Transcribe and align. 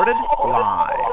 recorded 0.00 0.16
live. 0.48 1.09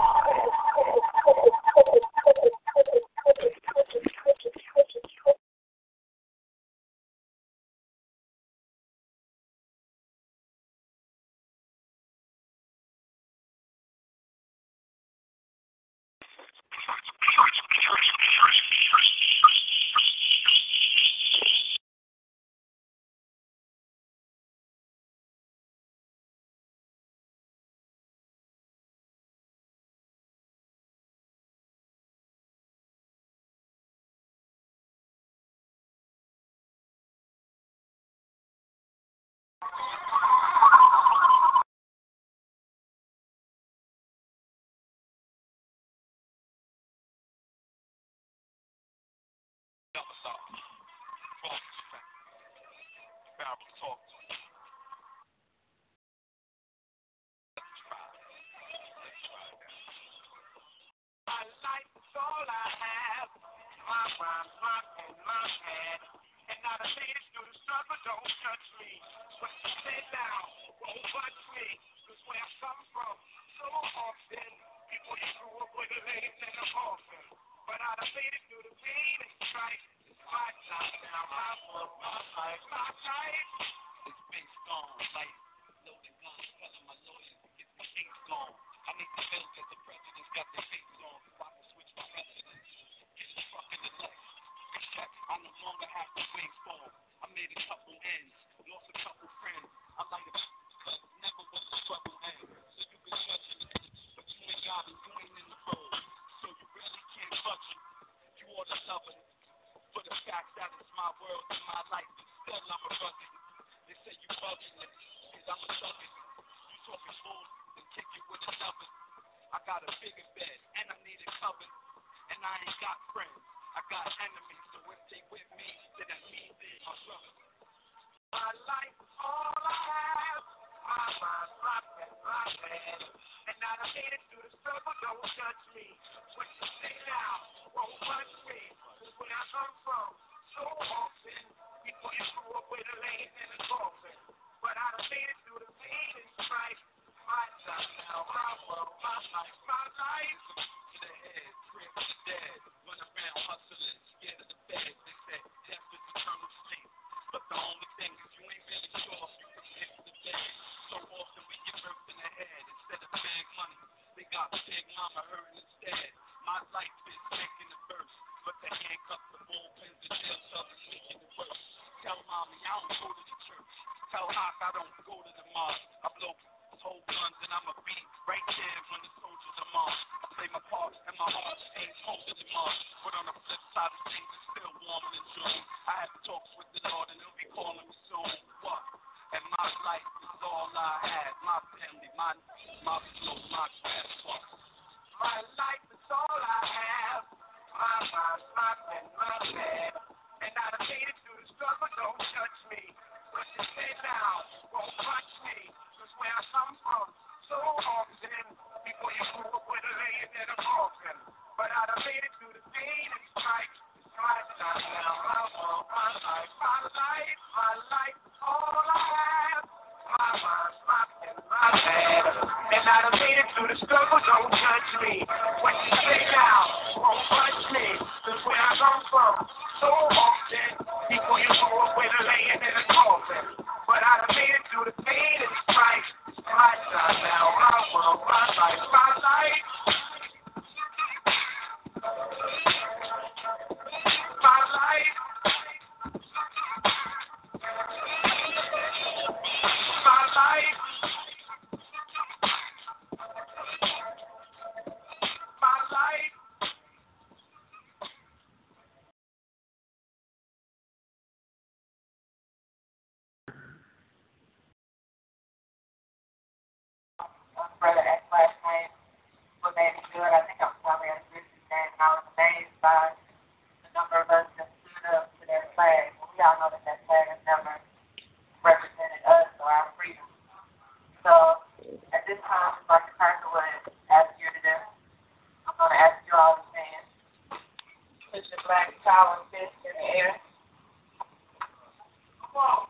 somersault. 49.97 50.53
Balance 51.41 51.77
track. 51.89 52.05
Barrel 53.41 53.57
talk 53.81 53.97
to 53.97 54.16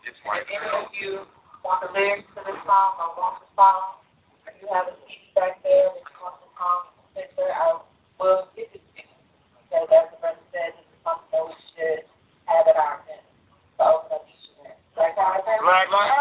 It's 0.08 0.16
like 0.24 0.48
if 0.48 0.48
any 0.48 0.72
of 0.72 0.88
you 0.96 1.28
want 1.60 1.84
the 1.84 1.92
lyrics 1.92 2.24
to 2.32 2.42
this 2.48 2.56
song 2.64 2.96
or 2.96 3.12
want 3.20 3.44
the 3.44 3.52
song, 3.60 4.00
or 4.48 4.56
you 4.56 4.64
have 4.72 4.88
a 4.88 4.96
CD 5.04 5.20
back 5.36 5.60
there 5.68 5.92
that 5.92 6.00
you 6.00 6.16
want 6.24 6.40
the 6.40 6.48
song 6.56 6.96
to 6.96 7.04
sit 7.12 7.36
I 7.36 7.76
will 8.16 8.48
give 8.56 8.72
it 8.72 8.80
to 8.80 9.04
you. 9.04 9.12
Because 9.68 9.92
as 9.92 10.08
the 10.16 10.18
brother 10.24 10.40
said, 10.56 10.80
this 10.80 10.88
is 10.88 11.00
something 11.04 11.28
that 11.36 11.44
we 11.44 11.60
should 11.76 12.08
have 12.48 12.72
at 12.72 12.80
our 12.80 13.04
event. 13.04 13.28
So 13.76 13.84
open 13.84 14.16
up 14.16 14.24
each 14.32 14.48
event. 14.56 14.80
Black 14.96 15.20
Lives 15.20 15.44
Matter. 15.44 15.68
Black 15.68 15.92
Lives 15.92 16.16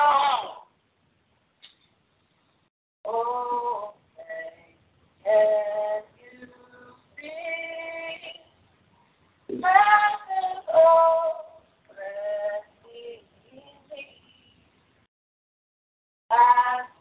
Oh, 3.06 3.94
can 5.23 6.02
you 6.19 6.50
see? 7.14 7.46
Bye. 16.31 16.95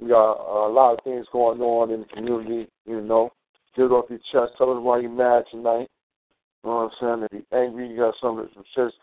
We 0.00 0.08
got 0.08 0.32
a 0.32 0.72
lot 0.72 0.94
of 0.94 1.04
things 1.04 1.26
going 1.30 1.60
on 1.60 1.90
in 1.90 2.00
the 2.00 2.06
community, 2.06 2.70
you 2.86 3.00
know. 3.02 3.30
Get 3.76 3.84
it 3.84 3.92
off 3.92 4.08
your 4.08 4.18
chest. 4.32 4.56
Tell 4.56 4.70
us 4.70 4.82
why 4.82 5.00
you're 5.00 5.10
mad 5.10 5.44
tonight. 5.50 5.88
You 6.64 6.70
know 6.70 6.90
what 6.90 6.92
I'm 7.02 7.20
saying? 7.20 7.28
If 7.30 7.46
you're 7.50 7.62
angry, 7.62 7.88
you 7.88 7.96
got 7.96 8.14
something 8.20 8.48
just 8.74 8.94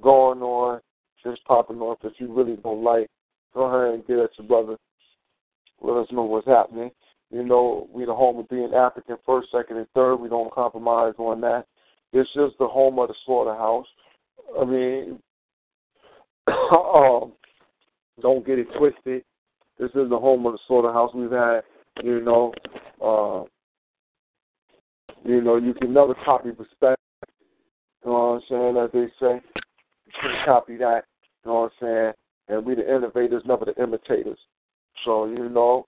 going 0.00 0.40
on, 0.40 0.80
just 1.24 1.44
popping 1.44 1.80
off 1.80 1.98
that 2.02 2.12
you 2.18 2.32
really 2.32 2.56
don't 2.56 2.84
like. 2.84 3.08
Go 3.52 3.64
ahead 3.64 3.94
and 3.94 4.06
get 4.06 4.18
at 4.18 4.30
your 4.38 4.46
brother. 4.46 4.76
Let 5.80 5.96
us 5.96 6.08
know 6.12 6.22
what's 6.22 6.46
happening. 6.46 6.90
You 7.30 7.42
know, 7.42 7.88
we 7.92 8.04
the 8.04 8.14
home 8.14 8.38
of 8.38 8.48
being 8.48 8.72
African 8.74 9.16
first, 9.26 9.48
second, 9.50 9.76
and 9.76 9.88
third. 9.94 10.16
We 10.16 10.28
don't 10.28 10.52
compromise 10.52 11.14
on 11.18 11.40
that. 11.40 11.66
It's 12.12 12.32
just 12.32 12.56
the 12.58 12.68
home 12.68 12.98
of 13.00 13.08
the 13.08 13.14
slaughterhouse. 13.26 13.86
I 14.60 14.64
mean, 14.64 15.18
um, 16.48 17.32
don't 18.22 18.46
get 18.46 18.60
it 18.60 18.68
twisted. 18.78 19.24
This 19.78 19.90
is 19.90 20.08
the 20.08 20.18
home 20.18 20.46
of 20.46 20.52
the 20.52 20.58
slaughterhouse. 20.68 21.10
We've 21.14 21.30
had, 21.30 21.62
you 22.02 22.20
know, 22.20 22.52
uh, 23.02 23.44
you 25.24 25.40
know, 25.40 25.56
you 25.56 25.74
can 25.74 25.92
never 25.92 26.14
copy 26.24 26.50
respect. 26.50 27.00
You 28.04 28.10
know 28.10 28.40
what 28.48 28.56
I'm 28.56 28.74
saying? 28.74 28.76
As 28.76 28.90
they 28.92 29.06
say, 29.20 29.40
you 30.06 30.12
can't 30.20 30.44
copy 30.44 30.76
that. 30.76 31.04
You 31.44 31.50
know 31.50 31.60
what 31.60 31.72
I'm 31.82 31.86
saying? 31.86 32.12
And 32.48 32.66
we 32.66 32.74
the 32.74 32.94
innovators, 32.94 33.42
never 33.46 33.64
the 33.64 33.82
imitators. 33.82 34.38
So 35.04 35.26
you 35.26 35.48
know, 35.48 35.86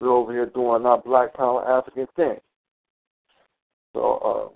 we're 0.00 0.10
over 0.10 0.32
here 0.32 0.46
doing 0.46 0.84
our 0.84 1.00
Black 1.00 1.32
Power 1.34 1.66
African 1.66 2.06
thing. 2.16 2.36
So 3.94 4.52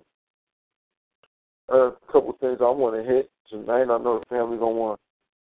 uh, 1.70 1.74
a 1.74 1.92
couple 2.12 2.36
things 2.40 2.58
I 2.60 2.64
want 2.64 2.96
to 2.96 3.10
hit 3.10 3.30
tonight. 3.48 3.82
I 3.82 3.86
know 3.86 4.18
the 4.18 4.26
family 4.28 4.58
gonna 4.58 4.72
want 4.72 5.00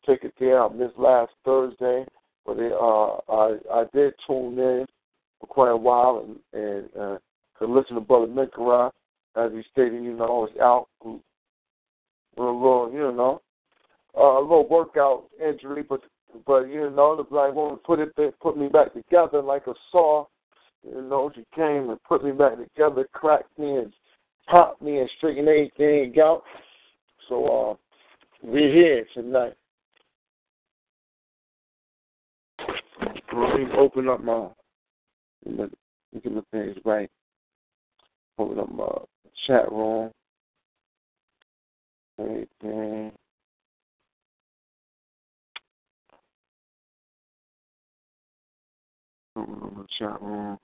it 0.08 0.34
there. 0.40 0.64
I 0.64 0.70
missed 0.70 0.98
last 0.98 1.32
Thursday, 1.44 2.06
but 2.46 2.58
it, 2.60 2.74
uh, 2.74 3.18
I 3.30 3.58
I 3.72 3.86
did 3.94 4.14
tune 4.26 4.58
in 4.60 4.86
for 5.40 5.48
quite 5.48 5.72
a 5.72 5.78
while 5.78 6.26
and 6.26 6.62
and 6.62 6.90
uh, 6.96 7.18
to 7.60 7.66
listen 7.66 7.96
to 7.96 8.02
Brother 8.02 8.28
Minkara 8.28 8.92
as 9.36 9.52
he 9.52 9.62
stated, 9.72 10.04
you 10.04 10.14
know, 10.14 10.26
I 10.26 10.28
was 10.28 10.50
out 10.62 10.88
with 11.04 11.22
a 12.38 12.42
little, 12.42 12.92
you 12.92 13.12
know, 13.12 13.42
uh, 14.18 14.40
a 14.40 14.42
little 14.42 14.68
workout 14.68 15.26
injury, 15.46 15.84
but 15.84 16.02
but 16.46 16.64
you 16.66 16.90
know, 16.90 17.16
the 17.16 17.24
black 17.24 17.54
woman 17.54 17.78
put 17.86 18.00
it 18.00 18.14
put 18.40 18.58
me 18.58 18.68
back 18.68 18.94
together 18.94 19.42
like 19.42 19.68
a 19.68 19.74
saw. 19.92 20.26
You 20.84 21.02
know, 21.02 21.32
she 21.34 21.44
came 21.56 21.90
and 21.90 22.04
put 22.04 22.24
me 22.24 22.32
back 22.32 22.58
together, 22.58 23.08
cracked 23.14 23.58
me 23.58 23.78
and 23.78 23.94
popped 24.48 24.82
me 24.82 25.00
and 25.00 25.10
straightened 25.18 25.48
everything 25.48 26.14
out. 26.20 26.44
So 27.28 27.46
uh, 27.72 27.76
we're 28.44 28.72
here 28.72 29.06
tonight. 29.14 29.56
Me 33.36 33.66
open 33.78 34.08
up 34.08 34.24
my 34.24 34.48
let 35.46 35.70
me 36.14 36.22
get 36.24 36.34
the 36.34 36.44
things 36.52 36.78
right. 36.86 37.10
Open 38.38 38.60
up 38.60 38.72
my 38.72 38.88
chat 39.46 39.70
room. 39.72 40.10
Anything. 42.18 43.12
Open 49.36 49.54
up 49.64 49.74
my 49.76 49.84
chat 50.00 50.22
room. 50.22 50.58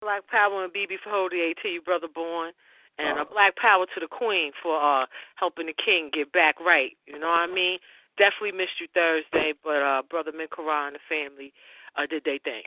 Black 0.00 0.26
Power 0.28 0.64
and 0.64 0.72
BB 0.72 0.96
for 1.04 1.10
holding 1.10 1.40
A 1.40 1.54
to 1.62 1.68
you, 1.68 1.82
brother 1.82 2.08
Bourne. 2.12 2.52
And 3.00 3.20
a 3.20 3.24
black 3.24 3.54
power 3.56 3.86
to 3.86 4.00
the 4.00 4.08
queen 4.08 4.50
for 4.62 4.80
uh 4.80 5.06
helping 5.36 5.66
the 5.66 5.74
king 5.84 6.10
get 6.12 6.32
back 6.32 6.58
right. 6.58 6.96
You 7.06 7.18
know 7.18 7.28
what 7.28 7.48
I 7.48 7.54
mean? 7.54 7.78
Definitely 8.16 8.58
missed 8.58 8.80
you 8.80 8.88
Thursday, 8.92 9.52
but 9.62 9.82
uh 9.82 10.02
brother 10.08 10.32
Minkara 10.32 10.88
and 10.88 10.96
the 10.96 11.00
family 11.08 11.52
uh 11.98 12.06
did 12.06 12.24
their 12.24 12.38
thing. 12.44 12.62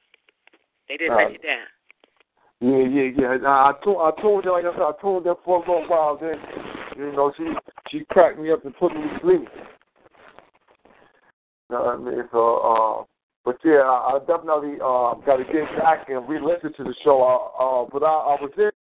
They 0.87 0.97
didn't 0.97 1.13
Uh, 1.13 1.23
let 1.23 1.31
you 1.31 1.39
down. 1.39 1.67
Yeah, 2.59 2.85
yeah, 2.87 3.37
yeah. 3.39 3.47
I, 3.47 3.71
I 3.71 3.73
told 3.83 3.97
I 4.01 4.21
told 4.21 4.45
her 4.45 4.51
like 4.51 4.65
I 4.65 4.73
said, 4.73 4.81
I 4.81 4.91
told 5.01 5.25
her 5.25 5.35
for 5.43 5.57
a 5.57 5.59
little 5.59 5.87
while. 5.87 6.17
Then, 6.17 6.37
you 6.97 7.11
know, 7.13 7.33
she 7.37 7.45
she 7.89 8.05
cracked 8.09 8.37
me 8.39 8.51
up 8.51 8.65
and 8.65 8.75
put 8.77 8.93
me 8.93 9.01
to 9.01 9.19
sleep. 9.21 9.49
You 11.69 11.77
know 11.77 11.83
what 11.83 11.95
I 11.95 11.97
mean? 11.97 12.23
So, 12.31 12.57
uh, 12.57 13.03
but 13.45 13.57
yeah, 13.63 13.81
I, 13.81 14.17
I 14.17 14.19
definitely 14.19 14.75
uh, 14.75 15.15
got 15.25 15.37
to 15.37 15.45
get 15.45 15.65
back 15.79 16.09
and 16.09 16.27
re-listen 16.27 16.73
to 16.73 16.83
the 16.83 16.93
show. 17.03 17.23
Uh, 17.23 17.63
uh, 17.63 17.89
but 17.91 18.03
I, 18.03 18.35
I 18.35 18.41
was 18.41 18.51
there. 18.57 18.73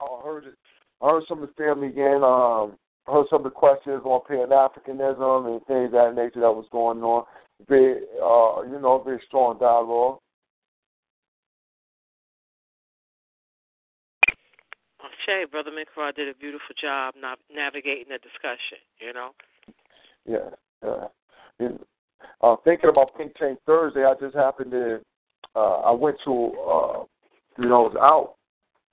I 0.00 0.24
heard 0.24 0.44
it. 0.44 0.54
I 1.02 1.10
heard 1.10 1.24
some 1.28 1.42
of 1.42 1.48
the 1.48 1.54
family 1.62 1.88
again. 1.88 2.22
Um, 2.22 2.78
I 3.06 3.12
heard 3.12 3.26
some 3.28 3.40
of 3.40 3.44
the 3.44 3.50
questions 3.50 4.02
on 4.04 4.20
Pan 4.26 4.48
Africanism 4.50 5.52
and 5.52 5.66
things 5.66 5.86
of 5.86 5.92
that 5.92 6.14
nature 6.14 6.40
that 6.40 6.52
was 6.52 6.66
going 6.70 7.02
on. 7.02 7.24
Very, 7.66 8.02
uh, 8.22 8.62
you 8.62 8.78
know, 8.80 9.02
very 9.04 9.20
strong 9.26 9.58
dialogue. 9.58 10.18
Shay, 15.26 15.44
brother 15.50 15.70
Minkara 15.70 16.14
did 16.14 16.28
a 16.28 16.34
beautiful 16.34 16.74
job 16.80 17.14
nav- 17.20 17.38
navigating 17.54 18.06
the 18.08 18.18
discussion. 18.18 18.78
You 19.00 19.12
know. 19.12 19.30
Yeah, 20.24 20.50
yeah. 20.82 21.08
And, 21.58 21.78
uh, 22.40 22.56
thinking 22.64 22.88
about 22.88 23.16
Think 23.16 23.34
Tank 23.34 23.58
Thursday, 23.66 24.04
I 24.04 24.14
just 24.20 24.34
happened 24.34 24.70
to, 24.70 25.00
uh, 25.54 25.80
I 25.80 25.90
went 25.90 26.16
to, 26.24 26.32
uh, 26.32 27.04
you 27.58 27.68
know, 27.68 27.86
I 27.86 27.88
was 27.88 27.96
out 28.00 28.36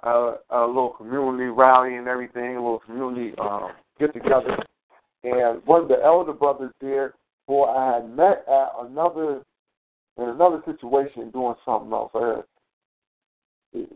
uh, 0.03 0.37
a 0.49 0.67
little 0.67 0.89
community 0.89 1.45
rally 1.45 1.95
and 1.95 2.07
everything, 2.07 2.57
a 2.57 2.61
little 2.61 2.79
community 2.79 3.33
um, 3.37 3.71
get 3.99 4.13
together, 4.13 4.57
and 5.23 5.61
one 5.65 5.83
of 5.83 5.87
the 5.87 6.01
elder 6.03 6.33
brothers 6.33 6.71
there, 6.81 7.13
who 7.47 7.63
I 7.63 7.95
had 7.95 8.09
met 8.09 8.43
at 8.47 8.69
another 8.79 9.41
in 10.17 10.29
another 10.29 10.61
situation 10.65 11.29
doing 11.31 11.55
something 11.65 11.91
else. 11.91 12.11
I 12.15 12.41
had, 13.73 13.87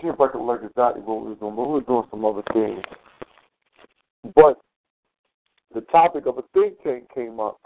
can't 0.00 0.18
recollect 0.18 0.64
exactly 0.64 1.02
what 1.02 1.22
we 1.22 1.30
were 1.30 1.34
doing, 1.36 1.56
but 1.56 1.68
we 1.68 1.74
were 1.74 1.80
doing 1.80 2.04
some 2.10 2.24
other 2.24 2.42
things. 2.52 2.82
But 4.34 4.60
the 5.74 5.80
topic 5.82 6.26
of 6.26 6.38
a 6.38 6.42
think 6.52 6.82
tank 6.82 7.04
came 7.14 7.40
up, 7.40 7.58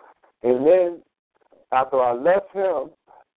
and 0.42 0.66
then 0.66 1.02
after 1.72 2.00
I 2.00 2.12
left 2.12 2.52
him, 2.52 2.90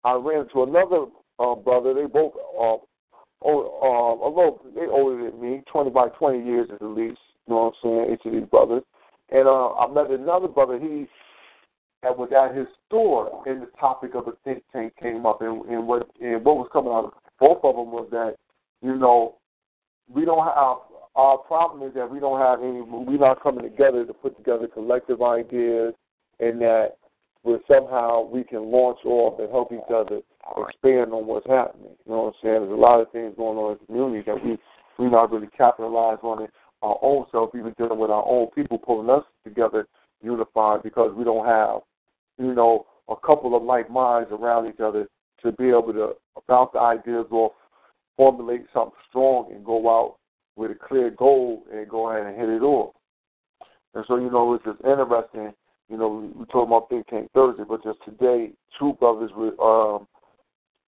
I 0.03 0.13
ran 0.13 0.41
into 0.41 0.63
another 0.63 1.05
uh, 1.39 1.55
brother. 1.55 1.93
They 1.93 2.05
both 2.05 2.33
uh, 2.35 2.77
oh, 3.43 4.59
uh, 4.61 4.69
a 4.69 4.79
they 4.79 4.85
older 4.85 5.29
than 5.29 5.41
me, 5.41 5.61
twenty 5.71 5.89
by 5.89 6.09
twenty 6.09 6.45
years 6.45 6.69
at 6.71 6.79
the 6.79 6.87
least. 6.87 7.19
You 7.47 7.55
know 7.55 7.73
what 7.81 7.89
I'm 7.89 8.05
saying? 8.05 8.13
Each 8.13 8.25
of 8.25 8.33
these 8.33 8.49
brothers, 8.49 8.83
and 9.29 9.47
uh, 9.47 9.73
I 9.73 9.91
met 9.91 10.11
another 10.11 10.47
brother. 10.47 10.79
He 10.79 11.07
that 12.03 12.17
was 12.17 12.29
at 12.31 12.55
his 12.55 12.67
store, 12.87 13.43
and 13.45 13.61
the 13.61 13.69
topic 13.79 14.15
of 14.15 14.27
a 14.27 14.31
think 14.43 14.63
tank 14.71 14.93
came 15.01 15.25
up, 15.25 15.41
and, 15.41 15.65
and 15.65 15.87
what 15.87 16.09
and 16.21 16.43
what 16.43 16.57
was 16.57 16.69
coming 16.71 16.91
out 16.91 17.05
of 17.05 17.13
both 17.39 17.59
of 17.63 17.75
them 17.75 17.91
was 17.91 18.07
that 18.11 18.35
you 18.81 18.95
know 18.95 19.35
we 20.13 20.25
don't 20.25 20.45
have 20.45 20.77
our 21.15 21.37
problem 21.39 21.87
is 21.87 21.93
that 21.95 22.09
we 22.09 22.19
don't 22.19 22.39
have 22.39 22.59
any 22.63 22.81
we're 22.81 23.17
not 23.17 23.43
coming 23.43 23.63
together 23.63 24.05
to 24.05 24.13
put 24.13 24.37
together 24.37 24.67
collective 24.67 25.21
ideas, 25.21 25.93
and 26.39 26.61
that 26.61 26.97
where 27.43 27.59
somehow 27.67 28.21
we 28.21 28.43
can 28.43 28.71
launch 28.71 28.99
off 29.05 29.39
and 29.39 29.49
help 29.49 29.71
each 29.71 29.93
other 29.93 30.19
expand 30.67 31.13
on 31.13 31.25
what's 31.25 31.47
happening. 31.47 31.95
You 32.05 32.11
know 32.11 32.21
what 32.23 32.27
I'm 32.27 32.33
saying? 32.43 32.61
There's 32.61 32.71
a 32.71 32.75
lot 32.75 32.99
of 32.99 33.11
things 33.11 33.33
going 33.37 33.57
on 33.57 33.73
in 33.73 33.77
the 33.79 33.85
community 33.85 34.23
that 34.25 34.43
we 34.43 34.57
we 34.97 35.09
not 35.09 35.31
really 35.31 35.47
capitalize 35.57 36.19
on 36.23 36.43
it 36.43 36.51
our 36.81 36.97
own 37.01 37.25
self, 37.31 37.51
even 37.55 37.73
dealing 37.77 37.99
with 37.99 38.09
our 38.09 38.25
own 38.25 38.47
people, 38.55 38.77
pulling 38.77 39.09
us 39.09 39.23
together, 39.43 39.87
unified, 40.21 40.83
because 40.83 41.13
we 41.15 41.23
don't 41.23 41.45
have, 41.45 41.81
you 42.39 42.53
know, 42.53 42.85
a 43.09 43.15
couple 43.15 43.55
of 43.55 43.63
like 43.63 43.89
minds 43.89 44.29
around 44.31 44.67
each 44.67 44.79
other 44.79 45.07
to 45.43 45.51
be 45.53 45.69
able 45.69 45.93
to 45.93 46.13
bounce 46.47 46.71
the 46.73 46.79
ideas 46.79 47.25
off, 47.31 47.53
formulate 48.17 48.65
something 48.73 48.93
strong, 49.09 49.51
and 49.51 49.65
go 49.65 49.89
out 49.89 50.15
with 50.55 50.71
a 50.71 50.75
clear 50.75 51.09
goal 51.11 51.63
and 51.71 51.87
go 51.89 52.09
ahead 52.09 52.25
and 52.25 52.39
hit 52.39 52.49
it 52.49 52.61
off. 52.61 52.93
And 53.93 54.05
so, 54.07 54.17
you 54.17 54.29
know, 54.29 54.53
it's 54.53 54.65
just 54.65 54.79
interesting 54.81 55.53
you 55.89 55.97
know, 55.97 56.07
we, 56.07 56.27
we 56.27 56.45
talking 56.45 56.67
about 56.67 56.89
Think 56.89 57.07
Tank 57.07 57.29
Thursday, 57.33 57.63
but 57.67 57.83
just 57.83 57.99
today, 58.05 58.51
two 58.77 58.93
brothers 58.99 59.31
with 59.35 59.59
um, 59.59 60.07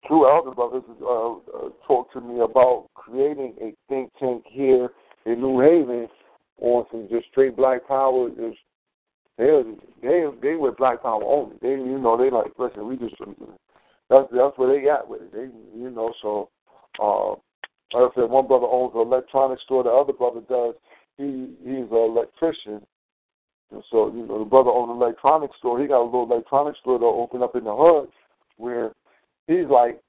two 0.06 0.26
elder 0.26 0.50
brothers 0.52 0.82
uh, 1.02 1.32
uh, 1.32 1.70
talked 1.86 2.12
to 2.12 2.20
me 2.20 2.40
about 2.40 2.88
creating 2.94 3.54
a 3.60 3.74
think 3.88 4.10
tank 4.20 4.44
here 4.46 4.90
in 5.24 5.40
New 5.40 5.60
Haven 5.60 6.08
on 6.60 6.84
some 6.92 7.08
just 7.10 7.26
straight 7.30 7.56
black 7.56 7.88
power. 7.88 8.28
Just 8.28 8.58
they 9.40 9.62
they 10.02 10.24
they 10.42 10.54
were 10.54 10.72
black 10.72 11.02
power 11.02 11.24
only. 11.24 11.56
They 11.62 11.70
you 11.70 11.98
know 11.98 12.18
they 12.18 12.30
like 12.30 12.52
listen 12.58 12.86
we 12.86 12.96
just 12.98 13.14
that's 14.10 14.28
that's 14.30 14.58
where 14.58 14.78
they 14.78 14.88
at 14.90 15.08
with 15.08 15.22
it. 15.22 15.32
They 15.32 15.48
you 15.78 15.90
know 15.90 16.12
so 16.20 16.50
uh, 17.02 17.30
like 17.98 18.12
I 18.12 18.14
said 18.14 18.30
one 18.30 18.46
brother 18.46 18.66
owns 18.66 18.92
an 18.94 19.00
electronics 19.00 19.62
store. 19.62 19.82
The 19.82 19.90
other 19.90 20.12
brother 20.12 20.40
does 20.46 20.74
he 21.16 21.54
he's 21.64 21.90
an 21.90 21.96
electrician. 21.96 22.82
And 23.72 23.82
so 23.90 24.12
you 24.12 24.26
know 24.26 24.40
the 24.40 24.44
brother 24.44 24.70
owns 24.70 24.90
an 24.90 24.96
electronics 24.96 25.56
store. 25.58 25.80
He 25.80 25.88
got 25.88 26.02
a 26.02 26.04
little 26.04 26.30
electronics 26.30 26.78
store 26.80 26.98
to 26.98 27.04
open 27.06 27.42
up 27.42 27.56
in 27.56 27.64
the 27.64 27.74
hood 27.74 28.10
where 28.58 28.92
he's 29.46 29.66
like 29.70 30.02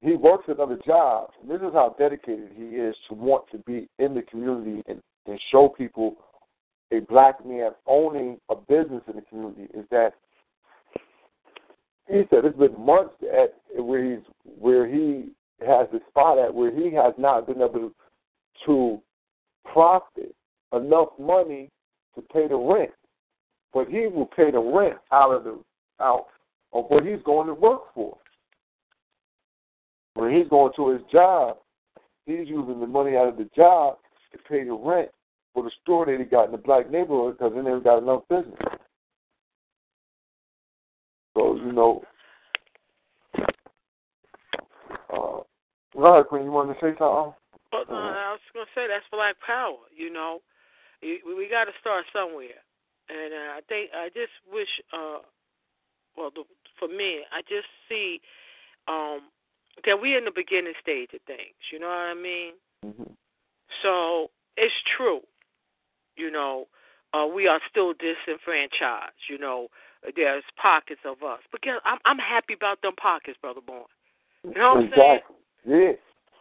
he 0.00 0.16
works 0.16 0.46
another 0.48 0.80
job. 0.84 1.30
And 1.40 1.48
This 1.48 1.60
is 1.60 1.72
how 1.72 1.94
dedicated 1.96 2.50
he 2.56 2.64
is 2.64 2.96
to 3.08 3.14
want 3.14 3.44
to 3.52 3.58
be 3.58 3.88
in 4.00 4.14
the 4.14 4.22
community 4.22 4.82
and, 4.88 5.00
and 5.26 5.40
show 5.52 5.68
people 5.68 6.16
a 6.92 7.00
black 7.00 7.44
man 7.44 7.70
owning 7.86 8.38
a 8.50 8.54
business 8.54 9.02
in 9.08 9.16
the 9.16 9.22
community 9.22 9.66
is 9.74 9.84
that 9.90 10.12
he 12.08 12.22
said 12.30 12.44
it's 12.44 12.58
been 12.58 12.78
months 12.78 13.14
at 13.22 13.54
where 13.82 14.04
he's 14.04 14.24
where 14.58 14.86
he 14.86 15.30
has 15.66 15.86
the 15.92 16.00
spot 16.08 16.38
at 16.38 16.52
where 16.52 16.70
he 16.70 16.94
has 16.94 17.14
not 17.16 17.46
been 17.46 17.62
able 17.62 17.92
to 18.66 19.00
profit 19.72 20.34
enough 20.72 21.08
money 21.18 21.70
to 22.14 22.20
pay 22.20 22.46
the 22.48 22.56
rent. 22.56 22.90
But 23.72 23.88
he 23.88 24.06
will 24.06 24.26
pay 24.26 24.50
the 24.50 24.58
rent 24.58 24.98
out 25.12 25.30
of 25.32 25.44
the 25.44 25.58
out 26.00 26.26
of 26.72 26.84
what 26.88 27.06
he's 27.06 27.22
going 27.24 27.46
to 27.46 27.54
work 27.54 27.94
for. 27.94 28.16
When 30.14 30.34
he's 30.34 30.48
going 30.48 30.72
to 30.76 30.90
his 30.90 31.02
job, 31.10 31.56
he's 32.26 32.48
using 32.48 32.80
the 32.80 32.86
money 32.86 33.16
out 33.16 33.28
of 33.28 33.38
the 33.38 33.48
job 33.56 33.96
to 34.32 34.38
pay 34.48 34.64
the 34.64 34.72
rent 34.72 35.10
for 35.54 35.62
the 35.62 35.70
store 35.82 36.06
that 36.06 36.18
he 36.18 36.24
got 36.24 36.46
in 36.46 36.52
the 36.52 36.58
black 36.58 36.90
neighborhood 36.90 37.36
because 37.38 37.52
he 37.54 37.60
never 37.60 37.80
got 37.80 37.98
enough 37.98 38.22
business. 38.28 38.58
So, 41.34 41.56
you 41.56 41.72
know, 41.72 42.02
uh, 45.12 45.40
ahead, 46.04 46.26
Queen. 46.28 46.44
You 46.44 46.52
want 46.52 46.70
to 46.70 46.74
say 46.76 46.96
something? 46.98 47.34
Well, 47.72 47.84
no, 47.88 47.96
I 47.96 48.36
was 48.36 48.40
going 48.52 48.66
to 48.66 48.72
say 48.74 48.86
that's 48.88 49.04
black 49.10 49.36
power, 49.44 49.80
you 49.94 50.12
know. 50.12 50.40
We, 51.02 51.20
we 51.24 51.48
got 51.48 51.64
to 51.64 51.72
start 51.80 52.04
somewhere. 52.12 52.60
And 53.08 53.32
uh, 53.32 53.56
I 53.56 53.60
think, 53.68 53.90
I 53.96 54.08
just 54.08 54.32
wish, 54.52 54.68
uh, 54.92 55.24
well, 56.16 56.30
the, 56.34 56.44
for 56.78 56.88
me, 56.88 57.20
I 57.32 57.40
just 57.42 57.68
see 57.88 58.20
um, 58.88 59.32
that 59.84 60.00
we're 60.00 60.18
in 60.18 60.24
the 60.24 60.32
beginning 60.34 60.74
stage 60.80 61.10
of 61.14 61.20
things. 61.26 61.56
You 61.72 61.80
know 61.80 61.88
what 61.88 62.12
I 62.12 62.14
mean? 62.14 62.52
Mm-hmm. 62.84 63.12
So 63.82 64.30
it's 64.56 64.74
true. 64.96 65.20
You 66.16 66.30
know, 66.30 66.66
uh, 67.14 67.26
we 67.26 67.46
are 67.46 67.60
still 67.68 67.92
disenfranchised. 67.92 69.28
You 69.28 69.38
know, 69.38 69.68
there's 70.16 70.44
pockets 70.60 71.00
of 71.04 71.22
us, 71.22 71.40
but 71.50 71.62
guess, 71.62 71.78
I'm 71.84 71.98
I'm 72.04 72.18
happy 72.18 72.54
about 72.54 72.82
them 72.82 72.94
pockets, 72.96 73.38
brother 73.40 73.60
Bourne. 73.64 73.90
You 74.44 74.54
know 74.54 74.74
what 74.74 74.84
exactly. 74.84 75.36
I'm 75.66 75.70
saying? 75.70 75.96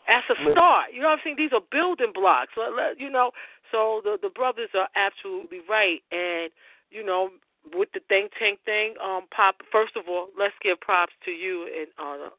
As 0.09 0.23
a 0.29 0.51
start, 0.51 0.91
you 0.91 0.99
know 0.99 1.13
what 1.13 1.21
I'm 1.21 1.23
saying. 1.23 1.35
These 1.37 1.53
are 1.53 1.61
building 1.71 2.11
blocks. 2.13 2.51
Let, 2.57 2.73
let, 2.73 2.99
You 2.99 3.09
know, 3.09 3.31
so 3.71 4.01
the 4.03 4.17
the 4.21 4.29
brothers 4.29 4.69
are 4.73 4.89
absolutely 4.95 5.61
right, 5.69 6.01
and 6.11 6.51
you 6.89 7.05
know, 7.05 7.29
with 7.73 7.89
the 7.93 8.01
think 8.09 8.31
tank 8.37 8.59
thing, 8.65 8.95
um, 9.03 9.29
pop. 9.29 9.61
First 9.71 9.95
of 9.95 10.09
all, 10.09 10.27
let's 10.37 10.55
give 10.61 10.79
props 10.81 11.13
to 11.25 11.31
you 11.31 11.69
and 11.69 11.87
uh, 12.01 12.29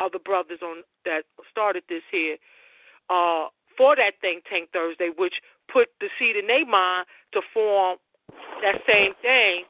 other 0.00 0.18
brothers 0.18 0.60
on 0.62 0.82
that 1.04 1.22
started 1.50 1.84
this 1.88 2.02
here 2.10 2.36
uh, 3.08 3.48
for 3.76 3.96
that 3.96 4.18
think 4.20 4.44
tank 4.50 4.70
Thursday, 4.72 5.10
which 5.16 5.34
put 5.72 5.88
the 6.00 6.08
seed 6.18 6.36
in 6.36 6.46
their 6.46 6.66
mind 6.66 7.06
to 7.32 7.40
form 7.52 7.98
that 8.62 8.80
same 8.86 9.12
thing, 9.22 9.64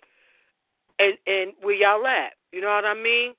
and 0.99 1.19
and 1.27 1.53
where 1.61 1.75
y'all 1.75 2.07
at. 2.07 2.35
You 2.53 2.61
know 2.61 2.69
what 2.69 2.85
I 2.85 2.95
mean? 2.95 3.35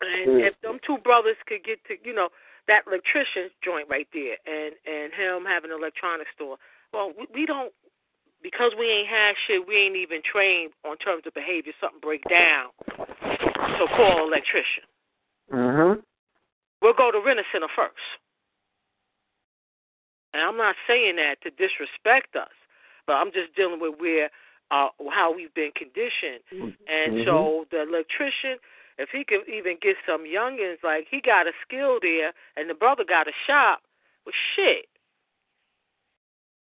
And 0.00 0.40
if 0.40 0.58
them 0.62 0.80
two 0.86 0.96
brothers 0.98 1.36
could 1.46 1.62
get 1.62 1.78
to, 1.88 1.94
you 2.02 2.14
know, 2.14 2.28
that 2.68 2.84
electrician's 2.86 3.52
joint 3.62 3.88
right 3.88 4.08
there, 4.12 4.36
and 4.46 4.74
and 4.86 5.12
him 5.12 5.44
having 5.44 5.70
an 5.70 5.78
electronics 5.78 6.30
store. 6.34 6.56
Well, 6.92 7.12
we, 7.16 7.26
we 7.34 7.46
don't 7.46 7.72
because 8.42 8.72
we 8.78 8.88
ain't 8.88 9.08
had 9.08 9.34
shit. 9.46 9.66
We 9.66 9.76
ain't 9.76 9.96
even 9.96 10.22
trained 10.24 10.72
on 10.84 10.96
terms 10.96 11.24
of 11.26 11.34
behavior. 11.34 11.72
Something 11.80 12.00
break 12.00 12.24
down, 12.28 12.72
so 13.78 13.86
call 13.94 14.26
electrician. 14.26 14.84
Mhm. 15.52 16.02
We'll 16.80 16.94
go 16.96 17.10
to 17.12 17.20
Rent 17.20 17.40
Center 17.52 17.68
first. 17.76 18.00
And 20.32 20.42
I'm 20.42 20.56
not 20.56 20.76
saying 20.86 21.16
that 21.16 21.40
to 21.42 21.50
disrespect 21.50 22.36
us, 22.36 22.54
but 23.06 23.14
I'm 23.14 23.32
just 23.32 23.54
dealing 23.56 23.80
with 23.80 23.98
where 23.98 24.30
uh 24.70 24.88
how 25.10 25.34
we've 25.34 25.54
been 25.54 25.72
conditioned. 25.74 26.40
And 26.86 27.12
Mhm. 27.14 27.24
so 27.26 27.66
the 27.70 27.82
electrician, 27.82 28.58
if 28.98 29.10
he 29.10 29.24
could 29.24 29.48
even 29.48 29.78
get 29.80 29.96
some 30.06 30.24
youngins, 30.24 30.82
like 30.82 31.08
he 31.10 31.20
got 31.20 31.46
a 31.46 31.52
skill 31.66 31.98
there 32.00 32.32
and 32.56 32.68
the 32.70 32.74
brother 32.74 33.04
got 33.04 33.28
a 33.28 33.32
shop, 33.46 33.82
well 34.24 34.34
shit. 34.54 34.86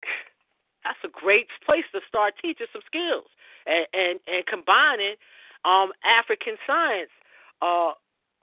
That's 0.83 0.99
a 1.03 1.09
great 1.09 1.47
place 1.65 1.85
to 1.93 2.01
start 2.07 2.35
teaching 2.41 2.67
some 2.71 2.83
skills 2.85 3.29
and 3.65 3.87
and, 3.93 4.19
and 4.27 4.45
combining 4.45 5.15
um 5.65 5.91
African 6.05 6.57
science 6.67 7.11
uh 7.61 7.93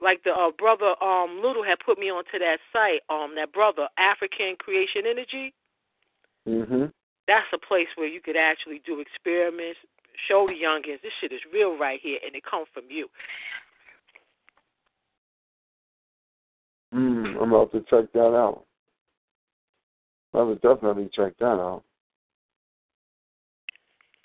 like 0.01 0.23
the 0.23 0.31
uh, 0.31 0.51
brother 0.57 0.93
um 1.03 1.41
Little 1.43 1.63
had 1.63 1.79
put 1.85 1.97
me 1.97 2.09
onto 2.09 2.39
that 2.39 2.59
site, 2.71 3.01
um 3.09 3.35
that 3.35 3.51
brother 3.53 3.87
African 3.97 4.55
Creation 4.57 5.03
Energy. 5.05 5.53
Mhm. 6.47 6.91
That's 7.27 7.47
a 7.53 7.57
place 7.57 7.87
where 7.95 8.07
you 8.07 8.21
could 8.21 8.37
actually 8.37 8.79
do 8.85 8.99
experiments, 8.99 9.79
show 10.27 10.47
the 10.47 10.53
youngins 10.53 11.01
this 11.01 11.13
shit 11.19 11.31
is 11.31 11.41
real 11.51 11.77
right 11.77 11.99
here, 12.01 12.19
and 12.25 12.35
it 12.35 12.43
comes 12.43 12.67
from 12.73 12.83
you. 12.89 13.09
Mm, 16.93 17.41
I'm 17.41 17.51
about 17.51 17.71
to 17.71 17.81
check 17.89 18.11
that 18.13 18.35
out. 18.35 18.65
I 20.33 20.41
would 20.43 20.61
definitely 20.61 21.09
check 21.13 21.33
that 21.39 21.45
out. 21.45 21.83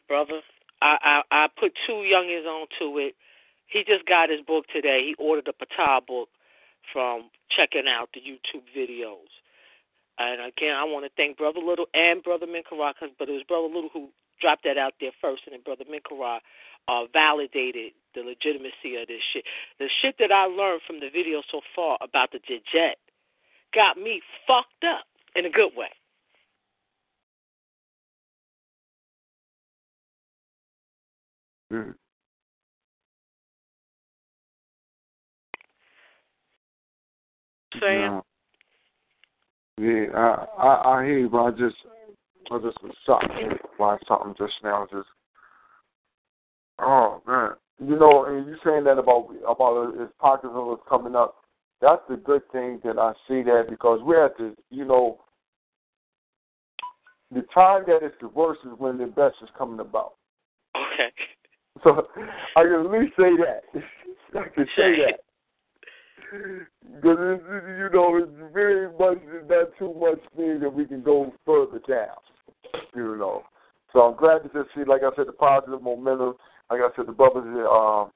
Brother, 0.08 0.40
I 0.82 1.22
I, 1.30 1.44
I 1.44 1.48
put 1.58 1.72
two 1.86 2.04
youngins 2.04 2.46
onto 2.46 2.98
it. 2.98 3.14
He 3.70 3.84
just 3.86 4.04
got 4.06 4.30
his 4.30 4.40
book 4.42 4.66
today. 4.72 5.02
He 5.06 5.14
ordered 5.18 5.48
a 5.48 5.52
Patah 5.52 6.06
book 6.06 6.28
from 6.92 7.30
checking 7.48 7.86
out 7.88 8.10
the 8.12 8.20
YouTube 8.20 8.66
videos. 8.76 9.30
And 10.18 10.40
again, 10.42 10.74
I 10.74 10.84
want 10.84 11.06
to 11.06 11.10
thank 11.16 11.38
Brother 11.38 11.60
Little 11.60 11.86
and 11.94 12.22
Brother 12.22 12.46
Minkara, 12.46 12.92
but 13.18 13.28
it 13.28 13.32
was 13.32 13.44
Brother 13.46 13.68
Little 13.68 13.90
who 13.92 14.08
dropped 14.40 14.64
that 14.64 14.76
out 14.76 14.94
there 15.00 15.12
first, 15.20 15.42
and 15.46 15.54
then 15.54 15.62
Brother 15.62 15.84
Minkara 15.84 16.40
uh, 16.88 17.04
validated 17.12 17.92
the 18.14 18.22
legitimacy 18.22 18.96
of 19.00 19.06
this 19.06 19.22
shit. 19.32 19.44
The 19.78 19.88
shit 20.02 20.16
that 20.18 20.32
I 20.32 20.46
learned 20.46 20.82
from 20.86 21.00
the 21.00 21.08
video 21.08 21.42
so 21.50 21.60
far 21.74 21.96
about 22.00 22.32
the 22.32 22.40
jet 22.72 22.98
got 23.72 23.96
me 23.96 24.20
fucked 24.46 24.84
up 24.84 25.06
in 25.36 25.46
a 25.46 25.50
good 25.50 25.70
way. 25.76 25.90
Mm. 31.72 31.94
Saying, 37.80 38.00
No. 38.00 38.24
Yeah, 39.78 40.06
I, 40.14 40.46
I 40.58 40.98
I 41.00 41.04
hear 41.04 41.18
you, 41.20 41.30
but 41.30 41.42
I 41.42 41.50
just 41.52 41.76
I 42.50 42.58
just 42.58 42.82
was 42.82 42.92
shocked 43.06 43.32
by 43.78 43.96
something 44.06 44.34
just 44.36 44.52
now. 44.62 44.86
Just 44.90 45.08
oh 46.78 47.22
man, 47.26 47.52
you 47.78 47.98
know, 47.98 48.26
and 48.26 48.46
you 48.46 48.56
saying 48.64 48.84
that 48.84 48.98
about 48.98 49.28
about 49.48 49.98
his 49.98 50.10
pockets 50.18 50.52
of 50.54 50.68
us 50.68 50.80
coming 50.88 51.16
up. 51.16 51.36
That's 51.80 52.02
the 52.10 52.16
good 52.16 52.42
thing 52.52 52.80
that 52.84 52.98
I 52.98 53.12
see 53.26 53.42
that 53.42 53.68
because 53.70 54.00
we're 54.02 54.26
at 54.26 54.36
the 54.36 54.54
you 54.68 54.84
know 54.84 55.20
the 57.30 57.42
time 57.54 57.84
that 57.86 58.00
it's 58.02 58.16
the 58.20 58.28
worst 58.28 58.60
is 58.64 58.78
when 58.78 58.98
the 58.98 59.06
best 59.06 59.36
is 59.42 59.48
coming 59.56 59.80
about. 59.80 60.14
okay. 60.76 61.10
So 61.82 62.06
I 62.56 62.62
can 62.64 62.84
at 62.84 62.90
least 62.90 63.12
say 63.16 63.30
that. 63.38 63.62
I 64.38 64.48
can 64.54 64.66
say 64.76 64.92
that. 65.06 65.20
Because, 66.30 67.40
you 67.78 67.88
know, 67.92 68.16
it's 68.16 68.52
very 68.52 68.88
much 68.92 69.18
not 69.48 69.68
too 69.78 69.94
much 69.98 70.20
thing 70.36 70.60
that 70.60 70.72
we 70.72 70.86
can 70.86 71.02
go 71.02 71.32
further 71.44 71.80
down, 71.88 72.16
you 72.94 73.16
know. 73.16 73.42
So 73.92 74.00
I'm 74.00 74.16
glad 74.16 74.42
to 74.44 74.48
just 74.48 74.74
see, 74.74 74.84
like 74.84 75.02
I 75.02 75.10
said, 75.16 75.26
the 75.26 75.32
positive 75.32 75.82
momentum. 75.82 76.34
Like 76.70 76.80
I 76.80 76.88
said, 76.94 77.06
the 77.06 77.12
brothers, 77.12 77.44
um, 77.68 78.10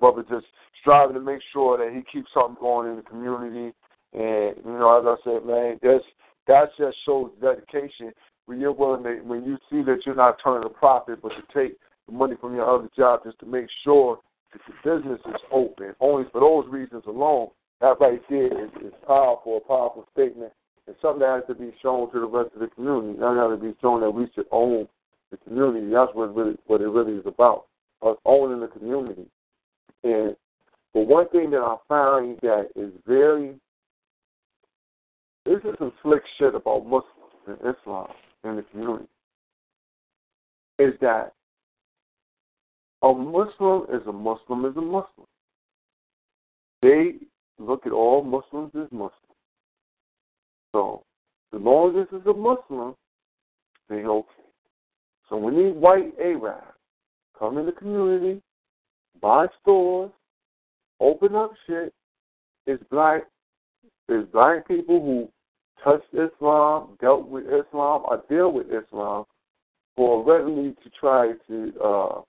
brother 0.00 0.24
just 0.28 0.46
striving 0.80 1.14
to 1.14 1.20
make 1.20 1.40
sure 1.52 1.76
that 1.78 1.94
he 1.94 2.02
keeps 2.10 2.30
something 2.32 2.56
going 2.60 2.90
in 2.90 2.96
the 2.96 3.02
community. 3.02 3.74
And, 4.14 4.56
you 4.64 4.78
know, 4.78 4.98
as 4.98 5.04
I 5.06 5.16
said, 5.24 5.46
man, 5.46 5.78
there's 5.82 6.02
that 6.46 6.70
just 6.78 6.96
shows 7.04 7.30
dedication 7.40 8.12
when 8.46 8.60
you're 8.60 8.72
willing 8.72 9.02
to, 9.04 9.20
when 9.24 9.44
you 9.44 9.56
see 9.70 9.82
that 9.82 10.00
you're 10.04 10.14
not 10.14 10.38
turning 10.42 10.66
a 10.66 10.70
profit, 10.70 11.20
but 11.22 11.30
to 11.30 11.42
take 11.54 11.76
the 12.06 12.12
money 12.12 12.36
from 12.40 12.54
your 12.54 12.68
other 12.68 12.88
job 12.96 13.20
just 13.24 13.38
to 13.40 13.46
make 13.46 13.66
sure 13.82 14.18
the 14.66 14.90
business 14.96 15.20
is 15.26 15.40
open. 15.50 15.94
Only 16.00 16.26
for 16.32 16.40
those 16.40 16.70
reasons 16.72 17.04
alone, 17.06 17.48
that 17.80 18.00
right 18.00 18.20
there 18.30 18.64
is, 18.64 18.70
is 18.84 18.92
powerful, 19.06 19.58
a 19.58 19.60
powerful 19.60 20.06
statement, 20.12 20.52
and 20.86 20.96
something 21.00 21.20
that 21.20 21.42
has 21.46 21.56
to 21.56 21.60
be 21.60 21.72
shown 21.82 22.10
to 22.12 22.20
the 22.20 22.26
rest 22.26 22.50
of 22.54 22.60
the 22.60 22.68
community. 22.68 23.18
That 23.18 23.36
has 23.36 23.58
to 23.58 23.72
be 23.72 23.76
shown 23.80 24.00
that 24.00 24.10
we 24.10 24.26
should 24.34 24.46
own 24.50 24.88
the 25.30 25.36
community. 25.38 25.90
That's 25.92 26.14
what 26.14 26.34
really, 26.34 26.56
what 26.66 26.80
it 26.80 26.88
really 26.88 27.14
is 27.14 27.26
about. 27.26 27.66
Us 28.02 28.16
owning 28.24 28.60
the 28.60 28.68
community. 28.68 29.26
And 30.02 30.36
but 30.92 31.06
one 31.06 31.28
thing 31.30 31.50
that 31.50 31.58
I 31.58 31.76
found 31.88 32.38
that 32.42 32.68
is 32.76 32.92
very 33.06 33.54
this 35.44 35.58
is 35.64 35.74
some 35.78 35.92
slick 36.02 36.22
shit 36.38 36.54
about 36.54 36.84
Muslims 36.84 37.04
and 37.46 37.58
Islam 37.58 38.08
in 38.44 38.56
the 38.56 38.62
community. 38.62 39.08
Is 40.78 40.94
that 41.00 41.34
a 43.04 43.14
Muslim 43.14 43.84
is 43.92 44.06
a 44.06 44.12
Muslim 44.12 44.64
is 44.64 44.76
a 44.76 44.80
Muslim. 44.80 45.26
They 46.80 47.14
look 47.58 47.86
at 47.86 47.92
all 47.92 48.22
Muslims 48.22 48.72
as 48.74 48.90
Muslims. 48.90 49.12
So, 50.72 51.02
as 51.54 51.60
long 51.60 51.90
as 51.90 52.06
this 52.10 52.20
is 52.20 52.26
a 52.26 52.32
Muslim, 52.32 52.94
they 53.90 54.04
okay. 54.06 54.28
So 55.28 55.36
when 55.36 55.56
these 55.56 55.74
white 55.74 56.12
Arabs 56.18 56.64
come 57.38 57.58
in 57.58 57.66
the 57.66 57.72
community, 57.72 58.40
buy 59.20 59.46
stores, 59.60 60.10
open 61.00 61.34
up 61.34 61.52
shit, 61.66 61.92
it's 62.66 62.82
black 62.90 63.24
it's 64.08 64.30
black 64.32 64.66
people 64.66 65.00
who 65.00 65.28
touched 65.82 66.12
Islam, 66.12 66.96
dealt 67.00 67.28
with 67.28 67.44
Islam, 67.44 68.02
or 68.06 68.22
deal 68.30 68.50
with 68.50 68.66
Islam 68.66 69.24
for 69.96 70.24
readily 70.24 70.74
to 70.82 70.90
try 70.98 71.32
to 71.48 71.72
uh, 71.82 72.20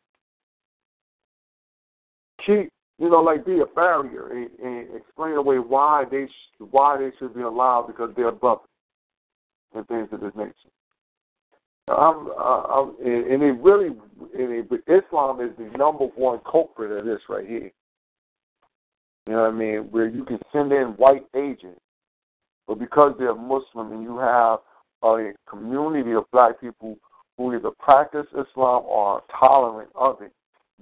keep, 2.46 2.70
you 2.98 3.10
know, 3.10 3.22
like 3.22 3.46
be 3.46 3.60
a 3.60 3.66
barrier 3.66 4.30
and, 4.30 4.50
and 4.64 4.96
explain 4.96 5.34
away 5.34 5.58
why 5.58 6.06
they 6.10 6.26
sh- 6.28 6.62
why 6.72 6.98
they 6.98 7.12
should 7.20 7.34
be 7.34 7.42
allowed 7.42 7.88
because 7.88 8.12
they're 8.16 8.32
brothers 8.32 8.68
and 9.74 9.88
things 9.88 10.08
of 10.12 10.22
this 10.22 10.32
nature. 10.36 10.54
I'm, 11.88 12.28
uh, 12.30 12.64
I'm, 12.64 12.96
and 13.00 13.44
it 13.44 13.62
really, 13.62 13.90
and 14.38 14.70
it, 14.72 14.84
Islam 14.88 15.40
is 15.42 15.52
the 15.58 15.78
number 15.78 16.06
one 16.16 16.40
culprit 16.50 16.98
of 16.98 17.06
this 17.06 17.20
right 17.30 17.48
here. 17.48 17.72
You 19.28 19.34
know 19.34 19.42
what 19.42 19.50
I 19.50 19.52
mean? 19.52 19.78
Where 19.92 20.08
you 20.08 20.24
can 20.24 20.40
send 20.52 20.72
in 20.72 20.90
white 20.98 21.26
agents, 21.36 21.80
but 22.68 22.80
because 22.80 23.14
they're 23.20 23.36
Muslim 23.36 23.92
and 23.92 24.04
you 24.04 24.18
have 24.18 24.60
a 25.04 25.32
community 25.48 26.14
of 26.14 26.26
black 26.32 26.60
people 26.60 26.98
who 27.38 27.56
either 27.56 27.72
practice 27.78 28.26
Islam 28.32 28.84
or 28.86 29.06
are 29.06 29.24
tolerant 29.40 29.90
of 29.96 30.22
it, 30.22 30.32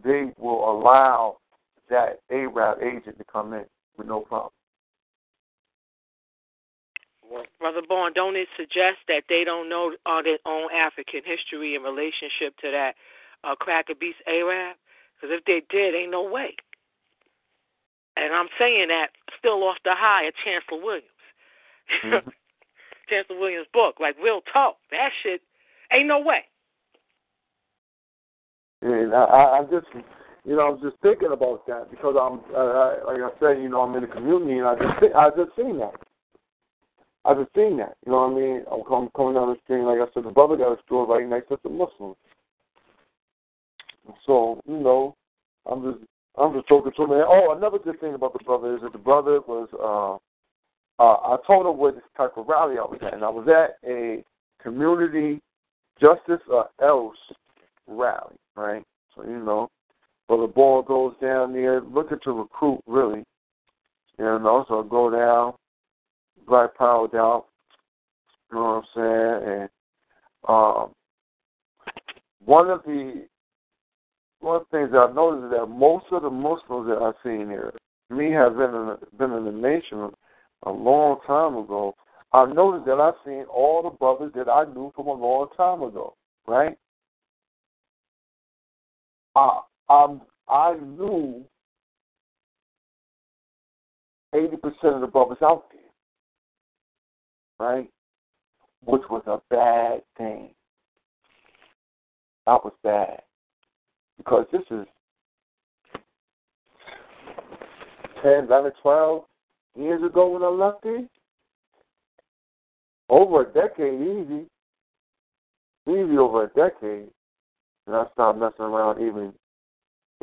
they 0.03 0.31
will 0.37 0.71
allow 0.71 1.37
that 1.93 2.19
Arab 2.31 2.81
agent 2.81 3.17
to 3.17 3.23
come 3.23 3.53
in 3.53 3.65
with 3.97 4.07
no 4.07 4.21
problem. 4.21 4.51
Brother 7.59 7.81
Bourne, 7.87 8.13
don't 8.13 8.35
it 8.35 8.47
suggest 8.57 8.97
that 9.07 9.23
they 9.29 9.43
don't 9.43 9.69
know 9.69 9.93
uh, 10.05 10.21
their 10.21 10.37
own 10.45 10.69
African 10.73 11.21
history 11.25 11.73
in 11.75 11.81
relationship 11.81 12.57
to 12.61 12.69
that 12.69 12.93
uh, 13.43 13.55
cracker 13.55 13.95
beast 13.95 14.19
Arab? 14.27 14.75
Because 15.15 15.37
if 15.39 15.45
they 15.45 15.63
did, 15.69 15.95
ain't 15.95 16.11
no 16.11 16.23
way. 16.23 16.55
And 18.17 18.33
I'm 18.33 18.49
saying 18.59 18.89
that 18.89 19.07
still 19.39 19.63
off 19.63 19.77
the 19.83 19.95
high 19.95 20.25
of 20.25 20.33
Chancellor 20.43 20.83
Williams. 20.83 21.07
Mm-hmm. 22.03 22.29
Chancellor 23.09 23.39
Williams' 23.39 23.67
book, 23.73 23.95
like 23.99 24.15
real 24.21 24.41
talk. 24.51 24.77
That 24.91 25.09
shit 25.23 25.41
ain't 25.91 26.07
no 26.07 26.19
way. 26.19 26.45
And 28.81 29.13
I, 29.13 29.59
I 29.59 29.61
just, 29.71 29.87
you 30.45 30.55
know, 30.55 30.67
I 30.67 30.69
was 30.69 30.81
just 30.83 30.97
thinking 31.01 31.31
about 31.31 31.65
that 31.67 31.89
because 31.89 32.15
I'm, 32.19 32.39
uh, 32.55 33.05
like 33.07 33.21
I 33.21 33.31
said, 33.39 33.61
you 33.61 33.69
know, 33.69 33.81
I'm 33.81 33.95
in 33.95 34.01
the 34.01 34.07
community 34.07 34.59
and 34.59 34.67
I 34.67 34.75
just, 34.75 35.15
I 35.15 35.29
just 35.29 35.55
seen 35.55 35.79
that. 35.79 35.95
I 37.25 37.33
just 37.33 37.53
seen 37.55 37.77
that. 37.77 37.95
You 38.05 38.11
know 38.11 38.27
what 38.27 38.33
I 38.33 38.35
mean? 38.35 38.65
I'm 38.69 38.83
coming, 38.83 39.09
coming 39.15 39.35
down 39.35 39.49
the 39.49 39.59
street, 39.63 39.83
like 39.83 39.99
I 39.99 40.11
said, 40.13 40.25
the 40.25 40.31
brother 40.31 40.57
got 40.57 40.77
a 40.77 40.81
store 40.83 41.07
right 41.07 41.27
next 41.27 41.47
to 41.47 41.59
the 41.63 41.69
Muslims. 41.69 42.17
So, 44.25 44.59
you 44.67 44.79
know, 44.79 45.15
I'm 45.65 45.81
just, 45.81 46.03
I'm 46.37 46.53
just 46.53 46.67
talking 46.67 46.91
to 46.91 47.03
him. 47.03 47.11
Oh, 47.11 47.55
another 47.55 47.79
good 47.79 48.01
thing 48.01 48.13
about 48.13 48.33
the 48.33 48.43
brother 48.43 48.75
is 48.75 48.81
that 48.81 48.91
the 48.91 48.97
brother 48.97 49.39
was, 49.47 49.69
uh, 49.79 50.19
uh, 51.01 51.33
I 51.33 51.37
told 51.47 51.65
him 51.65 51.77
what 51.77 51.95
this 51.95 52.03
type 52.17 52.33
of 52.37 52.47
rally 52.47 52.75
I 52.77 52.81
was 52.81 52.99
at, 53.01 53.13
and 53.13 53.23
I 53.23 53.29
was 53.29 53.47
at 53.47 53.77
a 53.89 54.23
community 54.61 55.41
justice 55.99 56.41
or 56.49 56.69
else 56.81 57.17
rally, 57.87 58.35
right? 58.55 58.83
So 59.15 59.23
you 59.23 59.39
know, 59.39 59.69
but 60.33 60.47
the 60.47 60.51
ball 60.51 60.81
goes 60.81 61.13
down 61.21 61.53
there, 61.53 61.79
looking 61.81 62.17
to 62.23 62.31
recruit 62.31 62.81
really, 62.87 63.23
and 64.17 64.43
know. 64.43 64.65
So 64.67 64.83
I 64.83 64.87
go 64.89 65.11
down, 65.11 65.53
Black 66.47 66.75
Power 66.75 67.07
down, 67.07 67.43
you 68.49 68.57
know 68.57 68.83
what 68.95 68.99
I'm 68.99 69.41
saying, 69.43 69.59
and 69.61 69.69
um, 70.49 70.93
one 72.43 72.71
of 72.71 72.81
the 72.83 73.27
one 74.39 74.55
of 74.55 74.63
the 74.71 74.77
things 74.77 74.91
that 74.91 74.97
I've 74.97 75.15
noticed 75.15 75.45
is 75.45 75.59
that 75.59 75.67
most 75.67 76.05
of 76.11 76.23
the 76.23 76.31
Muslims 76.31 76.87
that 76.87 76.97
I've 76.99 77.13
seen 77.23 77.47
here, 77.47 77.71
me 78.09 78.31
have 78.31 78.57
been 78.57 78.73
in, 78.73 78.95
been 79.19 79.33
in 79.33 79.45
the 79.45 79.51
nation 79.51 80.09
a 80.63 80.71
long 80.71 81.19
time 81.27 81.57
ago, 81.57 81.93
I've 82.33 82.55
noticed 82.55 82.87
that 82.87 82.99
I've 82.99 83.13
seen 83.23 83.45
all 83.53 83.83
the 83.83 83.91
brothers 83.91 84.31
that 84.35 84.49
I 84.49 84.65
knew 84.65 84.91
from 84.95 85.07
a 85.07 85.13
long 85.13 85.49
time 85.55 85.83
ago, 85.83 86.15
right? 86.47 86.75
I 89.35 89.61
um, 89.93 90.21
I 90.49 90.75
knew 90.75 91.43
eighty 94.33 94.57
percent 94.57 94.95
of 94.95 95.01
the 95.01 95.07
brothers 95.07 95.37
out 95.41 95.65
there, 95.71 97.67
right? 97.67 97.89
Which 98.85 99.03
was 99.09 99.23
a 99.27 99.41
bad 99.49 100.01
thing. 100.17 100.49
That 102.45 102.63
was 102.63 102.73
bad 102.83 103.21
because 104.17 104.45
this 104.51 104.61
is 104.69 104.85
10, 108.21 108.45
11, 108.45 108.71
12, 108.81 109.23
years 109.77 110.03
ago 110.03 110.29
when 110.29 110.43
I 110.43 110.47
left 110.47 110.85
it. 110.85 111.09
Over 113.09 113.41
a 113.41 113.53
decade, 113.53 114.01
easy. 114.01 114.45
Easy 115.87 116.17
over 116.17 116.45
a 116.45 116.47
decade. 116.47 117.09
And 117.85 117.95
I 117.95 118.05
stopped 118.13 118.39
messing 118.39 118.65
around 118.65 119.01
even 119.01 119.33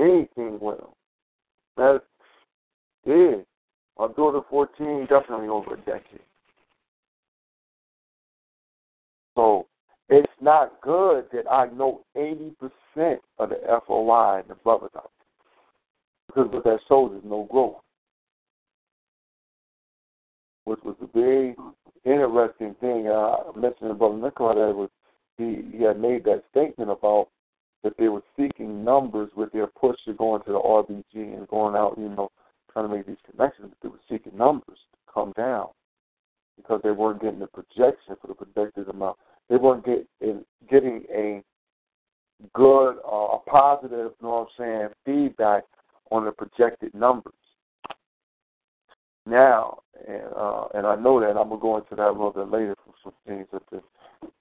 anything 0.00 0.58
with 0.60 0.78
them. 0.78 0.88
That's 1.76 2.04
yeah. 3.04 3.42
My 3.98 4.08
daughter 4.16 4.40
fourteen, 4.48 5.06
definitely 5.08 5.48
over 5.48 5.74
a 5.74 5.78
decade. 5.78 6.20
So 9.36 9.66
it's 10.08 10.32
not 10.40 10.80
good 10.80 11.26
that 11.32 11.50
I 11.50 11.66
know 11.66 12.04
eighty 12.16 12.52
percent 12.58 13.20
of 13.38 13.50
the 13.50 13.58
FOI 13.86 14.40
and 14.40 14.48
the 14.48 14.54
brothers 14.56 14.90
out. 14.96 15.10
Because 16.26 16.50
what 16.50 16.64
that 16.64 16.80
shows 16.88 17.12
is 17.12 17.22
no 17.24 17.46
growth 17.50 17.76
which 20.70 20.78
was 20.84 20.94
a 21.02 21.18
very 21.18 21.56
interesting 22.04 22.76
thing. 22.80 23.08
Uh, 23.08 23.50
I 23.52 23.58
mentioned 23.58 23.90
to 23.90 23.94
Brother 23.94 24.16
Nicola 24.16 24.54
that 24.54 24.76
was 24.76 24.88
he, 25.36 25.62
he 25.76 25.82
had 25.82 26.00
made 26.00 26.24
that 26.24 26.44
statement 26.50 26.90
about 26.90 27.28
that 27.83 27.95
they 27.99 28.09
were 28.09 28.23
seeking 28.37 28.85
numbers 28.85 29.31
with 29.37 29.51
their 29.53 29.66
push 29.66 29.97
to 30.05 30.12
go 30.14 30.37
into 30.37 30.53
the 30.53 30.59
RBG 30.59 31.37
and 31.37 31.49
going 31.49 31.75
out, 31.75 31.97
you 31.99 32.09
know, 32.09 32.31
trying 32.73 32.88
to 32.88 32.95
make 32.95 33.07
these 33.07 33.16
connections. 33.31 33.73
They 33.83 33.88
were 33.88 34.01
seeking 34.09 34.37
numbers 34.37 34.79
to 34.93 35.12
come 35.12 35.33
down 35.37 35.69
because 36.57 36.81
they 36.83 36.90
weren't 36.90 37.23
getting 37.23 37.38
the 37.38 37.47
projection 37.47 38.16
for 38.21 38.29
the 38.29 38.35
projected 38.35 38.88
amount. 38.88 39.16
They 39.49 39.57
weren't 39.57 39.85
get, 39.85 40.07
in, 40.21 40.45
getting 40.71 41.05
a 41.12 41.43
good, 42.55 42.97
uh, 43.11 43.37
a 43.37 43.38
positive, 43.47 44.12
you 44.21 44.27
know 44.27 44.49
what 44.57 44.64
I'm 44.64 44.88
saying, 44.88 44.88
feedback 45.05 45.64
on 46.11 46.25
the 46.25 46.33
projected 46.33 46.95
numbers 46.95 47.35
now, 49.27 49.79
and 50.07 50.33
uh, 50.37 50.64
and 50.75 50.87
I 50.87 50.97
know 50.97 51.21
that 51.21 51.38
I'm 51.38 51.49
gonna 51.49 51.61
go 51.61 51.77
into 51.77 51.95
that 51.95 52.09
a 52.09 52.12
little 52.12 52.33
bit 52.33 52.51
later 52.51 52.75
for 52.85 52.95
some 53.03 53.12
things 53.27 53.47
that 53.53 53.62
the 53.71 53.81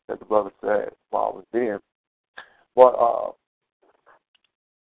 that 0.07 0.19
the 0.19 0.25
brother 0.25 0.51
said 0.61 0.89
while 1.09 1.31
I 1.31 1.35
was 1.35 1.45
there. 1.53 1.79
But 2.75 2.95
uh, 2.95 3.31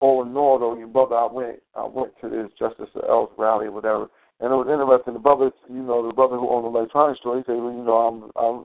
all 0.01 0.23
in 0.23 0.37
all, 0.37 0.59
though, 0.59 0.79
your 0.79 0.89
brother, 0.89 1.17
I 1.17 1.27
went 1.27 1.63
I 1.75 1.87
went 1.87 2.13
to 2.21 2.29
this 2.29 2.51
Justice 2.59 2.91
Else 3.09 3.31
rally 3.37 3.67
or 3.67 3.73
whatever, 3.73 4.09
and 4.41 4.53
it 4.53 4.57
was 4.57 4.69
interesting. 4.71 5.15
The 5.15 5.21
brother, 5.21 5.51
you 5.69 5.83
know, 5.83 6.07
the 6.07 6.15
brother 6.15 6.37
who 6.37 6.49
owned 6.49 6.65
the 6.65 6.79
electronics 6.79 7.21
store, 7.21 7.39
he 7.39 7.43
said, 7.47 7.57
well, 7.57 7.73
you 7.73 7.85
know, 7.85 7.97
I'm 7.97 8.31
I'm 8.37 8.65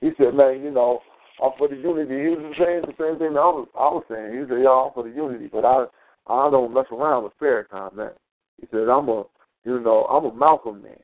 he 0.00 0.10
said, 0.16 0.34
man, 0.34 0.62
you 0.62 0.70
know, 0.70 1.00
I'm 1.42 1.52
for 1.58 1.68
the 1.68 1.76
unity. 1.76 2.22
He 2.22 2.28
was 2.30 2.54
saying 2.58 2.82
the 2.82 2.96
same 2.96 3.18
thing 3.18 3.34
that 3.34 3.40
I 3.40 3.52
was 3.52 3.68
I 3.74 3.88
was 3.92 4.04
saying. 4.08 4.32
He 4.32 4.48
said, 4.48 4.62
yeah, 4.62 4.72
I'm 4.72 4.92
for 4.94 5.04
the 5.04 5.14
unity, 5.14 5.48
but 5.52 5.64
I 5.64 5.84
I 6.26 6.50
don't 6.50 6.72
mess 6.72 6.86
around 6.92 7.24
with 7.24 7.38
Farrakhan, 7.40 7.94
man. 7.96 8.12
He 8.60 8.66
said, 8.70 8.88
I'm 8.88 9.08
a 9.08 9.24
you 9.64 9.80
know, 9.80 10.04
I'm 10.04 10.24
a 10.24 10.34
Malcolm 10.34 10.82
man. 10.82 10.96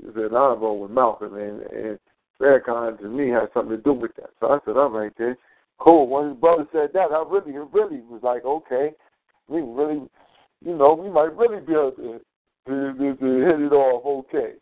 He 0.00 0.06
said, 0.14 0.26
I 0.26 0.54
go 0.54 0.74
with 0.74 0.92
Malcolm, 0.92 1.34
and, 1.34 1.62
and 1.62 1.98
Farrakhan 2.40 3.00
to 3.00 3.08
me 3.08 3.30
had 3.30 3.48
something 3.52 3.76
to 3.76 3.82
do 3.82 3.92
with 3.92 4.14
that. 4.16 4.30
So 4.38 4.48
I 4.48 4.58
said, 4.64 4.76
all 4.76 4.90
right, 4.90 5.12
then, 5.18 5.36
cool. 5.78 6.08
When 6.08 6.28
his 6.28 6.38
brother 6.38 6.66
said 6.72 6.90
that, 6.94 7.12
I 7.12 7.24
really, 7.28 7.52
really 7.72 8.00
was 8.02 8.20
like, 8.22 8.44
okay, 8.44 8.90
we 9.48 9.60
really, 9.60 10.02
you 10.64 10.76
know, 10.76 10.94
we 10.94 11.10
might 11.10 11.36
really 11.36 11.60
be 11.64 11.72
able 11.72 11.92
to, 11.92 12.20
to, 12.66 12.92
to, 12.94 13.16
to 13.16 13.46
hit 13.46 13.60
it 13.60 13.72
off 13.72 14.26
okay. 14.26 14.54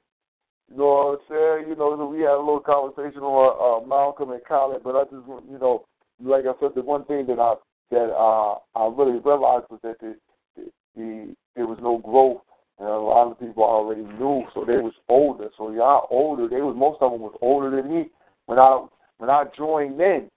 You 0.70 0.78
know 0.78 1.20
what 1.28 1.36
I'm 1.36 1.62
saying? 1.62 1.70
You 1.70 1.76
know, 1.76 2.06
we 2.06 2.20
had 2.22 2.34
a 2.34 2.38
little 2.38 2.60
conversation 2.60 3.22
on 3.22 3.84
uh, 3.84 3.86
Malcolm 3.86 4.30
and 4.30 4.44
Khaled, 4.44 4.82
but 4.82 4.96
I 4.96 5.04
just, 5.04 5.26
you 5.50 5.58
know, 5.60 5.86
like 6.20 6.44
I 6.44 6.58
said, 6.60 6.70
the 6.74 6.82
one 6.82 7.04
thing 7.04 7.26
that 7.26 7.38
I 7.38 7.54
that 7.90 8.10
uh, 8.10 8.58
I 8.74 8.88
really 8.88 9.20
realized 9.20 9.66
was 9.70 9.78
that 9.82 10.00
the, 10.00 10.16
the, 10.56 10.70
the 10.96 11.36
there 11.54 11.66
was 11.66 11.78
no 11.80 11.98
growth, 11.98 12.42
and 12.78 12.88
a 12.88 12.98
lot 12.98 13.30
of 13.30 13.38
people 13.38 13.62
already 13.62 14.02
knew, 14.02 14.44
so 14.54 14.64
they 14.64 14.78
was 14.78 14.92
older. 15.08 15.48
So 15.56 15.70
y'all 15.70 16.08
older. 16.10 16.48
They 16.48 16.60
was 16.60 16.74
most 16.76 16.98
of 17.00 17.12
them 17.12 17.20
was 17.20 17.36
older 17.40 17.70
than 17.70 17.88
me 17.88 18.10
when 18.46 18.58
I 18.58 18.86
when 19.18 19.30
I 19.30 19.44
joined 19.56 20.00
in. 20.00 20.28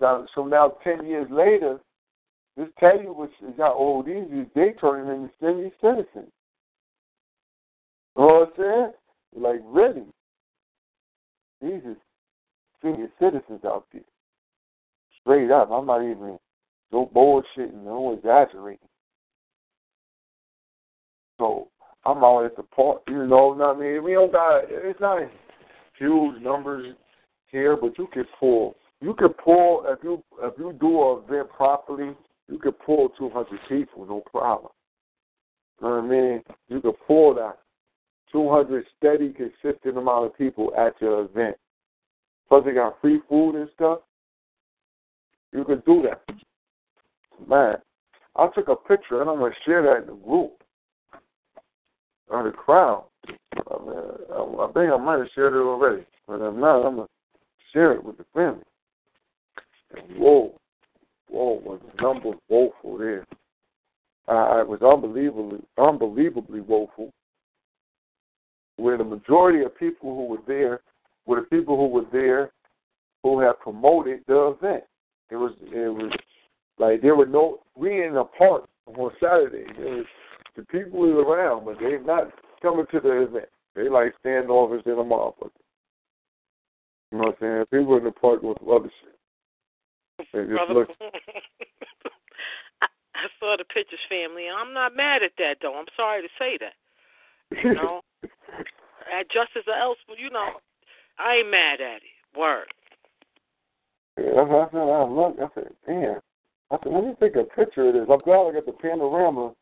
Now, 0.00 0.26
so 0.34 0.44
now 0.44 0.76
ten 0.84 1.06
years 1.06 1.28
later, 1.30 1.78
this 2.56 2.68
tell 2.78 3.00
you 3.00 3.12
what 3.12 3.30
how 3.58 3.74
old 3.74 4.06
these 4.06 4.24
is. 4.32 4.46
They 4.54 4.74
turning 4.80 5.10
into 5.14 5.30
senior 5.40 5.70
citizens. 5.80 6.32
You 8.16 8.22
know 8.22 8.26
what 8.26 8.48
I'm 8.48 8.52
saying? 8.58 8.92
Like 9.42 9.60
really, 9.64 10.04
these 11.60 11.82
are 11.84 11.96
senior 12.82 13.08
citizens 13.20 13.60
out 13.64 13.86
there. 13.92 14.02
Straight 15.20 15.50
up, 15.50 15.70
I'm 15.70 15.86
not 15.86 16.02
even 16.02 16.38
no 16.92 17.10
bullshitting, 17.14 17.84
no 17.84 18.14
exaggerating. 18.14 18.88
So 21.38 21.68
I'm 22.04 22.22
always 22.22 22.52
support, 22.56 23.02
you 23.08 23.26
know 23.26 23.48
what 23.48 23.76
I 23.76 23.78
mean? 23.78 24.02
We 24.02 24.12
don't 24.12 24.32
got 24.32 24.62
it's 24.68 25.00
not 25.00 25.22
huge 25.98 26.40
numbers 26.40 26.94
here, 27.48 27.76
but 27.76 27.98
you 27.98 28.06
can 28.12 28.24
pull 28.38 28.76
you 29.00 29.14
can 29.14 29.28
pull 29.30 29.84
if 29.86 29.98
you 30.02 30.22
if 30.42 30.54
you 30.58 30.74
do 30.80 31.12
an 31.12 31.24
event 31.24 31.50
properly, 31.50 32.14
you 32.48 32.58
can 32.58 32.72
pull 32.72 33.10
two 33.10 33.30
hundred 33.30 33.60
people, 33.68 34.06
no 34.06 34.20
problem. 34.20 34.72
You 35.80 35.86
know 35.86 35.94
what 35.96 36.04
I 36.04 36.08
mean? 36.08 36.42
You 36.68 36.80
can 36.80 36.92
pull 37.06 37.34
that. 37.34 37.58
Two 38.32 38.50
hundred 38.50 38.84
steady, 38.96 39.32
consistent 39.32 39.96
amount 39.96 40.26
of 40.26 40.38
people 40.38 40.72
at 40.76 40.94
your 41.00 41.24
event. 41.24 41.56
Plus 42.48 42.64
they 42.64 42.72
got 42.72 43.00
free 43.00 43.20
food 43.28 43.56
and 43.56 43.68
stuff. 43.74 44.00
You 45.52 45.64
can 45.64 45.82
do 45.86 46.02
that. 46.02 46.22
Man, 47.48 47.76
I 48.34 48.48
took 48.54 48.68
a 48.68 48.76
picture 48.76 49.20
and 49.20 49.30
I'm 49.30 49.38
gonna 49.38 49.54
share 49.64 49.82
that 49.82 50.02
in 50.02 50.06
the 50.06 50.24
group 50.24 50.62
of 52.30 52.44
the 52.44 52.50
crowd. 52.50 53.04
I, 53.28 53.78
mean, 53.84 54.60
I, 54.60 54.66
think 54.74 54.92
I 54.92 54.96
might 54.96 55.18
have 55.18 55.28
shared 55.34 55.54
it 55.54 55.58
already, 55.58 56.04
but 56.26 56.34
if 56.34 56.54
not, 56.54 56.86
I'm 56.86 56.96
gonna 56.96 57.08
share 57.72 57.92
it 57.92 58.04
with 58.04 58.18
the 58.18 58.24
family. 58.34 58.62
Whoa, 60.16 60.54
whoa, 61.28 61.60
was 61.64 61.80
the 61.84 62.02
numbers 62.02 62.40
woeful 62.48 62.98
there. 62.98 63.26
Uh, 64.28 64.60
it 64.60 64.68
was 64.68 64.82
unbelievably, 64.82 65.60
unbelievably 65.78 66.60
woeful. 66.60 67.12
Where 68.76 68.98
the 68.98 69.04
majority 69.04 69.62
of 69.64 69.78
people 69.78 70.14
who 70.14 70.26
were 70.26 70.42
there 70.46 70.80
were 71.26 71.40
the 71.40 71.46
people 71.46 71.76
who 71.76 71.88
were 71.88 72.06
there 72.12 72.50
who 73.22 73.40
had 73.40 73.58
promoted 73.60 74.20
the 74.26 74.56
event. 74.58 74.84
It 75.30 75.36
was, 75.36 75.52
it 75.60 75.92
was 75.92 76.12
like 76.78 77.02
there 77.02 77.16
were 77.16 77.26
no. 77.26 77.60
We 77.74 78.04
in 78.04 78.16
a 78.16 78.24
park 78.24 78.64
on 78.86 79.10
Saturday. 79.20 79.64
There 79.78 79.96
was 79.96 80.06
the 80.56 80.62
people 80.64 81.00
were 81.00 81.22
around, 81.22 81.64
but 81.64 81.76
they're 81.80 82.02
not 82.02 82.30
coming 82.62 82.86
to 82.92 83.00
the 83.00 83.22
event. 83.22 83.48
They 83.74 83.88
like 83.88 84.14
standoffers 84.24 84.86
in 84.86 84.92
a 84.92 84.96
motherfucker. 84.96 85.50
You 87.12 87.18
know 87.18 87.24
what 87.24 87.36
I'm 87.42 87.66
saying? 87.70 87.82
People 87.82 87.98
in 87.98 88.04
the 88.04 88.12
park 88.12 88.42
with 88.42 88.58
other 88.62 88.90
shit. 89.02 89.15
Just 90.44 90.50
Brother, 90.50 90.74
look. 90.74 90.88
I, 92.82 92.86
I 93.14 93.26
saw 93.40 93.56
the 93.56 93.64
pictures, 93.64 94.02
family. 94.08 94.44
I'm 94.50 94.74
not 94.74 94.96
mad 94.96 95.22
at 95.22 95.32
that, 95.38 95.56
though. 95.62 95.78
I'm 95.78 95.88
sorry 95.96 96.22
to 96.22 96.28
say 96.38 96.58
that. 96.60 96.76
You 97.62 97.74
know, 97.80 98.02
at 99.08 99.30
justice 99.30 99.64
or 99.66 99.74
else, 99.74 99.98
you 100.18 100.30
know, 100.30 100.60
I 101.18 101.36
ain't 101.40 101.50
mad 101.50 101.80
at 101.80 102.02
it. 102.02 102.38
Word. 102.38 102.66
Yeah, 104.18 104.32
that's 104.36 104.50
what 104.50 104.68
I 104.68 104.70
said. 104.72 104.88
I 104.88 105.04
looked. 105.04 105.40
I 105.40 105.48
said, 105.54 105.72
damn. 105.86 106.20
I 106.70 106.76
said, 106.82 106.92
let 106.92 107.04
me 107.04 107.14
take 107.20 107.36
a 107.36 107.44
picture 107.44 107.88
of 107.88 107.94
this. 107.94 108.06
I'm 108.10 108.18
glad 108.20 108.48
I 108.48 108.52
got 108.52 108.66
the 108.66 108.72
panorama 108.72 109.54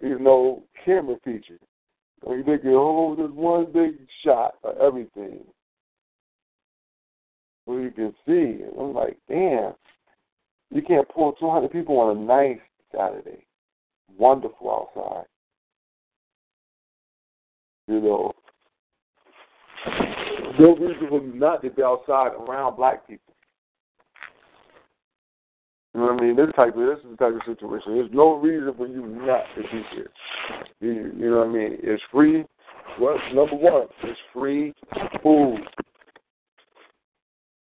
you 0.00 0.18
know, 0.18 0.64
camera 0.84 1.16
feature. 1.24 1.58
So 2.24 2.34
you 2.34 2.44
think, 2.44 2.62
oh, 2.66 3.14
there's 3.16 3.30
one 3.30 3.66
big 3.72 3.96
shot 4.24 4.54
of 4.64 4.76
everything. 4.78 5.40
Where 7.64 7.82
you 7.82 7.90
can 7.90 8.14
see. 8.26 8.62
And 8.62 8.72
I'm 8.78 8.94
like, 8.94 9.18
damn, 9.28 9.74
you 10.70 10.82
can't 10.82 11.08
pull 11.08 11.32
200 11.32 11.70
people 11.70 11.98
on 11.98 12.16
a 12.16 12.20
nice 12.20 12.58
Saturday. 12.94 13.46
Wonderful 14.16 14.88
outside. 14.96 15.26
You 17.86 18.00
know, 18.00 18.32
no 20.58 20.76
reason 20.76 21.08
for 21.08 21.22
you 21.22 21.32
not 21.34 21.62
to 21.62 21.70
be 21.70 21.82
outside 21.82 22.32
around 22.34 22.76
black 22.76 23.06
people. 23.06 23.34
You 25.94 26.00
know 26.00 26.12
what 26.12 26.22
I 26.22 26.26
mean? 26.26 26.36
This 26.36 26.48
type 26.54 26.76
of 26.76 26.86
this 26.86 26.98
is 26.98 27.10
the 27.10 27.16
type 27.16 27.34
of 27.34 27.40
situation. 27.46 27.94
There's 27.94 28.10
no 28.12 28.34
reason 28.36 28.74
for 28.76 28.86
you 28.86 29.06
not 29.06 29.44
to 29.56 29.62
be 29.62 29.82
here. 29.94 30.10
You, 30.80 31.12
you 31.16 31.30
know 31.30 31.38
what 31.38 31.48
I 31.48 31.52
mean? 31.52 31.78
It's 31.82 32.02
free. 32.12 32.44
What 32.98 33.16
number 33.34 33.56
one? 33.56 33.86
It's 34.02 34.18
free 34.32 34.74
food. 35.22 35.60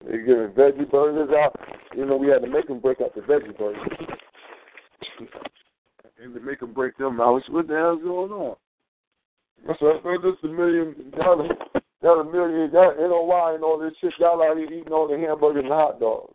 They're 0.07 0.25
giving 0.25 0.49
veggie 0.49 0.89
burgers 0.89 1.29
out. 1.35 1.59
You 1.95 2.05
know, 2.05 2.17
we 2.17 2.27
had 2.27 2.41
to 2.41 2.49
make 2.49 2.67
them 2.67 2.79
break 2.79 3.01
out 3.01 3.13
the 3.13 3.21
veggie 3.21 3.57
burgers. 3.57 3.87
and 6.23 6.33
to 6.33 6.39
make 6.39 6.59
them 6.59 6.73
break 6.73 6.97
them 6.97 7.19
out. 7.19 7.41
What 7.49 7.67
the 7.67 7.75
hell's 7.75 8.01
going 8.01 8.31
on? 8.31 8.55
That's 9.67 9.81
what 9.81 10.05
I 10.05 10.15
just 10.17 10.43
a 10.43 10.47
million 10.47 10.95
y'all, 11.17 11.47
y'all 12.03 12.19
a 12.19 12.31
million 12.31 12.69
y'all 12.71 12.95
NOI 12.95 13.55
and 13.55 13.63
all 13.63 13.79
this 13.79 13.93
shit. 13.99 14.13
Y'all 14.19 14.41
out 14.41 14.55
here 14.55 14.65
eating 14.65 14.93
all 14.93 15.07
the 15.07 15.17
hamburgers 15.17 15.63
and 15.63 15.73
hot 15.73 15.99
dogs 15.99 16.33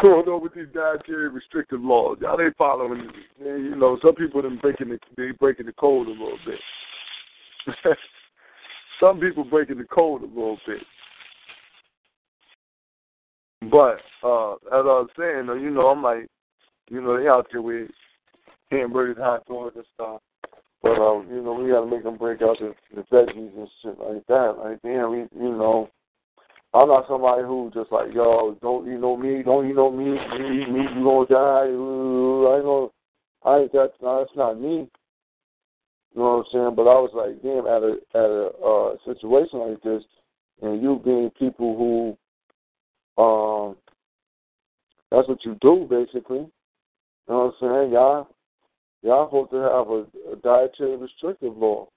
going 0.00 0.28
on 0.28 0.42
with 0.42 0.54
these 0.54 0.66
dietary 0.74 1.28
restrictive 1.28 1.80
laws. 1.80 2.18
Y'all 2.20 2.40
ain't 2.40 2.56
following. 2.56 3.08
You 3.40 3.76
know, 3.76 3.98
some 4.02 4.14
people 4.14 4.42
them 4.42 4.58
breaking 4.60 4.88
the 4.88 4.98
they 5.16 5.30
breaking 5.32 5.66
the 5.66 5.72
code 5.72 6.08
a 6.08 6.10
little 6.10 6.38
bit. 6.46 6.60
some 9.00 9.20
people 9.20 9.44
breaking 9.44 9.78
the 9.78 9.84
code 9.84 10.22
a 10.22 10.26
little 10.26 10.58
bit. 10.66 10.82
But 13.72 14.02
uh, 14.22 14.52
as 14.52 14.84
I 14.84 15.00
was 15.00 15.08
saying, 15.18 15.46
you 15.62 15.70
know, 15.70 15.88
I'm 15.88 16.02
like, 16.02 16.28
you 16.90 17.00
know, 17.00 17.18
they 17.18 17.26
out 17.26 17.46
there 17.50 17.62
with 17.62 17.88
hamburgers, 18.70 19.16
hot 19.16 19.46
dogs, 19.46 19.74
and 19.76 19.84
stuff. 19.94 20.20
But 20.82 21.00
um, 21.00 21.26
you 21.30 21.40
know, 21.42 21.54
we 21.54 21.70
gotta 21.70 21.86
make 21.86 22.02
them 22.02 22.18
break 22.18 22.42
out 22.42 22.58
the, 22.60 22.74
the 22.94 23.00
veggies 23.10 23.56
and 23.56 23.68
shit 23.80 23.98
like 23.98 24.26
that. 24.28 24.56
Like, 24.62 24.82
damn, 24.82 25.10
we, 25.10 25.18
you 25.42 25.56
know, 25.56 25.88
I'm 26.74 26.88
not 26.88 27.06
somebody 27.08 27.44
who 27.44 27.70
just 27.72 27.90
like, 27.90 28.12
yo, 28.12 28.58
don't 28.60 28.86
you 28.86 28.98
know 28.98 29.16
me? 29.16 29.42
Don't 29.42 29.66
you 29.66 29.74
know 29.74 29.90
me? 29.90 30.04
Me, 30.04 30.66
me 30.70 30.82
you 30.94 31.02
gonna 31.02 31.26
die? 31.26 31.64
I 31.64 32.60
know, 32.60 32.92
I 33.42 33.58
ain't 33.60 33.72
that. 33.72 33.92
That's 34.02 34.36
not 34.36 34.60
me. 34.60 34.86
You 36.14 36.20
know 36.20 36.36
what 36.36 36.44
I'm 36.44 36.44
saying? 36.52 36.74
But 36.76 36.82
I 36.82 37.00
was 37.00 37.12
like, 37.14 37.40
damn, 37.42 37.66
at 37.66 37.82
a 37.82 37.96
at 38.12 38.28
a 38.28 38.50
uh, 38.60 38.96
situation 39.06 39.60
like 39.60 39.82
this, 39.82 40.04
and 40.60 40.82
you 40.82 41.00
being 41.02 41.30
people 41.38 41.74
who, 41.74 42.18
um, 43.18 43.76
that's 45.10 45.28
what 45.28 45.44
you 45.44 45.56
do 45.60 45.86
basically. 45.88 46.38
You 46.38 46.50
know 47.28 47.52
what 47.60 47.68
I'm 47.68 47.82
saying? 47.82 47.92
Y'all, 47.92 48.28
y'all 49.02 49.28
supposed 49.28 49.50
to 49.50 49.56
have 49.58 49.88
a, 49.88 50.32
a 50.32 50.36
dietary 50.42 50.96
restrictive 50.96 51.56
law. 51.56 51.88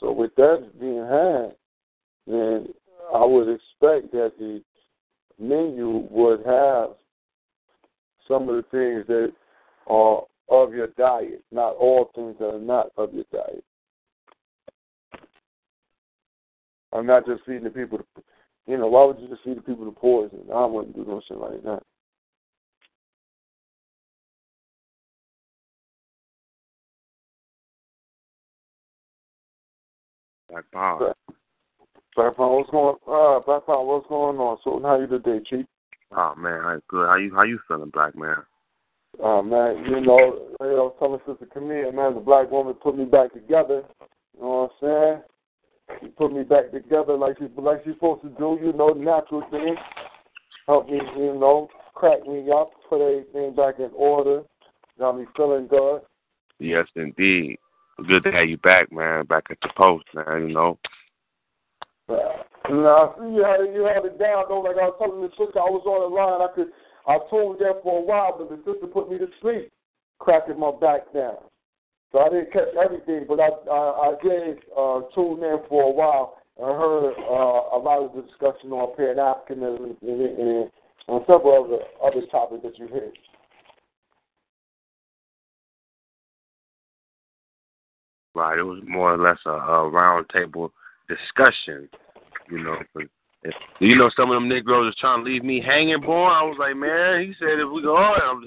So 0.00 0.12
with 0.12 0.34
that 0.36 0.68
being 0.80 1.06
had, 1.06 1.54
then 2.26 2.68
I 3.14 3.24
would 3.24 3.48
expect 3.48 4.12
that 4.12 4.32
the 4.38 4.62
menu 5.38 6.06
would 6.10 6.44
have 6.44 6.90
some 8.28 8.48
of 8.48 8.56
the 8.56 8.64
things 8.70 9.06
that 9.06 9.32
are 9.86 10.22
of 10.48 10.74
your 10.74 10.88
diet, 10.98 11.42
not 11.50 11.76
all 11.76 12.10
things 12.14 12.36
that 12.38 12.54
are 12.54 12.58
not 12.58 12.88
of 12.96 13.14
your 13.14 13.24
diet. 13.32 13.64
I'm 16.92 17.06
not 17.06 17.26
just 17.26 17.42
feeding 17.46 17.64
the 17.64 17.70
people, 17.70 18.00
you 18.66 18.78
know, 18.78 18.86
why 18.86 19.04
would 19.04 19.18
you 19.18 19.28
just 19.28 19.42
feed 19.42 19.56
the 19.56 19.62
people 19.62 19.84
the 19.84 19.90
poison? 19.90 20.40
I 20.52 20.64
wouldn't 20.64 20.94
do 20.94 21.04
no 21.04 21.20
shit 21.26 21.36
like 21.36 21.62
that. 21.64 21.82
Like 30.52 30.64
Bob. 30.72 31.14
Black 32.14 32.36
Power, 32.36 32.56
what's 32.56 32.70
going 32.70 32.96
uh 33.06 33.40
Black 33.40 33.64
Power, 33.66 33.84
what's 33.84 34.06
going 34.08 34.36
on? 34.36 34.58
So 34.62 34.80
how 34.82 35.00
you 35.00 35.06
today, 35.06 35.40
Chief? 35.48 35.64
Oh 36.14 36.34
man, 36.36 36.60
I'm 36.64 36.82
good. 36.88 37.08
How 37.08 37.16
you 37.16 37.34
how 37.34 37.42
you 37.42 37.58
feeling, 37.66 37.90
black 37.90 38.14
man? 38.14 38.36
Oh 39.20 39.38
uh, 39.38 39.42
man, 39.42 39.84
you 39.86 40.00
know, 40.00 40.54
I 40.60 40.64
was 40.64 40.94
telling 40.98 41.20
Sister 41.26 41.46
Camille, 41.52 41.92
man, 41.92 42.14
the 42.14 42.20
black 42.20 42.50
woman 42.50 42.74
put 42.74 42.96
me 42.96 43.04
back 43.06 43.32
together. 43.32 43.82
You 44.34 44.42
know 44.42 44.70
what 44.80 44.88
I'm 44.88 45.14
saying? 45.14 45.22
Put 46.16 46.32
me 46.32 46.42
back 46.42 46.72
together 46.72 47.16
like 47.16 47.38
she 47.38 47.48
like 47.56 47.82
she's 47.84 47.94
supposed 47.94 48.22
to 48.22 48.28
do. 48.30 48.58
You 48.62 48.72
know, 48.72 48.88
natural 48.88 49.42
thing. 49.50 49.76
Help 50.66 50.88
me, 50.88 51.00
you 51.16 51.34
know, 51.34 51.68
crack 51.94 52.26
me 52.26 52.48
up, 52.54 52.70
put 52.88 53.00
everything 53.00 53.54
back 53.54 53.78
in 53.78 53.90
order. 53.94 54.42
Got 54.98 55.18
me 55.18 55.26
feeling 55.36 55.66
good. 55.66 56.02
Yes, 56.58 56.86
indeed. 56.94 57.58
Good 58.06 58.24
to 58.24 58.32
have 58.32 58.48
you 58.48 58.58
back, 58.58 58.92
man. 58.92 59.24
Back 59.26 59.46
at 59.50 59.58
the 59.62 59.70
post, 59.76 60.06
man. 60.14 60.48
You 60.48 60.54
know. 60.54 60.78
Now, 62.08 62.16
I 62.68 63.18
see 63.18 63.34
you 63.34 63.44
had, 63.44 63.74
you 63.74 63.84
had 63.84 64.04
it 64.04 64.18
down, 64.18 64.44
though. 64.48 64.60
Like 64.60 64.76
I 64.76 64.86
was 64.86 64.96
telling 64.98 65.20
the 65.20 65.30
sister, 65.30 65.58
I 65.58 65.68
was 65.68 65.82
on 65.84 66.08
the 66.08 66.14
line. 66.14 66.40
I 66.40 66.54
could, 66.54 66.72
I 67.06 67.18
tuned 67.28 67.58
there 67.58 67.74
for 67.82 67.98
a 67.98 68.04
while, 68.04 68.36
but 68.38 68.50
the 68.50 68.56
sister 68.64 68.86
put 68.86 69.10
me 69.10 69.18
to 69.18 69.26
sleep, 69.40 69.72
cracking 70.18 70.60
my 70.60 70.70
back 70.70 71.12
down. 71.12 71.36
So 72.12 72.18
I 72.18 72.28
didn't 72.28 72.52
catch 72.52 72.68
everything, 72.82 73.24
but 73.26 73.40
I, 73.40 73.48
I, 73.70 74.10
I 74.10 74.14
did 74.22 74.58
uh, 74.76 75.00
tune 75.14 75.42
in 75.42 75.58
for 75.68 75.82
a 75.84 75.90
while 75.90 76.36
and 76.58 76.66
heard 76.66 77.14
uh, 77.18 77.76
a 77.76 77.78
lot 77.78 78.04
of 78.04 78.14
the 78.14 78.22
discussion 78.22 78.70
on 78.72 78.94
Pan 78.96 79.16
Africanism 79.16 79.96
and, 80.02 80.20
and, 80.20 80.38
and 80.38 80.70
on 81.08 81.22
several 81.26 81.64
other 81.64 81.82
other 82.04 82.26
topics 82.30 82.62
that 82.62 82.78
you 82.78 82.86
hit. 82.88 83.14
Right. 88.34 88.58
It 88.58 88.62
was 88.62 88.82
more 88.86 89.14
or 89.14 89.18
less 89.18 89.38
a, 89.46 89.50
a 89.50 89.88
round 89.88 90.26
table 90.32 90.72
discussion, 91.08 91.88
you 92.50 92.62
know. 92.62 92.76
If, 92.94 93.08
you 93.80 93.96
know, 93.96 94.10
some 94.16 94.30
of 94.30 94.36
them 94.36 94.48
Negroes 94.48 94.86
was 94.86 94.96
trying 95.00 95.24
to 95.24 95.30
leave 95.30 95.42
me 95.42 95.60
hanging, 95.60 96.00
boy. 96.00 96.26
I 96.26 96.42
was 96.42 96.56
like, 96.58 96.76
man, 96.76 97.22
he 97.22 97.34
said 97.38 97.58
if 97.58 97.70
we 97.72 97.82
go 97.82 97.96
on, 97.96 98.46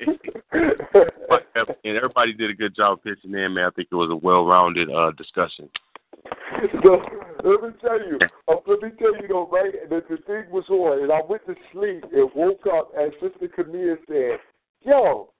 and 1.84 1.96
everybody 1.96 2.34
did 2.34 2.50
a 2.50 2.54
good 2.54 2.76
job 2.76 3.02
pitching 3.02 3.32
in, 3.34 3.54
man. 3.54 3.64
I 3.64 3.70
think 3.70 3.88
it 3.90 3.94
was 3.94 4.10
a 4.10 4.16
well-rounded 4.16 4.90
uh, 4.90 5.12
discussion. 5.12 5.70
So, 6.82 7.00
let 7.44 7.62
me 7.62 7.70
tell 7.80 7.98
you, 7.98 8.18
uh, 8.48 8.56
let 8.66 8.82
me 8.82 8.90
tell 8.98 9.14
you 9.16 9.28
though, 9.28 9.48
right? 9.50 9.72
That 9.88 10.08
the 10.08 10.16
thing 10.26 10.50
was 10.50 10.64
on, 10.68 11.02
and 11.02 11.12
I 11.12 11.20
went 11.26 11.46
to 11.46 11.54
sleep 11.72 12.04
and 12.12 12.30
woke 12.34 12.66
up, 12.66 12.92
and 12.96 13.12
Sister 13.20 13.48
Camille 13.48 13.96
said, 14.08 14.38
"Yo, 14.82 15.30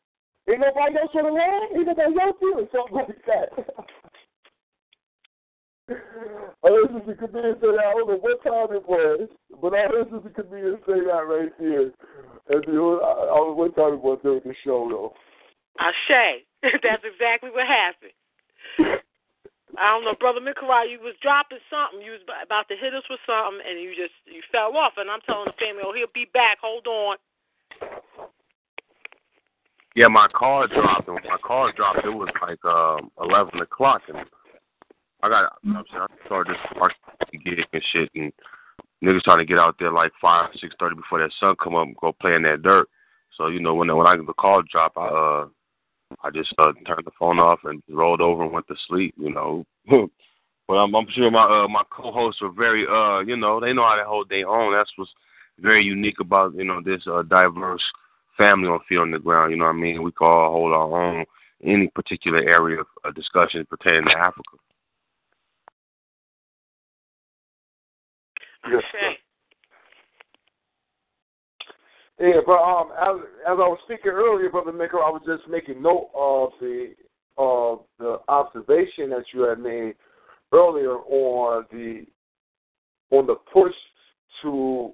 ain't 0.48 0.60
nobody 0.60 0.96
else 0.96 1.10
on 1.14 1.24
the 1.24 1.30
line? 1.30 1.76
Ain't 1.76 1.86
nobody 1.86 2.20
else 2.20 2.36
here?" 2.40 2.68
Something 2.72 2.96
like 2.96 3.24
that. 3.26 3.48
I 5.88 6.68
heard 6.68 6.90
Sister 6.98 7.14
Camille 7.14 7.54
say 7.60 7.70
that. 7.72 7.84
I 7.86 7.92
don't 7.94 8.08
know 8.08 8.20
what 8.20 8.42
time 8.44 8.76
it 8.76 8.86
was, 8.88 9.28
but 9.60 9.74
I 9.74 9.88
heard 9.88 10.10
Sister 10.12 10.42
Camille 10.42 10.76
say 10.86 11.00
that 11.00 11.24
right 11.24 11.52
here. 11.58 11.92
And 12.48 12.64
the, 12.64 13.00
I, 13.02 13.32
I 13.32 13.36
don't 13.36 13.48
know 13.48 13.54
what 13.56 13.76
time 13.76 13.94
it 13.94 14.02
was 14.02 14.18
during 14.22 14.40
the 14.44 14.54
show 14.64 14.88
though. 14.88 15.14
I 15.78 15.92
say 16.08 16.48
That's 16.62 17.04
exactly 17.06 17.50
what 17.50 17.66
happened. 17.66 18.16
I 19.78 19.94
don't 19.94 20.02
know, 20.02 20.16
brother 20.18 20.40
Mikarai, 20.40 20.90
you 20.90 20.98
was 20.98 21.14
dropping 21.22 21.62
something. 21.70 22.02
You 22.02 22.18
was 22.18 22.24
about 22.24 22.66
to 22.68 22.74
hit 22.74 22.94
us 22.94 23.04
with 23.06 23.20
something, 23.28 23.62
and 23.62 23.78
you 23.78 23.94
just 23.94 24.16
you 24.26 24.42
fell 24.50 24.74
off. 24.74 24.94
And 24.96 25.10
I'm 25.10 25.22
telling 25.22 25.46
the 25.46 25.60
family, 25.60 25.84
oh, 25.84 25.94
he'll 25.94 26.10
be 26.10 26.26
back. 26.32 26.58
Hold 26.62 26.86
on. 26.88 27.16
Yeah, 29.94 30.08
my 30.08 30.26
car 30.34 30.66
dropped. 30.66 31.06
And 31.06 31.14
when 31.14 31.24
my 31.30 31.38
car 31.44 31.70
dropped, 31.76 32.02
it 32.02 32.10
was 32.10 32.32
like 32.42 32.58
um, 32.64 33.12
eleven 33.22 33.60
o'clock, 33.60 34.02
and 34.08 34.26
I 35.22 35.28
got 35.28 35.52
I 35.66 35.82
started 36.26 36.56
this 37.30 37.40
gig 37.44 37.64
and 37.72 37.82
shit, 37.92 38.10
and 38.14 38.32
niggas 39.02 39.22
trying 39.22 39.38
to 39.38 39.44
get 39.44 39.58
out 39.58 39.76
there 39.78 39.92
like 39.92 40.12
five, 40.20 40.50
six 40.60 40.74
thirty 40.78 40.94
before 40.94 41.18
that 41.18 41.32
sun 41.40 41.56
come 41.62 41.74
up 41.74 41.86
and 41.86 41.96
go 41.96 42.12
play 42.12 42.34
in 42.34 42.42
that 42.42 42.62
dirt. 42.62 42.88
So 43.36 43.48
you 43.48 43.60
know 43.60 43.74
when 43.74 43.94
when 43.96 44.06
I 44.06 44.16
the 44.16 44.32
call 44.32 44.62
drop, 44.62 44.92
I 44.96 45.06
uh 45.06 45.48
I 46.22 46.30
just 46.30 46.54
uh, 46.58 46.72
turned 46.86 47.04
the 47.04 47.10
phone 47.18 47.38
off 47.38 47.60
and 47.64 47.82
rolled 47.88 48.20
over 48.20 48.44
and 48.44 48.52
went 48.52 48.66
to 48.68 48.76
sleep. 48.86 49.14
You 49.18 49.32
know, 49.32 49.66
but 50.68 50.74
I'm, 50.74 50.94
I'm 50.94 51.06
sure 51.10 51.30
my 51.30 51.44
uh, 51.44 51.68
my 51.68 51.82
co-hosts 51.90 52.40
are 52.42 52.52
very 52.52 52.86
uh 52.86 53.20
you 53.20 53.36
know 53.36 53.60
they 53.60 53.72
know 53.72 53.84
how 53.84 53.96
to 53.96 54.04
hold 54.04 54.28
their 54.28 54.48
own. 54.48 54.72
That's 54.72 54.92
what's 54.96 55.12
very 55.58 55.84
unique 55.84 56.20
about 56.20 56.54
you 56.54 56.64
know 56.64 56.80
this 56.80 57.02
uh, 57.06 57.22
diverse 57.22 57.82
family 58.36 58.68
on 58.68 58.80
feet 58.88 58.98
on 58.98 59.10
the 59.10 59.18
ground. 59.18 59.50
You 59.50 59.58
know 59.58 59.64
what 59.64 59.74
I 59.74 59.78
mean? 59.78 60.02
We 60.02 60.12
can 60.12 60.28
all 60.28 60.52
hold 60.52 60.72
our 60.72 61.02
own 61.02 61.24
any 61.64 61.88
particular 61.88 62.38
area 62.38 62.80
of 62.80 62.86
uh, 63.04 63.10
discussion 63.10 63.66
pertaining 63.68 64.04
to 64.04 64.16
Africa. 64.16 64.56
Yes, 68.70 68.82
sir. 68.92 69.14
Yeah, 72.20 72.40
but 72.44 72.54
um, 72.54 72.90
as 73.00 73.20
as 73.46 73.58
I 73.58 73.68
was 73.68 73.78
speaking 73.84 74.10
earlier, 74.10 74.50
brother 74.50 74.72
Maker, 74.72 74.98
I 74.98 75.08
was 75.08 75.22
just 75.24 75.48
making 75.48 75.80
note 75.80 76.10
of 76.14 76.50
the 76.60 76.94
of 77.36 77.82
the 78.00 78.18
observation 78.28 79.10
that 79.10 79.24
you 79.32 79.42
had 79.42 79.60
made 79.60 79.94
earlier 80.52 80.94
on 80.94 81.64
the 81.70 82.06
on 83.10 83.26
the 83.26 83.36
push 83.52 83.74
to 84.42 84.92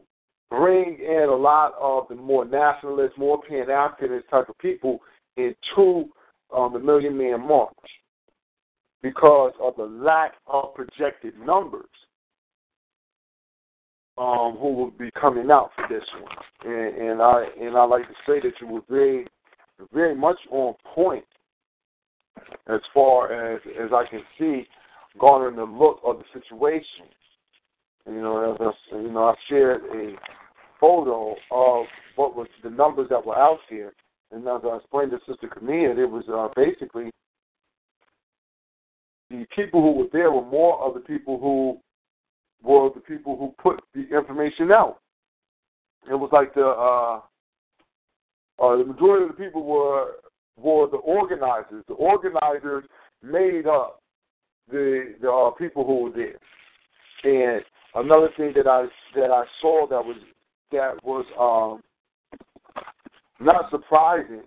bring 0.51 0.99
in 1.01 1.29
a 1.31 1.35
lot 1.35 1.73
of 1.81 2.07
the 2.09 2.15
more 2.15 2.45
nationalist, 2.45 3.17
more 3.17 3.41
pan 3.43 3.67
Africanist 3.69 4.29
type 4.31 4.51
of 4.51 4.59
people 4.59 4.99
into 5.37 6.11
um, 6.55 6.75
the 6.75 6.79
Million 6.79 7.17
Man 7.17 7.41
March 7.41 7.73
because 9.03 9.53
of 9.61 9.75
the 9.77 9.85
lack 9.85 10.35
of 10.47 10.75
projected 10.75 11.39
numbers 11.39 11.89
um, 14.17 14.57
who 14.61 14.73
will 14.73 14.91
be 14.91 15.11
coming 15.21 15.51
out 15.51 15.71
for 15.75 15.87
this 15.89 16.05
one. 16.21 16.73
And, 16.73 17.11
and 17.11 17.23
I 17.23 17.45
and 17.61 17.77
I 17.77 17.85
like 17.85 18.07
to 18.07 18.15
say 18.27 18.41
that 18.41 18.53
you 18.61 18.69
were 18.69 18.83
very 18.89 19.27
very 19.93 20.15
much 20.15 20.39
on 20.51 20.75
point 20.95 21.25
as 22.69 22.81
far 22.93 23.55
as 23.55 23.61
as 23.83 23.91
I 23.93 24.05
can 24.09 24.23
see, 24.39 24.67
garnering 25.21 25.57
the 25.57 25.65
look 25.65 26.01
of 26.05 26.19
the 26.19 26.25
situation. 26.33 27.07
You 28.07 28.21
know, 28.21 28.53
as 28.53 28.61
I, 28.93 28.97
you 28.97 29.11
know, 29.11 29.25
I 29.25 29.35
shared 29.49 29.83
a 29.93 30.15
photo 30.79 31.35
of 31.51 31.87
what 32.17 32.37
was 32.37 32.47
the 32.63 32.71
numbers 32.71 33.09
that 33.11 33.25
were 33.25 33.39
out 33.39 33.61
here, 33.69 33.95
and 34.31 34.47
as 34.47 34.61
I 34.65 34.77
explained 34.77 35.11
to 35.13 35.19
Sister 35.27 35.49
Camille, 35.49 35.99
it 35.99 36.11
was 36.11 36.25
uh, 36.29 36.49
basically 36.55 37.11
the 39.31 39.47
people 39.57 39.81
who 39.81 39.93
were 39.93 40.09
there 40.13 40.31
were 40.31 40.45
more 40.45 40.79
of 40.81 40.95
the 40.95 41.01
people 41.01 41.41
who 41.41 41.81
were 42.65 42.91
the 42.95 43.01
people 43.01 43.37
who 43.37 43.55
put 43.63 43.81
the 43.95 44.17
information 44.17 44.73
out. 44.73 44.99
It 46.11 46.15
was 46.15 46.31
like 46.33 46.55
the 46.55 46.67
uh, 46.67 47.21
uh, 48.63 48.77
the 48.77 48.85
majority 48.85 49.25
of 49.25 49.37
the 49.37 49.45
people 49.45 49.65
were 49.65 50.13
were 50.57 50.89
the 50.89 50.99
organizers. 50.99 51.85
The 51.89 51.95
organizers 51.95 52.85
made 53.23 53.67
up 53.67 54.01
the 54.71 55.15
the 55.21 55.31
uh, 55.31 55.51
people 55.53 55.85
who 55.85 56.05
were 56.05 56.11
there. 56.11 56.39
And 57.25 57.65
another 57.95 58.29
thing 58.37 58.53
that 58.57 58.67
I 58.67 58.87
that 59.15 59.31
I 59.31 59.45
saw 59.61 59.87
that 59.89 60.05
was 60.05 60.17
that 60.73 61.03
was 61.05 61.25
um, 61.39 61.83
not 63.41 63.71
surprising, 63.71 64.43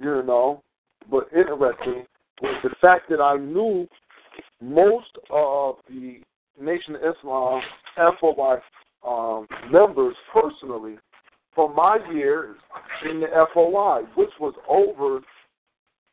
you 0.00 0.22
know, 0.22 0.62
but 1.10 1.28
interesting 1.34 2.04
was 2.40 2.60
the 2.62 2.70
fact 2.80 3.08
that 3.10 3.20
I 3.20 3.36
knew 3.36 3.86
most 4.60 5.18
of 5.30 5.76
the 5.88 6.20
Nation 6.62 6.96
of 6.96 7.02
Islam 7.02 7.62
FOI 8.20 8.58
um, 9.06 9.46
members 9.70 10.14
personally 10.32 10.96
for 11.54 11.72
my 11.72 11.98
years 12.12 12.56
in 13.10 13.20
the 13.20 13.26
FOI, 13.52 14.02
which 14.14 14.30
was 14.40 14.54
over, 14.68 15.20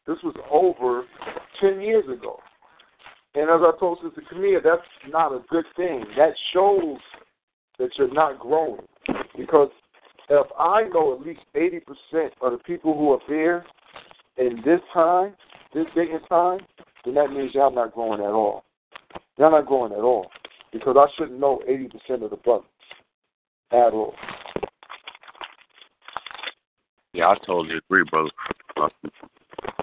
this 0.08 0.18
was 0.24 0.36
over 0.52 1.06
10 1.62 1.82
years 1.82 2.06
ago. 2.06 2.40
And 3.36 3.44
as 3.44 3.62
I 3.62 3.72
told 3.80 4.00
Sister 4.04 4.24
Camille, 4.30 4.60
that's 4.64 4.82
not 5.08 5.32
a 5.32 5.42
good 5.50 5.66
thing. 5.76 6.04
That 6.18 6.34
shows 6.54 6.98
that 7.78 7.90
you're 7.98 8.14
not 8.14 8.40
growing. 8.40 8.82
Because 9.38 9.70
if 10.30 10.48
I 10.58 10.84
know 10.94 11.14
at 11.14 11.26
least 11.26 11.42
80% 11.56 12.30
of 12.42 12.52
the 12.52 12.58
people 12.66 12.98
who 12.98 13.12
are 13.12 13.20
there 13.30 13.66
in 14.38 14.62
this 14.66 14.82
time, 14.94 15.36
this 15.74 15.86
date 15.96 16.10
and 16.12 16.22
time, 16.28 16.60
then 17.06 17.14
that 17.16 17.32
means 17.32 17.54
y'all 17.54 17.74
not 17.74 17.94
growing 17.94 18.20
at 18.20 18.32
all. 18.32 18.64
Y'all 19.38 19.52
not 19.52 19.68
growing 19.68 19.94
at 19.94 20.00
all. 20.00 20.30
Because 20.72 20.96
I 20.98 21.08
shouldn't 21.18 21.40
know 21.40 21.62
80% 21.68 22.24
of 22.24 22.30
the 22.30 22.38
brothers 22.38 22.68
at 23.72 23.94
all. 23.94 24.14
Yeah, 27.14 27.30
I 27.30 27.36
totally 27.46 27.78
agree, 27.78 28.04
brother. 28.10 28.30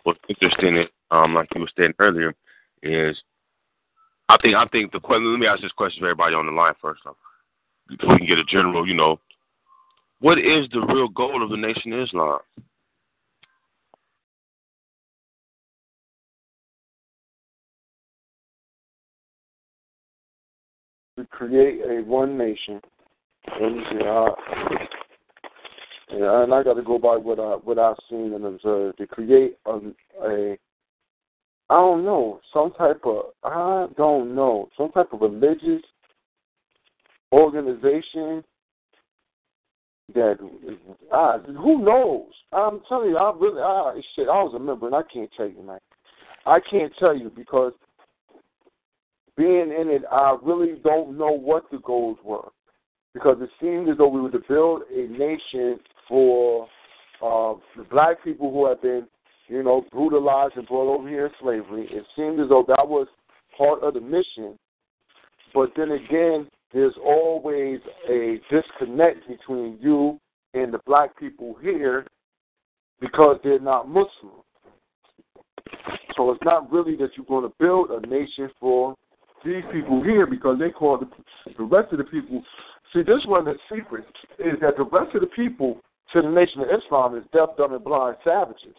What's 0.04 0.20
interesting 0.28 0.76
is, 0.76 0.86
um, 1.10 1.34
like 1.34 1.48
you 1.54 1.60
were 1.60 1.68
saying 1.76 1.94
earlier, 1.98 2.34
is 2.82 3.16
I 4.28 4.36
think 4.40 4.54
I 4.54 4.66
think 4.68 4.92
the 4.92 5.00
question. 5.00 5.32
Let 5.32 5.40
me 5.40 5.46
ask 5.46 5.62
this 5.62 5.72
question 5.72 6.02
to 6.02 6.06
everybody 6.06 6.34
on 6.34 6.46
the 6.46 6.52
line 6.52 6.74
first 6.80 7.02
off, 7.06 7.16
so 8.00 8.08
we 8.08 8.18
can 8.18 8.26
get 8.26 8.38
a 8.38 8.44
general. 8.44 8.86
You 8.86 8.94
know, 8.94 9.20
what 10.20 10.38
is 10.38 10.68
the 10.72 10.80
real 10.80 11.08
goal 11.08 11.42
of 11.42 11.50
the 11.50 11.56
Nation 11.56 11.92
of 11.92 12.00
Islam? 12.00 12.38
Create 21.36 21.80
a 21.82 22.02
one 22.02 22.38
nation. 22.38 22.80
And, 23.60 24.02
uh, 24.02 24.30
and 26.10 26.54
I 26.54 26.62
got 26.62 26.74
to 26.74 26.82
go 26.82 26.98
by 26.98 27.16
what 27.16 27.38
I 27.38 27.56
what 27.56 27.78
I've 27.78 27.96
seen 28.08 28.32
and 28.32 28.44
observed. 28.44 28.98
To 28.98 29.06
create 29.06 29.58
a, 29.66 29.78
a 30.24 30.56
I 31.68 31.74
don't 31.74 32.04
know, 32.04 32.40
some 32.52 32.72
type 32.72 33.02
of 33.04 33.26
I 33.44 33.86
don't 33.96 34.34
know, 34.34 34.68
some 34.76 34.90
type 34.92 35.12
of 35.12 35.20
religious 35.20 35.82
organization 37.32 38.42
that 40.14 40.38
I, 41.12 41.38
who 41.46 41.84
knows? 41.84 42.28
I'm 42.52 42.80
telling 42.88 43.10
you, 43.10 43.16
I 43.16 43.32
really 43.38 43.60
I 43.60 44.00
shit. 44.14 44.28
I 44.28 44.42
was 44.42 44.54
a 44.56 44.58
member, 44.58 44.86
and 44.86 44.94
I 44.94 45.02
can't 45.12 45.30
tell 45.36 45.48
you, 45.48 45.62
man. 45.62 45.78
I 46.46 46.60
can't 46.60 46.92
tell 46.98 47.16
you 47.16 47.30
because 47.34 47.72
being 49.36 49.72
in 49.72 49.88
it, 49.88 50.02
I 50.10 50.36
really 50.42 50.74
don't 50.82 51.18
know 51.18 51.32
what 51.32 51.64
the 51.70 51.78
goals 51.78 52.18
were 52.24 52.48
because 53.14 53.38
it 53.40 53.50
seemed 53.60 53.88
as 53.88 53.98
though 53.98 54.08
we 54.08 54.20
were 54.20 54.30
to 54.30 54.42
build 54.48 54.82
a 54.94 55.06
nation 55.08 55.78
for 56.08 56.68
uh, 57.22 57.54
the 57.76 57.84
black 57.90 58.22
people 58.22 58.50
who 58.50 58.66
have 58.66 58.82
been, 58.82 59.06
you 59.48 59.62
know, 59.62 59.84
brutalized 59.90 60.56
and 60.56 60.66
brought 60.66 60.94
over 60.94 61.08
here 61.08 61.26
in 61.26 61.32
slavery. 61.40 61.88
It 61.90 62.04
seemed 62.14 62.40
as 62.40 62.48
though 62.48 62.64
that 62.68 62.86
was 62.86 63.06
part 63.56 63.82
of 63.82 63.94
the 63.94 64.00
mission. 64.00 64.58
But 65.54 65.70
then 65.76 65.92
again, 65.92 66.48
there's 66.72 66.94
always 67.02 67.80
a 68.08 68.38
disconnect 68.50 69.26
between 69.28 69.78
you 69.80 70.20
and 70.52 70.72
the 70.72 70.80
black 70.86 71.18
people 71.18 71.56
here 71.62 72.06
because 73.00 73.38
they're 73.42 73.58
not 73.58 73.88
Muslim. 73.88 74.42
So 76.16 76.30
it's 76.32 76.44
not 76.44 76.70
really 76.70 76.96
that 76.96 77.10
you're 77.16 77.26
going 77.26 77.48
to 77.48 77.54
build 77.58 77.90
a 77.90 78.06
nation 78.06 78.50
for 78.60 78.94
these 79.44 79.62
people 79.72 80.02
here 80.02 80.26
because 80.26 80.58
they 80.58 80.70
call 80.70 80.98
the, 80.98 81.08
the 81.56 81.64
rest 81.64 81.92
of 81.92 81.98
the 81.98 82.04
people. 82.04 82.42
See, 82.92 83.02
this 83.02 83.24
one 83.26 83.44
the 83.44 83.54
secrets 83.72 84.06
is 84.38 84.58
that 84.60 84.76
the 84.76 84.84
rest 84.84 85.14
of 85.14 85.20
the 85.20 85.26
people 85.28 85.80
to 86.12 86.22
the 86.22 86.28
Nation 86.28 86.60
of 86.62 86.68
Islam 86.68 87.16
is 87.16 87.24
deaf, 87.32 87.50
dumb, 87.56 87.74
and 87.74 87.84
blind 87.84 88.16
savages. 88.24 88.76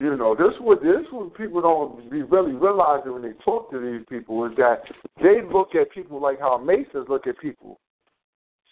You 0.00 0.16
know, 0.16 0.34
this 0.34 0.52
what 0.60 0.82
this 0.82 1.06
what 1.12 1.32
people 1.36 1.60
don't 1.62 2.10
be 2.10 2.22
really 2.22 2.52
realizing 2.52 3.12
when 3.12 3.22
they 3.22 3.34
talk 3.44 3.70
to 3.70 3.78
these 3.78 4.04
people 4.08 4.44
is 4.46 4.52
that 4.56 4.82
they 5.22 5.40
look 5.42 5.76
at 5.76 5.92
people 5.92 6.20
like 6.20 6.40
how 6.40 6.58
Masons 6.58 7.06
look 7.08 7.28
at 7.28 7.38
people. 7.38 7.78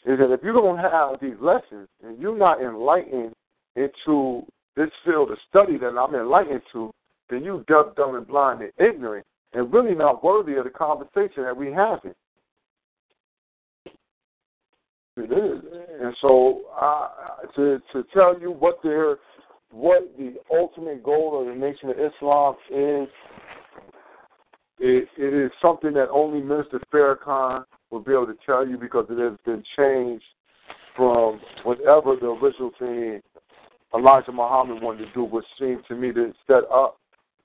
Is 0.05 0.19
that 0.19 0.33
if 0.33 0.41
you 0.43 0.53
don't 0.53 0.79
have 0.79 1.21
these 1.23 1.39
lessons 1.41 1.87
and 2.03 2.19
you're 2.19 2.37
not 2.37 2.61
enlightened 2.61 3.33
into 3.77 4.43
this 4.77 4.91
field 5.05 5.31
of 5.31 5.39
study 5.49 5.79
that 5.79 5.97
I'm 5.97 6.15
enlightened 6.15 6.63
to, 6.73 6.91
then 7.31 7.45
you 7.45 7.65
deaf, 7.69 7.95
dumb, 7.97 8.17
and 8.17 8.27
blind 8.27 8.63
and 8.63 8.73
ignorant 8.79 9.27
and 9.53 9.73
really 9.73 9.95
not 9.95 10.23
worthy 10.23 10.55
of 10.55 10.65
the 10.65 10.71
conversation 10.71 11.45
that 11.45 11.57
we 11.57 11.73
having. 11.73 12.15
It 15.17 15.33
is, 15.33 15.65
and 16.01 16.15
so 16.21 16.63
uh, 16.81 17.09
to 17.57 17.81
to 17.93 18.05
tell 18.15 18.41
you 18.41 18.53
what 18.53 18.79
their 18.83 19.19
what 19.73 20.11
the 20.19 20.35
ultimate 20.51 21.03
goal 21.03 21.41
of 21.41 21.47
the 21.47 21.55
Nation 21.55 21.91
of 21.91 21.97
Islam 21.99 22.55
is, 22.71 23.09
it, 24.79 25.09
it 25.19 25.35
is 25.35 25.51
something 25.61 25.93
that 25.95 26.09
only 26.11 26.41
Minister 26.41 26.81
Farrakhan 26.93 27.65
will 27.91 28.01
be 28.01 28.13
able 28.13 28.27
to 28.27 28.37
tell 28.47 28.67
you 28.67 28.79
because 28.79 29.07
it 29.11 29.19
has 29.19 29.39
been 29.45 29.63
changed 29.77 30.25
from 30.97 31.41
whatever 31.65 32.17
the 32.17 32.27
original 32.27 32.71
thing 32.79 33.21
Elijah 33.95 34.33
Muhammad 34.33 34.83
wanted 34.83 35.07
to 35.07 35.13
do, 35.13 35.25
which 35.25 35.45
seemed 35.59 35.83
to 35.89 35.95
me 35.95 36.13
to 36.13 36.33
set 36.47 36.63
up. 36.73 37.00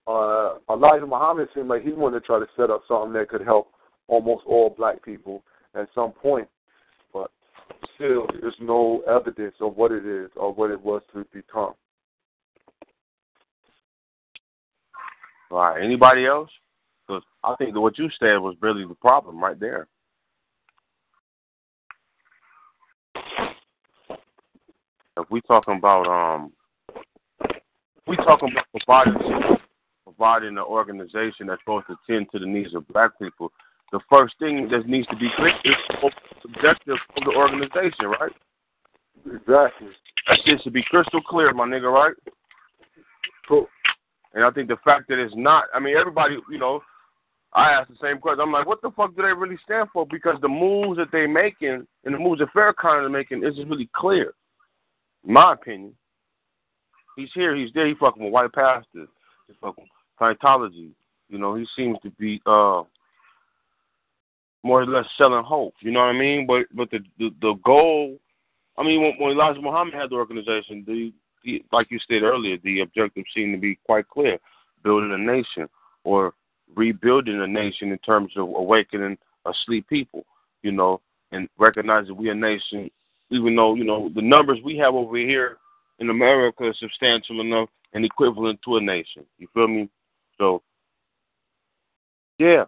Uh, 0.08 0.56
Elijah 0.70 1.08
Muhammad 1.08 1.50
seemed 1.56 1.68
like 1.68 1.84
he 1.84 1.92
wanted 1.92 2.20
to 2.20 2.26
try 2.26 2.40
to 2.40 2.48
set 2.56 2.70
up 2.70 2.84
something 2.88 3.14
that 3.14 3.30
could 3.30 3.42
help 3.42 3.72
almost 4.08 4.44
all 4.46 4.70
black 4.70 5.04
people 5.04 5.44
at 5.74 5.88
some 5.96 6.12
point, 6.12 6.48
but 7.12 7.32
still, 7.96 8.28
there's 8.40 8.56
no 8.60 9.02
evidence 9.08 9.56
of 9.62 9.76
what 9.76 9.92
it 9.92 10.06
is 10.06 10.30
or 10.36 10.54
what 10.54 10.70
it 10.70 10.80
was 10.80 11.02
to 11.14 11.26
become. 11.34 11.74
All 15.52 15.60
right. 15.60 15.84
Anybody 15.84 16.26
else? 16.26 16.50
Because 17.08 17.24
I 17.44 17.56
think 17.56 17.76
what 17.76 17.98
you 17.98 18.10
said 18.20 18.38
was 18.38 18.56
really 18.62 18.86
the 18.86 18.96
problem 18.96 19.42
right 19.42 19.60
there. 19.60 19.88
If 25.18 25.32
we 25.32 25.40
talking 25.42 25.78
about 25.78 26.08
um, 26.08 26.52
we 28.06 28.18
talking 28.18 28.52
about 28.52 28.66
providing 28.72 29.55
providing 30.16 30.58
an 30.58 30.60
organization 30.60 31.48
that's 31.48 31.62
supposed 31.62 31.88
to 31.88 31.98
tend 32.10 32.28
to 32.32 32.40
the 32.40 32.46
needs 32.46 32.74
of 32.76 32.88
black 32.90 33.12
people, 33.20 33.52
the 33.92 34.00
first 34.10 34.36
thing 34.40 34.68
that 34.70 34.88
needs 34.88 35.08
to 35.08 35.16
be 35.16 35.30
clear 35.36 35.54
is 35.64 35.76
the 35.90 36.12
objective 36.46 36.98
of 37.18 37.24
the 37.24 37.32
organization, 37.36 38.06
right? 38.20 38.32
Exactly. 39.26 39.88
That 40.28 40.40
shit 40.46 40.62
should 40.62 40.74
be 40.74 40.84
crystal 40.84 41.22
clear, 41.22 41.54
my 41.54 41.66
nigga, 41.66 41.92
right? 41.92 42.16
Cool. 43.48 43.68
And 44.34 44.44
I 44.44 44.52
think 44.52 44.68
the 44.68 44.78
fact 44.84 45.08
that 45.10 45.20
it's 45.20 45.34
not, 45.36 45.66
I 45.74 45.80
mean, 45.80 45.96
everybody, 45.96 46.38
you 46.50 46.58
know, 46.58 46.82
I 47.54 47.72
asked 47.72 47.90
the 47.90 47.96
same 48.02 48.18
question. 48.18 48.42
I'm 48.42 48.52
like, 48.52 48.68
what 48.68 48.82
the 48.82 48.92
fuck 48.92 49.16
do 49.16 49.22
they 49.22 49.32
really 49.32 49.58
stand 49.64 49.88
for? 49.94 50.06
Because 50.06 50.36
the 50.42 50.50
moves 50.50 50.98
that 50.98 51.08
they're 51.12 51.28
making 51.28 51.88
and 52.04 52.14
the 52.14 52.20
moves 52.20 52.40
that 52.40 52.54
Farrakhan 52.54 53.06
is 53.06 53.12
making 53.12 53.44
isn't 53.46 53.70
really 53.70 53.90
clear, 53.96 54.34
in 55.26 55.34
my 55.34 55.54
opinion. 55.54 55.94
He's 57.16 57.30
here, 57.34 57.56
he's 57.56 57.72
there, 57.74 57.88
he 57.88 57.94
fucking 57.94 58.22
with 58.22 58.34
white 58.34 58.52
pastors, 58.52 59.08
he 59.48 59.54
fucking 59.62 59.86
Scientology. 60.20 60.92
You 61.30 61.38
know, 61.38 61.56
he 61.56 61.66
seems 61.76 61.98
to 62.04 62.10
be 62.12 62.42
uh 62.46 62.84
more 64.64 64.82
or 64.82 64.88
less 64.88 65.06
selling 65.18 65.44
hope. 65.44 65.76
You 65.80 65.92
know 65.92 66.00
what 66.00 66.16
I 66.16 66.20
mean? 66.20 66.48
But 66.48 66.66
but 66.74 66.90
the 66.92 67.00
the, 67.20 67.30
the 67.42 67.54
goal, 67.64 68.18
I 68.78 68.84
mean, 68.84 69.02
when, 69.02 69.14
when 69.20 69.32
Elijah 69.32 69.62
Muhammad 69.62 69.94
had 69.94 70.10
the 70.10 70.16
organization, 70.16 70.84
the, 70.88 71.14
the 71.44 71.64
like 71.72 71.92
you 71.92 72.00
said 72.08 72.24
earlier, 72.24 72.58
the 72.64 72.82
objective 72.82 73.26
seemed 73.34 73.54
to 73.54 73.60
be 73.60 73.78
quite 73.86 74.08
clear: 74.10 74.40
building 74.84 75.12
a 75.12 75.18
nation 75.18 75.70
or 76.04 76.34
rebuilding 76.76 77.42
a 77.42 77.48
nation 77.48 77.92
in 77.92 77.98
terms 78.00 78.32
of 78.36 78.48
awakening 78.50 79.18
asleep 79.46 79.88
people. 79.88 80.26
You 80.64 80.72
know, 80.72 81.00
and 81.32 81.48
recognizing 81.60 82.18
we 82.18 82.30
a 82.30 82.36
nation, 82.36 82.90
even 83.30 83.56
though 83.56 83.76
you 83.76 83.84
know 83.84 84.10
the 84.16 84.22
numbers 84.22 84.60
we 84.64 84.78
have 84.78 84.96
over 84.96 85.18
here 85.18 85.58
in 86.00 86.10
America 86.10 86.68
is 86.70 86.80
substantial 86.80 87.40
enough 87.42 87.70
and 87.94 88.04
equivalent 88.04 88.60
to 88.64 88.78
a 88.78 88.82
nation. 88.82 89.26
You 89.38 89.48
feel 89.54 89.68
me? 89.68 89.90
So, 90.38 90.62
yeah, 92.38 92.66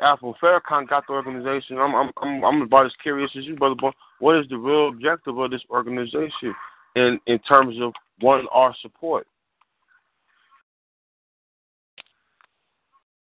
Afro 0.00 0.34
Farrakhan 0.42 0.88
got 0.88 1.06
the 1.06 1.12
organization. 1.12 1.78
I'm 1.78 1.94
I'm 1.94 2.44
I'm 2.44 2.62
about 2.62 2.86
as 2.86 2.92
curious 3.02 3.30
as 3.36 3.44
you, 3.44 3.56
brother. 3.56 3.74
Boy. 3.74 3.90
What 4.18 4.38
is 4.38 4.48
the 4.48 4.56
real 4.56 4.88
objective 4.88 5.38
of 5.38 5.50
this 5.50 5.62
organization 5.70 6.54
in 6.96 7.20
in 7.26 7.38
terms 7.40 7.76
of 7.80 7.92
one 8.20 8.46
our 8.52 8.74
support? 8.80 9.26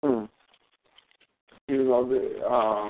Hmm. 0.03 0.25
You 1.67 1.83
know, 1.83 2.07
the, 2.07 2.39
uh, 2.49 2.89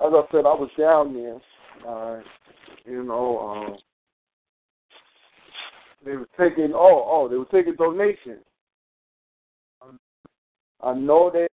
as 0.00 0.12
I 0.12 0.22
said, 0.32 0.46
I 0.46 0.54
was 0.54 0.70
down 0.78 1.14
there. 1.14 1.38
Uh, 1.86 2.20
you 2.84 3.04
know, 3.04 3.38
um, 3.38 3.76
they 6.04 6.16
were 6.16 6.28
taking 6.38 6.72
oh 6.74 7.04
oh 7.06 7.28
they 7.28 7.36
were 7.36 7.44
taking 7.46 7.74
donations. 7.76 8.44
I 10.82 10.94
know 10.94 11.30
that. 11.32 11.48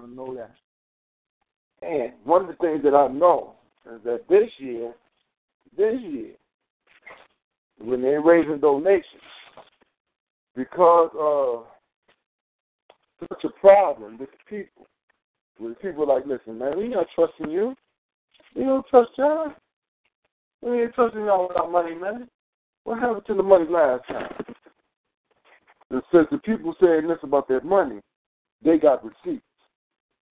I 0.00 0.06
know 0.06 0.34
that. 0.34 0.50
And 1.82 2.12
one 2.24 2.42
of 2.42 2.48
the 2.48 2.54
things 2.54 2.82
that 2.84 2.94
I 2.94 3.08
know 3.08 3.54
is 3.92 4.00
that 4.04 4.28
this 4.28 4.48
year, 4.58 4.92
this 5.76 6.00
year, 6.00 6.32
when 7.78 8.00
they're 8.00 8.22
raising 8.22 8.60
donations, 8.60 9.04
because 10.54 11.10
of 11.18 11.64
such 13.28 13.44
a 13.44 13.60
problem 13.60 14.18
with 14.18 14.28
people, 14.48 14.86
with 15.58 15.80
people 15.80 16.06
like, 16.06 16.24
listen, 16.26 16.58
man, 16.58 16.78
we 16.78 16.88
not 16.88 17.06
trusting 17.14 17.50
you. 17.50 17.74
We 18.54 18.64
don't 18.64 18.86
trust 18.88 19.10
y'all. 19.16 19.52
We 20.62 20.82
ain't 20.82 20.94
trusting 20.94 21.20
y'all 21.20 21.48
with 21.48 21.56
our 21.56 21.68
money, 21.68 21.94
man. 21.94 22.28
What 22.84 23.00
happened 23.00 23.26
to 23.26 23.34
the 23.34 23.42
money 23.42 23.66
last 23.68 24.06
time? 24.08 24.32
It 25.90 26.04
says 26.10 26.26
the 26.30 26.38
people 26.38 26.74
saying 26.80 27.08
this 27.08 27.18
about 27.22 27.48
their 27.48 27.60
money, 27.60 28.00
they 28.64 28.78
got 28.78 29.04
receipts. 29.04 29.44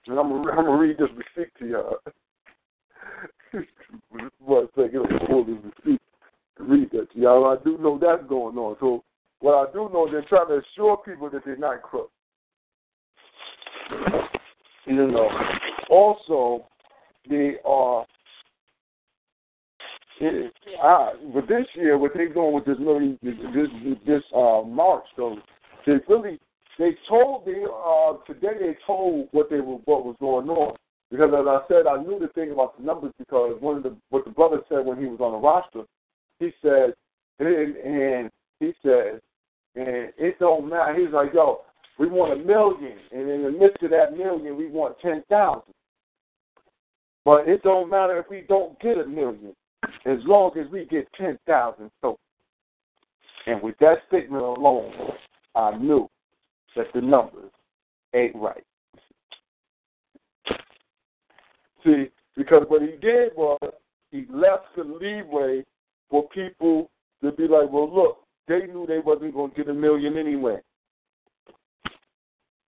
And 0.07 0.17
I'm 0.17 0.29
gonna, 0.29 0.51
I'm 0.51 0.65
gonna 0.65 0.77
read 0.77 0.97
this 0.97 1.09
receipt 1.15 1.51
to 1.59 1.67
y'all. 1.67 1.97
One 4.39 4.67
second, 4.75 5.05
I'm 5.09 5.27
pull 5.27 5.45
this 5.45 5.57
receipt 5.63 6.01
to 6.57 6.63
read 6.63 6.89
that 6.91 7.11
to 7.13 7.19
y'all. 7.19 7.45
I 7.45 7.63
do 7.63 7.77
know 7.77 7.99
that's 7.99 8.27
going 8.27 8.57
on. 8.57 8.75
So 8.79 9.03
what 9.39 9.53
I 9.53 9.71
do 9.71 9.89
know, 9.93 10.07
they're 10.09 10.25
trying 10.27 10.47
to 10.47 10.61
assure 10.61 10.97
people 10.97 11.29
that 11.29 11.43
they're 11.45 11.57
not 11.57 11.81
crooks. 11.83 12.11
You 14.85 15.07
know. 15.07 15.29
Also, 15.89 16.65
they 17.29 17.55
are. 17.65 18.05
I, 20.83 21.13
but 21.33 21.47
this 21.47 21.65
year, 21.75 21.97
what 21.97 22.11
they're 22.13 22.33
doing 22.33 22.53
with 22.53 22.65
this 22.65 22.77
really 22.79 23.17
this 23.23 23.37
this, 24.05 24.21
uh, 24.35 24.61
march, 24.65 25.05
though, 25.17 25.37
they 25.85 25.93
really 26.07 26.39
they 26.77 26.95
told 27.09 27.45
me 27.47 27.65
uh, 27.65 28.13
today 28.25 28.53
they 28.59 28.77
told 28.85 29.29
what 29.31 29.49
they 29.49 29.59
were 29.59 29.77
what 29.85 30.05
was 30.05 30.15
going 30.19 30.49
on. 30.49 30.75
Because 31.09 31.31
as 31.33 31.45
I 31.45 31.59
said, 31.67 31.87
I 31.87 32.01
knew 32.01 32.19
the 32.19 32.29
thing 32.29 32.51
about 32.51 32.77
the 32.77 32.83
numbers 32.83 33.11
because 33.19 33.57
one 33.59 33.77
of 33.77 33.83
the 33.83 33.95
what 34.09 34.25
the 34.25 34.31
brother 34.31 34.61
said 34.69 34.85
when 34.85 34.97
he 34.97 35.05
was 35.05 35.19
on 35.19 35.33
the 35.33 35.37
roster, 35.37 35.83
he 36.39 36.51
said, 36.61 36.93
and, 37.39 37.75
and 37.75 38.31
he 38.59 38.73
says, 38.83 39.19
and 39.75 40.13
it 40.17 40.39
don't 40.39 40.69
matter. 40.69 40.95
He's 40.97 41.13
like, 41.13 41.33
yo, 41.33 41.61
we 41.99 42.07
want 42.07 42.33
a 42.33 42.43
million, 42.43 42.97
and 43.11 43.29
in 43.29 43.43
the 43.43 43.51
midst 43.51 43.83
of 43.83 43.89
that 43.89 44.17
million, 44.17 44.55
we 44.55 44.67
want 44.67 44.97
ten 45.01 45.23
thousand. 45.29 45.73
But 47.25 47.47
it 47.47 47.61
don't 47.63 47.89
matter 47.89 48.17
if 48.17 48.29
we 48.29 48.45
don't 48.47 48.79
get 48.79 48.97
a 48.97 49.05
million, 49.05 49.53
as 50.05 50.19
long 50.25 50.51
as 50.57 50.67
we 50.71 50.85
get 50.85 51.07
ten 51.13 51.37
thousand. 51.47 51.91
So, 52.01 52.17
and 53.47 53.61
with 53.61 53.75
that 53.79 53.99
statement 54.07 54.43
alone, 54.43 54.93
I 55.55 55.77
knew 55.77 56.09
that 56.75 56.87
the 56.93 57.01
numbers 57.01 57.51
ain't 58.13 58.35
right. 58.35 58.63
See, 61.83 62.09
because 62.37 62.63
what 62.67 62.81
he 62.81 62.95
did 63.01 63.31
was 63.35 63.59
he 64.11 64.25
left 64.29 64.65
the 64.75 64.83
leeway 64.83 65.63
for 66.09 66.27
people 66.29 66.89
to 67.23 67.31
be 67.31 67.47
like, 67.47 67.71
well, 67.71 67.93
look, 67.93 68.17
they 68.47 68.67
knew 68.67 68.85
they 68.85 68.99
wasn't 68.99 69.33
going 69.33 69.51
to 69.51 69.57
get 69.57 69.69
a 69.69 69.73
million 69.73 70.17
anyway. 70.17 70.57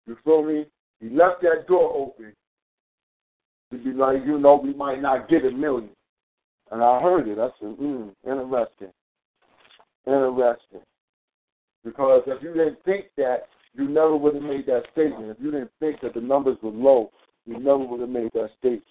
You 0.08 0.18
feel 0.24 0.44
me? 0.44 0.66
He 1.00 1.10
left 1.10 1.42
that 1.42 1.68
door 1.68 1.94
open 1.94 2.34
to 3.72 3.78
be 3.78 3.92
like, 3.92 4.26
you 4.26 4.40
know, 4.40 4.56
we 4.56 4.74
might 4.74 5.02
not 5.02 5.28
get 5.30 5.46
a 5.46 5.52
million. 5.52 5.90
And 6.76 6.84
I 6.84 7.00
heard 7.00 7.26
it. 7.30 7.40
I 7.40 7.48
said, 7.58 7.70
hmm, 7.70 8.10
interesting. 8.28 8.92
Interesting. 10.06 10.82
Because 11.86 12.24
if 12.28 12.44
you 12.44 12.54
didn't 12.54 12.84
think 12.84 13.06
that, 13.16 13.44
you 13.76 13.88
never 13.88 14.18
would 14.18 14.34
have 14.34 14.44
made 14.44 14.66
that 14.66 14.84
statement. 14.92 15.30
If 15.30 15.38
you 15.40 15.52
didn't 15.52 15.72
think 15.80 16.02
that 16.02 16.14
the 16.14 16.20
numbers 16.20 16.58
were 16.62 16.72
low, 16.72 17.12
you 17.46 17.58
never 17.60 17.78
would 17.78 18.02
have 18.02 18.10
made 18.10 18.30
that 18.34 18.50
statement. 18.60 18.84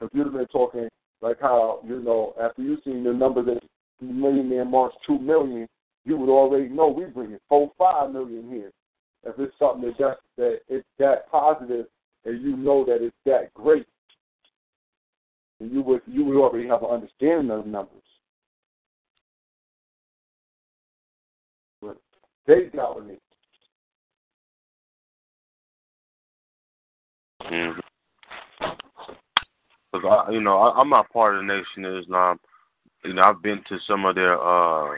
If 0.00 0.10
you'd 0.12 0.24
have 0.24 0.32
been 0.32 0.46
talking 0.46 0.88
like 1.22 1.36
how, 1.40 1.78
you 1.86 2.00
know, 2.00 2.34
after 2.42 2.62
you 2.62 2.78
seen 2.84 3.04
the 3.04 3.12
number 3.12 3.44
that 3.44 3.60
Millionaire 4.00 4.64
March 4.64 4.92
two 5.06 5.20
million, 5.20 5.68
you 6.04 6.16
would 6.16 6.28
already 6.28 6.68
know 6.68 6.88
we 6.88 7.04
bringing 7.04 7.38
four, 7.48 7.70
five 7.78 8.10
million 8.10 8.50
here. 8.50 8.72
If 9.22 9.38
it's 9.38 9.54
something 9.60 9.82
that 9.82 9.98
just, 9.98 10.20
that 10.36 10.58
it's 10.68 10.84
that 10.98 11.30
positive 11.30 11.86
and 12.24 12.42
you 12.42 12.56
know 12.56 12.84
that 12.86 13.04
it's 13.04 13.14
that 13.24 13.54
great, 13.54 13.86
you 15.60 15.82
would 15.82 16.02
you 16.06 16.24
would 16.24 16.36
already 16.36 16.68
have 16.68 16.82
an 16.82 16.90
understanding 16.90 17.50
of 17.50 17.64
the 17.64 17.70
numbers. 17.70 18.02
But 21.80 21.96
they 22.46 22.70
it. 22.72 23.20
Mm-hmm. 27.42 27.80
Cause 29.92 30.26
I, 30.28 30.32
you 30.32 30.40
know, 30.40 30.58
I, 30.58 30.80
I'm 30.80 30.88
not 30.88 31.12
part 31.12 31.36
of 31.36 31.42
the 31.42 31.46
Nation 31.46 31.84
of 31.84 32.02
Islam. 32.02 32.40
You 33.04 33.14
know, 33.14 33.22
I've 33.22 33.42
been 33.42 33.62
to 33.68 33.78
some 33.86 34.04
of 34.06 34.14
their 34.14 34.40
uh, 34.40 34.94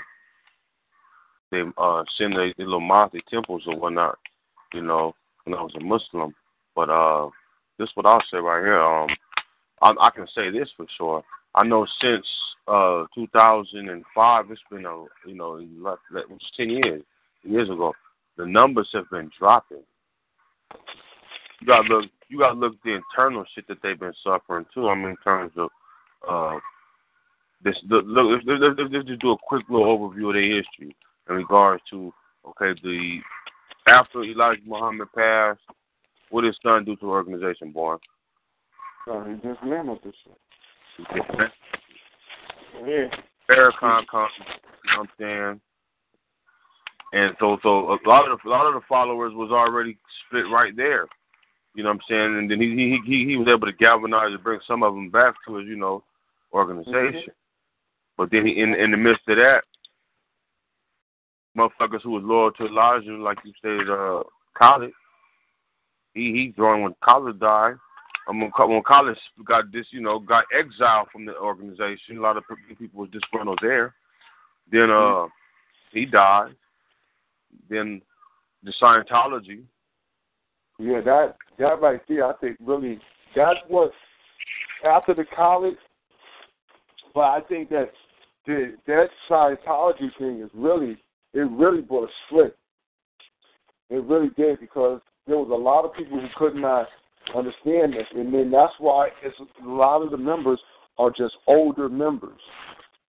they 1.50 1.62
uh 1.76 2.02
send 2.16 2.34
their, 2.34 2.52
their 2.56 2.66
little 2.66 2.80
mosque, 2.80 3.14
temples 3.28 3.62
or 3.66 3.76
whatnot. 3.76 4.18
You 4.72 4.82
know, 4.82 5.14
when 5.44 5.54
I 5.58 5.62
was 5.62 5.74
a 5.76 5.84
Muslim. 5.84 6.34
But 6.74 6.90
uh, 6.90 7.28
this 7.78 7.88
is 7.88 7.92
what 7.94 8.06
I'll 8.06 8.22
say 8.30 8.38
right 8.38 8.62
here. 8.62 8.80
Um, 8.80 9.08
I, 9.82 9.92
I 10.00 10.10
can 10.10 10.26
say 10.34 10.50
this 10.50 10.68
for 10.76 10.86
sure. 10.96 11.22
I 11.54 11.64
know 11.64 11.86
since 12.00 12.26
uh 12.68 13.04
2005, 13.14 14.50
it's 14.50 14.60
been 14.70 14.86
a 14.86 15.04
you 15.26 15.34
know, 15.34 15.56
it 15.56 15.68
was 15.80 16.52
10 16.56 16.70
years, 16.70 17.02
years 17.42 17.68
ago. 17.68 17.92
The 18.36 18.46
numbers 18.46 18.90
have 18.92 19.08
been 19.10 19.30
dropping. 19.38 19.82
You 21.60 21.66
got 21.66 21.82
to 21.82 21.94
look 21.94 22.10
you 22.28 22.38
got 22.38 22.54
to 22.54 22.58
look 22.58 22.74
at 22.74 22.78
the 22.84 22.94
internal 22.94 23.44
shit 23.54 23.68
that 23.68 23.78
they've 23.82 23.98
been 23.98 24.12
suffering 24.22 24.66
too. 24.74 24.88
I 24.88 24.94
mean, 24.94 25.10
in 25.10 25.16
terms 25.24 25.52
of 25.56 25.70
uh, 26.28 26.58
this. 27.62 27.76
The, 27.88 27.96
look, 27.96 28.42
let's, 28.46 28.78
let's, 28.78 29.06
just 29.06 29.20
do 29.20 29.32
a 29.32 29.36
quick 29.42 29.64
little 29.68 29.86
overview 29.86 30.28
of 30.28 30.34
their 30.34 30.56
history 30.56 30.96
in 31.28 31.34
regards 31.34 31.82
to 31.90 32.12
okay, 32.48 32.78
the 32.82 33.18
after 33.88 34.24
Elijah 34.24 34.62
Muhammad 34.66 35.08
passed, 35.14 35.60
what 36.30 36.44
his 36.44 36.56
son 36.62 36.84
do 36.84 36.96
to 36.96 37.06
the 37.06 37.06
organization, 37.06 37.70
boy? 37.70 37.96
Oh, 39.08 39.24
he 39.24 39.34
just 39.34 39.60
this 40.04 40.14
shit. 40.24 41.50
Yeah. 42.84 43.06
Farrakhan 43.48 44.06
comes, 44.08 44.30
you 44.38 44.92
know 44.92 44.98
what 44.98 45.00
I'm 45.00 45.08
saying? 45.18 45.60
And 47.12 47.36
so, 47.38 47.58
so 47.62 47.92
a 47.92 47.98
lot 48.08 48.30
of 48.30 48.38
the, 48.42 48.48
a 48.48 48.50
lot 48.50 48.66
of 48.66 48.74
the 48.74 48.80
followers 48.88 49.32
was 49.34 49.50
already 49.52 49.96
split 50.26 50.44
right 50.52 50.74
there. 50.76 51.06
You 51.74 51.84
know 51.84 51.90
what 51.90 51.96
I'm 51.96 52.00
saying? 52.08 52.38
And 52.38 52.50
then 52.50 52.60
he 52.60 52.68
he 52.74 53.00
he 53.06 53.24
he 53.30 53.36
was 53.36 53.48
able 53.48 53.66
to 53.66 53.72
galvanize 53.72 54.32
and 54.32 54.42
bring 54.42 54.60
some 54.66 54.82
of 54.82 54.94
them 54.94 55.10
back 55.10 55.34
to 55.46 55.56
his 55.56 55.68
you 55.68 55.76
know 55.76 56.02
organization. 56.52 56.94
Mm-hmm. 56.94 58.16
But 58.16 58.30
then 58.30 58.46
he, 58.46 58.60
in 58.60 58.74
in 58.74 58.90
the 58.90 58.96
midst 58.96 59.28
of 59.28 59.36
that, 59.36 59.62
motherfuckers 61.56 62.02
who 62.02 62.12
was 62.12 62.24
loyal 62.24 62.50
to 62.52 62.66
Elijah, 62.66 63.12
like 63.12 63.38
you 63.44 63.52
said, 63.62 63.88
uh, 63.90 64.22
Khalid, 64.58 64.90
he 66.14 66.32
he 66.32 66.54
joined 66.56 66.82
when 66.82 66.94
Khalid 67.04 67.38
died. 67.38 67.76
When, 68.26 68.40
when 68.40 68.82
Khalid 68.82 69.16
got 69.44 69.72
this, 69.72 69.86
you 69.90 70.00
know, 70.00 70.18
got 70.18 70.44
exiled 70.56 71.08
from 71.12 71.26
the 71.26 71.36
organization, 71.36 72.18
a 72.18 72.20
lot 72.20 72.36
of 72.36 72.44
people 72.78 73.00
was 73.00 73.10
disgruntled 73.10 73.60
there. 73.62 73.94
Then 74.70 74.90
uh, 74.90 75.26
he 75.92 76.06
died. 76.06 76.54
Then 77.70 78.02
the 78.62 78.72
Scientology 78.82 79.62
yeah, 80.78 81.00
that 81.02 81.36
that 81.58 81.80
right 81.80 82.00
there, 82.08 82.26
I 82.26 82.34
think 82.34 82.58
really 82.60 82.98
that's 83.34 83.58
what 83.68 83.92
after 84.84 85.14
the 85.14 85.24
college. 85.34 85.76
But 87.14 87.20
I 87.20 87.40
think 87.48 87.70
that 87.70 87.90
the 88.46 88.74
that 88.86 89.08
Scientology 89.30 90.10
thing 90.18 90.40
is 90.42 90.50
really 90.54 90.98
it 91.32 91.50
really 91.50 91.80
brought 91.80 92.08
a 92.08 92.12
split. 92.26 92.56
It 93.88 94.02
really 94.04 94.30
did 94.36 94.60
because 94.60 95.00
there 95.26 95.38
was 95.38 95.50
a 95.50 95.54
lot 95.54 95.84
of 95.84 95.94
people 95.94 96.20
who 96.20 96.26
could 96.36 96.56
not 96.56 96.88
understand 97.34 97.92
this, 97.92 98.06
and 98.14 98.32
then 98.32 98.50
that's 98.50 98.72
why 98.78 99.08
it's 99.22 99.36
a 99.64 99.68
lot 99.68 100.02
of 100.02 100.10
the 100.10 100.16
members 100.16 100.60
are 100.98 101.10
just 101.10 101.34
older 101.46 101.88
members. 101.88 102.40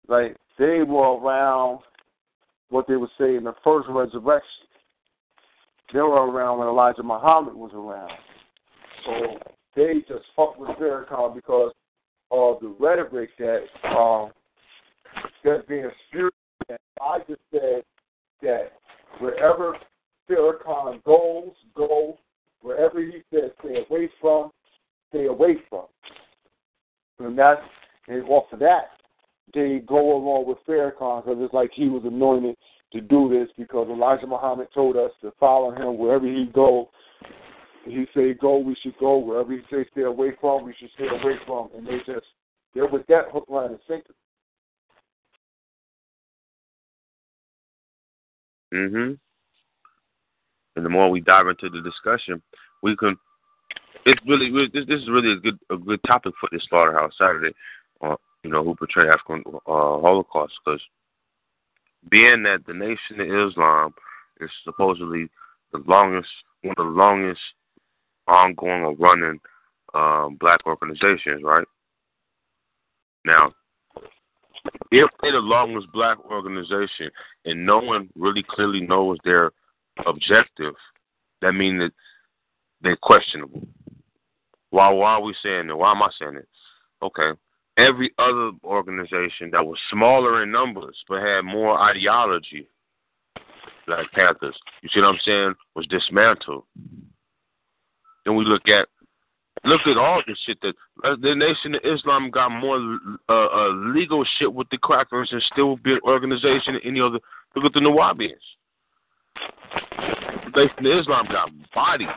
Like 0.08 0.36
they 0.58 0.82
were 0.82 1.16
around 1.18 1.80
what 2.70 2.86
they 2.88 2.96
would 2.96 3.10
say 3.18 3.36
in 3.36 3.44
the 3.44 3.54
first 3.64 3.88
resurrection. 3.88 4.48
They 5.92 6.00
were 6.00 6.26
around 6.30 6.58
when 6.58 6.68
Elijah 6.68 7.02
Muhammad 7.02 7.54
was 7.54 7.72
around. 7.74 8.12
So 9.04 9.50
they 9.74 10.00
just 10.06 10.24
fucked 10.36 10.58
with 10.58 10.70
Farrakhan 10.70 11.34
because 11.34 11.72
of 12.30 12.60
the 12.60 12.74
rhetoric 12.78 13.30
that 13.38 13.64
um, 13.88 14.30
that's 15.44 15.66
being 15.66 15.90
spewed. 16.08 16.32
I 17.00 17.18
just 17.28 17.40
said 17.50 17.82
that 18.42 18.72
wherever 19.18 19.76
Farrakhan 20.28 21.02
goes, 21.04 21.50
go. 21.74 22.18
Wherever 22.62 23.00
he 23.00 23.22
says 23.32 23.50
stay 23.60 23.84
away 23.88 24.10
from, 24.20 24.50
stay 25.08 25.26
away 25.26 25.56
from. 25.68 25.86
And 27.18 27.29
that's 27.40 27.62
and 28.08 28.22
off 28.28 28.52
of 28.52 28.58
that, 28.58 28.90
they 29.54 29.82
go 29.86 30.16
along 30.16 30.46
with 30.46 30.58
Farrakhan 30.68 31.24
because 31.24 31.38
it's 31.40 31.54
like 31.54 31.70
he 31.74 31.88
was 31.88 32.02
anointed 32.04 32.56
to 32.92 33.00
do 33.00 33.28
this 33.30 33.48
because 33.56 33.88
Elijah 33.88 34.26
Muhammad 34.26 34.68
told 34.74 34.96
us 34.96 35.10
to 35.22 35.32
follow 35.40 35.70
him 35.70 35.96
wherever 35.96 36.26
he 36.26 36.50
go. 36.52 36.90
He 37.84 38.04
say 38.14 38.34
go, 38.34 38.58
we 38.58 38.76
should 38.82 38.98
go. 38.98 39.16
Wherever 39.18 39.52
he 39.52 39.60
say 39.70 39.86
stay 39.92 40.02
away 40.02 40.32
from, 40.40 40.64
we 40.64 40.74
should 40.78 40.90
stay 40.94 41.06
away 41.06 41.36
from. 41.46 41.70
And 41.74 41.86
they 41.86 41.98
just 41.98 42.26
they're 42.74 42.86
with 42.86 43.06
that 43.06 43.30
hook, 43.32 43.46
line, 43.48 43.70
and 43.70 43.78
sinker. 43.88 44.14
Mhm. 48.72 49.18
And 50.76 50.84
the 50.84 50.90
more 50.90 51.10
we 51.10 51.20
dive 51.20 51.48
into 51.48 51.70
the 51.70 51.80
discussion, 51.80 52.42
we 52.82 52.96
can. 52.96 53.16
It's 54.06 54.20
really, 54.26 54.50
really 54.50 54.70
this, 54.72 54.86
this 54.86 55.00
is 55.00 55.08
really 55.08 55.32
a 55.32 55.36
good 55.36 55.58
a 55.70 55.76
good 55.76 56.00
topic 56.06 56.34
for 56.40 56.48
this 56.52 56.62
slaughterhouse 56.68 57.12
Saturday. 57.18 57.54
Uh, 58.00 58.16
you 58.42 58.50
know, 58.50 58.64
who 58.64 58.74
portray 58.74 59.08
African 59.08 59.42
uh, 59.46 60.00
Holocaust 60.00 60.54
because 60.64 60.80
being 62.10 62.42
that 62.44 62.64
the 62.66 62.72
Nation 62.72 63.20
of 63.20 63.50
Islam 63.50 63.94
is 64.40 64.50
supposedly 64.64 65.28
the 65.72 65.82
longest, 65.86 66.30
one 66.62 66.74
of 66.78 66.86
the 66.86 66.90
longest 66.90 67.40
ongoing 68.26 68.82
or 68.82 68.94
running 68.94 69.38
um, 69.94 70.36
black 70.40 70.60
organizations, 70.66 71.42
right? 71.42 71.66
Now, 73.24 73.52
if 74.90 75.10
they're 75.20 75.32
the 75.32 75.38
longest 75.38 75.92
black 75.92 76.18
organization 76.30 77.10
and 77.44 77.66
no 77.66 77.78
one 77.78 78.08
really 78.14 78.44
clearly 78.48 78.80
knows 78.80 79.18
their 79.24 79.50
objective, 80.06 80.74
that 81.42 81.52
means 81.52 81.80
that 81.80 81.92
they're 82.80 82.96
questionable. 82.96 83.66
Why, 84.70 84.88
why 84.90 85.14
are 85.14 85.22
we 85.22 85.34
saying 85.42 85.68
it? 85.68 85.76
Why 85.76 85.90
am 85.92 86.02
I 86.02 86.10
saying 86.18 86.36
it? 86.36 86.48
Okay 87.02 87.32
every 87.80 88.12
other 88.18 88.52
organization 88.64 89.50
that 89.52 89.64
was 89.64 89.78
smaller 89.90 90.42
in 90.42 90.52
numbers 90.52 90.96
but 91.08 91.22
had 91.22 91.42
more 91.42 91.78
ideology, 91.80 92.68
like 93.86 94.10
Panthers, 94.12 94.56
you 94.82 94.88
see 94.92 95.00
what 95.00 95.08
I'm 95.08 95.18
saying, 95.24 95.54
was 95.74 95.86
dismantled. 95.86 96.64
Then 98.24 98.36
we 98.36 98.44
look 98.44 98.68
at 98.68 98.88
Look 99.62 99.82
at 99.86 99.98
all 99.98 100.22
the 100.26 100.34
shit 100.46 100.58
that 100.62 100.74
uh, 101.04 101.16
the 101.20 101.34
Nation 101.34 101.74
of 101.74 101.82
Islam 101.84 102.30
got 102.30 102.48
more 102.48 102.98
uh, 103.28 103.32
uh, 103.32 103.68
legal 103.92 104.24
shit 104.38 104.50
with 104.50 104.66
the 104.70 104.78
crackers 104.78 105.28
and 105.32 105.42
still 105.52 105.76
be 105.76 105.92
an 105.92 106.00
organization 106.02 106.74
than 106.74 106.82
any 106.82 106.98
other. 106.98 107.18
Look 107.54 107.66
at 107.66 107.74
the 107.74 107.80
Nawabians. 107.80 108.32
The 110.54 110.64
Nation 110.64 110.86
of 110.86 111.00
Islam 111.00 111.26
got 111.30 111.50
bodies, 111.74 112.08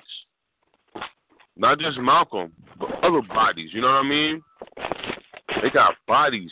not 1.55 1.79
just 1.79 1.99
Malcolm, 1.99 2.51
but 2.79 3.03
other 3.03 3.21
bodies. 3.21 3.69
You 3.73 3.81
know 3.81 3.87
what 3.87 4.05
I 4.05 4.09
mean? 4.09 4.41
They 5.61 5.69
got 5.69 5.95
bodies, 6.07 6.51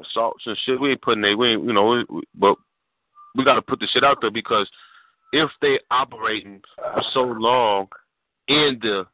assaults 0.00 0.44
and 0.46 0.58
shit. 0.64 0.80
We 0.80 0.90
ain't 0.90 1.02
putting 1.02 1.22
they, 1.22 1.34
we 1.34 1.54
ain't, 1.54 1.64
you 1.64 1.72
know, 1.72 2.04
we, 2.10 2.22
but 2.34 2.56
we 3.34 3.44
got 3.44 3.54
to 3.54 3.62
put 3.62 3.80
the 3.80 3.88
shit 3.92 4.04
out 4.04 4.18
there 4.20 4.30
because 4.30 4.68
if 5.32 5.50
they 5.60 5.78
operating 5.90 6.60
for 6.76 7.02
so 7.14 7.22
long 7.22 7.88
in 8.48 8.78
the 8.82 9.04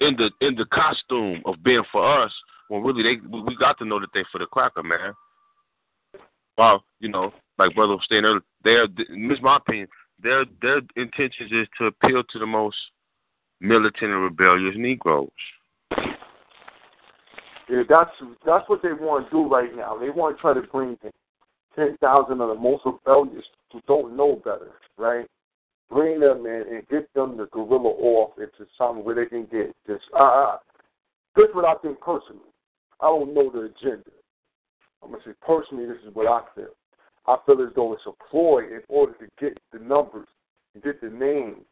in 0.00 0.16
the 0.16 0.30
in 0.46 0.54
the 0.54 0.66
costume 0.66 1.42
of 1.46 1.62
being 1.62 1.84
for 1.90 2.22
us, 2.22 2.32
when 2.68 2.82
really 2.82 3.02
they 3.02 3.26
we 3.26 3.56
got 3.56 3.78
to 3.78 3.84
know 3.84 4.00
that 4.00 4.10
they 4.12 4.24
for 4.30 4.38
the 4.38 4.46
cracker, 4.46 4.82
man. 4.82 5.14
Well, 6.58 6.84
you 7.00 7.08
know, 7.08 7.32
like 7.58 7.74
brother 7.74 7.94
was 7.94 8.06
saying 8.08 8.24
earlier, 8.24 8.40
their 8.62 8.86
this 8.86 9.38
my 9.40 9.56
opinion, 9.56 9.88
their 10.22 10.44
their 10.60 10.80
intentions 10.96 11.50
is 11.52 11.68
to 11.78 11.86
appeal 11.86 12.22
to 12.22 12.38
the 12.38 12.46
most 12.46 12.76
militant 13.64 14.12
and 14.12 14.22
rebellious 14.22 14.74
Negroes. 14.76 15.28
Yeah, 17.68 17.82
that's 17.88 18.10
that's 18.44 18.68
what 18.68 18.82
they 18.82 18.92
want 18.92 19.26
to 19.26 19.30
do 19.30 19.48
right 19.48 19.74
now. 19.74 19.96
They 19.98 20.10
want 20.10 20.36
to 20.36 20.40
try 20.40 20.52
to 20.52 20.60
bring 20.60 20.98
ten 21.74 21.96
thousand 21.98 22.40
of 22.40 22.48
the 22.48 22.54
most 22.54 22.84
rebellious 22.84 23.44
who 23.72 23.80
don't 23.86 24.16
know 24.16 24.36
better, 24.36 24.72
right? 24.98 25.26
Bring 25.90 26.20
them 26.20 26.46
in 26.46 26.64
and 26.70 26.88
get 26.88 27.12
them 27.14 27.36
the 27.36 27.46
gorilla 27.46 27.88
off 27.88 28.38
into 28.38 28.68
something 28.76 29.04
where 29.04 29.14
they 29.14 29.26
can 29.26 29.46
get 29.46 29.74
this. 29.86 30.00
Uh, 30.18 30.58
this 31.36 31.48
is 31.48 31.54
what 31.54 31.64
I 31.64 31.74
think 31.80 32.00
personally. 32.00 32.42
I 33.00 33.06
don't 33.06 33.34
know 33.34 33.50
the 33.50 33.72
agenda. 33.72 34.10
I'm 35.02 35.10
gonna 35.10 35.22
say 35.24 35.32
personally, 35.46 35.86
this 35.86 35.98
is 36.06 36.14
what 36.14 36.26
I 36.26 36.42
feel. 36.54 36.74
I 37.26 37.36
feel 37.46 37.62
as 37.62 37.74
though 37.74 37.94
it's 37.94 38.02
a 38.06 38.12
ploy 38.30 38.60
in 38.64 38.82
order 38.88 39.14
to 39.14 39.26
get 39.40 39.58
the 39.72 39.78
numbers, 39.78 40.28
get 40.82 41.00
the 41.00 41.08
names, 41.08 41.64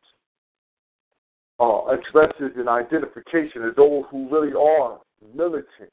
uh, 1.63 1.95
addresses, 1.95 2.57
and 2.57 2.69
identification 2.69 3.63
of 3.63 3.77
those 3.77 4.03
who 4.11 4.29
really 4.29 4.53
are 4.53 4.99
militant, 5.33 5.91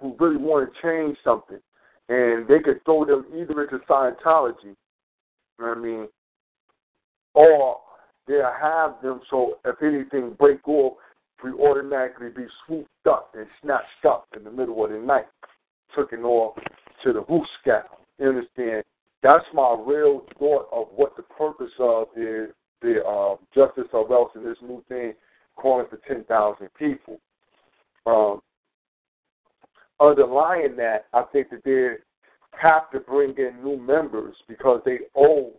who 0.00 0.14
really 0.20 0.36
want 0.36 0.70
to 0.72 0.80
change 0.80 1.16
something, 1.24 1.58
and 2.08 2.46
they 2.46 2.60
could 2.60 2.84
throw 2.84 3.04
them 3.04 3.26
either 3.34 3.64
into 3.64 3.78
Scientology, 3.86 4.62
you 4.64 4.76
know 5.58 5.68
what 5.68 5.78
I 5.78 5.80
mean, 5.80 6.08
or 7.34 7.78
they'll 8.28 8.52
have 8.60 9.02
them 9.02 9.20
so 9.28 9.58
if 9.64 9.82
anything 9.82 10.36
break 10.38 10.66
off, 10.68 10.98
we 11.42 11.50
automatically 11.50 12.28
be 12.28 12.46
swooped 12.64 13.06
up 13.08 13.32
and 13.34 13.46
snatched 13.62 14.04
up 14.06 14.26
in 14.36 14.44
the 14.44 14.52
middle 14.52 14.84
of 14.84 14.92
the 14.92 14.98
night, 14.98 15.26
taken 15.96 16.22
off 16.22 16.56
to 17.02 17.12
the 17.12 17.24
roof 17.28 17.44
scout. 17.60 18.02
You 18.18 18.28
understand? 18.28 18.84
That's 19.22 19.44
my 19.52 19.76
real 19.84 20.22
thought 20.38 20.68
of 20.70 20.88
what 20.94 21.16
the 21.16 21.22
purpose 21.22 21.72
of 21.80 22.06
is 22.16 22.50
the 22.82 23.04
uh, 23.04 23.36
justice 23.54 23.88
else 23.92 24.30
in 24.34 24.44
this 24.44 24.58
new 24.62 24.82
thing 24.88 25.12
calling 25.56 25.86
for 25.88 25.98
ten 26.08 26.24
thousand 26.24 26.68
people. 26.78 27.18
Um, 28.06 28.40
underlying 30.00 30.76
that, 30.76 31.06
I 31.12 31.22
think 31.32 31.50
that 31.50 31.64
they 31.64 31.96
have 32.58 32.90
to 32.90 33.00
bring 33.00 33.34
in 33.36 33.62
new 33.62 33.76
members 33.76 34.34
because 34.48 34.80
they 34.84 35.00
owe 35.14 35.52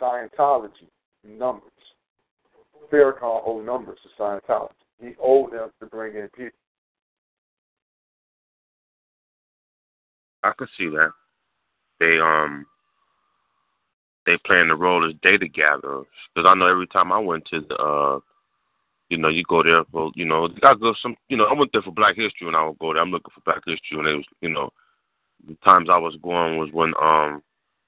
Scientology 0.00 0.88
numbers. 1.24 1.70
Farrakhan 2.92 3.42
owed 3.44 3.66
numbers 3.66 3.98
to 4.02 4.22
Scientology. 4.22 4.70
He 5.00 5.12
owed 5.22 5.52
them 5.52 5.70
to 5.80 5.86
bring 5.86 6.16
in 6.16 6.28
people. 6.28 6.58
I 10.42 10.52
could 10.56 10.68
see 10.78 10.88
that. 10.88 11.12
They 11.98 12.18
um 12.18 12.66
they 14.30 14.38
playing 14.44 14.68
the 14.68 14.76
role 14.76 15.06
as 15.06 15.14
data 15.22 15.48
gatherers 15.48 16.06
because 16.34 16.48
I 16.48 16.54
know 16.54 16.66
every 16.66 16.86
time 16.86 17.12
I 17.12 17.18
went 17.18 17.44
to 17.46 17.60
the 17.60 17.76
uh 17.76 18.20
you 19.08 19.18
know 19.18 19.28
you 19.28 19.42
go 19.48 19.62
there 19.62 19.84
for 19.90 20.10
you 20.14 20.24
know 20.24 20.48
I 20.62 20.74
go 20.74 20.94
some 21.02 21.16
you 21.28 21.36
know 21.36 21.44
I 21.44 21.52
went 21.52 21.72
there 21.72 21.82
for 21.82 21.92
Black 21.92 22.16
History 22.16 22.46
and 22.46 22.56
I 22.56 22.66
would 22.66 22.78
go 22.78 22.92
there 22.92 23.02
I'm 23.02 23.10
looking 23.10 23.32
for 23.34 23.40
Black 23.40 23.62
History 23.66 23.98
and 23.98 24.06
it 24.06 24.16
was 24.16 24.24
you 24.40 24.50
know 24.50 24.70
the 25.48 25.54
times 25.64 25.88
I 25.90 25.98
was 25.98 26.16
going 26.22 26.58
was 26.58 26.70
when 26.72 26.92
um 27.00 27.42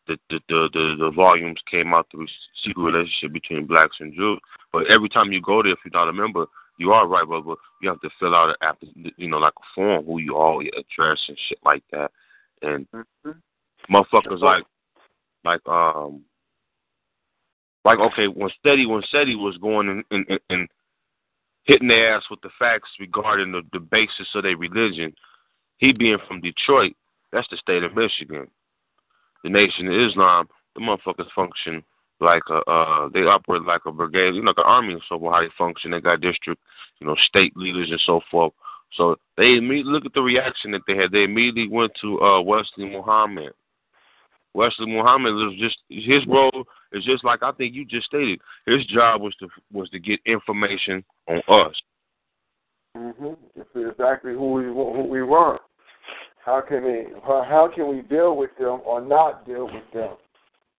the 0.07 0.19
the 0.31 0.41
the 0.49 0.69
the, 0.73 0.97
the 0.99 1.11
volumes 1.11 1.61
came 1.71 1.95
out 1.95 2.09
through 2.11 2.27
secret 2.65 2.83
relationship 2.83 3.33
between 3.33 3.67
blacks 3.67 3.97
and 4.01 4.15
Jews. 4.15 4.41
But 4.73 4.93
every 4.93 5.09
time 5.09 5.33
you 5.33 5.41
go 5.41 5.63
there, 5.63 5.73
if 5.73 5.79
you're 5.85 5.93
not 5.93 6.09
a 6.09 6.13
member, 6.13 6.47
you 6.79 6.93
are 6.93 7.07
right, 7.07 7.25
but, 7.29 7.45
you 7.81 7.89
have 7.89 8.01
to 8.01 8.11
fill 8.19 8.35
out 8.35 8.57
after 8.63 8.87
you 9.17 9.29
know 9.29 9.39
like 9.39 9.53
a 9.57 9.67
form 9.75 10.05
who 10.05 10.19
you 10.19 10.35
your 10.35 10.63
address 10.63 11.21
and 11.29 11.39
shit 11.49 11.59
like 11.65 11.85
that. 11.93 12.11
And 12.63 12.87
mm-hmm. 12.91 13.95
motherfuckers 13.95 14.41
like 14.41 14.65
like 15.45 15.61
um 15.67 16.23
like 17.85 17.99
okay 17.99 18.27
when 18.27 18.51
Steady 18.59 18.87
when 18.87 19.03
Steady 19.09 19.37
was 19.37 19.57
going 19.59 19.89
and, 19.89 20.05
and, 20.11 20.41
and 20.51 20.69
hitting 21.65 21.89
their 21.89 22.15
ass 22.17 22.25
with 22.31 22.41
the 22.43 22.51
facts 22.59 22.91
regarding 22.99 23.53
the, 23.53 23.63
the 23.73 23.81
basis 23.81 24.29
of 24.35 24.43
their 24.43 24.57
religion, 24.57 25.13
he 25.79 25.93
being 25.93 26.19
from 26.27 26.41
Detroit, 26.41 26.95
that's 27.33 27.49
the 27.51 27.57
state 27.57 27.83
of 27.83 27.95
Michigan 27.95 28.49
the 29.43 29.51
Nation 29.51 29.89
of 29.89 29.95
Islam, 29.95 30.49
the 30.75 30.81
motherfuckers 30.81 31.31
function 31.35 31.83
like 32.21 32.43
a 32.51 32.71
uh 32.71 33.09
they 33.13 33.21
operate 33.21 33.63
like 33.63 33.81
a 33.85 33.93
brigade, 33.93 34.35
you 34.35 34.43
know, 34.43 34.51
like 34.51 34.59
an 34.59 34.65
army 34.65 34.93
and 34.93 35.03
so 35.09 35.19
how 35.29 35.41
they 35.41 35.49
function. 35.59 35.91
They 35.91 36.01
got 36.01 36.21
district, 36.21 36.63
you 37.01 37.07
know, 37.07 37.17
state 37.27 37.57
leaders 37.57 37.91
and 37.91 38.01
so 38.07 38.21
forth. 38.31 38.53
So 38.93 39.17
they 39.37 39.57
immediately 39.57 39.93
look 39.93 40.07
at 40.07 40.15
the 40.15 40.23
reaction 40.23 40.71
that 40.73 40.83
they 40.87 40.97
had. 40.97 41.11
They 41.11 41.25
immediately 41.25 41.69
went 41.69 41.93
to 42.01 42.21
uh 42.21 42.41
Wesley 42.41 42.85
Muhammad. 42.85 43.53
Wesley 44.55 44.87
Muhammad 44.87 45.35
was 45.35 45.57
just 45.59 45.79
his 45.89 46.25
role 46.29 46.65
is 46.93 47.05
just 47.05 47.25
like 47.25 47.43
I 47.43 47.53
think 47.53 47.75
you 47.75 47.85
just 47.85 48.07
stated. 48.07 48.41
His 48.67 48.85
job 48.87 49.21
was 49.21 49.35
to 49.37 49.49
was 49.73 49.89
to 49.91 49.99
get 49.99 50.21
information 50.27 51.05
on 51.29 51.43
us. 51.49 51.75
Mhm. 52.97 53.37
Exactly 53.75 54.33
who 54.33 54.53
we 54.53 54.65
who 54.65 55.07
we 55.09 55.23
were. 55.23 55.59
How 56.45 56.61
can 56.61 56.85
we 56.85 57.07
how 57.25 57.71
can 57.75 57.89
we 57.89 58.03
deal 58.03 58.37
with 58.37 58.51
them 58.59 58.81
or 58.85 59.01
not 59.01 59.47
deal 59.47 59.67
with 59.67 59.91
them? 59.93 60.17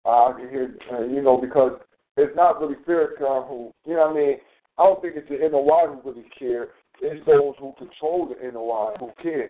Uh, 0.05 0.33
you 0.37 1.21
know, 1.21 1.37
because 1.37 1.79
it's 2.17 2.35
not 2.35 2.59
really 2.59 2.75
Farrakhan 2.85 3.47
who, 3.47 3.73
you 3.85 3.93
know 3.93 4.07
what 4.07 4.11
I 4.11 4.13
mean? 4.13 4.37
I 4.77 4.83
don't 4.83 5.01
think 5.01 5.15
it's 5.15 5.29
the 5.29 5.37
NOI 5.37 5.87
who 5.87 6.09
really 6.09 6.27
care. 6.37 6.69
It's 7.01 7.25
those 7.25 7.55
who 7.57 7.73
control 7.77 8.27
the 8.27 8.51
NOI 8.51 8.95
who 8.99 9.11
care. 9.21 9.49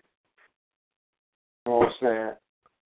You 1.66 1.72
know 1.72 1.78
what 1.78 1.88
I'm 1.88 1.94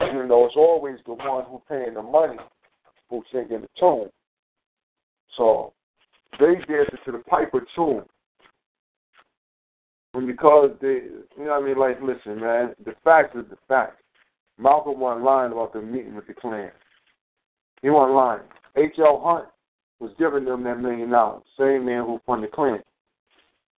saying? 0.00 0.12
You 0.14 0.26
know, 0.26 0.46
it's 0.46 0.56
always 0.56 0.98
the 1.06 1.14
one 1.14 1.44
who 1.44 1.60
paying 1.68 1.94
the 1.94 2.02
money 2.02 2.38
who's 3.10 3.24
singing 3.32 3.62
the 3.62 3.68
tune. 3.78 4.08
So 5.36 5.72
they 6.38 6.54
dance 6.66 6.90
to 7.04 7.12
the 7.12 7.18
piper 7.18 7.64
tune. 7.74 8.04
And 10.14 10.26
because 10.26 10.70
they, 10.80 10.88
you 10.88 11.44
know 11.44 11.50
what 11.50 11.62
I 11.62 11.66
mean? 11.66 11.78
Like, 11.78 12.00
listen, 12.02 12.40
man, 12.40 12.74
the 12.84 12.94
fact 13.04 13.36
is 13.36 13.44
the 13.50 13.58
fact. 13.68 14.00
Malcolm 14.58 14.98
wasn't 14.98 15.24
lying 15.24 15.52
about 15.52 15.72
the 15.72 15.80
meeting 15.80 16.16
with 16.16 16.26
the 16.26 16.34
Klan. 16.34 16.70
He 17.82 17.90
wasn't 17.90 18.16
lying. 18.16 18.42
H.L. 18.76 19.20
Hunt 19.24 19.48
was 20.00 20.10
giving 20.18 20.44
them 20.44 20.64
that 20.64 20.80
million 20.80 21.10
dollars. 21.10 21.42
Same 21.58 21.86
man 21.86 22.04
who 22.04 22.20
funded 22.26 22.50
the 22.50 22.54
Klan, 22.54 22.82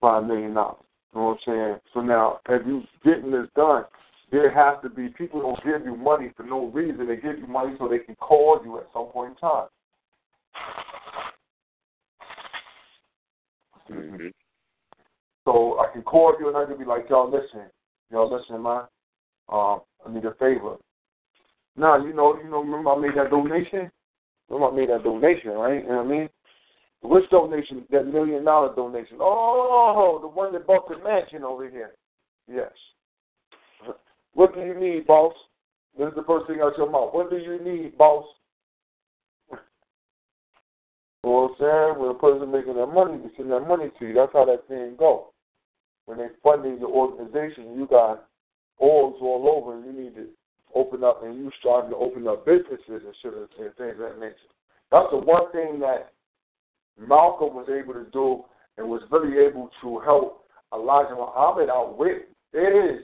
five 0.01 0.25
million 0.25 0.55
dollars. 0.55 0.83
You 1.13 1.21
know 1.21 1.27
what 1.27 1.39
I'm 1.47 1.55
saying? 1.55 1.77
So 1.93 2.01
now, 2.01 2.41
if 2.49 2.67
you 2.67 2.83
getting 3.05 3.31
this 3.31 3.49
done, 3.57 3.85
there 4.31 4.51
has 4.51 4.81
to 4.83 4.89
be 4.89 5.09
people 5.09 5.41
don't 5.41 5.65
give 5.65 5.85
you 5.85 5.97
money 5.97 6.31
for 6.37 6.45
no 6.45 6.67
reason. 6.67 7.07
They 7.07 7.17
give 7.17 7.39
you 7.39 7.47
money 7.47 7.75
so 7.79 7.89
they 7.89 7.99
can 7.99 8.15
call 8.17 8.61
you 8.65 8.79
at 8.79 8.87
some 8.93 9.07
point 9.07 9.33
in 9.33 9.37
time. 9.37 9.67
Mm-hmm. 13.91 14.27
So 15.45 15.81
I 15.81 15.93
can 15.93 16.03
call 16.03 16.35
you 16.39 16.49
and 16.49 16.57
I 16.57 16.65
can 16.65 16.79
be 16.79 16.85
like, 16.85 17.09
y'all 17.11 17.31
listen, 17.31 17.69
y'all 18.11 18.33
listen, 18.33 18.63
man. 18.63 18.83
Um, 19.49 19.81
I 20.07 20.13
need 20.13 20.25
a 20.25 20.35
favor. 20.35 20.77
Now 21.77 21.97
you 22.05 22.13
know, 22.13 22.39
you 22.43 22.49
know, 22.49 22.61
remember 22.61 22.91
I 22.91 23.01
made 23.01 23.17
that 23.17 23.31
donation? 23.31 23.91
Remember 24.49 24.73
I 24.73 24.77
made 24.81 24.91
that 24.91 25.03
donation, 25.03 25.51
right? 25.53 25.83
You 25.83 25.89
know 25.89 25.97
what 25.97 26.07
I 26.07 26.09
mean? 26.09 26.29
Which 27.03 27.29
donation? 27.31 27.85
That 27.91 28.07
million 28.07 28.45
dollar 28.45 28.75
donation. 28.77 29.17
Oh, 29.21 30.19
the 30.21 30.29
one 30.29 30.53
that 30.53 30.67
bought 30.67 30.89
the 30.89 30.99
mansion 31.03 31.43
over 31.43 31.69
here. 31.69 31.93
Yes. 32.47 32.71
What 34.35 34.55
do 34.55 34.61
you 34.61 34.79
need, 34.79 35.07
boss? 35.07 35.35
This 35.99 36.09
is 36.09 36.15
the 36.15 36.25
first 36.25 36.47
thing 36.47 36.61
out 36.63 36.79
your 36.79 36.91
mouth. 36.91 37.13
What 37.13 37.31
do 37.31 37.37
you 37.37 37.59
need, 37.63 37.99
boss? 37.99 38.25
I'm 41.51 41.57
saying? 41.59 42.01
When 42.01 42.11
a 42.11 42.15
person 42.15 42.51
making 42.51 42.77
that 42.77 42.87
money, 42.87 43.19
they 43.19 43.31
send 43.37 43.51
that 43.51 43.67
money 43.67 43.91
to 43.99 44.07
you. 44.07 44.15
That's 44.15 44.33
how 44.33 44.45
that 44.47 44.67
thing 44.69 44.97
goes. 44.99 45.25
When 46.07 46.19
they 46.19 46.29
funding 46.43 46.79
your 46.79 46.91
organization, 46.91 47.77
you 47.77 47.87
got 47.87 48.27
oils 48.81 49.17
all 49.21 49.49
over, 49.49 49.77
and 49.77 49.85
you 49.85 50.05
need 50.05 50.15
to 50.17 50.27
open 50.75 51.05
up, 51.05 51.23
and 51.23 51.37
you 51.37 51.51
starting 51.61 51.91
to 51.91 51.97
open 51.97 52.27
up 52.27 52.47
businesses 52.47 52.81
and 52.89 53.15
shit 53.23 53.35
and 53.35 53.49
things 53.77 53.93
of 53.93 53.99
that 53.99 54.19
nature. 54.21 54.37
That's 54.91 55.11
the 55.11 55.19
one 55.19 55.51
thing 55.53 55.79
that 55.81 56.13
Malcolm 56.99 57.55
was 57.55 57.69
able 57.69 57.95
to 57.95 58.07
do, 58.11 58.45
and 58.79 58.89
was 58.89 59.03
really 59.11 59.39
able 59.39 59.71
to 59.83 59.99
help 60.01 60.45
Elijah 60.73 61.15
Muhammad 61.15 61.69
outwit 61.69 62.29
is 62.53 63.03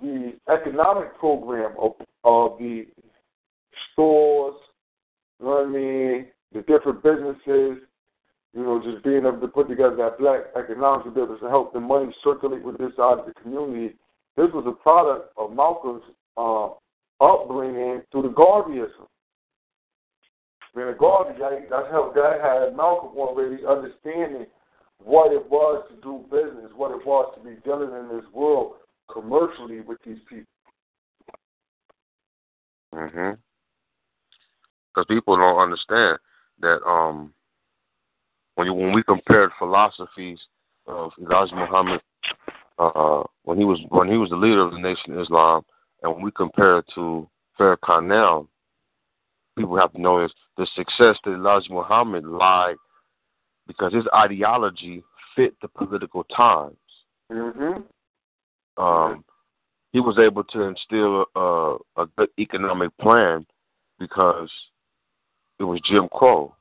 the 0.00 0.34
economic 0.52 1.18
program 1.18 1.72
of, 1.78 1.92
of 2.24 2.58
the 2.58 2.86
stores, 3.92 4.54
you 5.40 5.46
know 5.46 5.52
what 5.52 5.66
I 5.66 5.68
mean, 5.68 6.26
the 6.52 6.60
different 6.62 7.02
businesses, 7.02 7.82
you 8.54 8.62
know, 8.62 8.80
just 8.82 9.04
being 9.04 9.26
able 9.26 9.40
to 9.40 9.48
put 9.48 9.68
together 9.68 9.96
that 9.96 10.18
black 10.18 10.40
economic 10.56 11.06
ability 11.06 11.40
to 11.40 11.48
help 11.48 11.72
the 11.72 11.80
money 11.80 12.14
circulate 12.24 12.64
with 12.64 12.78
this 12.78 12.92
side 12.96 13.18
of 13.18 13.26
the 13.26 13.34
community. 13.42 13.94
This 14.36 14.48
was 14.52 14.64
a 14.66 14.82
product 14.82 15.32
of 15.36 15.52
Malcolm's 15.52 16.02
uh, 16.36 16.68
upbringing 17.20 18.02
through 18.10 18.22
the 18.22 18.28
Garveyism. 18.28 19.08
Being 20.74 20.88
a 20.88 20.94
Garvey, 20.94 21.38
that's 21.70 21.88
how 21.90 22.12
that 22.14 22.40
had 22.42 22.76
Malcolm 22.76 23.16
already 23.16 23.64
understanding 23.66 24.46
what 25.02 25.32
it 25.32 25.48
was 25.50 25.84
to 25.88 25.96
do 26.02 26.24
business, 26.30 26.70
what 26.76 26.90
it 26.90 27.06
was 27.06 27.32
to 27.36 27.40
be 27.42 27.56
dealing 27.64 27.90
in 27.98 28.14
this 28.14 28.24
world 28.32 28.74
commercially 29.10 29.80
with 29.80 29.98
these 30.04 30.18
people. 30.28 30.52
Mhm. 32.94 33.38
Because 34.88 35.06
people 35.08 35.36
don't 35.36 35.58
understand 35.58 36.18
that 36.60 36.82
um 36.86 37.34
when 38.54 38.66
you, 38.66 38.74
when 38.74 38.92
we 38.92 39.02
compared 39.02 39.50
philosophies 39.58 40.40
of 40.86 41.12
Elijah 41.20 41.54
Muhammad 41.54 42.00
uh, 42.78 43.22
when 43.44 43.58
he 43.58 43.64
was 43.64 43.80
when 43.88 44.08
he 44.08 44.16
was 44.16 44.30
the 44.30 44.36
leader 44.36 44.60
of 44.60 44.72
the 44.72 44.78
Nation 44.78 45.14
of 45.14 45.20
Islam, 45.20 45.64
and 46.02 46.12
when 46.12 46.22
we 46.22 46.30
compare 46.30 46.78
it 46.78 46.86
to 46.94 47.28
Farrakhan 47.58 48.06
now, 48.06 48.48
people 49.56 49.76
have 49.78 49.92
to 49.92 50.00
know 50.00 50.24
is 50.24 50.32
the 50.56 50.66
success 50.74 51.16
that 51.24 51.32
Elijah 51.32 51.72
Muhammad 51.72 52.24
lied 52.24 52.76
because 53.66 53.92
his 53.92 54.04
ideology 54.14 55.02
fit 55.34 55.54
the 55.62 55.68
political 55.68 56.24
times. 56.24 56.76
Mm-hmm. 57.32 57.82
Um, 58.78 59.24
he 59.92 60.00
was 60.00 60.18
able 60.18 60.44
to 60.44 60.62
instill 60.62 61.24
a, 61.34 61.76
a 61.96 62.06
good 62.18 62.28
economic 62.38 62.96
plan 62.98 63.46
because 63.98 64.50
it 65.58 65.64
was 65.64 65.80
Jim 65.88 66.08
Crow, 66.12 66.54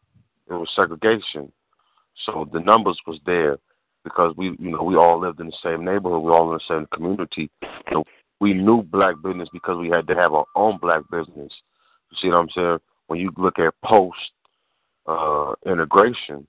it 0.50 0.54
was 0.54 0.70
segregation, 0.76 1.52
so 2.26 2.48
the 2.54 2.60
numbers 2.60 3.00
was 3.06 3.20
there 3.26 3.58
because 4.04 4.34
we, 4.38 4.56
you 4.60 4.72
know, 4.72 4.84
we 4.84 4.96
all 4.96 5.20
lived 5.20 5.40
in 5.40 5.48
the 5.48 5.58
same 5.64 5.84
neighborhood, 5.84 6.22
we 6.22 6.32
all 6.32 6.52
in 6.54 6.60
the 6.60 6.76
same 6.76 6.88
community. 6.94 7.50
So 7.92 8.04
we 8.40 8.54
knew 8.54 8.84
black 8.84 9.16
business 9.24 9.50
because 9.52 9.78
we 9.78 9.90
had 9.90 10.08
to 10.08 10.16
have 10.16 10.34
our 10.34 10.46
own 10.56 10.78
black 10.78 11.02
business. 11.12 11.52
You 12.12 12.18
see 12.22 12.28
what 12.30 12.38
I'm 12.38 12.50
saying? 12.56 12.78
When 13.08 13.20
you 13.20 13.32
look 13.38 13.60
at 13.60 13.74
post 13.84 14.18
uh, 15.08 15.54
integration, 15.66 16.48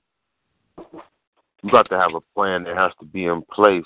you 0.79 1.71
got 1.71 1.89
to 1.89 1.99
have 1.99 2.15
a 2.15 2.21
plan 2.35 2.65
that 2.65 2.77
has 2.77 2.93
to 3.01 3.07
be 3.07 3.25
in 3.25 3.43
place 3.51 3.85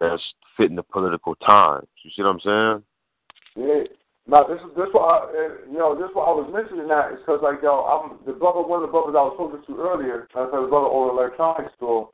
that's 0.00 0.22
fitting 0.56 0.76
the 0.76 0.82
political 0.82 1.34
times. 1.36 1.86
You 2.02 2.10
see 2.16 2.22
what 2.22 2.30
I'm 2.30 2.40
saying? 2.40 3.68
Yeah. 3.68 3.84
Now 4.26 4.44
this 4.44 4.60
is 4.60 4.70
this 4.76 4.88
why 4.92 5.26
I, 5.26 5.66
you 5.70 5.78
know 5.78 5.94
this 5.94 6.10
why 6.12 6.24
I 6.24 6.34
was 6.36 6.50
mentioning 6.52 6.88
that 6.88 7.12
is 7.12 7.18
because 7.20 7.40
like 7.42 7.62
yo 7.62 7.82
I'm 7.82 8.22
the 8.26 8.32
brother 8.32 8.62
one 8.62 8.78
of 8.78 8.86
the 8.86 8.92
brothers 8.92 9.16
I 9.18 9.26
was 9.26 9.34
talking 9.34 9.58
to 9.58 9.80
earlier 9.80 10.28
I 10.36 10.46
said 10.46 10.60
the 10.60 10.70
brother 10.70 10.86
the 10.86 11.10
electronics 11.10 11.74
store 11.76 12.10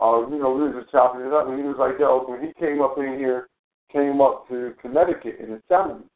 uh 0.00 0.26
you 0.26 0.42
know 0.42 0.50
we 0.50 0.66
were 0.66 0.80
just 0.80 0.90
chopping 0.90 1.22
it 1.22 1.32
up 1.32 1.46
and 1.46 1.60
he 1.60 1.62
was 1.62 1.78
like 1.78 2.00
yo 2.00 2.24
when 2.26 2.42
he 2.42 2.50
came 2.58 2.82
up 2.82 2.98
in 2.98 3.14
here 3.14 3.46
came 3.92 4.18
up 4.18 4.48
to 4.48 4.74
Connecticut 4.82 5.38
in 5.38 5.54
the 5.54 5.62
seventies 5.68 6.08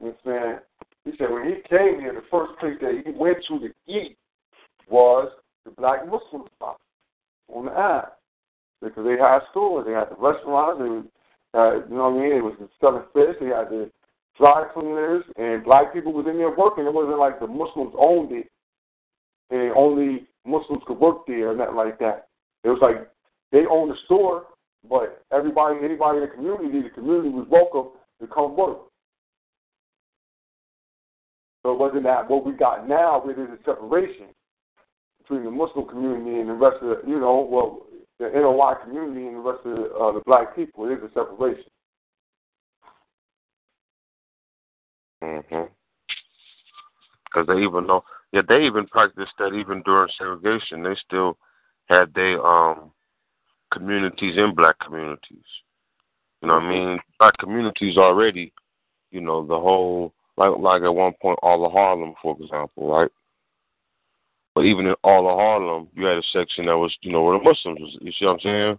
you 0.00 0.10
know 0.10 0.16
what 0.16 0.26
saying 0.26 0.58
he 1.04 1.12
said 1.14 1.30
when 1.30 1.46
he 1.46 1.62
came 1.68 2.00
here 2.02 2.16
the 2.16 2.26
first 2.26 2.58
place 2.58 2.80
that 2.80 2.98
he 3.04 3.14
went 3.14 3.38
to 3.46 3.62
to 3.62 3.70
eat 3.86 4.18
was 4.90 5.30
the 5.62 5.70
black 5.70 6.02
Muslim 6.08 6.50
spot 6.56 6.80
on 7.52 7.66
the 7.66 7.72
Ave 7.78 8.17
because 8.82 9.04
they 9.04 9.18
had 9.18 9.40
stores 9.50 9.86
they 9.86 9.92
had 9.92 10.10
the 10.10 10.16
restaurants 10.18 10.80
and 10.80 11.04
uh, 11.54 11.84
you 11.88 11.96
know 11.96 12.10
what 12.10 12.18
I 12.18 12.22
mean 12.22 12.36
it 12.36 12.44
was 12.44 12.54
the 12.60 12.68
selling 12.80 13.04
fish 13.12 13.36
they 13.40 13.48
had 13.48 13.70
the 13.70 13.90
dry 14.38 14.64
cleaners, 14.72 15.24
and 15.36 15.64
black 15.64 15.92
people 15.92 16.12
was 16.12 16.26
in 16.26 16.38
there 16.38 16.54
working. 16.54 16.86
It 16.86 16.92
wasn't 16.92 17.18
like 17.18 17.40
the 17.40 17.46
Muslims 17.46 17.92
owned 17.98 18.32
it, 18.32 18.48
and 19.50 19.72
only 19.76 20.26
Muslims 20.46 20.82
could 20.86 20.98
work 20.98 21.26
there, 21.26 21.50
or 21.50 21.56
nothing 21.56 21.76
like 21.76 21.98
that. 21.98 22.28
It 22.64 22.68
was 22.68 22.78
like 22.80 23.08
they 23.52 23.66
owned 23.68 23.90
the 23.90 23.96
store, 24.06 24.46
but 24.88 25.24
everybody, 25.32 25.78
anybody 25.82 26.18
in 26.18 26.24
the 26.24 26.34
community, 26.34 26.82
the 26.82 26.90
community 26.90 27.30
was 27.30 27.46
welcome 27.50 27.92
to 28.20 28.26
come 28.32 28.56
work. 28.56 28.78
So 31.62 31.72
it 31.72 31.78
wasn't 31.78 32.04
that 32.04 32.30
what 32.30 32.46
we 32.46 32.52
got 32.52 32.88
now, 32.88 33.20
where 33.20 33.34
there's 33.34 33.50
a 33.50 33.64
separation 33.64 34.26
between 35.18 35.44
the 35.44 35.50
Muslim 35.50 35.86
community 35.86 36.40
and 36.40 36.48
the 36.48 36.54
rest 36.54 36.76
of 36.80 36.88
the, 36.88 37.10
you 37.10 37.18
know, 37.18 37.46
well, 37.50 37.82
the 38.18 38.30
NOI 38.34 38.74
community 38.82 39.26
and 39.26 39.36
the 39.36 39.40
rest 39.40 39.64
of 39.64 39.76
the, 39.76 39.94
uh, 39.94 40.12
the 40.12 40.20
black 40.26 40.56
people. 40.56 40.86
There's 40.86 41.02
a 41.02 41.12
separation. 41.14 41.64
Mhm. 45.22 45.70
Because 47.24 47.46
they 47.46 47.62
even 47.62 47.86
know, 47.86 48.04
yeah, 48.32 48.42
they 48.48 48.64
even 48.64 48.86
practiced 48.86 49.32
that 49.38 49.54
even 49.54 49.82
during 49.82 50.10
segregation. 50.16 50.82
They 50.82 50.94
still 50.96 51.36
had 51.88 52.12
their 52.14 52.44
um 52.44 52.92
communities 53.72 54.36
in 54.36 54.54
black 54.54 54.78
communities. 54.80 55.44
You 56.40 56.48
know 56.48 56.54
what 56.54 56.64
I 56.64 56.68
mean? 56.68 57.00
Black 57.18 57.36
communities 57.38 57.98
already, 57.98 58.52
you 59.10 59.20
know, 59.20 59.44
the 59.44 59.58
whole 59.58 60.14
like 60.36 60.56
like 60.58 60.82
at 60.82 60.94
one 60.94 61.14
point 61.20 61.38
all 61.42 61.66
of 61.66 61.72
Harlem, 61.72 62.14
for 62.22 62.36
example, 62.40 62.90
right? 62.90 63.10
But 64.58 64.64
even 64.64 64.86
in 64.86 64.94
all 65.04 65.30
of 65.30 65.38
Harlem, 65.38 65.86
you 65.94 66.04
had 66.04 66.18
a 66.18 66.22
section 66.32 66.66
that 66.66 66.76
was, 66.76 66.92
you 67.02 67.12
know, 67.12 67.22
where 67.22 67.38
the 67.38 67.44
Muslims 67.44 67.78
was. 67.78 67.96
You 68.00 68.10
see 68.10 68.24
what 68.24 68.32
I'm 68.32 68.40
saying? 68.40 68.78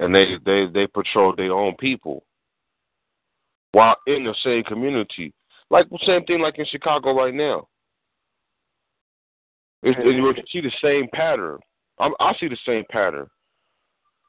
And 0.00 0.12
they 0.12 0.34
they 0.44 0.66
they 0.66 0.88
patrolled 0.88 1.36
their 1.36 1.52
own 1.52 1.76
people 1.76 2.24
while 3.70 3.94
in 4.08 4.24
the 4.24 4.34
same 4.42 4.64
community. 4.64 5.32
Like 5.70 5.86
same 6.04 6.24
thing 6.24 6.40
like 6.40 6.58
in 6.58 6.66
Chicago 6.66 7.14
right 7.14 7.32
now. 7.32 7.68
It's, 9.84 9.96
you 10.04 10.34
see 10.50 10.60
the 10.60 10.72
same 10.82 11.06
pattern. 11.14 11.60
I, 12.00 12.10
I 12.18 12.34
see 12.40 12.48
the 12.48 12.58
same 12.66 12.82
pattern. 12.90 13.28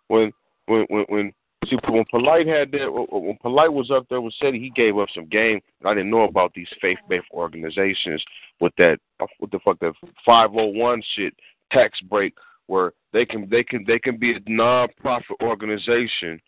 When 0.10 0.32
when 0.68 0.86
when 0.90 1.06
when 1.10 1.34
see 1.66 1.78
when 1.88 2.06
Polite 2.12 2.48
had 2.48 2.72
that 2.72 2.92
when 2.92 3.38
Polite 3.42 3.72
was 3.72 3.92
up 3.92 4.06
there 4.10 4.22
with 4.22 4.34
SETI, 4.42 4.60
he 4.60 4.70
gave 4.70 4.98
up 4.98 5.10
some 5.14 5.28
game. 5.28 5.60
I 5.84 5.94
didn't 5.94 6.12
know 6.12 6.24
about 6.24 6.54
these 6.54 6.68
faith 6.82 6.98
based 7.10 7.28
organizations 7.32 8.24
with 8.60 8.74
that 8.78 9.00
uh, 9.20 9.28
what 9.40 9.52
the 9.52 9.60
fuck 9.64 10.52
oh 10.54 10.66
one 10.66 11.02
shit 11.16 11.34
tax 11.72 12.00
break 12.02 12.34
where 12.68 12.94
they 13.14 13.26
can 13.26 13.48
they 13.50 13.64
can 13.64 13.84
they 13.86 14.00
can 14.00 14.18
be 14.18 14.34
a 14.34 14.40
non 14.48 14.88
profit 15.02 15.38
organization 15.42 16.40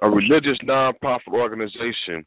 a 0.00 0.10
religious 0.10 0.58
non-profit 0.62 1.32
organization 1.32 2.24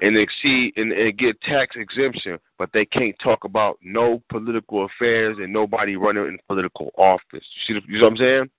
and 0.00 0.16
exceed 0.16 0.72
and, 0.76 0.92
and 0.92 1.16
get 1.16 1.40
tax 1.42 1.76
exemption, 1.76 2.38
but 2.58 2.68
they 2.72 2.84
can't 2.84 3.14
talk 3.22 3.44
about 3.44 3.78
no 3.82 4.22
political 4.30 4.84
affairs 4.84 5.36
and 5.40 5.52
nobody 5.52 5.96
running 5.96 6.26
in 6.26 6.38
political 6.48 6.90
office. 6.98 7.22
You 7.32 7.40
see, 7.80 7.80
you 7.88 7.98
know 7.98 8.04
what 8.04 8.12
I'm 8.12 8.16
saying? 8.16 8.50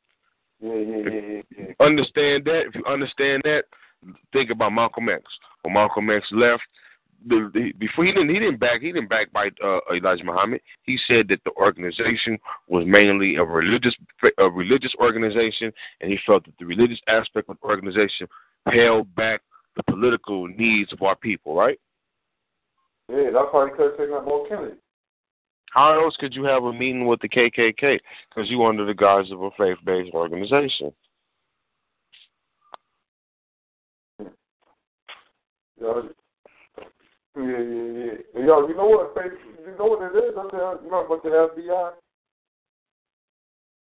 Yeah, 0.59 0.73
yeah, 0.73 0.97
yeah, 0.97 1.41
yeah. 1.57 1.85
Understand 1.85 2.45
that? 2.45 2.63
If 2.67 2.75
you 2.75 2.85
understand 2.85 3.43
that, 3.45 3.65
think 4.33 4.49
about 4.49 4.73
Malcolm 4.73 5.09
X. 5.09 5.23
When 5.61 5.73
Malcolm 5.73 6.09
X 6.09 6.25
left, 6.31 6.63
the, 7.25 7.49
the, 7.53 7.71
before 7.79 8.05
he 8.05 8.11
didn't 8.11 8.29
he 8.29 8.39
didn't 8.39 8.59
back 8.59 8.81
he 8.81 8.91
didn't 8.91 9.09
back 9.09 9.31
by 9.31 9.49
uh, 9.63 9.79
Elijah 9.93 10.23
Muhammad. 10.23 10.61
He 10.83 10.97
said 11.07 11.27
that 11.29 11.43
the 11.45 11.51
organization 11.51 12.37
was 12.67 12.83
mainly 12.85 13.35
a 13.35 13.43
religious 13.43 13.95
a 14.37 14.49
religious 14.49 14.93
organization, 14.99 15.71
and 16.01 16.11
he 16.11 16.17
felt 16.25 16.45
that 16.45 16.53
the 16.59 16.65
religious 16.65 16.99
aspect 17.07 17.49
of 17.49 17.57
the 17.61 17.67
organization 17.67 18.27
held 18.67 19.13
back 19.15 19.41
the 19.75 19.83
political 19.83 20.47
needs 20.47 20.93
of 20.93 21.01
our 21.01 21.15
people. 21.15 21.55
Right? 21.55 21.79
Yeah, 23.09 23.29
that's 23.33 23.47
why 23.51 23.65
he 23.65 23.71
could 23.75 23.91
have 23.91 23.97
taken 23.97 24.25
Mo 24.25 24.45
Kennedy. 24.47 24.75
How 25.78 26.03
else 26.03 26.17
could 26.19 26.34
you 26.34 26.43
have 26.43 26.63
a 26.63 26.73
meeting 26.73 27.05
with 27.05 27.21
the 27.21 27.30
KKK? 27.30 27.99
Because 28.30 28.49
you 28.49 28.65
under 28.65 28.84
the 28.84 28.95
guise 28.95 29.32
of 29.32 29.43
a 29.43 29.51
faith-based 29.51 30.11
organization. 30.11 30.91
Yeah, 35.80 36.01
yeah, 37.38 37.43
yeah, 37.43 38.11
yeah. 38.34 38.43
Yo, 38.43 38.67
you 38.67 38.75
know 38.75 38.88
what? 38.88 39.13
You 39.15 39.75
know 39.78 39.86
what 39.86 40.01
it 40.01 40.17
is? 40.17 40.34
I'm 40.36 40.49
you 40.84 40.89
know 40.89 41.05
about 41.05 41.21
the 41.21 41.30
FBI? 41.30 41.91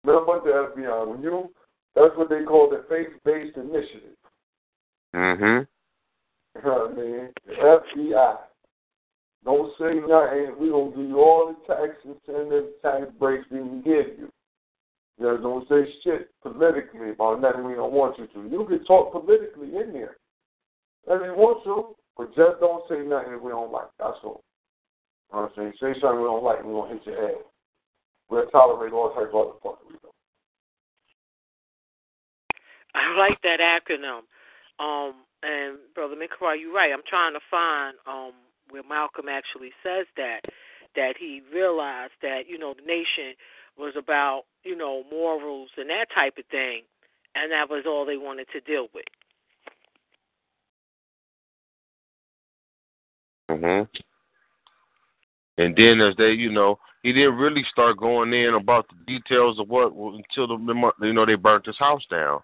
You 0.04 0.12
know 0.12 0.22
about 0.22 0.44
the 0.44 0.50
FBI? 0.50 1.06
When 1.08 1.22
you, 1.22 1.50
that's 1.94 2.14
what 2.14 2.28
they 2.28 2.42
call 2.44 2.68
the 2.68 2.84
faith-based 2.90 3.56
initiative. 3.56 4.18
Mm-hmm. 5.14 5.64
You 6.58 6.62
know 6.62 6.90
what 6.90 6.90
I 6.90 6.94
mean? 6.94 7.30
FBI. 7.58 8.36
Don't 9.46 9.72
say 9.78 9.94
nothing. 9.94 10.58
We 10.58 10.70
gonna 10.70 10.90
give 10.90 11.08
you 11.08 11.20
all 11.20 11.54
the 11.54 11.72
tax 11.72 11.94
incentives, 12.04 12.74
tax 12.82 13.06
breaks 13.16 13.46
we 13.48 13.58
can 13.58 13.80
give 13.80 14.18
you. 14.18 14.28
Know, 15.18 15.38
don't 15.38 15.68
say 15.68 15.88
shit 16.02 16.30
politically 16.42 17.10
about 17.10 17.40
nothing 17.40 17.64
we 17.64 17.74
don't 17.74 17.92
want 17.92 18.18
you 18.18 18.26
to. 18.26 18.50
You 18.50 18.66
can 18.66 18.84
talk 18.84 19.12
politically 19.12 19.68
in 19.68 19.92
there. 19.92 20.16
If 21.06 21.22
you 21.22 21.32
want 21.34 21.62
to, 21.64 21.94
but 22.16 22.34
just 22.34 22.60
don't 22.60 22.82
say 22.88 23.06
nothing 23.06 23.40
we 23.40 23.50
don't 23.50 23.72
like. 23.72 23.88
That's 23.98 24.18
all. 24.24 24.42
You 25.30 25.38
know 25.38 25.42
what 25.42 25.52
I'm 25.56 25.72
saying? 25.80 25.94
Say 25.94 26.00
something 26.00 26.18
we 26.18 26.26
don't 26.26 26.44
like 26.44 26.58
and 26.58 26.68
we're 26.68 26.82
going 26.82 26.98
to 26.98 27.04
hit 27.04 27.06
your 27.06 27.28
head. 27.28 27.36
We'll 28.28 28.46
tolerate 28.46 28.92
all 28.92 29.14
types 29.14 29.30
of 29.32 29.40
other 29.40 29.58
fuckery. 29.64 29.96
I 32.94 33.16
like 33.16 33.40
that 33.42 33.60
acronym. 33.60 34.26
Um, 34.82 35.14
and 35.42 35.78
brother 35.94 36.16
Mikra, 36.16 36.60
you're 36.60 36.74
right. 36.74 36.92
I'm 36.92 37.06
trying 37.08 37.32
to 37.34 37.40
find 37.50 37.96
um 38.06 38.32
where 38.70 38.82
Malcolm 38.82 39.26
actually 39.28 39.72
says 39.82 40.06
that 40.16 40.40
that 40.94 41.14
he 41.18 41.42
realized 41.52 42.14
that 42.22 42.42
you 42.48 42.58
know 42.58 42.74
the 42.74 42.86
nation 42.86 43.34
was 43.78 43.94
about 43.96 44.44
you 44.64 44.76
know 44.76 45.04
morals 45.10 45.70
and 45.76 45.90
that 45.90 46.06
type 46.14 46.38
of 46.38 46.44
thing, 46.46 46.82
and 47.34 47.52
that 47.52 47.68
was 47.68 47.84
all 47.86 48.04
they 48.04 48.16
wanted 48.16 48.46
to 48.52 48.60
deal 48.60 48.88
with. 48.94 49.04
Mhm. 53.50 53.88
And 55.58 55.74
then 55.76 56.00
as 56.00 56.14
they, 56.16 56.32
you 56.32 56.50
know, 56.50 56.78
he 57.02 57.12
didn't 57.12 57.36
really 57.36 57.64
start 57.70 57.96
going 57.98 58.32
in 58.32 58.54
about 58.54 58.86
the 58.88 58.96
details 59.06 59.58
of 59.58 59.68
what 59.68 59.92
until 59.92 60.46
the 60.48 60.92
you 61.00 61.12
know 61.12 61.24
they 61.24 61.34
burnt 61.34 61.66
his 61.66 61.78
house 61.78 62.04
down. 62.10 62.40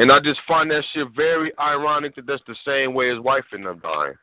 And 0.00 0.10
I 0.10 0.18
just 0.18 0.40
find 0.48 0.70
that 0.70 0.82
shit 0.94 1.08
very 1.14 1.52
ironic 1.58 2.16
that 2.16 2.26
that's 2.26 2.42
the 2.46 2.56
same 2.66 2.94
way 2.94 3.10
his 3.10 3.20
wife 3.20 3.44
ended 3.52 3.68
up 3.68 3.82
dying. 3.82 4.14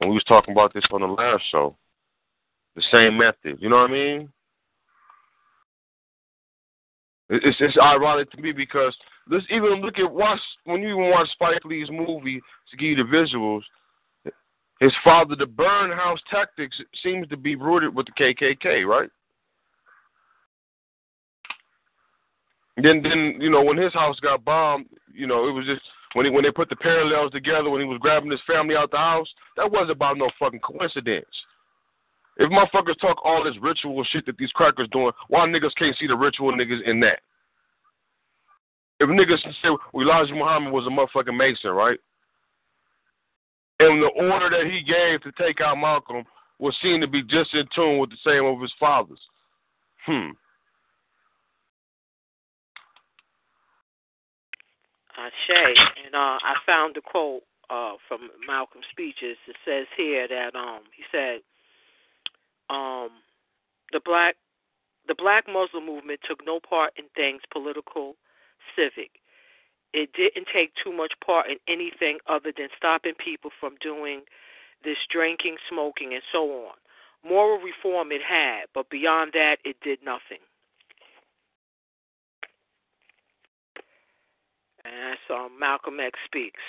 And 0.00 0.08
we 0.08 0.14
was 0.14 0.24
talking 0.24 0.52
about 0.52 0.72
this 0.72 0.84
on 0.90 1.02
the 1.02 1.06
last 1.06 1.42
show. 1.52 1.76
The 2.76 2.82
same 2.96 3.18
method. 3.18 3.58
You 3.60 3.68
know 3.68 3.76
what 3.76 3.90
I 3.90 3.92
mean? 3.92 4.32
It's 7.28 7.58
it's 7.60 7.76
ironic 7.76 8.30
to 8.30 8.40
me 8.40 8.52
because 8.52 8.96
let's 9.28 9.44
even 9.50 9.82
look 9.82 9.98
at 9.98 10.10
watch 10.10 10.40
when 10.64 10.80
you 10.80 10.88
even 10.88 11.10
watch 11.10 11.28
Spike 11.32 11.64
Lee's 11.66 11.90
movie 11.90 12.40
to 12.70 12.76
give 12.78 12.88
you 12.88 12.96
the 12.96 13.02
visuals. 13.02 13.60
His 14.80 14.92
father, 15.04 15.36
the 15.36 15.44
burn 15.44 15.90
house 15.90 16.20
tactics 16.30 16.80
seems 17.02 17.28
to 17.28 17.36
be 17.36 17.54
rooted 17.54 17.94
with 17.94 18.06
the 18.06 18.12
KKK, 18.12 18.86
right? 18.86 19.10
Then, 22.76 23.02
then 23.02 23.36
you 23.40 23.50
know, 23.50 23.62
when 23.62 23.76
his 23.76 23.92
house 23.92 24.18
got 24.20 24.44
bombed, 24.44 24.86
you 25.12 25.26
know, 25.26 25.48
it 25.48 25.52
was 25.52 25.64
just 25.66 25.82
when 26.14 26.26
he, 26.26 26.30
when 26.30 26.44
they 26.44 26.50
put 26.50 26.68
the 26.68 26.76
parallels 26.76 27.32
together, 27.32 27.70
when 27.70 27.80
he 27.80 27.86
was 27.86 27.98
grabbing 28.00 28.30
his 28.30 28.40
family 28.46 28.76
out 28.76 28.90
the 28.90 28.96
house, 28.96 29.28
that 29.56 29.70
wasn't 29.70 29.92
about 29.92 30.18
no 30.18 30.30
fucking 30.38 30.60
coincidence. 30.60 31.26
If 32.36 32.50
motherfuckers 32.50 32.98
talk 33.00 33.24
all 33.24 33.44
this 33.44 33.54
ritual 33.60 34.04
shit 34.10 34.26
that 34.26 34.36
these 34.36 34.50
crackers 34.52 34.88
doing, 34.90 35.12
why 35.28 35.46
niggas 35.46 35.74
can't 35.78 35.96
see 35.98 36.08
the 36.08 36.16
ritual 36.16 36.52
niggas 36.52 36.82
in 36.84 36.98
that? 37.00 37.20
If 39.00 39.08
niggas 39.08 39.42
say 39.62 39.70
well, 39.92 40.06
Elijah 40.06 40.34
Muhammad 40.34 40.72
was 40.72 40.86
a 40.86 40.90
motherfucking 40.90 41.36
Mason, 41.36 41.70
right? 41.70 41.98
And 43.80 44.02
the 44.02 44.08
order 44.30 44.50
that 44.50 44.70
he 44.70 44.82
gave 44.82 45.20
to 45.22 45.32
take 45.42 45.60
out 45.60 45.78
Malcolm 45.78 46.24
was 46.58 46.76
seen 46.82 47.00
to 47.00 47.08
be 47.08 47.22
just 47.22 47.52
in 47.54 47.66
tune 47.74 47.98
with 47.98 48.10
the 48.10 48.16
same 48.24 48.44
of 48.44 48.60
his 48.60 48.72
fathers. 48.78 49.20
Hmm. 50.06 50.30
Shay, 55.46 55.74
and 56.04 56.14
uh, 56.14 56.38
I 56.42 56.54
found 56.66 56.96
a 56.96 57.00
quote 57.00 57.42
uh, 57.70 57.94
from 58.08 58.30
Malcolm's 58.46 58.86
speeches. 58.90 59.36
It 59.46 59.56
says 59.64 59.86
here 59.96 60.28
that 60.28 60.54
um, 60.54 60.80
he 60.96 61.04
said, 61.10 61.40
um, 62.70 63.10
"The 63.92 64.00
black, 64.04 64.36
the 65.06 65.14
black 65.14 65.44
Muslim 65.48 65.86
movement 65.86 66.20
took 66.28 66.44
no 66.44 66.60
part 66.60 66.92
in 66.96 67.04
things 67.14 67.42
political, 67.52 68.16
civic. 68.76 69.10
It 69.92 70.10
didn't 70.12 70.48
take 70.52 70.72
too 70.82 70.92
much 70.92 71.12
part 71.24 71.46
in 71.48 71.58
anything 71.68 72.18
other 72.26 72.52
than 72.56 72.68
stopping 72.76 73.14
people 73.14 73.50
from 73.60 73.76
doing 73.80 74.22
this 74.82 74.98
drinking, 75.10 75.56
smoking, 75.70 76.12
and 76.12 76.22
so 76.32 76.66
on. 76.66 76.74
Moral 77.26 77.58
reform 77.58 78.12
it 78.12 78.20
had, 78.20 78.66
but 78.74 78.90
beyond 78.90 79.32
that, 79.34 79.58
it 79.64 79.76
did 79.82 80.00
nothing." 80.04 80.42
And 84.84 84.94
that's 84.94 85.20
um, 85.30 85.58
Malcolm 85.58 85.98
X 86.00 86.18
speaks. 86.26 86.60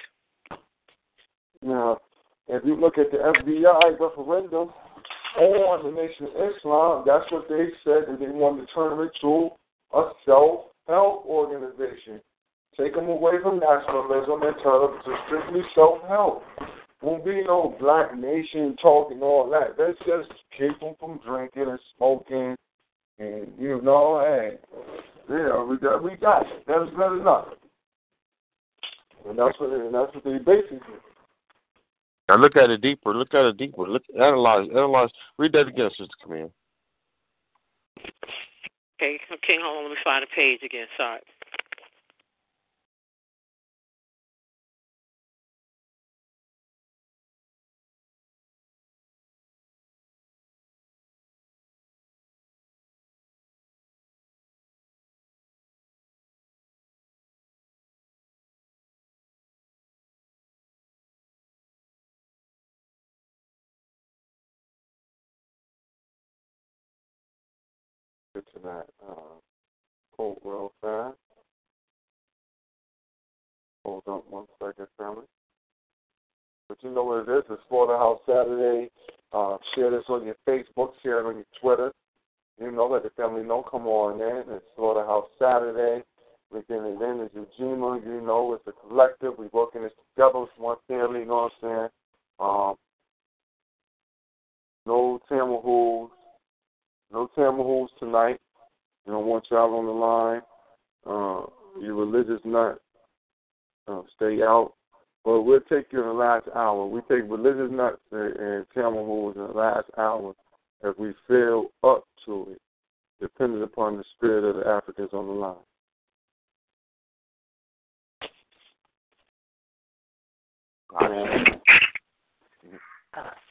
Now, 1.61 1.99
if 2.47 2.63
you 2.63 2.75
look 2.75 2.97
at 2.97 3.11
the 3.11 3.17
FBI 3.17 3.99
referendum 3.99 4.69
on 5.37 5.83
the 5.83 5.91
Nation 5.91 6.27
of 6.27 6.51
Islam, 6.55 7.03
that's 7.05 7.29
what 7.31 7.49
they 7.49 7.67
said 7.83 8.03
that 8.07 8.19
they 8.19 8.27
wanted 8.27 8.67
to 8.67 8.73
turn 8.73 8.99
it 8.99 9.11
into 9.21 9.49
a 9.93 10.11
self-help 10.25 11.25
organization. 11.25 12.21
Take 12.79 12.93
them 12.93 13.07
away 13.07 13.33
from 13.41 13.59
nationalism 13.59 14.43
and 14.43 14.55
turn 14.63 14.81
them 14.81 14.99
to 15.05 15.15
strictly 15.27 15.61
self-help. 15.73 16.43
Won't 17.01 17.25
be 17.25 17.43
no 17.43 17.75
black 17.79 18.17
nation 18.17 18.75
talking 18.81 19.21
all 19.21 19.49
that. 19.51 19.77
That's 19.77 19.97
just 19.99 20.31
keep 20.57 20.79
them 20.79 20.95
from 20.99 21.19
drinking 21.25 21.69
and 21.69 21.79
smoking, 21.95 22.55
and 23.19 23.47
you 23.59 23.81
know, 23.81 24.23
hey, 24.25 24.57
yeah, 25.29 25.63
we 25.63 25.77
got 25.77 26.03
we 26.03 26.15
got 26.15 26.41
it. 26.43 26.63
That's 26.67 26.89
good 26.95 27.21
enough. 27.21 27.47
And 29.27 29.39
that's 29.39 29.59
what 29.59 29.71
and 29.71 29.93
that's 29.93 30.13
what 30.13 30.23
they 30.23 30.37
basically 30.37 30.79
Now 32.29 32.37
look 32.37 32.55
at 32.55 32.69
it 32.69 32.81
deeper. 32.81 33.13
Look 33.13 33.33
at 33.33 33.45
it 33.45 33.57
deeper. 33.57 33.87
Look 33.87 34.03
analyze 34.15 34.67
analyze 34.71 35.09
read 35.37 35.53
that 35.53 35.67
again, 35.67 35.89
Sister 35.89 36.15
Camille. 36.23 36.51
Okay, 38.95 39.19
okay, 39.27 39.57
hold 39.59 39.77
on, 39.77 39.83
let 39.83 39.91
me 39.91 39.97
find 40.03 40.23
the 40.23 40.27
page 40.33 40.61
again, 40.63 40.87
sorry. 40.95 41.19
To 68.41 68.59
that 68.63 68.85
uh, 69.07 69.35
real 70.17 70.71
fast. 70.81 71.17
Hold 73.83 74.03
on 74.07 74.21
one 74.29 74.45
second, 74.59 74.87
family. 74.97 75.25
But 76.67 76.77
you 76.81 76.91
know 76.91 77.03
what 77.03 77.29
it 77.29 77.37
is? 77.37 77.43
It's 77.49 77.61
Slaughterhouse 77.69 78.19
Saturday. 78.25 78.89
Uh, 79.31 79.57
share 79.75 79.91
this 79.91 80.03
on 80.09 80.25
your 80.25 80.35
Facebook, 80.47 80.91
share 81.03 81.19
it 81.19 81.27
on 81.27 81.35
your 81.35 81.45
Twitter. 81.61 81.91
You 82.59 82.71
know, 82.71 82.87
let 82.87 83.03
the 83.03 83.09
family 83.11 83.43
know. 83.43 83.63
Come 83.69 83.85
on 83.85 84.21
in. 84.21 84.55
It's 84.55 84.65
Slaughterhouse 84.75 85.27
Saturday. 85.37 86.03
We're 86.51 86.61
getting 86.63 86.85
it 86.85 87.01
in 87.01 87.21
as 87.21 87.31
Ujima. 87.31 88.03
You 88.05 88.21
know, 88.21 88.53
it's 88.53 88.67
a 88.67 88.87
collective. 88.87 89.33
We're 89.37 89.49
working 89.51 89.83
this 89.83 89.91
together. 90.15 90.43
It's 90.43 90.51
one 90.57 90.77
family. 90.87 91.19
You 91.21 91.25
know 91.25 91.49
what 91.49 91.69
I'm 91.69 91.77
saying? 91.79 91.89
Um, 92.39 92.75
no 94.85 95.19
Tamahools. 95.29 96.09
No 97.11 97.29
Tamahools 97.37 97.87
tonight. 97.99 98.39
You 99.05 99.13
don't 99.13 99.25
want 99.25 99.45
y'all 99.51 99.75
on 99.75 99.85
the 99.85 99.91
line. 99.91 100.41
Uh, 101.05 101.45
you're 101.81 101.95
religious 101.95 102.41
nut. 102.43 102.81
Uh, 103.87 104.01
stay 104.15 104.41
out. 104.41 104.73
But 105.23 105.41
we'll 105.41 105.61
take 105.61 105.87
you 105.91 106.01
in 106.01 106.07
the 106.07 106.13
last 106.13 106.47
hour. 106.55 106.85
We 106.85 107.01
take 107.01 107.29
religious 107.29 107.71
nuts 107.71 108.01
and, 108.11 108.35
and 108.35 108.65
in 108.75 109.33
the 109.35 109.53
last 109.53 109.87
hour 109.97 110.33
if 110.83 110.97
we 110.99 111.13
feel 111.27 111.67
up 111.83 112.03
to 112.25 112.47
it, 112.51 112.61
depending 113.19 113.63
upon 113.63 113.97
the 113.97 114.03
spirit 114.15 114.43
of 114.43 114.57
the 114.57 114.67
Africans 114.67 115.09
on 115.13 115.27
the 115.27 115.33
line. 115.33 115.55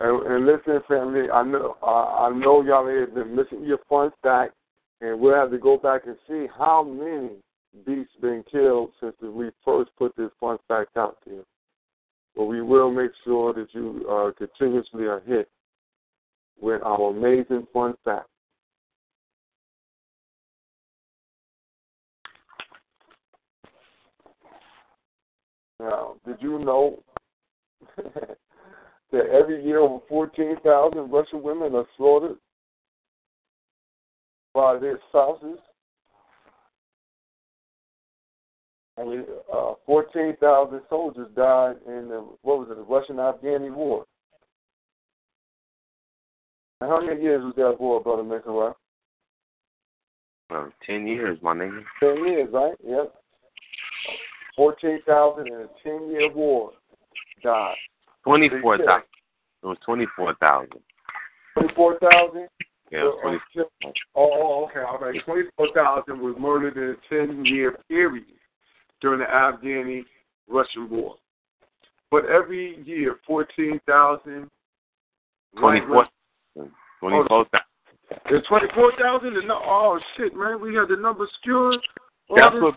And, 0.00 0.26
and 0.26 0.46
listen, 0.46 0.80
family, 0.88 1.30
I 1.30 1.42
know 1.42 1.76
I, 1.82 2.30
know 2.34 2.62
y'all 2.62 2.86
have 2.86 3.14
been 3.14 3.34
missing 3.34 3.64
your 3.64 3.78
fun 3.88 4.10
fact, 4.22 4.54
and 5.00 5.18
we'll 5.18 5.34
have 5.34 5.50
to 5.50 5.58
go 5.58 5.78
back 5.78 6.02
and 6.06 6.16
see 6.28 6.46
how 6.56 6.84
many 6.84 7.36
beasts 7.86 8.12
been 8.20 8.44
killed 8.50 8.90
since 9.00 9.14
we 9.22 9.50
first 9.64 9.90
put 9.96 10.14
this 10.16 10.30
fun 10.38 10.58
fact 10.68 10.96
out 10.96 11.18
there. 11.26 11.42
But 12.36 12.44
we 12.44 12.62
will 12.62 12.90
make 12.90 13.12
sure 13.24 13.54
that 13.54 13.68
you 13.72 14.06
uh, 14.10 14.32
continuously 14.36 15.04
are 15.04 15.20
hit 15.20 15.48
with 16.60 16.82
our 16.82 17.10
amazing 17.10 17.66
fun 17.72 17.94
fact. 18.04 18.28
Now, 25.80 26.14
did 26.26 26.36
you 26.40 26.58
know 26.58 27.02
that 29.14 29.30
every 29.30 29.64
year 29.64 29.78
over 29.80 30.04
14,000 30.08 31.10
Russian 31.10 31.42
women 31.42 31.74
are 31.74 31.86
slaughtered 31.96 32.36
by 34.52 34.78
their 34.78 34.98
spouses? 35.08 35.58
I 38.98 39.04
mean, 39.04 39.24
uh, 39.52 39.72
14,000 39.86 40.80
soldiers 40.88 41.28
died 41.34 41.76
in 41.86 42.08
the, 42.08 42.26
what 42.42 42.58
was 42.58 42.68
it, 42.70 42.76
the 42.76 42.82
Russian-Afghani 42.82 43.74
war. 43.74 44.04
And 46.80 46.90
how 46.90 47.00
many 47.00 47.20
years 47.22 47.42
was 47.42 47.54
that 47.56 47.80
war, 47.80 48.02
Brother 48.02 48.22
Mikawa? 48.22 48.74
Uh, 50.50 50.66
ten 50.86 51.06
years, 51.06 51.38
my 51.40 51.54
nigga. 51.54 51.82
Ten 52.00 52.16
years, 52.26 52.48
right? 52.52 52.74
Yep. 52.86 53.14
Fourteen 54.54 55.00
thousand 55.06 55.46
in 55.46 55.54
a 55.54 55.66
ten 55.82 56.10
year 56.10 56.30
war 56.32 56.72
died. 57.42 57.74
Twenty 58.24 58.50
four 58.60 58.78
thousand. 58.78 59.04
It 59.62 59.66
was 59.66 59.78
twenty 59.84 60.06
four 60.16 60.34
thousand. 60.34 60.80
Twenty 61.54 61.74
four 61.74 61.98
thousand? 61.98 62.48
Yeah, 62.90 63.00
it 63.00 63.04
was 63.04 63.40
twenty 63.50 63.94
Oh, 64.14 64.66
okay, 64.66 64.80
all 64.80 64.98
right. 64.98 65.20
Twenty 65.24 65.48
four 65.56 65.68
thousand 65.74 66.20
was 66.20 66.34
murdered 66.38 66.76
in 66.76 66.96
a 66.96 67.14
ten 67.14 67.44
year 67.44 67.76
period 67.88 68.24
during 69.00 69.20
the 69.20 69.26
Afghani 69.26 70.04
Russian 70.48 70.88
war. 70.90 71.16
But 72.10 72.26
every 72.26 72.82
year 72.84 73.18
fourteen 73.26 73.80
thousand 73.86 74.48
twenty 75.58 75.80
four 75.86 76.06
twenty 77.00 77.28
four 77.28 77.44
thousand. 77.46 77.60
It's 78.26 78.46
twenty 78.46 78.66
four 78.74 78.92
thousand 79.00 79.36
and 79.36 79.48
no 79.48 79.60
oh 79.64 80.00
shit, 80.16 80.34
man, 80.34 80.60
we 80.60 80.74
had 80.74 80.88
the 80.88 80.96
number 80.96 81.26
skewed. 81.40 81.80
That's 82.34 82.54
what 82.54 82.74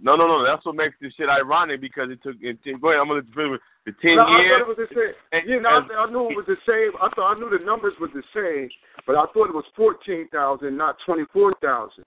no 0.00 0.16
no 0.16 0.26
no, 0.26 0.44
that's 0.44 0.64
what 0.66 0.74
makes 0.76 0.96
this 1.00 1.12
shit 1.16 1.28
ironic 1.28 1.80
because 1.80 2.10
it 2.10 2.22
took 2.22 2.36
it, 2.40 2.58
go 2.80 2.88
ahead, 2.90 3.00
I'm 3.00 3.08
gonna 3.08 3.22
finish 3.34 3.50
with 3.50 3.60
the 3.86 3.92
ten 4.02 4.16
No, 4.16 4.22
I 4.24 4.40
years 4.40 4.52
thought 4.52 4.60
it 4.60 4.68
was 4.68 4.76
the 4.88 4.94
same. 4.94 5.14
and- 5.32 5.48
Yeah, 5.48 5.58
no, 5.58 5.76
and- 5.78 5.92
I, 5.92 5.94
I 6.04 6.10
knew 6.10 6.30
it 6.30 6.36
was 6.36 6.46
the 6.46 6.56
same. 6.66 6.92
I 7.00 7.08
thought 7.14 7.36
I 7.36 7.38
knew 7.40 7.50
the 7.50 7.64
numbers 7.64 7.94
were 8.00 8.08
the 8.08 8.22
same, 8.34 8.68
but 9.06 9.16
I 9.16 9.24
thought 9.32 9.48
it 9.48 9.54
was 9.54 9.64
fourteen 9.74 10.28
thousand, 10.28 10.76
not 10.76 10.96
twenty 11.06 11.24
four 11.32 11.52
thousand. 11.62 12.04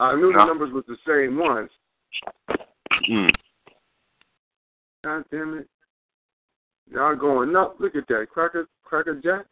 I 0.00 0.14
knew 0.16 0.32
the 0.32 0.44
numbers 0.44 0.72
was 0.72 0.84
the 0.88 0.96
same 1.06 1.38
ones. 1.38 1.70
Mm. 3.08 3.28
God 5.04 5.24
damn 5.30 5.58
it! 5.58 5.68
Y'all 6.92 7.14
going 7.16 7.54
up? 7.54 7.76
Look 7.78 7.94
at 7.96 8.06
that, 8.08 8.26
cracker, 8.30 8.66
cracker 8.82 9.20
jack. 9.22 9.46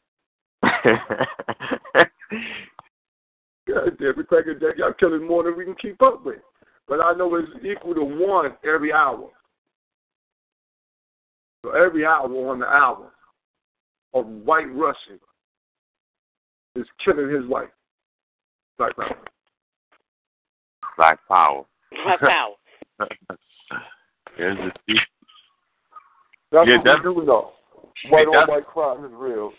God 3.68 3.98
damn 3.98 4.18
it, 4.18 4.26
cracker 4.28 4.54
jack! 4.58 4.78
Y'all 4.78 4.92
killing 4.98 5.26
more 5.26 5.42
than 5.44 5.56
we 5.56 5.64
can 5.64 5.74
keep 5.80 6.00
up 6.02 6.24
with. 6.24 6.38
But 6.88 7.00
I 7.00 7.12
know 7.12 7.34
it's 7.34 7.48
equal 7.64 7.94
to 7.94 8.02
one 8.02 8.52
every 8.64 8.92
hour. 8.92 9.28
So 11.64 11.72
every 11.72 12.06
hour 12.06 12.24
on 12.50 12.60
the 12.60 12.66
hour, 12.66 13.10
a 14.14 14.20
white 14.20 14.72
Russian 14.74 15.18
is 16.76 16.86
killing 17.04 17.30
his 17.30 17.46
wife. 17.46 17.68
Black 18.78 18.96
power. 18.96 19.16
Black 20.96 21.18
power. 21.28 21.64
Black 22.04 22.20
power. 22.20 22.54
There's 24.38 24.56
the 24.88 24.94
That's 26.52 26.66
Yeah, 26.68 26.76
what 26.76 26.84
that's- 26.84 27.04
we 27.04 27.14
do 27.14 27.24
though. 27.26 27.52
White 28.10 28.28
on 28.28 28.48
white 28.48 28.64
crime 28.66 29.04
is 29.04 29.10
real. 29.12 29.52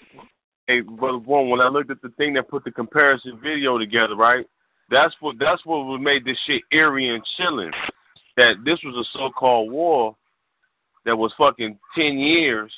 Hey, 0.69 0.81
brother 0.81 1.17
when 1.17 1.61
I 1.61 1.67
looked 1.67 1.89
at 1.89 1.99
the 2.03 2.09
thing 2.09 2.35
that 2.35 2.47
put 2.47 2.63
the 2.63 2.69
comparison 2.69 3.39
video 3.41 3.79
together, 3.79 4.15
right? 4.15 4.45
That's 4.91 5.15
what 5.19 5.37
that's 5.39 5.65
what 5.65 5.97
made 5.97 6.23
this 6.23 6.37
shit 6.45 6.61
eerie 6.71 7.09
and 7.09 7.23
chilling. 7.37 7.71
That 8.37 8.57
this 8.63 8.77
was 8.83 8.95
a 8.95 9.17
so 9.17 9.31
called 9.31 9.71
war 9.71 10.15
that 11.07 11.17
was 11.17 11.33
fucking 11.39 11.79
ten 11.95 12.19
years 12.19 12.71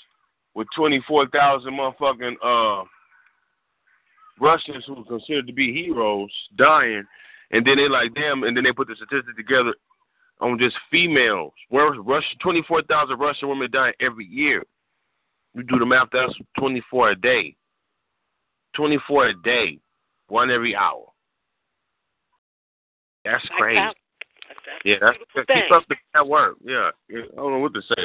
with 0.56 0.70
twenty 0.74 1.04
four 1.06 1.28
thousand 1.32 1.74
motherfucking 1.74 2.36
uh 2.42 2.86
Russians 4.40 4.86
who 4.88 4.94
were 4.94 5.04
considered 5.04 5.48
to 5.48 5.54
be 5.54 5.74
heroes 5.74 6.32
dying 6.58 7.04
and 7.52 7.68
then 7.68 7.76
they 7.76 7.90
like 7.90 8.14
damn 8.16 8.44
and 8.44 8.56
then 8.56 8.64
they 8.64 8.72
put 8.72 8.88
the 8.88 8.96
statistic 8.96 9.36
together 9.36 9.76
on 10.40 10.58
just 10.58 10.78
females. 10.90 11.52
Where 11.68 11.92
Russia 11.92 12.36
twenty 12.42 12.64
four 12.70 12.84
thousand 12.84 13.20
Russian 13.20 13.50
women 13.50 13.70
dying 13.70 13.96
every 14.00 14.28
year. 14.28 14.64
You 15.54 15.64
do 15.64 15.78
the 15.78 15.86
math, 15.86 16.08
that's 16.14 16.34
twenty 16.58 16.82
four 16.90 17.10
a 17.10 17.16
day. 17.18 17.58
24 18.76 19.28
a 19.28 19.34
day, 19.44 19.80
one 20.28 20.50
every 20.52 20.76
hour. 20.76 21.06
That's 23.26 23.46
Black 23.50 23.60
crazy. 23.60 23.78
power. 23.80 23.94
That's, 24.48 24.86
Yeah, 24.86 24.96
that's 25.02 25.18
keep 25.18 25.48
thing. 25.48 25.64
up 25.74 25.84
the 25.90 25.96
that 26.14 26.28
work. 26.28 26.58
Yeah, 26.64 26.92
yeah. 27.10 27.22
I 27.34 27.36
don't 27.36 27.52
know 27.52 27.60
what 27.60 27.74
to 27.74 27.82
say. 27.82 28.04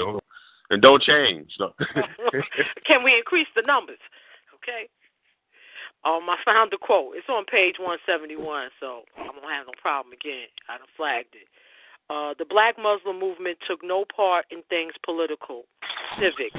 And 0.70 0.82
don't 0.82 1.02
change. 1.02 1.50
No. 1.60 1.72
Can 2.86 3.04
we 3.04 3.14
increase 3.16 3.46
the 3.54 3.62
numbers? 3.66 4.02
Okay. 4.54 4.88
Um, 6.04 6.26
I 6.30 6.36
found 6.44 6.70
the 6.70 6.78
quote. 6.78 7.14
It's 7.16 7.28
on 7.28 7.44
page 7.46 7.76
171, 7.78 8.70
so 8.78 9.02
I 9.18 9.22
won't 9.22 9.42
have 9.50 9.66
no 9.66 9.74
problem 9.80 10.12
again. 10.12 10.46
I 10.68 10.78
done 10.78 10.86
flagged 10.96 11.34
it. 11.34 11.46
Uh, 12.10 12.34
the 12.38 12.46
Black 12.46 12.76
Muslim 12.78 13.18
movement 13.18 13.58
took 13.66 13.82
no 13.82 14.04
part 14.04 14.46
in 14.50 14.62
things 14.70 14.94
political, 15.04 15.64
civic. 16.18 16.54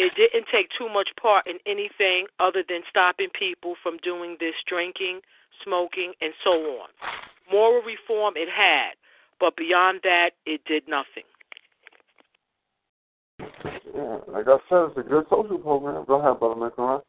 It 0.00 0.14
didn't 0.16 0.46
take 0.50 0.70
too 0.78 0.88
much 0.88 1.10
part 1.20 1.46
in 1.46 1.58
anything 1.66 2.24
other 2.38 2.64
than 2.66 2.80
stopping 2.88 3.28
people 3.38 3.74
from 3.82 3.98
doing 4.02 4.38
this 4.40 4.54
drinking, 4.66 5.20
smoking, 5.62 6.14
and 6.22 6.32
so 6.42 6.52
on. 6.52 6.88
Moral 7.52 7.82
reform 7.82 8.32
it 8.34 8.48
had, 8.48 8.92
but 9.38 9.56
beyond 9.56 10.00
that, 10.04 10.30
it 10.46 10.62
did 10.64 10.84
nothing. 10.88 11.28
Yeah, 13.94 14.16
like 14.28 14.48
I 14.48 14.56
said, 14.70 14.88
it's 14.88 14.96
a 14.96 15.02
good 15.02 15.26
social 15.28 15.58
program. 15.58 16.06
Go 16.06 16.18
ahead, 16.18 16.40
brother 16.40 16.54
McCoy. 16.54 17.02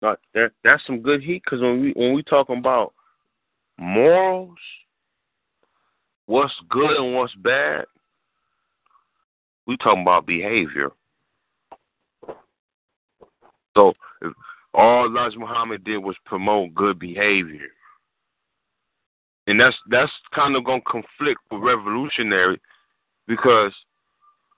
No, 0.00 0.16
that 0.32 0.52
that's 0.64 0.86
some 0.86 1.00
good 1.00 1.22
heat 1.22 1.42
because 1.44 1.60
when 1.60 1.82
we 1.82 1.92
when 1.94 2.14
we 2.14 2.22
talking 2.22 2.56
about 2.56 2.94
morals, 3.78 4.56
what's 6.24 6.54
good 6.70 6.96
and 6.96 7.14
what's 7.14 7.34
bad, 7.34 7.84
we 9.70 9.76
talking 9.76 10.02
about 10.02 10.26
behavior. 10.26 10.90
So 13.76 13.92
all 14.74 15.06
Elijah 15.06 15.38
Muhammad 15.38 15.84
did 15.84 15.98
was 15.98 16.16
promote 16.26 16.74
good 16.74 16.98
behavior, 16.98 17.68
and 19.46 19.60
that's 19.60 19.76
that's 19.88 20.10
kind 20.34 20.56
of 20.56 20.64
gonna 20.64 20.82
conflict 20.82 21.40
with 21.52 21.62
revolutionary, 21.62 22.60
because 23.28 23.72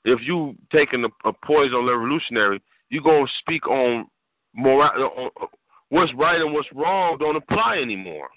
if 0.07 0.21
you 0.23 0.55
taking 0.73 1.05
a, 1.05 1.29
a 1.29 1.33
poison 1.45 1.75
on 1.75 1.87
revolutionary, 1.87 2.63
you're 2.89 3.03
gonna 3.03 3.27
speak 3.41 3.69
on 3.69 4.07
moral, 4.55 4.91
uh, 4.97 5.45
uh, 5.45 5.47
what's 5.91 6.13
right 6.15 6.41
and 6.41 6.55
what's 6.55 6.73
wrong 6.73 7.19
don't 7.19 7.37
apply 7.37 7.81
anymore. 7.83 8.29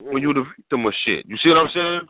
When 0.00 0.22
you're 0.22 0.32
the 0.32 0.46
victim 0.56 0.86
of 0.86 0.94
shit, 1.04 1.26
you 1.28 1.36
see 1.36 1.50
what 1.50 1.58
I'm 1.58 1.70
saying? 1.74 2.00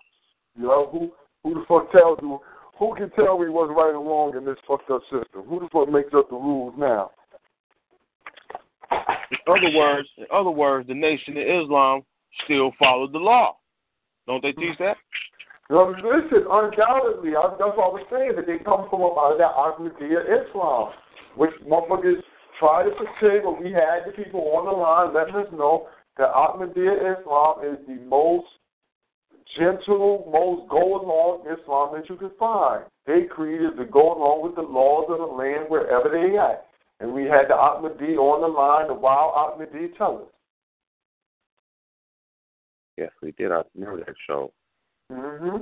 You 0.57 0.62
know, 0.69 0.89
who 0.93 1.12
who 1.43 1.55
the 1.55 1.64
fuck 1.66 1.91
tells 1.91 2.21
you 2.23 2.39
who 2.79 2.95
can 2.95 3.11
tell 3.11 3.39
me 3.39 3.49
what's 3.49 3.72
right 3.74 3.95
and 3.95 4.07
wrong 4.07 4.37
in 4.37 4.45
this 4.45 4.57
fucked 4.66 4.91
up 4.91 5.03
system? 5.11 5.43
Who 5.49 5.61
the 5.61 5.68
fuck 5.72 5.91
makes 5.91 6.14
up 6.14 6.31
the 6.31 6.37
rules 6.37 6.74
now? 6.79 7.11
In 9.31 9.39
other 9.47 9.76
words, 9.76 10.09
in 10.16 10.26
other 10.33 10.51
words, 10.51 10.89
the 10.89 10.95
Nation 10.95 11.37
of 11.37 11.43
Islam 11.43 12.03
still 12.45 12.72
followed 12.79 13.12
the 13.12 13.18
law. 13.18 13.57
Don't 14.26 14.43
they 14.43 14.53
teach 14.53 14.79
that? 14.79 14.97
No, 15.70 15.91
listen, 15.91 16.47
undoubtedly, 16.49 17.37
I, 17.37 17.53
that's 17.59 17.76
what 17.76 17.93
I 17.93 17.93
was 17.93 18.07
saying, 18.11 18.33
that 18.37 18.47
they 18.47 18.57
come 18.64 18.89
from 18.89 19.03
out 19.05 19.20
uh, 19.20 19.33
of 19.33 19.39
that 19.39 19.53
Ahmadiyya 19.53 20.49
Islam, 20.49 20.93
which 21.37 21.53
motherfuckers 21.68 22.22
try 22.59 22.85
to 22.85 22.91
pretend, 22.97 23.45
but 23.45 23.61
we 23.62 23.72
had 23.72 24.09
the 24.09 24.12
people 24.16 24.41
on 24.57 24.64
the 24.64 24.72
line 24.72 25.12
letting 25.12 25.37
us 25.37 25.53
know 25.53 25.89
that 26.16 26.33
Ahmadiyya 26.33 27.20
Islam 27.20 27.64
is 27.68 27.76
the 27.87 28.01
most 28.09 28.49
gentle, 29.57 30.29
most 30.33 30.69
go 30.69 31.01
along 31.01 31.45
Islam 31.47 31.95
that 31.95 32.09
you 32.09 32.17
can 32.17 32.31
find. 32.39 32.85
They 33.07 33.23
created 33.23 33.77
to 33.77 33.85
go 33.85 34.13
along 34.13 34.43
with 34.43 34.55
the 34.55 34.63
laws 34.63 35.07
of 35.09 35.19
the 35.19 35.25
land 35.25 35.67
wherever 35.69 36.09
they 36.09 36.37
at. 36.39 36.67
And 37.01 37.13
we 37.13 37.25
had 37.25 37.49
the 37.49 37.55
Ahmadi 37.55 38.17
on 38.17 38.41
the 38.41 38.49
line, 38.49 38.89
the 38.89 38.95
wild 38.95 39.35
Ahmadi 39.35 39.97
tell 39.97 40.19
us. 40.19 40.33
Yes, 42.97 43.11
we 43.23 43.33
did. 43.33 43.53
I 43.53 43.63
remember 43.77 44.05
that 44.05 44.15
show. 44.27 44.53
hmm 45.11 45.59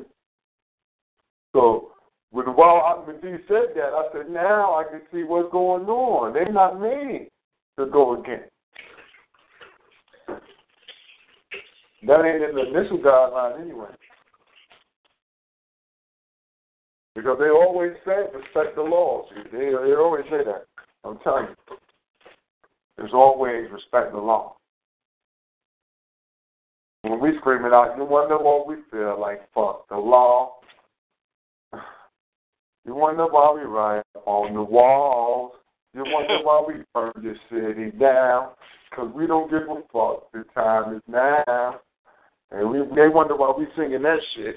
So 1.52 1.92
when 2.30 2.46
the 2.46 2.52
Wild 2.52 3.06
Ahmadi 3.06 3.38
said 3.46 3.74
that, 3.76 3.92
I 3.92 4.08
said, 4.12 4.30
now 4.30 4.74
I 4.74 4.84
can 4.90 5.02
see 5.12 5.22
what's 5.22 5.52
going 5.52 5.86
on. 5.86 6.32
They're 6.32 6.50
not 6.50 6.80
made 6.80 7.28
to 7.78 7.86
go 7.86 8.20
against. 8.20 8.50
That 12.02 12.24
ain't 12.24 12.42
in 12.42 12.54
the 12.54 12.66
initial 12.68 12.98
guideline 12.98 13.60
anyway. 13.60 13.88
Because 17.14 17.38
they 17.38 17.48
always 17.48 17.92
say 18.04 18.26
respect 18.34 18.76
the 18.76 18.82
laws. 18.82 19.26
They, 19.50 19.70
they 19.70 19.94
always 19.94 20.24
say 20.24 20.44
that. 20.44 20.66
I'm 21.02 21.18
telling 21.20 21.46
you. 21.48 21.76
There's 22.96 23.12
always 23.14 23.70
respect 23.70 24.12
the 24.12 24.18
law. 24.18 24.56
When 27.02 27.20
we 27.20 27.38
scream 27.38 27.64
it 27.64 27.72
out, 27.72 27.94
you 27.96 28.04
wonder 28.04 28.36
what 28.36 28.66
we 28.66 28.76
feel 28.90 29.18
like, 29.20 29.40
fuck 29.54 29.88
the 29.88 29.96
law. 29.96 30.56
You 32.84 32.94
wonder 32.94 33.26
why 33.26 33.52
we 33.52 33.62
write 33.62 34.04
on 34.26 34.54
the 34.54 34.62
walls. 34.62 35.54
You 35.92 36.04
wonder 36.06 36.38
why 36.44 36.62
we 36.68 36.84
burn 36.94 37.12
this 37.16 37.36
city 37.50 37.90
down. 37.98 38.50
Because 38.88 39.12
we 39.12 39.26
don't 39.26 39.50
give 39.50 39.62
a 39.62 39.82
fuck. 39.92 40.30
The 40.30 40.44
time 40.54 40.94
is 40.94 41.02
now. 41.08 41.80
And 42.50 42.70
we, 42.70 42.78
they 42.94 43.08
wonder 43.08 43.36
why 43.36 43.52
we 43.56 43.66
singing 43.76 44.02
that 44.02 44.20
shit. 44.34 44.56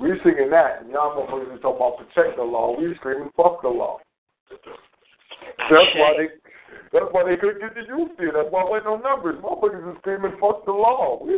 We 0.00 0.10
singing 0.24 0.50
that. 0.50 0.82
And 0.82 0.90
y'all 0.90 1.14
motherfuckers 1.14 1.60
talk 1.62 1.76
about 1.76 1.98
protect 1.98 2.36
the 2.36 2.42
law. 2.42 2.76
We 2.78 2.94
screaming 2.96 3.30
fuck 3.36 3.62
the 3.62 3.68
law. 3.68 3.98
That's 5.70 5.94
why 5.94 6.14
they 6.16 6.28
That's 6.92 7.12
why 7.12 7.28
they 7.28 7.36
couldn't 7.36 7.60
get 7.60 7.74
the 7.74 7.86
youth 7.86 8.16
here. 8.18 8.32
That's 8.34 8.50
why 8.50 8.64
there 8.64 8.82
wasn't 8.82 8.90
no 8.90 8.96
numbers. 8.98 9.38
Motherfuckers 9.38 9.86
are 9.86 9.98
screaming, 10.00 10.34
fuck 10.40 10.64
the 10.64 10.72
law. 10.72 11.22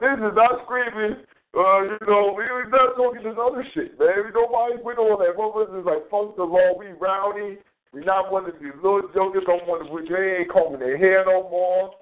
We, 0.00 0.08
this 0.10 0.18
is 0.18 0.34
not 0.34 0.66
screaming, 0.66 1.22
uh, 1.54 1.82
you 1.86 1.98
know, 2.10 2.34
we, 2.34 2.42
we're 2.50 2.68
not 2.68 2.98
talking 2.98 3.22
this 3.22 3.38
other 3.38 3.64
shit, 3.72 3.96
man. 3.96 4.26
We 4.26 4.34
with 4.82 4.98
all 4.98 5.16
that. 5.16 5.38
Motherfuckers 5.38 5.80
is 5.80 5.86
like, 5.86 6.10
fuck 6.10 6.34
the 6.34 6.42
law. 6.42 6.76
We 6.76 6.90
rowdy. 6.98 7.58
We 7.92 8.02
not 8.02 8.32
one 8.32 8.46
of 8.46 8.58
these 8.60 8.74
little 8.82 9.06
jokers 9.14 9.44
don't 9.46 9.62
want 9.68 9.86
to, 9.86 10.14
they 10.14 10.42
ain't 10.42 10.50
combing 10.50 10.80
their 10.80 10.98
hair 10.98 11.24
no 11.24 11.48
more. 11.48 11.92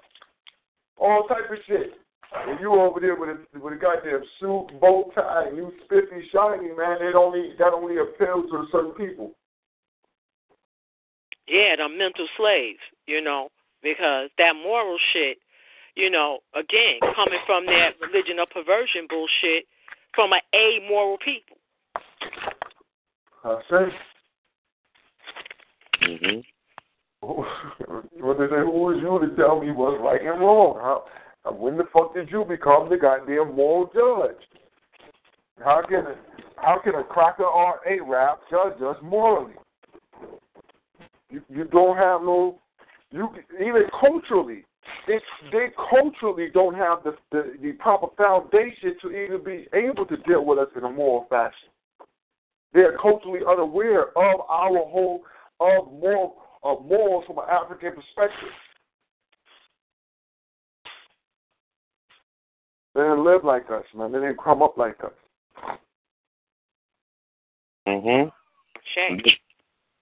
All 0.97 1.29
type 1.29 1.51
of 1.51 1.59
shit. 1.67 2.01
And 2.35 2.59
you 2.61 2.72
over 2.72 2.99
there 3.01 3.16
with 3.16 3.30
a 3.30 3.59
with 3.59 3.74
a 3.74 3.76
goddamn 3.76 4.22
suit, 4.41 4.68
bow 4.80 5.11
tie, 5.14 5.49
and 5.49 5.57
you 5.57 5.72
spiffy, 5.85 6.28
shiny, 6.33 6.68
man. 6.74 6.99
It 7.01 7.14
only 7.14 7.53
that 7.59 7.72
only 7.72 7.99
appeals 7.99 8.51
to 8.51 8.66
certain 8.72 8.93
people. 8.93 9.33
Yeah, 11.47 11.76
the 11.76 11.89
mental 11.89 12.26
slaves, 12.37 12.80
you 13.07 13.20
know, 13.20 13.51
because 13.83 14.30
that 14.39 14.55
moral 14.62 14.97
shit, 15.12 15.39
you 15.95 16.09
know, 16.09 16.39
again, 16.55 17.01
coming 17.14 17.41
from 17.47 17.66
that 17.66 18.01
religion 18.01 18.39
of 18.39 18.49
perversion 18.49 19.07
bullshit 19.09 19.66
from 20.14 20.33
an 20.33 20.41
amoral 20.55 21.18
people. 21.18 21.57
I 23.45 23.61
say. 23.68 23.85
hmm 26.01 26.41
what 27.22 28.39
they 28.39 28.47
say, 28.47 28.62
who 28.62 28.91
is 28.91 28.99
you 29.01 29.18
to 29.20 29.37
tell 29.37 29.61
me 29.61 29.70
what's 29.70 30.01
right 30.03 30.20
and 30.20 30.41
wrong? 30.41 30.74
How, 30.80 31.05
when 31.51 31.76
the 31.76 31.84
fuck 31.93 32.14
did 32.14 32.30
you 32.30 32.45
become 32.45 32.88
the 32.88 32.97
goddamn 32.97 33.57
moral 33.57 33.90
judge? 33.93 34.40
How 35.64 35.82
can 35.88 36.07
a, 36.07 36.14
how 36.57 36.78
can 36.82 36.95
a 36.95 37.05
cracker 37.05 37.45
or 37.45 37.80
a 37.86 38.01
rap 38.01 38.40
judge 38.51 38.80
us 38.82 38.97
morally? 39.03 39.55
You 41.30 41.43
you 41.49 41.64
don't 41.64 41.97
have 41.97 42.22
no 42.22 42.61
you 43.11 43.28
even 43.61 43.84
culturally 44.01 44.64
they 45.07 45.18
they 45.51 45.66
culturally 45.90 46.49
don't 46.53 46.74
have 46.74 47.03
the, 47.05 47.16
the 47.30 47.55
the 47.61 47.72
proper 47.72 48.09
foundation 48.16 48.97
to 49.03 49.11
even 49.11 49.43
be 49.45 49.66
able 49.74 50.07
to 50.07 50.16
deal 50.18 50.45
with 50.45 50.59
us 50.59 50.68
in 50.76 50.84
a 50.84 50.90
moral 50.90 51.26
fashion. 51.28 51.68
They're 52.72 52.97
culturally 52.99 53.40
unaware 53.47 54.09
of 54.16 54.40
our 54.49 54.78
whole 54.88 55.22
of 55.61 55.93
moral 55.93 56.36
of 56.62 56.84
morals 56.84 57.24
from 57.26 57.38
an 57.38 57.45
African 57.51 57.93
perspective. 57.95 58.49
They 62.95 63.01
didn't 63.01 63.24
live 63.24 63.45
like 63.45 63.70
us, 63.70 63.84
man. 63.95 64.12
They 64.12 64.18
didn't 64.18 64.43
come 64.43 64.62
up 64.62 64.76
like 64.76 64.99
us. 65.03 65.78
hmm 67.86 68.28
Shame. 68.95 69.20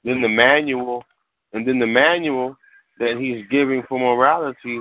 Then 0.03 0.23
the 0.23 0.29
manual, 0.29 1.05
and 1.53 1.67
then 1.67 1.79
the 1.79 1.87
manual 1.87 2.57
that 2.99 3.17
he's 3.19 3.47
giving 3.51 3.83
for 3.89 3.99
morality, 3.99 4.81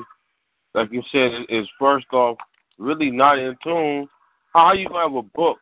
like 0.74 0.92
you 0.92 1.04
said, 1.12 1.32
is 1.50 1.68
first 1.78 2.08
off 2.14 2.38
really 2.78 3.12
not 3.12 3.38
in 3.38 3.56
tune. 3.64 4.08
How 4.54 4.74
you 4.74 4.88
have 4.94 5.14
a 5.14 5.22
book 5.22 5.60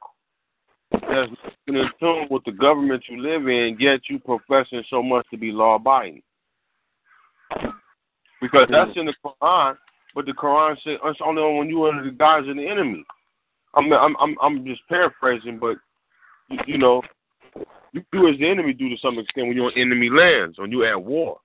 that's 0.91 1.31
in 1.67 1.89
tune 1.99 2.27
with 2.29 2.43
the 2.45 2.51
government 2.51 3.03
you 3.09 3.21
live 3.21 3.47
in, 3.47 3.77
yet 3.79 4.01
you 4.09 4.19
professing 4.19 4.83
so 4.89 5.03
much 5.03 5.25
to 5.31 5.37
be 5.37 5.51
law 5.51 5.75
abiding? 5.75 6.21
Because 8.41 8.67
that's 8.69 8.91
in 8.95 9.07
the 9.07 9.13
Quran, 9.25 9.75
but 10.18 10.26
the 10.26 10.32
Quran 10.32 10.76
says 10.84 10.97
only 11.24 11.59
when 11.59 11.70
you 11.70 11.86
under 11.86 12.03
the 12.03 12.09
guise 12.09 12.47
of 12.47 12.55
the 12.55 12.68
enemy. 12.68 13.05
I'm 13.76 13.93
I'm 13.93 14.15
I'm, 14.20 14.36
I'm 14.41 14.65
just 14.65 14.82
paraphrasing, 14.89 15.59
but 15.59 15.78
you, 16.49 16.57
you 16.65 16.78
know, 16.80 17.03
you 17.91 18.03
do 18.11 18.28
as 18.28 18.36
the 18.39 18.49
enemy 18.49 18.74
do 18.74 18.89
to 18.89 18.97
some 18.97 19.20
extent 19.20 19.45
when 19.45 19.55
you're 19.55 19.68
on 19.68 19.74
enemy 19.78 20.09
lands, 20.09 20.57
when 20.57 20.72
you're 20.72 20.88
at 20.88 21.03
war. 21.03 21.38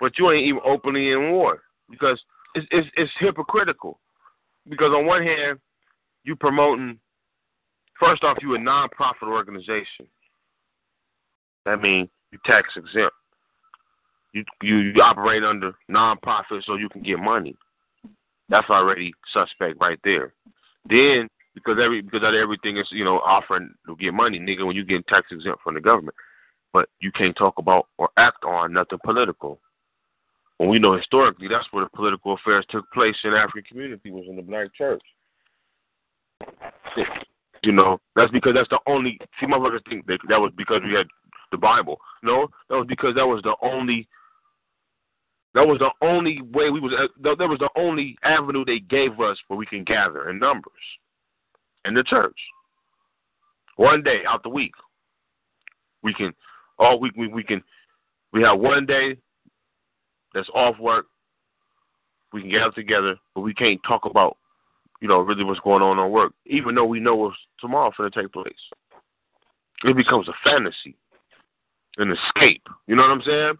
But 0.00 0.18
you 0.18 0.32
ain't 0.32 0.48
even 0.48 0.62
openly 0.64 1.12
in 1.12 1.30
war 1.30 1.60
because 1.88 2.20
it's 2.56 2.66
it's, 2.72 2.88
it's 2.96 3.12
hypocritical. 3.20 4.00
Because 4.68 4.90
on 4.90 5.06
one 5.06 5.22
hand, 5.22 5.60
you 6.24 6.34
promoting 6.34 6.98
first 8.00 8.24
off 8.24 8.38
you 8.42 8.56
a 8.56 8.58
non-profit 8.58 9.28
organization. 9.28 10.08
That 11.64 11.80
means 11.80 12.08
you 12.32 12.40
tax 12.44 12.66
exempt. 12.74 13.14
You, 14.32 14.42
you 14.60 14.76
you 14.78 15.00
operate 15.00 15.44
under 15.44 15.72
non-profit 15.88 16.64
so 16.66 16.74
you 16.74 16.88
can 16.88 17.04
get 17.04 17.20
money. 17.20 17.54
That's 18.48 18.70
already 18.70 19.12
suspect 19.32 19.80
right 19.80 19.98
there. 20.04 20.32
Then 20.88 21.28
because 21.54 21.78
every 21.82 22.02
because 22.02 22.22
of 22.22 22.34
everything 22.34 22.76
is 22.76 22.86
you 22.90 23.04
know 23.04 23.18
offering 23.20 23.74
to 23.86 23.96
get 23.96 24.14
money, 24.14 24.38
nigga, 24.38 24.64
when 24.64 24.76
you 24.76 24.84
get 24.84 25.06
tax 25.08 25.26
exempt 25.32 25.62
from 25.62 25.74
the 25.74 25.80
government, 25.80 26.14
but 26.72 26.88
you 27.00 27.10
can't 27.10 27.36
talk 27.36 27.58
about 27.58 27.88
or 27.98 28.10
act 28.16 28.44
on 28.44 28.72
nothing 28.72 28.98
political. 29.04 29.58
When 30.58 30.68
we 30.68 30.78
know 30.78 30.96
historically 30.96 31.48
that's 31.48 31.66
where 31.70 31.84
the 31.84 31.90
political 31.90 32.34
affairs 32.34 32.64
took 32.70 32.90
place 32.92 33.16
in 33.24 33.32
African 33.32 33.64
community 33.64 34.10
was 34.10 34.24
in 34.28 34.36
the 34.36 34.42
black 34.42 34.72
church. 34.74 35.02
You 37.62 37.72
know 37.72 37.98
that's 38.14 38.30
because 38.30 38.54
that's 38.54 38.68
the 38.68 38.78
only 38.86 39.18
see 39.40 39.46
motherfuckers 39.46 39.88
think 39.88 40.06
that 40.06 40.18
that 40.28 40.40
was 40.40 40.52
because 40.56 40.82
we 40.84 40.94
had 40.94 41.06
the 41.50 41.58
Bible. 41.58 41.98
No, 42.22 42.48
that 42.68 42.76
was 42.76 42.86
because 42.88 43.14
that 43.16 43.26
was 43.26 43.42
the 43.42 43.54
only 43.62 44.06
that 45.56 45.66
was 45.66 45.78
the 45.78 45.90
only 46.06 46.42
way 46.52 46.68
we 46.68 46.80
was. 46.80 46.92
Uh, 46.92 47.06
that 47.22 47.48
was 47.48 47.58
the 47.58 47.70
only 47.76 48.18
avenue 48.22 48.62
they 48.62 48.78
gave 48.78 49.18
us 49.20 49.38
where 49.48 49.56
we 49.56 49.64
can 49.64 49.84
gather 49.84 50.28
in 50.28 50.38
numbers 50.38 50.72
in 51.86 51.94
the 51.94 52.02
church. 52.02 52.38
One 53.76 54.02
day 54.02 54.20
out 54.28 54.42
the 54.42 54.50
week, 54.50 54.74
we 56.02 56.12
can 56.12 56.34
all 56.78 57.00
week 57.00 57.14
we, 57.16 57.28
we 57.28 57.42
can 57.42 57.62
we 58.34 58.42
have 58.42 58.60
one 58.60 58.84
day 58.84 59.16
that's 60.34 60.50
off 60.54 60.78
work. 60.78 61.06
We 62.34 62.42
can 62.42 62.50
gather 62.50 62.72
together, 62.72 63.16
but 63.34 63.40
we 63.40 63.54
can't 63.54 63.80
talk 63.88 64.04
about 64.04 64.36
you 65.00 65.08
know 65.08 65.20
really 65.20 65.42
what's 65.42 65.60
going 65.60 65.82
on 65.82 65.98
on 65.98 66.10
work, 66.10 66.34
even 66.44 66.74
though 66.74 66.84
we 66.84 67.00
know 67.00 67.16
what's 67.16 67.38
tomorrow 67.60 67.90
going 67.96 68.10
to 68.10 68.22
take 68.22 68.30
place. 68.30 68.52
It 69.84 69.96
becomes 69.96 70.28
a 70.28 70.34
fantasy, 70.44 70.98
an 71.96 72.12
escape. 72.12 72.66
You 72.86 72.96
know 72.96 73.02
what 73.04 73.12
I'm 73.12 73.22
saying? 73.22 73.54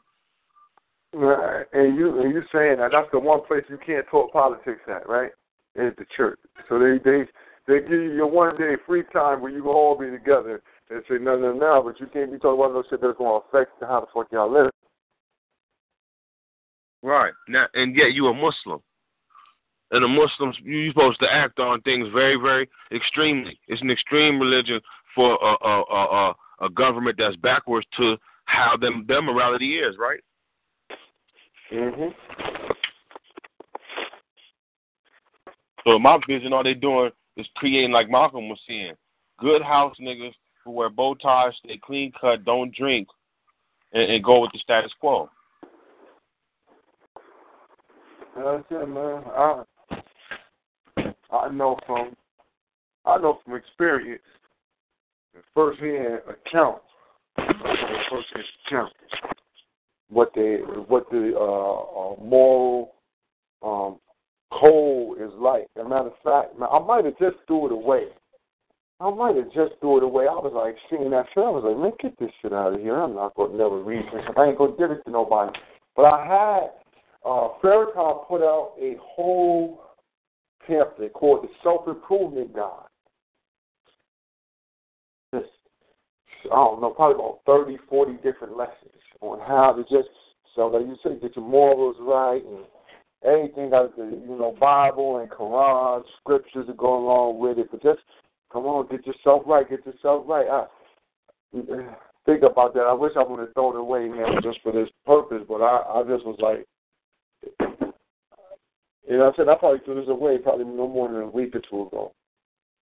Right. 1.17 1.65
And 1.73 1.97
you 1.97 2.21
and 2.21 2.35
you 2.35 2.43
saying 2.53 2.77
that 2.77 2.91
that's 2.93 3.09
the 3.11 3.19
one 3.19 3.41
place 3.47 3.65
you 3.71 3.79
can't 3.85 4.07
talk 4.11 4.35
politics 4.35 4.83
at, 4.87 5.09
right? 5.09 5.31
Is 5.75 5.95
the 5.97 6.05
church. 6.15 6.39
So 6.69 6.79
they 6.79 6.99
they 7.03 7.25
they 7.67 7.81
give 7.81 7.91
you 7.91 8.13
your 8.13 8.27
one 8.27 8.55
day 8.59 8.75
free 8.87 9.03
time 9.15 9.41
where 9.41 9.51
you 9.51 9.63
can 9.63 9.71
all 9.71 9.99
be 9.99 10.11
together 10.11 10.63
and 10.91 11.03
say 11.09 11.15
no 11.19 11.39
no 11.39 11.55
no, 11.55 11.83
but 11.83 11.99
you 12.01 12.07
can't 12.13 12.31
be 12.31 12.39
talking 12.39 12.61
about 12.63 12.75
no 12.75 12.83
shit 12.91 13.01
that's 13.01 13.17
gonna 13.17 13.41
affect 13.49 13.71
how 13.81 14.01
the 14.01 14.07
fuck 14.13 14.31
y'all 14.31 14.53
live. 14.53 14.71
Right. 17.03 17.33
Now 17.49 17.65
and 17.73 17.97
yet 17.97 18.13
you 18.13 18.27
a 18.27 18.35
Muslim. 18.35 18.83
And 19.93 20.05
the 20.05 20.09
Muslims 20.09 20.57
you're 20.63 20.91
supposed 20.91 21.21
to 21.21 21.33
act 21.33 21.61
on 21.61 21.81
things 21.81 22.09
very, 22.13 22.37
very 22.37 22.69
extremely. 22.95 23.59
It's 23.69 23.81
an 23.81 23.91
extreme 23.91 24.39
religion 24.39 24.83
for 25.15 25.39
a 25.43 25.67
a 25.67 25.83
a, 25.83 26.35
a 26.67 26.69
government 26.69 27.17
that's 27.17 27.37
backwards 27.37 27.87
to 27.97 28.19
how 28.45 28.77
them 28.79 29.07
their 29.09 29.23
morality 29.23 29.79
is, 29.79 29.97
right? 29.99 30.21
Mhm. 31.73 32.15
So 35.85 35.97
in 35.97 36.03
my 36.03 36.19
vision, 36.27 36.53
all 36.53 36.65
they 36.65 36.75
doing 36.75 37.11
is 37.37 37.47
creating, 37.57 37.93
like 37.93 38.09
Malcolm 38.09 38.49
was 38.49 38.61
saying, 38.67 38.95
good 39.39 39.63
house 39.63 39.95
niggas 40.01 40.35
who 40.65 40.73
wear 40.73 40.91
bow 40.91 41.15
ties, 41.15 41.53
stay 41.65 41.79
clean 41.79 42.13
cut, 42.21 42.45
don't 42.45 42.75
drink, 42.75 43.09
and, 43.93 44.03
and 44.11 44.25
go 44.25 44.41
with 44.41 44.51
the 44.53 44.59
status 44.59 44.93
quo. 45.01 45.31
That's 48.37 48.65
it, 48.71 48.89
man. 48.89 49.23
I 49.27 49.63
I 51.31 51.49
know 51.51 51.79
from 51.87 52.17
I 53.05 53.19
know 53.19 53.41
from 53.45 53.55
experience, 53.55 54.23
first 55.55 55.81
hand 55.81 56.21
account, 56.29 56.83
first 57.37 58.27
hand 58.35 58.45
account, 58.67 58.93
what 60.09 60.33
the 60.35 60.85
what 60.89 61.09
the 61.11 61.33
uh, 61.37 61.43
uh, 61.43 62.17
moral 62.23 62.95
um, 63.63 63.99
code 64.53 65.21
is 65.21 65.33
like. 65.39 65.67
As 65.77 65.85
a 65.85 65.89
matter 65.89 66.09
of 66.09 66.13
fact, 66.23 66.55
I 66.61 66.79
might 66.79 67.05
have 67.05 67.19
just 67.19 67.37
threw 67.47 67.67
it 67.67 67.73
away. 67.73 68.07
I 68.99 69.11
might 69.11 69.37
have 69.37 69.53
just 69.53 69.75
threw 69.81 69.99
it 69.99 70.03
away. 70.03 70.25
I 70.25 70.33
was 70.33 70.53
like 70.55 70.77
seeing 70.89 71.11
that 71.11 71.27
shit. 71.35 71.45
I 71.45 71.51
was 71.51 71.65
like, 71.67 71.77
man, 71.77 71.93
get 72.01 72.19
this 72.19 72.35
shit 72.41 72.53
out 72.53 72.75
of 72.75 72.81
here. 72.81 72.97
I'm 72.97 73.15
not 73.15 73.35
gonna 73.35 73.57
never 73.57 73.83
read 73.83 74.05
this. 74.13 74.23
I 74.37 74.45
ain't 74.47 74.59
gonna 74.59 74.77
give 74.79 74.91
it 74.91 75.05
to 75.05 75.11
nobody. 75.11 75.59
But 75.95 76.05
I 76.07 76.25
had 76.25 76.71
uh, 77.25 77.49
Farrakhan 77.63 78.27
put 78.29 78.43
out 78.43 78.75
a 78.81 78.97
whole 79.01 79.83
pamphlet 80.67 81.13
called 81.13 81.45
the 81.45 81.49
Self 81.63 81.89
Improvement 81.89 82.55
Guide. 82.55 82.89
Just, 85.35 85.51
I 86.47 86.55
don't 86.55 86.81
know, 86.81 86.91
probably 86.91 87.17
about 87.17 87.41
30, 87.47 87.79
40 87.89 88.13
different 88.23 88.57
lessons 88.57 88.97
on 89.21 89.41
how 89.41 89.73
to 89.73 89.83
just, 89.83 90.09
so 90.55 90.67
like 90.69 90.87
you 90.87 90.97
said, 91.03 91.21
get 91.21 91.37
your 91.37 91.47
morals 91.47 91.97
right 92.01 92.45
and 92.45 92.65
everything 93.25 93.71
got 93.71 93.97
the, 93.97 94.05
you 94.05 94.37
know, 94.39 94.57
Bible 94.59 95.19
and 95.19 95.31
Quran, 95.31 96.03
scriptures 96.21 96.67
to 96.67 96.75
go 96.75 96.99
along 96.99 97.39
with 97.39 97.59
it. 97.59 97.71
But 97.71 97.83
just, 97.83 98.01
come 98.53 98.65
on, 98.65 98.89
get 98.89 99.07
yourself 99.07 99.43
right, 99.47 99.69
get 99.69 99.85
yourself 99.87 100.25
right. 100.27 100.47
I, 100.49 100.67
think 102.27 102.43
about 102.43 102.75
that. 102.75 102.81
I 102.81 102.93
wish 102.93 103.13
I 103.17 103.23
would 103.23 103.41
have 103.41 103.55
thrown 103.55 103.77
it 103.77 103.81
away, 103.81 104.09
man, 104.09 104.43
just 104.43 104.61
for 104.63 104.73
this 104.73 104.89
purpose. 105.07 105.43
But 105.49 105.63
I, 105.63 106.01
I 106.01 106.03
just 106.03 106.27
was 106.27 106.37
like, 106.41 106.67
you 109.09 109.17
know, 109.17 109.31
I 109.31 109.37
said 109.37 109.49
I 109.49 109.55
probably 109.55 109.81
threw 109.85 109.95
this 109.95 110.09
away 110.09 110.39
probably 110.39 110.65
no 110.65 110.89
more 110.89 111.09
than 111.09 111.23
a 111.23 111.29
week 111.29 111.55
or 111.55 111.61
two 111.61 111.87
ago. 111.87 112.13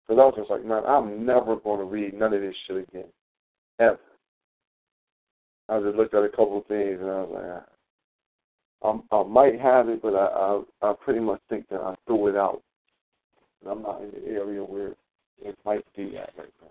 Because 0.07 0.21
I 0.21 0.25
was 0.25 0.35
just 0.37 0.51
like, 0.51 0.65
man, 0.65 0.83
I'm 0.87 1.25
never 1.25 1.57
going 1.57 1.79
to 1.79 1.85
read 1.85 2.15
none 2.15 2.35
of 2.35 2.41
this 2.41 2.55
shit 2.67 2.89
again, 2.89 3.05
ever. 3.79 3.99
I 5.71 5.81
just 5.81 5.97
looked 5.97 6.15
at 6.15 6.25
a 6.25 6.29
couple 6.29 6.59
of 6.59 6.67
things 6.67 6.99
and 7.01 7.09
I 7.09 7.23
was 7.23 7.65
like, 8.83 9.03
I, 9.13 9.17
I 9.17 9.23
might 9.25 9.61
have 9.61 9.89
it, 9.89 10.03
but 10.03 10.15
I, 10.15 10.63
I 10.83 10.91
I 10.91 10.95
pretty 11.05 11.21
much 11.21 11.41
think 11.49 11.69
that 11.69 11.81
I 11.81 11.95
threw 12.07 12.27
it 12.29 12.37
out. 12.37 12.63
And 13.63 13.71
I'm 13.71 13.83
not 13.83 14.03
in 14.03 14.11
the 14.11 14.29
area 14.29 14.65
where 14.65 14.95
it 15.43 15.57
might 15.65 15.85
be 15.97 16.17
at 16.17 16.33
right 16.37 16.53
now. 16.61 16.69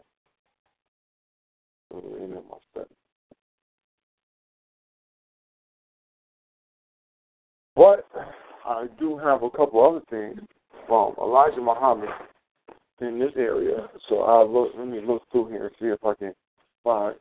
So 1.91 2.03
in 2.17 2.31
my 2.31 2.57
study. 2.71 2.93
But 7.76 8.05
I 8.65 8.88
do 8.99 9.17
have 9.17 9.43
a 9.43 9.49
couple 9.49 9.88
other 9.88 10.01
things 10.09 10.41
from 10.88 11.13
Elijah 11.21 11.61
Muhammad 11.61 12.09
in 12.99 13.17
this 13.17 13.31
area. 13.38 13.88
So 14.09 14.23
I'll 14.23 14.51
look 14.51 14.73
let 14.77 14.88
me 14.88 14.99
look 15.01 15.23
through 15.31 15.49
here 15.49 15.67
and 15.67 15.76
see 15.80 15.88
if 15.88 16.03
I 16.03 16.13
can 16.15 16.34
find 16.84 17.15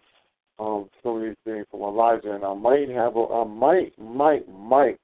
um 0.59 0.89
some 1.02 1.16
of 1.16 1.22
these 1.22 1.36
things 1.44 1.66
from 1.70 1.82
Elijah 1.82 2.32
and 2.32 2.44
I 2.44 2.55
might 2.55 2.89
have 2.89 3.16
a 3.16 3.24
I 3.26 3.44
might 3.44 3.98
might 3.98 4.48
might 4.48 4.98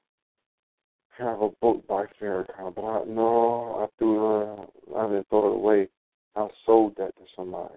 have 1.17 1.41
a 1.41 1.49
book 1.61 1.87
by 1.87 2.05
Farrakhan, 2.21 2.75
but 2.75 2.83
I 2.83 3.03
no, 3.05 3.83
I 3.83 3.87
threw 3.97 4.25
uh, 4.25 4.65
I 4.97 5.07
didn't 5.07 5.29
throw 5.29 5.51
it 5.51 5.55
away. 5.55 5.87
I 6.35 6.47
sold 6.65 6.95
that 6.97 7.15
to 7.15 7.23
somebody. 7.35 7.75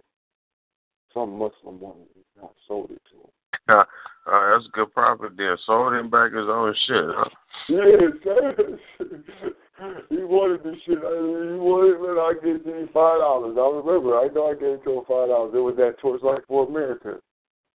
Some 1.15 1.39
Muslim 1.39 1.81
woman. 1.81 2.07
I 2.43 2.47
sold 2.67 2.91
it 2.91 3.01
to 3.11 3.17
him. 3.17 3.31
Uh, 3.69 3.85
uh, 4.31 4.53
that's 4.53 4.67
a 4.67 4.71
good 4.73 4.93
profit 4.93 5.37
there. 5.37 5.59
Sold 5.67 5.95
him 5.95 6.11
back 6.11 6.33
his 6.33 6.47
own 6.49 6.75
shit. 6.87 7.05
Huh? 7.09 7.29
Yes, 7.69 8.03
he 10.09 10.17
wanted 10.17 10.65
this 10.65 10.77
shit. 10.85 10.99
He 10.99 11.59
wanted 11.59 12.01
when 12.01 12.19
I 12.19 12.33
gave 12.43 12.65
him 12.65 12.89
five 12.93 13.21
dollars. 13.21 13.57
I 13.59 13.69
remember. 13.77 14.19
I 14.19 14.29
know 14.29 14.51
I 14.51 14.55
gave 14.55 14.83
him 14.85 15.03
five 15.07 15.29
dollars. 15.29 15.53
It 15.55 15.59
was 15.59 15.77
that 15.77 15.99
Torchlight 16.01 16.43
for 16.49 16.67
America, 16.67 17.21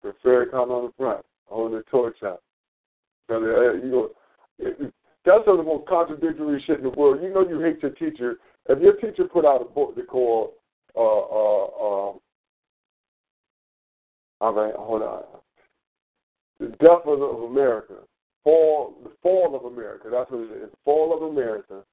the 0.03 0.13
Farrakhan 0.23 0.69
on 0.69 0.85
the 0.85 0.93
front, 0.97 1.25
on 1.49 1.71
the 1.71 1.83
torch 1.89 2.17
out. 2.23 2.41
So, 3.29 3.35
uh, 3.35 3.73
you 3.73 3.91
know, 3.91 4.09
that's 5.25 5.45
some 5.45 5.59
of 5.59 5.65
the 5.65 5.71
most 5.71 5.87
contradictory 5.87 6.63
shit 6.65 6.77
in 6.77 6.83
the 6.83 6.89
world. 6.89 7.21
You 7.21 7.33
know, 7.33 7.47
you 7.47 7.59
hate 7.59 7.81
your 7.81 7.91
teacher. 7.91 8.37
If 8.67 8.79
your 8.81 8.93
teacher 8.93 9.25
put 9.25 9.45
out 9.45 9.61
a 9.61 9.65
book 9.65 9.95
they 9.95 10.03
called 10.03 10.51
uh 10.95 10.99
uh 10.99 11.65
um. 11.65 12.19
All 14.41 14.53
right, 14.53 14.73
hold 14.75 15.03
on. 15.03 15.23
The 16.59 16.67
Death 16.67 17.05
of 17.05 17.43
America. 17.43 17.93
Fall, 18.43 18.95
the 19.03 19.11
Fall 19.21 19.55
of 19.55 19.71
America. 19.71 20.09
That's 20.11 20.29
what 20.31 20.41
it 20.41 20.63
is. 20.63 20.69
Fall 20.83 21.15
of 21.15 21.31
America. 21.31 21.83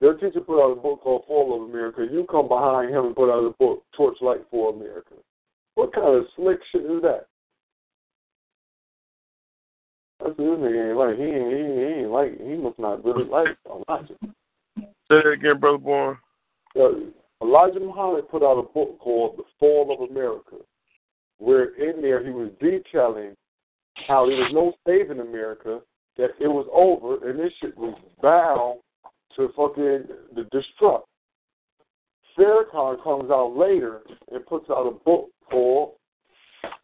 Their 0.00 0.14
teacher 0.14 0.40
put 0.40 0.62
out 0.62 0.72
a 0.72 0.80
book 0.80 1.00
called 1.02 1.24
Fall 1.26 1.56
of 1.56 1.70
America. 1.70 2.06
You 2.10 2.26
come 2.30 2.46
behind 2.46 2.90
him 2.90 3.06
and 3.06 3.16
put 3.16 3.32
out 3.32 3.44
a 3.44 3.50
book, 3.58 3.82
Torchlight 3.96 4.44
for 4.50 4.72
America. 4.72 5.14
What 5.74 5.94
kind 5.94 6.14
of 6.14 6.26
slick 6.36 6.58
shit 6.70 6.82
is 6.82 7.02
that? 7.02 7.26
That's 10.20 10.36
this 10.36 10.46
nigga 10.46 10.88
ain't 10.88 10.98
like. 10.98 11.16
He 11.16 11.24
ain't, 11.24 11.52
he 11.52 11.58
ain't, 11.58 11.78
he 11.78 11.84
ain't 12.00 12.10
like. 12.10 12.40
He 12.40 12.56
must 12.56 12.78
not 12.78 13.04
really 13.04 13.24
like 13.24 13.56
Elijah. 13.66 14.14
Say 14.76 15.16
it 15.24 15.26
again, 15.26 15.58
brother 15.60 15.78
boy. 15.78 16.14
Uh, 16.78 16.88
Elijah 17.42 17.80
Muhammad 17.80 18.28
put 18.28 18.42
out 18.42 18.58
a 18.58 18.62
book 18.62 18.98
called 18.98 19.36
The 19.38 19.44
Fall 19.58 19.92
of 19.92 20.10
America, 20.10 20.56
where 21.38 21.74
in 21.76 22.02
there 22.02 22.24
he 22.24 22.30
was 22.30 22.50
detailing 22.60 23.36
how 24.06 24.26
there 24.26 24.36
was 24.36 24.50
no 24.52 24.72
saving 24.86 25.20
America, 25.20 25.80
that 26.16 26.30
it 26.40 26.48
was 26.48 26.66
over, 26.72 27.28
and 27.28 27.38
this 27.38 27.52
shit 27.60 27.76
was 27.76 27.96
bound 28.20 28.80
to 29.36 29.48
fucking 29.56 30.04
the 30.34 30.42
destruct. 30.52 31.02
Farrakhan 32.36 33.02
comes 33.02 33.30
out 33.30 33.56
later 33.56 34.02
and 34.32 34.46
puts 34.46 34.68
out 34.70 34.86
a 34.86 35.04
book 35.04 35.30
called 35.50 35.94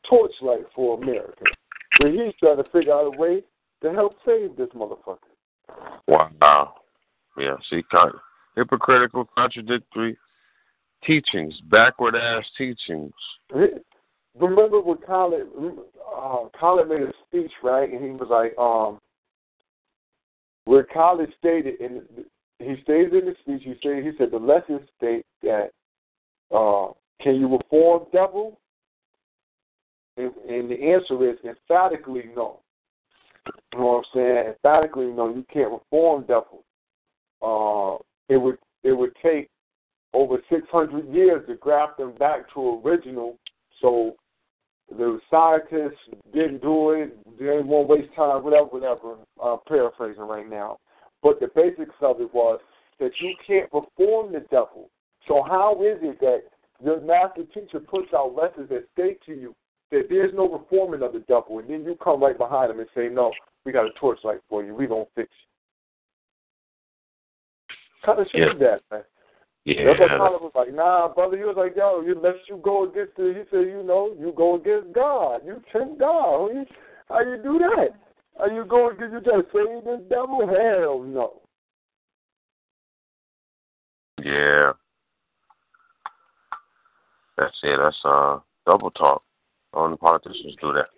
Torchlight 0.09 0.67
for 0.75 1.01
America, 1.01 1.45
he's 2.07 2.35
trying 2.41 2.57
to 2.57 2.65
figure 2.71 2.93
out 2.93 3.15
a 3.15 3.19
way 3.19 3.43
to 3.83 3.93
help 3.93 4.15
save 4.25 4.57
this 4.57 4.69
motherfucker. 4.75 5.19
Wow. 6.09 6.75
Yeah, 7.37 7.57
see, 7.69 7.83
hypocritical, 8.57 9.29
contradictory 9.37 10.17
teachings, 11.05 11.61
backward 11.71 12.17
ass 12.17 12.45
teachings. 12.57 13.13
Remember 14.39 14.81
when 14.81 14.99
Khaled, 14.99 15.47
uh, 16.17 16.49
Khaled 16.59 16.89
made 16.89 17.03
a 17.03 17.13
speech, 17.27 17.53
right? 17.63 17.91
And 17.91 18.03
he 18.05 18.11
was 18.11 18.29
like, 18.31 18.57
um, 18.59 19.01
where 20.65 20.85
Khaled 20.85 21.33
stated, 21.39 21.81
and 21.81 22.03
he 22.59 22.77
stated 22.83 23.15
in 23.15 23.27
the 23.27 23.35
speech, 23.41 23.63
he 23.65 23.75
said, 23.83 24.03
he 24.03 24.13
said 24.17 24.31
the 24.31 24.39
lesson 24.39 24.81
states 24.97 25.29
that, 25.43 25.71
uh, 26.55 26.93
can 27.21 27.37
you 27.37 27.49
reform 27.49 28.07
devil? 28.13 28.59
And, 30.17 30.33
and 30.49 30.71
the 30.71 30.81
answer 30.81 31.29
is 31.29 31.37
emphatically 31.45 32.25
no. 32.37 32.61
You 33.73 33.79
know 33.79 33.87
what 33.87 33.97
I'm 33.97 34.05
saying? 34.15 34.47
Emphatically 34.49 35.07
no, 35.07 35.35
you 35.35 35.45
can't 35.53 35.73
reform 35.73 36.25
devil. 36.27 36.65
Uh, 37.43 38.03
it 38.33 38.39
would 38.39 38.59
it 38.85 38.93
would 38.93 39.13
take 39.23 39.51
over 40.13 40.39
600 40.49 41.13
years 41.13 41.47
to 41.49 41.57
graft 41.57 41.99
them 41.99 42.15
back 42.19 42.53
to 42.55 42.81
original. 42.85 43.39
So 43.83 44.15
the 44.89 45.19
scientists 45.31 45.99
didn't 46.33 46.63
do 46.63 46.91
it. 46.91 47.17
They 47.39 47.47
to 47.47 47.63
waste 47.63 48.15
time, 48.15 48.45
whatever, 48.45 48.67
whatever. 48.67 49.17
Paraphrasing 49.67 50.23
right 50.23 50.49
now. 50.49 50.79
But 51.23 51.41
the 51.41 51.49
basics 51.55 51.95
of 52.01 52.21
it 52.21 52.33
was 52.33 52.61
that 53.01 53.11
you 53.21 53.35
can't 53.47 53.69
reform 53.73 54.33
the 54.33 54.41
devil. 54.51 54.91
So 55.27 55.43
how 55.43 55.83
is 55.83 55.99
it 56.03 56.21
that 56.21 56.43
your 56.83 57.01
master 57.01 57.45
teacher 57.53 57.81
puts 57.81 58.13
out 58.15 58.35
lessons 58.35 58.69
that 58.69 58.87
state 58.93 59.19
to 59.27 59.33
you 59.33 59.55
that 59.91 60.07
there's 60.09 60.35
no 60.35 60.49
reforming 60.49 61.03
of 61.03 61.13
the 61.13 61.21
devil, 61.21 61.59
and 61.59 61.69
then 61.69 61.85
you 61.85 61.97
come 62.03 62.23
right 62.23 62.37
behind 62.37 62.71
him 62.71 62.81
and 62.81 62.89
say, 62.95 63.09
no, 63.09 63.33
we 63.65 63.73
got 63.73 63.87
a 63.87 63.91
torchlight 63.99 64.41
for 64.49 64.65
you. 64.65 64.75
We 64.75 64.87
gonna 64.87 65.05
fix 65.15 65.31
you. 65.31 65.49
What 68.03 68.17
kind 68.17 68.27
of 68.27 68.31
shit 68.33 68.41
Yeah. 68.41 68.55
that, 68.59 68.83
man? 68.91 69.05
Yeah. 69.65 69.85
That's 69.87 70.01
what 70.01 70.09
Tyler 70.09 70.39
was 70.39 70.53
like, 70.55 70.75
nah, 70.75 71.09
brother. 71.09 71.39
He 71.39 71.45
was 71.45 71.57
like, 71.57 71.75
yo, 71.75 72.03
you 72.03 72.15
let 72.21 72.37
you 72.49 72.59
go 72.59 72.85
against 72.85 73.17
the. 73.17 73.33
He 73.35 73.43
said, 73.51 73.67
you 73.67 73.83
know, 73.83 74.15
you 74.19 74.33
go 74.37 74.57
against 74.57 74.93
God. 74.93 75.41
You 75.45 75.63
tempt 75.73 75.99
God. 75.99 76.23
How 76.23 76.51
you, 76.53 76.67
how 77.09 77.21
you 77.21 77.43
do 77.43 77.59
that? 77.59 77.89
How 78.39 78.47
you 78.47 78.65
go 78.67 78.91
against 78.91 79.13
you 79.15 79.21
just 79.21 79.53
save 79.53 79.85
this 79.85 80.01
devil? 80.11 80.47
Hell 80.47 81.03
no. 81.03 81.41
Yeah. 84.23 84.73
That's 87.39 87.57
it. 87.63 87.79
That's 87.83 87.97
uh 88.05 88.41
double 88.67 88.91
talk. 88.91 89.23
Only 89.75 89.97
politicians 89.97 90.57
do 90.61 90.73
that. 90.73 90.89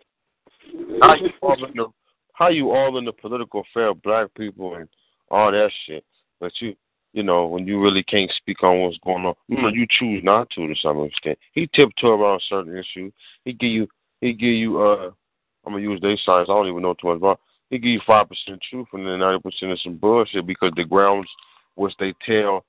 How 1.03 1.15
you 1.15 1.31
all 1.43 1.65
in 1.65 1.75
the 1.75 1.87
how 2.33 2.49
you 2.49 2.71
all 2.71 2.99
in 2.99 3.05
the 3.05 3.13
political 3.13 3.63
affair 3.63 3.89
of 3.89 4.03
black 4.03 4.33
people 4.35 4.75
and 4.75 4.89
all 5.31 5.51
that 5.51 5.71
shit, 5.87 6.05
but 6.41 6.53
you 6.61 6.75
you 7.13 7.23
know 7.23 7.47
when 7.47 7.67
you 7.67 7.81
really 7.81 8.03
can't 8.03 8.31
speak 8.37 8.63
on 8.63 8.81
what's 8.81 8.99
going 8.99 9.25
on, 9.25 9.35
you 9.49 9.61
know 9.61 9.69
you 9.69 9.87
choose 9.99 10.23
not 10.23 10.51
to 10.51 10.67
to 10.67 10.75
some 10.83 11.03
extent. 11.05 11.39
He 11.53 11.69
tiptoe 11.75 12.21
around 12.21 12.43
certain 12.49 12.77
issues. 12.77 13.13
He 13.45 13.53
give 13.53 13.71
you 13.71 13.89
he 14.21 14.33
give 14.33 14.51
you 14.51 14.83
uh 14.83 15.11
I'm 15.65 15.73
gonna 15.73 15.83
use 15.83 16.01
their 16.01 16.17
science. 16.25 16.49
I 16.51 16.55
don't 16.55 16.69
even 16.69 16.83
know 16.83 16.95
too 16.95 17.09
much 17.09 17.17
about. 17.17 17.41
He 17.71 17.79
give 17.79 17.91
you 17.91 18.01
five 18.07 18.29
percent 18.29 18.61
truth 18.69 18.87
and 18.93 19.07
then 19.07 19.21
ninety 19.21 19.43
percent 19.43 19.73
is 19.73 19.83
some 19.83 19.97
bullshit 19.97 20.47
because 20.47 20.73
the 20.77 20.85
grounds 20.85 21.29
which 21.75 21.95
they 21.99 22.15
tell 22.27 22.65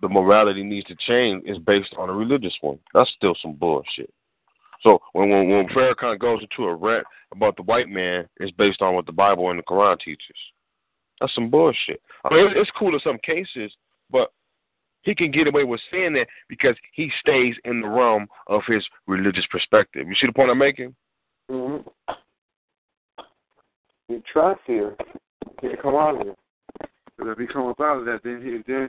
the 0.00 0.08
morality 0.08 0.62
needs 0.62 0.86
to 0.86 0.96
change 1.06 1.42
is 1.46 1.58
based 1.58 1.94
on 1.98 2.10
a 2.10 2.12
religious 2.12 2.54
one. 2.60 2.78
That's 2.92 3.10
still 3.16 3.34
some 3.40 3.54
bullshit. 3.54 4.12
So 4.82 4.98
when 5.12 5.30
when, 5.30 5.48
when 5.48 5.68
Farrakhan 5.68 6.18
goes 6.18 6.40
into 6.42 6.68
a 6.68 6.74
rant 6.74 7.06
about 7.32 7.56
the 7.56 7.62
white 7.62 7.88
man, 7.88 8.28
it's 8.38 8.52
based 8.52 8.82
on 8.82 8.94
what 8.94 9.06
the 9.06 9.12
Bible 9.12 9.50
and 9.50 9.58
the 9.58 9.62
Quran 9.62 9.98
teaches. 10.00 10.36
That's 11.20 11.34
some 11.34 11.50
bullshit. 11.50 12.00
I 12.24 12.34
mean, 12.34 12.48
it's, 12.56 12.70
cool 12.76 12.94
in 12.94 13.00
some 13.00 13.18
cases, 13.18 13.72
but 14.10 14.32
he 15.02 15.14
can 15.14 15.30
get 15.30 15.46
away 15.46 15.64
with 15.64 15.80
saying 15.92 16.14
that 16.14 16.26
because 16.48 16.74
he 16.92 17.10
stays 17.20 17.54
in 17.64 17.80
the 17.80 17.88
realm 17.88 18.26
of 18.48 18.62
his 18.66 18.84
religious 19.06 19.46
perspective. 19.50 20.08
You 20.08 20.14
see 20.20 20.26
the 20.26 20.32
point 20.32 20.50
I'm 20.50 20.58
making? 20.58 20.94
Mm-hmm. 21.50 21.88
He 24.08 24.18
tries 24.30 24.56
here. 24.66 24.96
Can't 25.60 25.80
come 25.80 25.94
out 25.94 26.20
of 26.20 26.28
it. 26.28 26.38
If 27.18 27.38
he 27.38 27.46
comes 27.46 27.76
out 27.80 27.98
of 27.98 28.04
that, 28.06 28.20
then 28.24 28.42
he 28.44 28.70
then 28.70 28.88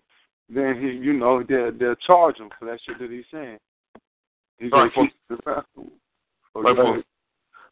then 0.50 0.82
he 0.82 0.88
you 0.88 1.14
know 1.14 1.44
they'll 1.48 1.72
they'll 1.72 1.96
charge 1.96 2.38
him 2.38 2.50
for 2.58 2.66
that 2.66 2.80
shit 2.86 3.00
that 3.00 3.12
he's 3.12 3.24
saying. 3.32 3.58
He's 4.60 4.72
Right, 4.72 4.92
gonna 4.94 5.10
the 5.30 5.36
gospel. 5.38 5.88
Oh, 6.56 6.62
Right, 6.62 6.78
right. 6.78 7.06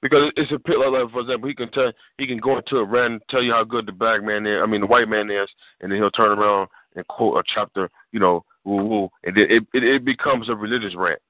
Because 0.01 0.33
it's 0.35 0.51
a 0.51 0.59
pit 0.59 0.77
like, 0.77 1.11
for 1.11 1.21
example, 1.21 1.47
he 1.47 1.55
can 1.55 1.71
tell 1.71 1.91
he 2.17 2.27
can 2.27 2.37
go 2.37 2.57
into 2.57 2.77
a 2.77 2.83
rant 2.85 3.23
tell 3.29 3.41
you 3.41 3.53
how 3.53 3.63
good 3.63 3.85
the 3.85 3.93
black 3.93 4.21
man 4.21 4.45
is. 4.45 4.59
I 4.61 4.65
mean, 4.65 4.81
the 4.81 4.87
white 4.87 5.07
man 5.07 5.31
is, 5.31 5.47
and 5.79 5.89
then 5.89 5.97
he'll 5.97 6.11
turn 6.11 6.37
around 6.37 6.67
and 6.95 7.07
quote 7.07 7.37
a 7.37 7.43
chapter, 7.55 7.89
you 8.11 8.19
know, 8.19 8.43
woo 8.65 8.83
woo, 8.83 9.09
and 9.23 9.35
then 9.37 9.45
it 9.49 9.63
it, 9.73 9.83
it 9.83 10.03
becomes 10.05 10.49
a 10.49 10.55
religious 10.55 10.93
rant. 10.95 11.21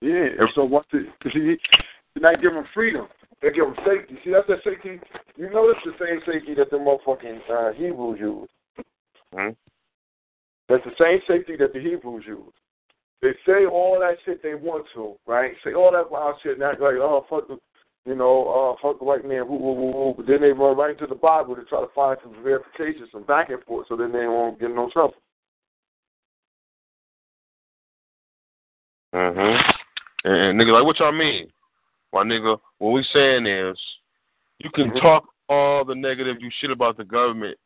Yeah. 0.00 0.28
And 0.38 0.48
so 0.54 0.64
once 0.64 0.86
it, 0.92 1.08
cause 1.20 1.32
he 1.32 1.56
They're 2.14 2.32
not 2.32 2.40
giving 2.40 2.62
freedom. 2.72 3.08
They 3.42 3.50
give 3.50 3.64
them 3.66 3.76
safety. 3.84 4.18
See, 4.24 4.30
that's 4.30 4.46
that 4.46 4.62
safety. 4.64 5.00
You 5.36 5.50
know, 5.50 5.68
it's 5.70 5.80
the 5.84 5.92
same 6.04 6.20
safety 6.26 6.54
that 6.54 6.70
the 6.70 6.76
motherfucking 6.76 7.40
uh, 7.50 7.72
Hebrews 7.72 8.18
use. 8.20 8.48
Mhm. 9.34 9.56
That's 10.68 10.84
the 10.84 10.94
same 11.00 11.20
safety 11.26 11.56
that 11.56 11.72
the 11.72 11.80
Hebrews 11.80 12.24
use. 12.26 12.52
They 13.20 13.32
say 13.44 13.66
all 13.66 13.98
that 14.00 14.16
shit 14.24 14.42
they 14.42 14.54
want 14.54 14.86
to, 14.94 15.16
right? 15.26 15.52
Say 15.64 15.74
all 15.74 15.90
that 15.92 16.10
wild 16.10 16.36
shit 16.42 16.54
and 16.54 16.62
act 16.62 16.80
like, 16.80 16.94
oh, 16.94 17.26
fuck 17.28 17.48
the, 17.48 17.58
you 18.06 18.14
know, 18.14 18.76
uh, 18.78 18.80
fuck 18.80 18.98
the 19.00 19.04
white 19.04 19.26
man, 19.26 19.48
woo, 19.48 19.56
woo, 19.56 19.72
woo, 19.72 19.90
woo. 19.90 20.14
But 20.16 20.26
then 20.26 20.40
they 20.40 20.52
run 20.52 20.76
right 20.76 20.90
into 20.90 21.06
the 21.06 21.16
Bible 21.16 21.56
to 21.56 21.64
try 21.64 21.80
to 21.80 21.88
find 21.94 22.16
some 22.22 22.42
verification, 22.44 23.08
some 23.10 23.24
back 23.24 23.50
and 23.50 23.62
forth, 23.64 23.86
so 23.88 23.96
then 23.96 24.12
they 24.12 24.26
won't 24.26 24.60
get 24.60 24.70
in 24.70 24.76
no 24.76 24.88
trouble. 24.90 25.16
Mhm. 29.12 29.72
And, 30.24 30.34
and 30.34 30.60
nigga, 30.60 30.72
like, 30.72 30.84
what 30.84 30.98
y'all 31.00 31.10
mean? 31.10 31.50
Well, 32.12 32.24
nigga, 32.24 32.60
what 32.78 32.90
we 32.92 33.02
saying 33.12 33.46
is, 33.46 33.78
you 34.58 34.70
can 34.70 34.90
Mhm. 34.92 35.00
talk 35.00 35.28
all 35.48 35.84
the 35.84 35.94
negative 35.94 36.40
you 36.40 36.50
shit 36.60 36.70
about 36.70 36.96
the 36.96 37.04
government, 37.04 37.58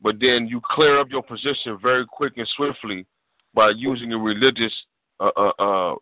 but 0.00 0.20
then 0.20 0.46
you 0.46 0.60
clear 0.60 0.98
up 0.98 1.10
your 1.10 1.22
position 1.22 1.76
very 1.78 2.06
quick 2.06 2.36
and 2.36 2.46
swiftly 2.48 3.06
by 3.54 3.70
using 3.76 4.12
a 4.12 4.18
religious, 4.18 4.72
uh, 5.20 5.30
uh, 5.36 5.52
uh, 5.58 5.94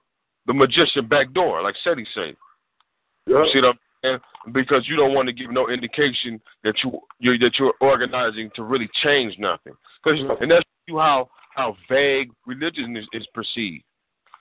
the 0.47 0.53
magician 0.55 1.07
back 1.07 1.33
door, 1.33 1.63
like 1.63 1.75
Seti. 1.83 2.05
You 2.17 3.49
see 3.53 3.61
what 3.61 3.65
I'm 3.65 3.79
saying? 4.03 4.19
Because 4.53 4.87
you 4.89 4.97
don't 4.97 5.15
want 5.15 5.27
to 5.27 5.33
give 5.33 5.51
no 5.51 5.69
indication 5.69 6.41
that 6.63 6.75
you 6.85 7.01
you're, 7.19 7.39
that 7.39 7.59
you're 7.59 7.75
organizing 7.81 8.51
to 8.55 8.63
really 8.63 8.89
change 9.03 9.37
nothing. 9.39 9.73
Cause, 10.05 10.15
and 10.41 10.51
that's 10.51 10.65
you 10.87 10.99
how 10.99 11.29
how 11.55 11.77
vague 11.89 12.31
religion 12.47 12.97
is, 12.97 13.07
is 13.13 13.27
perceived. 13.35 13.83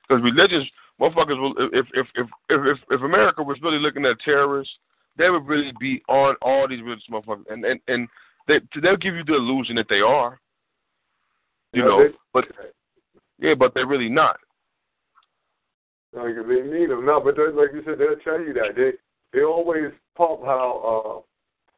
Because 0.07 0.23
religious 0.23 0.63
motherfuckers 1.01 1.39
will 1.41 1.53
if 1.73 1.87
if 1.93 2.07
if 2.15 2.27
if 2.49 2.59
if, 2.67 2.77
if 2.91 3.01
America 3.01 3.41
was 3.41 3.57
really 3.63 3.79
looking 3.79 4.05
at 4.05 4.19
terrorists, 4.19 4.73
they 5.17 5.29
would 5.29 5.47
really 5.47 5.71
be 5.79 6.03
on 6.07 6.35
all 6.41 6.67
these 6.67 6.81
religious 6.81 7.05
motherfuckers, 7.09 7.45
and 7.49 7.65
and 7.65 7.79
and 7.87 8.07
they 8.47 8.59
they'll 8.81 8.97
give 8.97 9.15
you 9.15 9.23
the 9.23 9.35
illusion 9.35 9.75
that 9.77 9.87
they 9.89 10.01
are. 10.01 10.39
You 11.73 11.81
Yeah, 11.81 11.87
know, 11.87 12.03
they- 12.07 12.15
but 12.33 12.45
yeah, 13.39 13.53
but 13.53 13.73
they're 13.73 13.87
really 13.87 14.09
not. 14.09 14.37
Like 16.13 16.35
they 16.47 16.61
need 16.61 16.89
them. 16.89 17.05
No, 17.05 17.19
but 17.19 17.37
like 17.37 17.73
you 17.73 17.81
said, 17.85 17.99
they'll 17.99 18.15
tell 18.23 18.39
you 18.39 18.53
that 18.53 18.75
they 18.75 18.91
they 19.33 19.43
always 19.43 19.91
pump 20.15 20.41
how 20.45 21.21
uh 21.21 21.21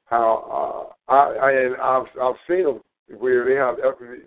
how 0.05 0.93
uh 1.09 1.11
I 1.11 1.33
I 1.35 1.51
and 1.51 1.75
I've 1.77 2.05
I've 2.21 2.35
seen 2.47 2.63
them 2.65 2.81
where 3.17 3.45
they 3.45 3.55
have 3.55 3.77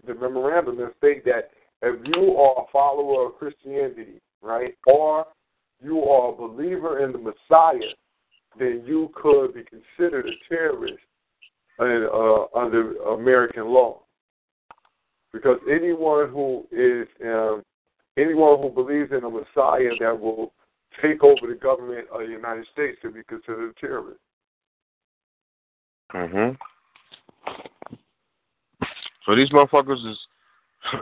the 0.06 0.14
memorandum 0.14 0.78
that 0.78 0.94
state 0.98 1.24
that 1.26 1.50
if 1.82 2.00
you 2.08 2.36
are 2.36 2.62
a 2.62 2.72
follower 2.72 3.26
of 3.26 3.38
Christianity, 3.38 4.20
right, 4.42 4.76
or 4.86 5.26
you 5.82 6.02
are 6.02 6.32
a 6.32 6.36
believer 6.36 7.04
in 7.04 7.12
the 7.12 7.18
Messiah, 7.18 7.92
then 8.58 8.82
you 8.86 9.10
could 9.14 9.54
be 9.54 9.62
considered 9.64 10.26
a 10.26 10.48
terrorist 10.48 10.98
uh, 11.78 11.84
uh, 11.84 12.46
under 12.54 12.96
American 13.14 13.68
law. 13.68 14.02
Because 15.32 15.58
anyone 15.70 16.28
who 16.30 16.66
is 16.72 17.06
um, 17.24 17.62
anyone 18.16 18.60
who 18.60 18.70
believes 18.70 19.12
in 19.12 19.24
a 19.24 19.30
Messiah 19.30 19.90
that 20.00 20.18
will 20.18 20.52
take 21.00 21.22
over 21.22 21.46
the 21.46 21.58
government 21.60 22.08
of 22.12 22.20
the 22.20 22.26
United 22.26 22.66
States 22.72 22.98
to 23.02 23.10
be 23.10 23.22
considered 23.24 23.70
a 23.70 23.80
terrorist. 23.80 24.20
Mhm. 26.12 26.58
So 29.24 29.36
these 29.36 29.50
motherfuckers 29.50 30.04
is 30.10 30.18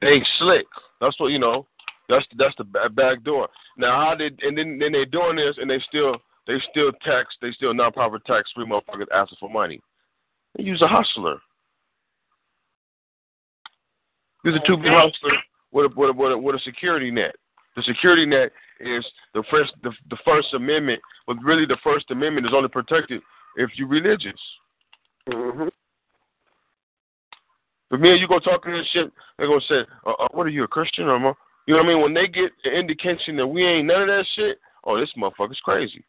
they 0.00 0.22
slick. 0.38 0.66
That's 1.00 1.18
what 1.20 1.32
you 1.32 1.38
know. 1.38 1.66
That's 2.08 2.26
that's 2.38 2.56
the 2.56 2.64
ba- 2.64 2.88
back 2.88 3.22
door. 3.22 3.48
Now 3.76 4.00
how 4.06 4.14
did 4.14 4.40
and 4.42 4.56
then 4.56 4.78
then 4.78 4.92
they 4.92 5.04
doing 5.04 5.36
this 5.36 5.56
and 5.58 5.68
they 5.68 5.80
still 5.88 6.16
they 6.46 6.58
still 6.70 6.92
tax 7.04 7.36
they 7.42 7.52
still 7.52 7.74
non-profit 7.74 8.24
tax 8.24 8.50
free 8.54 8.64
motherfuckers 8.64 9.10
asking 9.12 9.36
for 9.38 9.50
money. 9.50 9.80
They 10.56 10.64
use 10.64 10.80
a 10.80 10.88
hustler. 10.88 11.38
These 14.44 14.54
are 14.54 14.66
two 14.66 14.76
big 14.76 14.92
hustlers 14.92 15.38
with 15.72 15.92
a, 15.92 15.94
with 15.98 16.10
a, 16.10 16.12
with 16.12 16.32
a, 16.32 16.38
with 16.38 16.54
a 16.54 16.60
security 16.60 17.10
net. 17.10 17.34
The 17.76 17.82
security 17.82 18.26
net 18.26 18.52
is 18.80 19.04
the 19.34 19.42
first 19.50 19.72
the, 19.82 19.92
the 20.10 20.16
First 20.24 20.54
Amendment, 20.54 21.00
but 21.26 21.36
really 21.42 21.66
the 21.66 21.78
First 21.82 22.10
Amendment 22.10 22.46
is 22.46 22.52
only 22.54 22.68
protected 22.68 23.20
if 23.56 23.70
you're 23.74 23.88
religious. 23.88 24.40
Mm-hmm. 25.28 25.68
But 27.90 28.00
me 28.00 28.10
and 28.10 28.20
you 28.20 28.28
go 28.28 28.38
talking 28.38 28.72
this 28.72 28.86
shit, 28.92 29.10
they're 29.36 29.48
gonna 29.48 29.60
say, 29.68 29.80
uh, 30.06 30.10
uh, 30.10 30.28
"What 30.32 30.46
are 30.46 30.50
you, 30.50 30.64
a 30.64 30.68
Christian 30.68 31.04
or 31.04 31.18
more?" 31.18 31.36
You 31.66 31.74
know 31.74 31.82
what 31.82 31.90
I 31.90 31.94
mean? 31.94 32.02
When 32.02 32.14
they 32.14 32.28
get 32.28 32.50
an 32.64 32.72
indication 32.72 33.36
that 33.36 33.46
we 33.46 33.64
ain't 33.64 33.86
none 33.86 34.02
of 34.02 34.08
that 34.08 34.24
shit, 34.34 34.58
oh, 34.84 34.98
this 34.98 35.12
motherfucker's 35.16 35.60
crazy. 35.60 36.04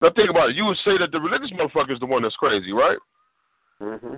Now 0.00 0.10
think 0.14 0.30
about 0.30 0.50
it. 0.50 0.56
You 0.56 0.66
would 0.66 0.76
say 0.84 0.98
that 0.98 1.10
the 1.10 1.20
religious 1.20 1.50
motherfucker 1.50 1.92
is 1.92 2.00
the 2.00 2.06
one 2.06 2.22
that's 2.22 2.36
crazy, 2.36 2.72
right? 2.72 2.98
Mm-hmm. 3.82 4.14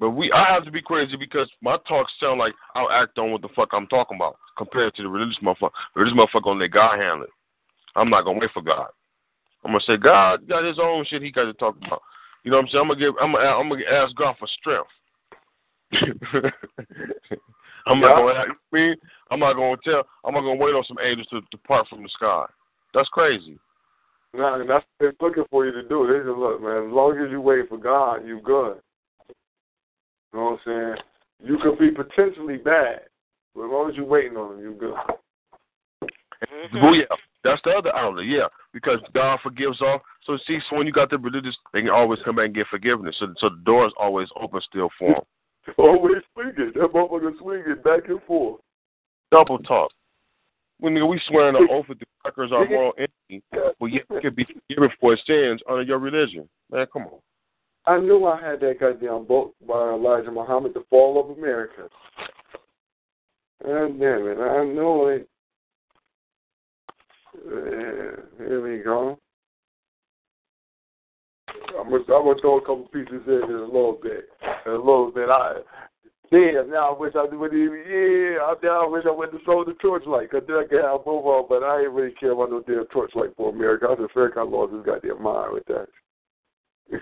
But 0.00 0.10
we, 0.10 0.32
I 0.32 0.50
have 0.50 0.64
to 0.64 0.70
be 0.70 0.80
crazy 0.80 1.16
because 1.18 1.48
my 1.60 1.76
talks 1.86 2.10
sound 2.18 2.38
like 2.38 2.54
I'll 2.74 2.90
act 2.90 3.18
on 3.18 3.32
what 3.32 3.42
the 3.42 3.50
fuck 3.54 3.68
I'm 3.72 3.86
talking 3.88 4.16
about 4.16 4.38
compared 4.56 4.94
to 4.94 5.02
the 5.02 5.08
religious 5.08 5.38
motherfucker. 5.42 5.70
Religious 5.94 6.18
motherfucker 6.18 6.44
gonna 6.44 6.60
let 6.60 6.70
God 6.70 6.98
handle 6.98 7.24
it. 7.24 7.30
I'm 7.96 8.08
not 8.08 8.24
gonna 8.24 8.38
wait 8.38 8.50
for 8.54 8.62
God. 8.62 8.88
I'm 9.62 9.72
gonna 9.72 9.84
say 9.86 9.98
God 9.98 10.48
got 10.48 10.64
His 10.64 10.78
own 10.80 11.04
shit 11.04 11.20
He 11.20 11.30
got 11.30 11.44
to 11.44 11.52
talk 11.52 11.76
about. 11.86 12.00
You 12.44 12.50
know 12.50 12.56
what 12.56 12.62
I'm 12.64 12.68
saying? 12.70 12.80
I'm 12.82 12.88
gonna 12.88 13.00
give. 13.00 13.14
I'm 13.20 13.32
gonna. 13.32 13.44
I'm 13.46 13.68
gonna 13.68 13.84
ask 13.92 14.16
God 14.16 14.36
for 14.38 14.48
strength. 14.58 14.88
I'm 17.86 18.00
not 18.00 18.16
gonna. 18.16 18.38
ask- 18.38 18.50
Me, 18.72 18.96
I'm 19.30 19.40
not 19.40 19.52
gonna 19.52 19.76
tell. 19.84 20.04
I'm 20.24 20.32
not 20.32 20.40
gonna 20.40 20.54
wait 20.56 20.74
on 20.74 20.84
some 20.88 20.96
angels 21.04 21.28
to 21.28 21.42
depart 21.50 21.88
from 21.88 22.02
the 22.02 22.08
sky. 22.08 22.46
That's 22.94 23.08
crazy. 23.10 23.58
Now, 24.32 24.56
that's 24.58 24.68
what 24.68 24.84
they're 24.98 25.12
looking 25.20 25.44
for 25.50 25.66
you 25.66 25.72
to 25.72 25.82
do. 25.82 26.06
They 26.06 26.24
just 26.24 26.38
look, 26.38 26.62
man. 26.62 26.86
As 26.86 26.92
long 26.92 27.18
as 27.18 27.30
you 27.30 27.42
wait 27.42 27.68
for 27.68 27.76
God, 27.76 28.24
you're 28.26 28.40
good. 28.40 28.78
You 30.32 30.38
know 30.38 30.44
what 30.44 30.60
I'm 30.66 30.94
saying? 30.96 30.96
You 31.42 31.58
could 31.62 31.78
be 31.78 31.90
potentially 31.90 32.58
bad, 32.58 33.00
but 33.54 33.64
as 33.64 33.70
long 33.70 33.90
as 33.90 33.96
you're 33.96 34.04
waiting 34.04 34.36
on 34.36 34.54
him, 34.54 34.60
you're 34.60 34.74
good. 34.74 34.94
Mm-hmm. 36.02 36.82
Well, 36.82 36.94
yeah, 36.94 37.04
that's 37.44 37.60
the 37.64 37.70
other 37.70 37.94
outlet. 37.94 38.26
Yeah, 38.26 38.46
because 38.72 38.98
God 39.14 39.38
forgives 39.42 39.80
all. 39.80 40.00
So 40.24 40.38
see, 40.46 40.58
so 40.68 40.76
when 40.76 40.86
you 40.86 40.92
got 40.92 41.10
the 41.10 41.18
religious, 41.18 41.56
they 41.72 41.80
can 41.80 41.90
always 41.90 42.20
come 42.24 42.36
back 42.36 42.46
and 42.46 42.54
get 42.54 42.66
forgiveness. 42.68 43.16
So, 43.18 43.34
so 43.38 43.48
the 43.50 43.62
door 43.64 43.86
is 43.86 43.92
always 43.98 44.28
open 44.40 44.60
still 44.68 44.90
for 44.98 45.14
them. 45.14 45.22
Always 45.76 46.22
swinging. 46.32 46.72
That 46.74 46.90
motherfucker 46.94 47.38
swinging 47.38 47.82
back 47.84 48.08
and 48.08 48.20
forth. 48.22 48.60
Double 49.30 49.58
talk. 49.58 49.90
When 50.80 50.94
we 50.94 51.20
swearing 51.28 51.54
an 51.54 51.68
oath 51.70 51.84
that 51.88 51.98
the 51.98 52.06
crackers 52.22 52.50
are 52.50 52.64
moral 52.68 52.94
enemy, 52.96 53.42
but 53.78 53.86
yet 53.86 54.02
you 54.10 54.20
can 54.20 54.34
be 54.34 54.46
forgiven 54.46 54.88
for 54.98 55.16
sins 55.26 55.60
under 55.68 55.82
your 55.82 55.98
religion. 55.98 56.48
Man, 56.72 56.86
come 56.90 57.02
on. 57.02 57.20
I 57.86 57.98
knew 57.98 58.26
I 58.26 58.40
had 58.40 58.60
that 58.60 58.78
goddamn 58.78 59.26
book 59.26 59.54
by 59.66 59.90
Elijah 59.90 60.30
Muhammad, 60.30 60.74
The 60.74 60.84
Fall 60.90 61.20
of 61.20 61.36
America. 61.36 61.88
God 63.64 63.98
damn 63.98 64.26
it. 64.26 64.38
I 64.38 64.64
know 64.64 65.08
it. 65.08 65.28
Uh, 67.34 68.22
here 68.38 68.60
we 68.62 68.82
go. 68.82 69.18
I'm 71.78 71.90
gonna, 71.90 71.98
I'm 71.98 72.24
gonna 72.24 72.40
throw 72.40 72.58
a 72.58 72.60
couple 72.60 72.88
pieces 72.92 73.22
in 73.26 73.32
in 73.32 73.56
a 73.56 73.64
little 73.64 73.98
bit. 74.02 74.28
A 74.66 74.70
little 74.70 75.12
bit. 75.14 75.28
I 75.28 75.58
damn. 76.30 76.70
Now 76.70 76.94
I 76.94 76.98
wish 76.98 77.14
I 77.14 77.24
would 77.24 77.54
even. 77.54 77.84
Yeah. 77.86 78.42
I, 78.42 78.54
now 78.62 78.86
I 78.86 78.88
wish 78.88 79.04
I 79.06 79.12
went 79.12 79.32
to 79.32 79.38
sold 79.44 79.68
the 79.68 79.74
torchlight. 79.74 80.30
Cause 80.30 80.42
then 80.46 80.56
I 80.56 80.64
could 80.68 80.82
have 80.82 81.06
of 81.06 81.24
them. 81.24 81.44
But 81.48 81.62
I 81.62 81.82
ain't 81.82 81.92
really 81.92 82.14
care 82.18 82.32
about 82.32 82.50
no 82.50 82.62
damn 82.66 82.86
torchlight 82.86 83.36
for 83.36 83.50
America. 83.50 83.86
I 83.90 83.94
just 84.00 84.12
feel 84.12 84.24
like 84.24 84.36
I 84.36 84.42
lost 84.42 84.72
his 84.72 84.84
goddamn 84.84 85.22
mind 85.22 85.52
with 85.52 85.66
that. 85.66 85.86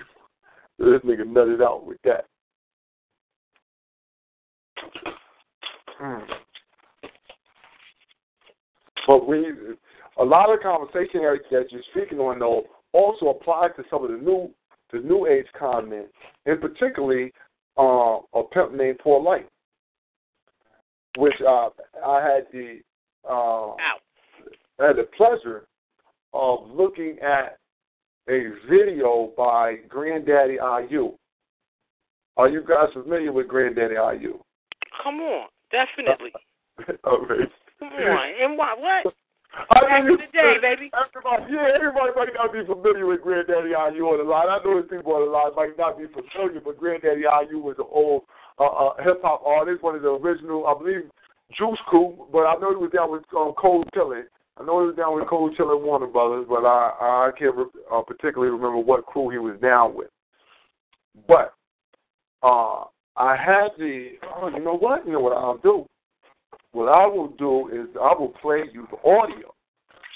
this 0.78 1.02
nigga 1.04 1.22
nutted 1.22 1.62
out 1.62 1.86
with 1.86 1.98
that. 2.04 2.24
Hmm. 5.98 6.18
But 9.06 9.26
we, 9.26 9.46
a 10.18 10.24
lot 10.24 10.50
of 10.50 10.58
the 10.58 10.62
conversation 10.62 11.22
that 11.22 11.38
that 11.50 11.72
you're 11.72 11.82
speaking 11.92 12.18
on 12.18 12.38
though 12.38 12.64
also 12.92 13.28
applies 13.28 13.70
to 13.76 13.84
some 13.90 14.04
of 14.04 14.10
the 14.10 14.16
new 14.16 14.50
the 14.92 15.00
new 15.00 15.26
age 15.26 15.46
comments, 15.58 16.12
and 16.46 16.60
particularly 16.60 17.32
uh, 17.78 18.18
a 18.34 18.42
pimp 18.52 18.74
named 18.74 18.98
Paul 18.98 19.24
Light, 19.24 19.48
which 21.16 21.34
uh, 21.46 21.68
I 22.06 22.22
had 22.22 22.46
the 22.52 22.80
uh, 23.28 23.74
I 24.80 24.86
had 24.86 24.96
the 24.96 25.08
pleasure 25.16 25.66
of 26.32 26.70
looking 26.70 27.18
at 27.20 27.58
a 28.28 28.50
video 28.70 29.32
by 29.36 29.76
Granddaddy 29.88 30.58
IU. 30.90 31.12
Are 32.36 32.48
you 32.48 32.62
guys 32.62 32.92
familiar 32.92 33.32
with 33.32 33.48
Granddaddy 33.48 33.94
IU? 33.94 34.38
Come 35.02 35.20
on, 35.20 35.48
definitely. 35.70 36.32
All 37.04 37.26
right. 37.26 37.48
Come 37.78 37.88
on, 37.88 38.28
and 38.40 38.58
what? 38.58 38.80
What? 38.80 39.14
I 39.70 39.80
Back 39.80 40.04
mean, 40.04 40.12
in 40.12 40.18
the 40.18 40.30
day, 40.32 40.54
baby. 40.60 40.90
Everybody, 40.92 41.52
yeah, 41.52 41.72
everybody 41.74 42.12
might 42.14 42.34
not 42.34 42.52
be 42.52 42.64
familiar 42.64 43.06
with 43.06 43.22
Granddaddy 43.22 43.70
IU 43.70 44.04
on 44.04 44.18
the 44.18 44.28
line. 44.28 44.46
I 44.48 44.58
know 44.62 44.76
there's 44.76 44.90
people 44.90 45.14
on 45.14 45.24
the 45.24 45.32
line 45.32 45.56
might 45.56 45.78
not 45.78 45.98
be 45.98 46.04
familiar, 46.06 46.60
but 46.60 46.78
Granddaddy 46.78 47.24
IU 47.24 47.58
was 47.58 47.76
an 47.78 47.88
old 47.90 48.22
uh, 48.60 48.66
uh, 48.66 49.02
hip 49.02 49.22
hop 49.22 49.42
artist, 49.46 49.82
one 49.82 49.96
of 49.96 50.02
the 50.02 50.10
original, 50.10 50.66
I 50.66 50.74
believe, 50.76 51.10
Juice 51.56 51.78
Crew, 51.86 52.28
but 52.30 52.44
I 52.44 52.54
know 52.60 52.70
he 52.70 52.76
was 52.76 52.92
down 52.94 53.10
with 53.10 53.24
um, 53.34 53.54
Cold 53.56 53.88
Chillin. 53.96 54.24
I 54.58 54.64
know 54.64 54.80
he 54.80 54.86
was 54.88 54.96
down 54.96 55.14
with 55.14 55.28
Cold 55.28 55.54
Chill 55.56 55.80
Warner 55.80 56.06
Brothers, 56.06 56.46
but 56.48 56.64
I 56.64 56.90
I 57.00 57.30
can't 57.38 57.54
re- 57.54 57.82
uh, 57.92 58.02
particularly 58.02 58.50
remember 58.52 58.78
what 58.78 59.06
crew 59.06 59.30
he 59.30 59.38
was 59.38 59.58
down 59.60 59.94
with. 59.94 60.08
But 61.26 61.54
uh, 62.42 62.84
I 63.16 63.36
had 63.36 63.68
the. 63.78 64.12
Oh, 64.36 64.48
you 64.48 64.62
know 64.62 64.76
what? 64.76 65.06
You 65.06 65.12
know 65.12 65.20
what 65.20 65.36
I'll 65.36 65.58
do. 65.58 65.86
What 66.72 66.88
I 66.88 67.06
will 67.06 67.28
do 67.38 67.68
is 67.68 67.88
I 68.00 68.14
will 68.18 68.34
play 68.42 68.64
you 68.72 68.86
the 68.90 69.08
audio, 69.08 69.54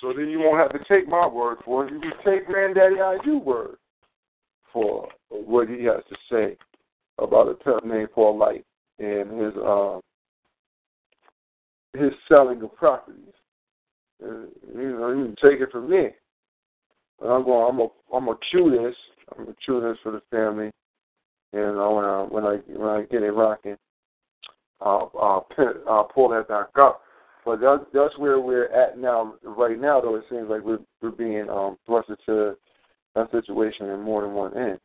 so 0.01 0.13
then 0.13 0.29
you 0.29 0.41
won't 0.41 0.59
have 0.59 0.73
to 0.73 0.89
take 0.89 1.09
my 1.09 1.27
word 1.27 1.59
for 1.65 1.87
it. 1.87 1.93
You 1.93 2.01
can 2.01 2.13
take 2.25 2.47
Granddaddy 2.47 2.97
IU 3.25 3.39
word 3.39 3.77
for 4.73 5.09
what 5.31 5.69
he 5.69 5.85
has 5.85 6.03
to 6.09 6.17
say 6.31 6.57
about 7.19 7.49
a 7.49 7.55
pimp 7.55 7.85
named 7.85 8.11
Paul 8.13 8.39
Light 8.39 8.65
and 8.99 9.41
his 9.41 9.55
uh, 9.57 10.01
his 11.95 12.13
selling 12.29 12.63
of 12.63 12.75
properties. 12.75 13.35
Uh, 14.23 14.79
you 14.79 14.99
know, 14.99 15.11
you 15.11 15.25
can 15.25 15.37
take 15.51 15.61
it 15.61 15.71
from 15.71 15.91
me. 15.91 16.09
But 17.19 17.29
I'm 17.29 17.45
going. 17.45 17.69
I'm 17.69 17.77
gonna. 17.77 17.89
I'm 18.15 18.25
gonna 18.27 18.39
cue 18.51 18.71
this. 18.71 18.97
I'm 19.31 19.45
gonna 19.45 19.57
cue 19.65 19.81
this 19.81 19.99
for 20.03 20.13
the 20.13 20.23
family. 20.31 20.71
And 21.53 21.79
uh, 21.79 21.89
when 21.89 22.05
I 22.05 22.23
when 22.23 22.45
I 22.45 22.57
when 22.67 22.89
I 22.89 23.03
get 23.11 23.23
it 23.23 23.31
rocking, 23.31 23.77
I'll 24.81 25.11
I'll, 25.21 25.47
I'll 25.89 26.05
pull 26.05 26.29
that 26.31 26.49
back 26.49 26.69
up. 26.79 27.03
But 27.45 27.61
that's 27.61 27.85
that's 27.93 28.17
where 28.19 28.41
we're 28.41 28.67
at 28.67 28.99
now. 28.99 29.35
Right 29.43 29.81
now, 29.81 30.01
though, 30.01 30.17
it 30.17 30.25
seems 30.31 30.49
like 30.49 30.63
we're 30.63 30.79
we're 31.01 31.11
being 31.11 31.49
um, 31.51 31.77
thrusted 31.89 32.17
to 32.27 32.57
that 33.15 33.31
situation 33.31 33.89
in 33.89 34.01
more 34.01 34.23
than 34.23 34.33
one 34.33 34.57
end. 34.57 34.79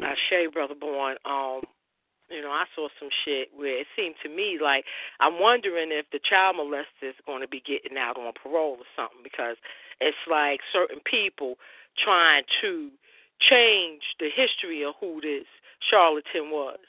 I 0.00 0.14
Shay, 0.28 0.46
brother 0.52 0.74
born. 0.74 1.16
Um, 1.24 1.60
you 2.32 2.40
know, 2.40 2.50
I 2.50 2.64
saw 2.74 2.88
some 2.98 3.10
shit 3.24 3.48
where 3.54 3.80
it 3.80 3.86
seemed 3.94 4.16
to 4.22 4.28
me 4.28 4.58
like 4.60 4.84
I'm 5.20 5.38
wondering 5.38 5.92
if 5.92 6.06
the 6.10 6.18
child 6.18 6.56
molester 6.56 7.12
is 7.12 7.14
going 7.26 7.42
to 7.42 7.48
be 7.48 7.60
getting 7.60 7.98
out 7.98 8.16
on 8.16 8.32
parole 8.32 8.80
or 8.80 8.88
something 8.96 9.22
because 9.22 9.56
it's 10.00 10.24
like 10.28 10.60
certain 10.72 11.00
people 11.04 11.56
trying 12.02 12.44
to 12.62 12.90
change 13.38 14.16
the 14.18 14.28
history 14.32 14.82
of 14.82 14.94
who 14.98 15.20
this 15.20 15.46
charlatan 15.78 16.50
was, 16.50 16.80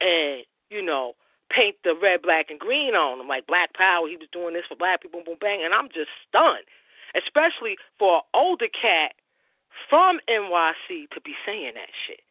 and 0.00 0.42
you 0.68 0.82
know, 0.82 1.14
paint 1.48 1.76
the 1.84 1.94
red, 1.94 2.22
black, 2.22 2.50
and 2.50 2.58
green 2.58 2.94
on 2.94 3.20
him 3.20 3.28
like 3.28 3.46
Black 3.46 3.72
Power. 3.74 4.08
He 4.08 4.16
was 4.16 4.28
doing 4.32 4.54
this 4.54 4.66
for 4.68 4.76
black 4.76 5.02
people, 5.02 5.22
boom, 5.24 5.36
bang, 5.40 5.62
and 5.64 5.72
I'm 5.72 5.88
just 5.88 6.10
stunned, 6.26 6.66
especially 7.14 7.76
for 7.98 8.16
an 8.16 8.26
older 8.34 8.68
cat 8.68 9.14
from 9.88 10.18
NYC 10.28 11.08
to 11.14 11.20
be 11.22 11.34
saying 11.46 11.72
that 11.74 11.92
shit 12.06 12.25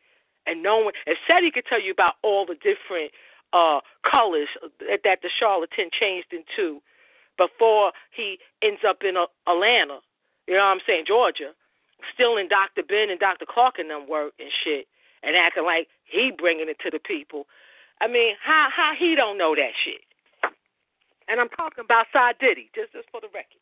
and 0.47 0.63
knowing 0.63 0.91
and 1.05 1.17
said 1.27 1.43
he 1.43 1.51
could 1.51 1.65
tell 1.65 1.81
you 1.81 1.91
about 1.91 2.15
all 2.23 2.45
the 2.45 2.55
different 2.55 3.11
uh 3.53 3.79
colors 4.09 4.49
that 4.79 5.19
the 5.21 5.29
charlatan 5.39 5.89
changed 5.91 6.33
into 6.33 6.81
before 7.37 7.91
he 8.15 8.37
ends 8.61 8.81
up 8.87 9.03
in 9.03 9.15
Atlanta. 9.47 9.99
You 10.47 10.55
know 10.55 10.63
what 10.63 10.79
I'm 10.79 10.85
saying? 10.87 11.05
Georgia. 11.07 11.51
Still 12.13 12.37
in 12.37 12.47
Dr. 12.47 12.83
Ben 12.83 13.09
and 13.09 13.19
Dr. 13.19 13.45
Clarke 13.47 13.79
and 13.79 13.89
them 13.89 14.07
work 14.07 14.33
and 14.39 14.49
shit 14.63 14.87
and 15.23 15.35
acting 15.35 15.65
like 15.65 15.87
he 16.03 16.31
bringing 16.31 16.69
it 16.69 16.77
to 16.83 16.91
the 16.91 16.99
people. 16.99 17.47
I 17.99 18.07
mean, 18.07 18.35
how 18.43 18.67
how 18.75 18.91
he 18.97 19.15
don't 19.15 19.37
know 19.37 19.55
that 19.55 19.71
shit? 19.83 20.01
And 21.27 21.39
I'm 21.39 21.49
talking 21.49 21.83
about 21.83 22.05
Side 22.13 22.35
Diddy, 22.39 22.69
just 22.75 22.93
just 22.93 23.09
for 23.09 23.21
the 23.21 23.27
record. 23.33 23.59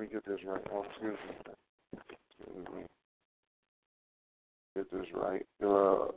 Me 0.00 0.06
get 0.10 0.24
this 0.26 0.40
right. 0.46 0.62
Oh, 0.72 0.84
excuse 0.90 1.18
me. 1.28 2.00
Excuse 2.38 2.66
me. 2.74 2.82
Get 4.76 4.90
this 4.90 5.06
right. 5.14 5.46
Uh, 5.62 6.08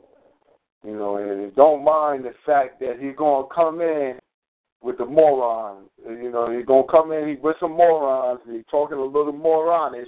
you 0.84 0.96
know, 0.96 1.16
and 1.16 1.54
don't 1.54 1.84
mind 1.84 2.24
the 2.24 2.32
fact 2.46 2.80
that 2.80 2.96
he's 3.00 3.16
gonna 3.16 3.46
come 3.54 3.80
in 3.80 4.18
with 4.82 4.98
the 4.98 5.06
morons. 5.06 5.88
You 6.06 6.30
know, 6.30 6.56
he's 6.56 6.66
gonna 6.66 6.86
come 6.90 7.12
in 7.12 7.38
with 7.42 7.56
some 7.60 7.72
morons. 7.72 8.40
He's 8.50 8.64
talking 8.70 8.98
a 8.98 9.04
little 9.04 9.32
moronish 9.32 10.04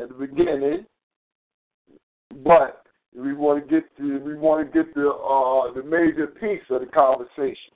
at 0.00 0.08
the 0.08 0.14
beginning, 0.14 0.86
but 2.44 2.84
we 3.16 3.32
want 3.32 3.62
to 3.62 3.74
get 3.74 3.84
the 3.98 4.20
we 4.24 4.36
want 4.36 4.66
to 4.66 4.72
get 4.72 4.94
the 4.94 5.08
uh 5.08 5.72
the 5.74 5.82
major 5.82 6.26
piece 6.26 6.62
of 6.70 6.80
the 6.80 6.86
conversation. 6.86 7.72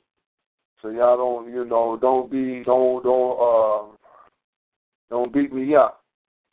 So 0.82 0.90
y'all 0.90 1.16
don't 1.16 1.53
you 1.53 1.65
know 1.65 1.98
don't 2.01 2.31
be 2.31 2.62
don't 2.65 3.03
don't 3.03 3.93
uh 3.93 3.95
don't 5.10 5.32
beat 5.32 5.52
me 5.52 5.74
up 5.74 6.02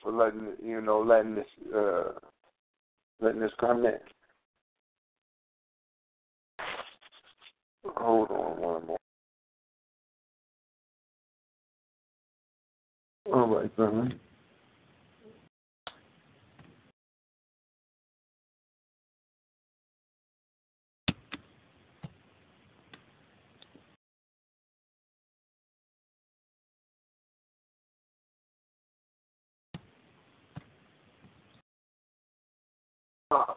for 0.01 0.11
letting 0.11 0.53
you 0.63 0.81
know 0.81 1.01
letting 1.01 1.35
this 1.35 1.45
uh 1.75 2.11
letting 3.21 3.41
this 3.41 3.51
come 3.59 3.85
in. 3.85 3.99
Hold 7.97 8.31
on 8.31 8.61
one 8.61 8.87
more. 8.87 8.97
All 13.31 13.47
right, 13.47 13.75
family. 13.75 14.19
uh, 33.33 33.53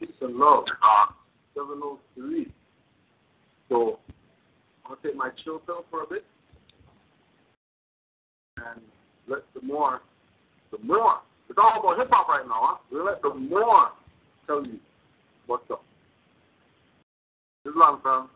peace 0.00 0.10
and 0.20 0.36
love. 0.36 0.64
Uh, 0.82 1.12
703. 1.54 2.52
So 3.68 3.98
gonna 4.90 5.00
take 5.02 5.14
my 5.14 5.30
chill 5.44 5.60
pill 5.60 5.84
for 5.90 6.02
a 6.02 6.06
bit 6.06 6.24
and 8.56 8.80
let 9.28 9.40
the 9.54 9.62
more, 9.62 10.00
the 10.72 10.78
more. 10.84 11.20
It's 11.48 11.58
all 11.58 11.80
about 11.80 11.98
hip 11.98 12.08
hop 12.10 12.28
right 12.28 12.46
now, 12.46 12.60
huh? 12.60 12.76
We 12.92 13.00
let 13.00 13.22
the 13.22 13.34
more 13.34 13.90
tell 14.46 14.64
you 14.66 14.78
what's 15.46 15.70
up. 15.70 15.82
Islam, 17.66 18.00
fam. 18.02 18.28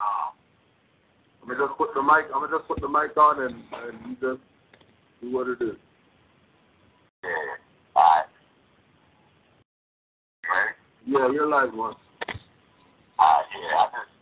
Uh, 0.00 0.30
I'm 1.42 1.48
gonna 1.48 1.66
just 1.66 1.78
put 1.78 1.94
the 1.94 2.02
mic. 2.02 2.26
I'm 2.34 2.42
gonna 2.42 2.56
just 2.58 2.68
put 2.68 2.80
the 2.80 2.88
mic 2.88 3.16
on 3.16 3.42
and 3.42 3.54
and 3.54 3.98
you 4.06 4.14
just 4.14 4.42
do 5.20 5.32
what 5.32 5.48
it 5.48 5.62
is. 5.62 5.76
Yeah. 7.22 7.30
All 7.96 8.02
right. 8.02 8.26
Ready? 10.48 10.74
Yeah, 11.06 11.30
you're 11.30 11.46
live 11.46 11.74
one. 11.74 11.94
Uh, 13.18 13.42
yeah, 13.52 13.76
I 13.76 13.86
just, 13.92 14.13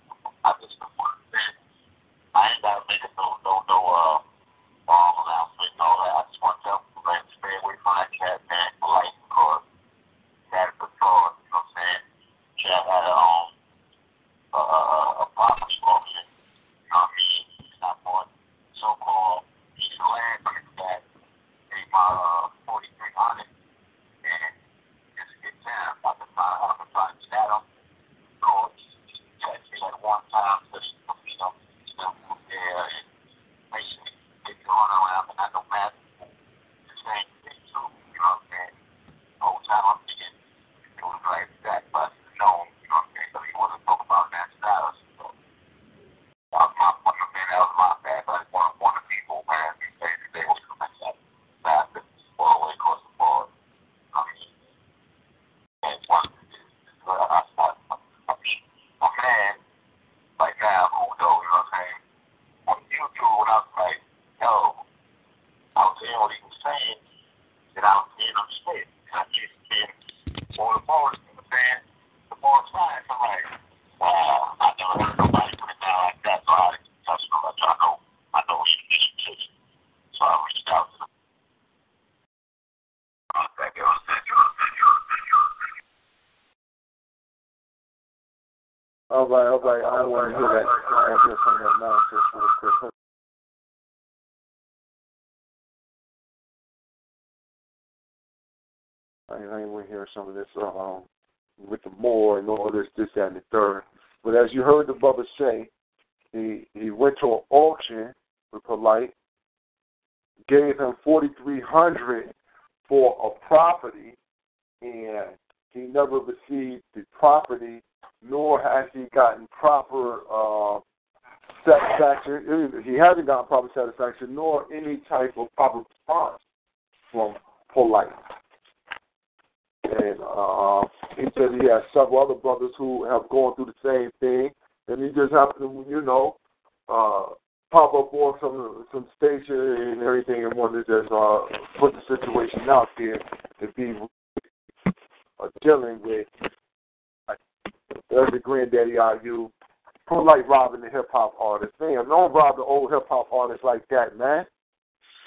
like 150.42 150.50
robbing 150.50 150.80
the 150.80 150.90
hip 150.90 151.08
hop 151.10 151.34
artist. 151.38 151.72
Man, 151.80 151.94
don't 152.08 152.32
rob 152.32 152.56
the 152.56 152.62
old 152.62 152.90
hip 152.90 153.06
hop 153.08 153.32
artists 153.32 153.64
like 153.64 153.86
that, 153.88 154.16
man. 154.16 154.44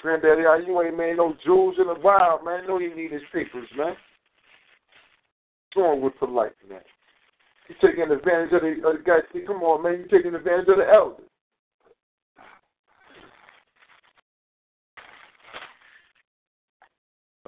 Granddaddy 0.02 0.44
you 0.68 0.82
ain't 0.82 0.98
made 0.98 1.18
no 1.18 1.36
jewels 1.44 1.76
in 1.80 1.88
the 1.88 2.00
wild, 2.00 2.46
man. 2.46 2.68
No, 2.68 2.78
he 2.78 2.88
need 2.88 3.12
his 3.12 3.24
papers, 3.34 3.68
man. 3.76 3.96
What's 5.74 5.78
wrong 5.78 6.02
with 6.02 6.18
polite, 6.20 6.52
man? 6.70 6.82
You 7.68 7.76
taking 7.82 8.12
advantage 8.12 8.54
of 8.54 8.62
the, 8.62 8.88
of 8.88 8.98
the 8.98 9.04
guy. 9.04 9.18
See, 9.34 9.46
come 9.46 9.64
on, 9.64 9.82
man. 9.82 9.94
You 9.94 10.18
taking 10.18 10.36
advantage 10.36 10.68
of 10.68 10.78
the 10.78 10.88
elders. 10.88 11.26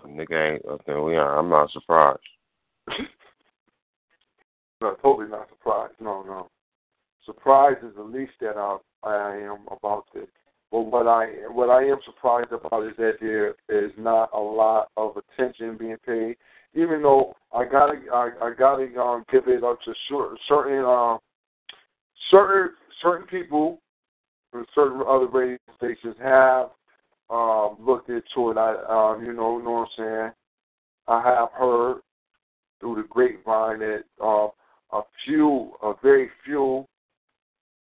Nigga 0.08 0.54
ain't. 0.54 0.66
Okay, 0.66 1.00
we 1.00 1.16
are. 1.16 1.38
I'm 1.38 1.50
not 1.50 1.72
surprised. 1.72 2.20
No, 4.80 4.96
totally 5.02 5.28
not 5.28 5.50
surprised. 5.50 5.96
No, 6.00 6.22
no. 6.22 6.50
Surprise 7.28 7.76
is 7.84 7.94
the 7.96 8.04
least 8.04 8.32
that 8.40 8.56
I, 8.56 8.78
I 9.04 9.36
am 9.36 9.66
about 9.70 10.06
this. 10.14 10.28
But 10.72 10.82
what 10.82 11.08
I 11.08 11.26
what 11.52 11.70
I 11.70 11.84
am 11.84 12.00
surprised 12.06 12.54
about 12.54 12.88
is 12.88 12.94
that 12.98 13.18
there 13.20 13.50
is 13.70 13.92
not 13.98 14.30
a 14.34 14.40
lot 14.40 14.90
of 14.96 15.18
attention 15.18 15.78
being 15.78 15.98
paid. 16.06 16.38
Even 16.74 17.02
though 17.04 17.36
I 17.54 17.66
gotta 17.66 18.00
I, 18.12 18.30
I 18.42 18.54
gotta 18.58 18.88
um, 19.00 19.26
give 19.30 19.48
it 19.48 19.64
up 19.64 19.80
to 19.84 19.94
sure, 20.08 20.36
certain 20.48 20.86
um 20.86 21.20
certain 22.32 22.72
certain 23.02 23.28
people 23.28 23.82
from 24.52 24.66
certain 24.74 25.02
other 25.08 25.28
radio 25.28 25.58
stations 25.76 26.16
have 26.24 26.70
um, 27.30 27.78
looked 27.80 28.10
into 28.10 28.52
it. 28.52 28.58
I 28.58 28.72
um, 28.90 29.26
you 29.26 29.34
know, 29.34 29.58
know 29.58 29.72
what 29.72 29.80
I'm 29.82 29.88
saying. 29.98 30.32
I 31.08 31.22
have 31.24 31.50
heard 31.52 32.02
through 32.80 32.96
the 32.96 33.08
grapevine 33.10 33.80
that 33.80 34.04
uh, 34.24 34.48
a 34.92 35.02
few, 35.26 35.72
a 35.82 35.94
very 36.02 36.30
few 36.46 36.86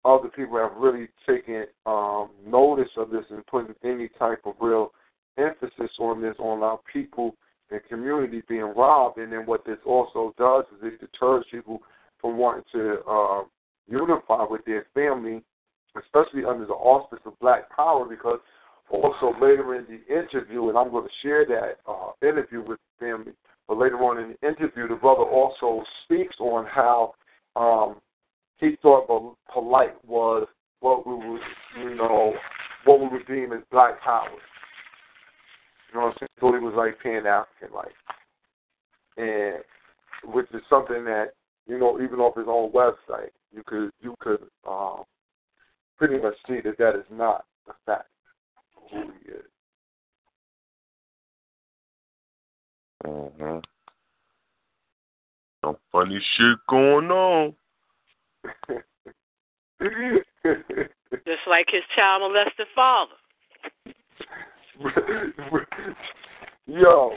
other 0.05 0.29
people 0.29 0.59
have 0.59 0.77
really 0.77 1.09
taken 1.27 1.65
um, 1.87 2.31
notice 2.47 2.91
of 2.97 3.11
this 3.11 3.25
and 3.31 3.47
putting 3.47 3.75
any 3.85 4.09
type 4.19 4.41
of 4.45 4.55
real 4.61 4.93
emphasis 5.39 5.91
on 5.99 6.21
this 6.21 6.35
on 6.39 6.63
our 6.63 6.79
people 6.93 7.35
and 7.71 7.81
community 7.89 8.43
being 8.49 8.73
robbed. 8.77 9.19
And 9.19 9.33
then 9.33 9.47
what 9.47 9.65
this 9.65 9.79
also 9.87 10.35
does 10.39 10.65
is 10.77 10.93
it 10.93 11.01
deters 11.01 11.45
people 11.51 11.81
from 12.21 12.37
wanting 12.37 12.65
to 12.73 12.99
uh, 13.09 13.43
unify 13.89 14.45
with 14.49 14.65
their 14.65 14.87
family, 14.95 15.43
especially 15.97 16.45
under 16.45 16.67
the 16.67 16.73
auspice 16.73 17.21
of 17.25 17.39
Black 17.41 17.75
Power, 17.75 18.07
because 18.07 18.39
also 18.91 19.33
later 19.41 19.75
in 19.77 19.87
the 19.87 20.15
interview, 20.15 20.69
and 20.69 20.77
I'm 20.77 20.91
going 20.91 21.05
to 21.05 21.11
share 21.23 21.47
that 21.47 21.79
uh, 21.89 22.13
interview 22.23 22.61
with 22.61 22.79
the 22.79 23.07
family, 23.07 23.33
but 23.67 23.79
later 23.79 23.97
on 23.97 24.23
in 24.23 24.37
the 24.41 24.49
interview, 24.49 24.87
the 24.89 24.97
brother 24.97 25.23
also 25.23 25.83
speaks 26.05 26.37
on 26.39 26.67
how 26.67 27.15
um, 27.57 27.97
he 28.59 28.77
thought 28.83 29.37
polite 29.53 29.95
was 30.07 30.47
what 30.81 31.07
we 31.07 31.15
would, 31.15 31.41
you 31.81 31.95
know, 31.95 32.35
what 32.85 33.01
we 33.01 33.09
would 33.09 33.27
deem 33.27 33.53
as 33.53 33.63
black 33.71 34.01
power. 34.03 34.29
You 35.89 36.01
know 36.01 36.07
what 36.07 36.13
I'm 36.13 36.15
saying? 36.21 36.29
Thought 36.41 36.59
he 36.59 36.65
was 36.65 36.75
like 36.77 37.01
pan 37.01 37.27
African 37.27 37.75
like, 37.75 37.95
and 39.17 39.63
which 40.33 40.47
is 40.53 40.63
something 40.69 41.05
that 41.05 41.33
you 41.67 41.79
know, 41.79 42.01
even 42.01 42.19
off 42.21 42.37
his 42.37 42.47
own 42.49 42.73
website, 42.73 43.31
you 43.53 43.63
could 43.67 43.91
you 44.01 44.15
could 44.21 44.43
um, 44.69 45.05
pretty 45.97 46.19
much 46.21 46.35
see 46.47 46.61
that 46.65 46.79
that 46.79 46.97
is 46.97 47.07
not 47.11 47.45
a 47.69 47.73
fact 47.87 48.09
of 48.77 48.91
who 48.91 49.13
he 49.23 49.31
is. 49.33 49.45
Mm-hmm. 53.07 53.59
Some 55.65 55.77
funny 55.91 56.21
shit 56.37 56.59
going 56.69 57.11
on. 57.11 57.55
Just 61.27 61.47
like 61.49 61.67
his 61.71 61.83
child 61.97 62.23
molested 62.23 62.67
father. 62.75 63.13
Yo, 66.67 67.15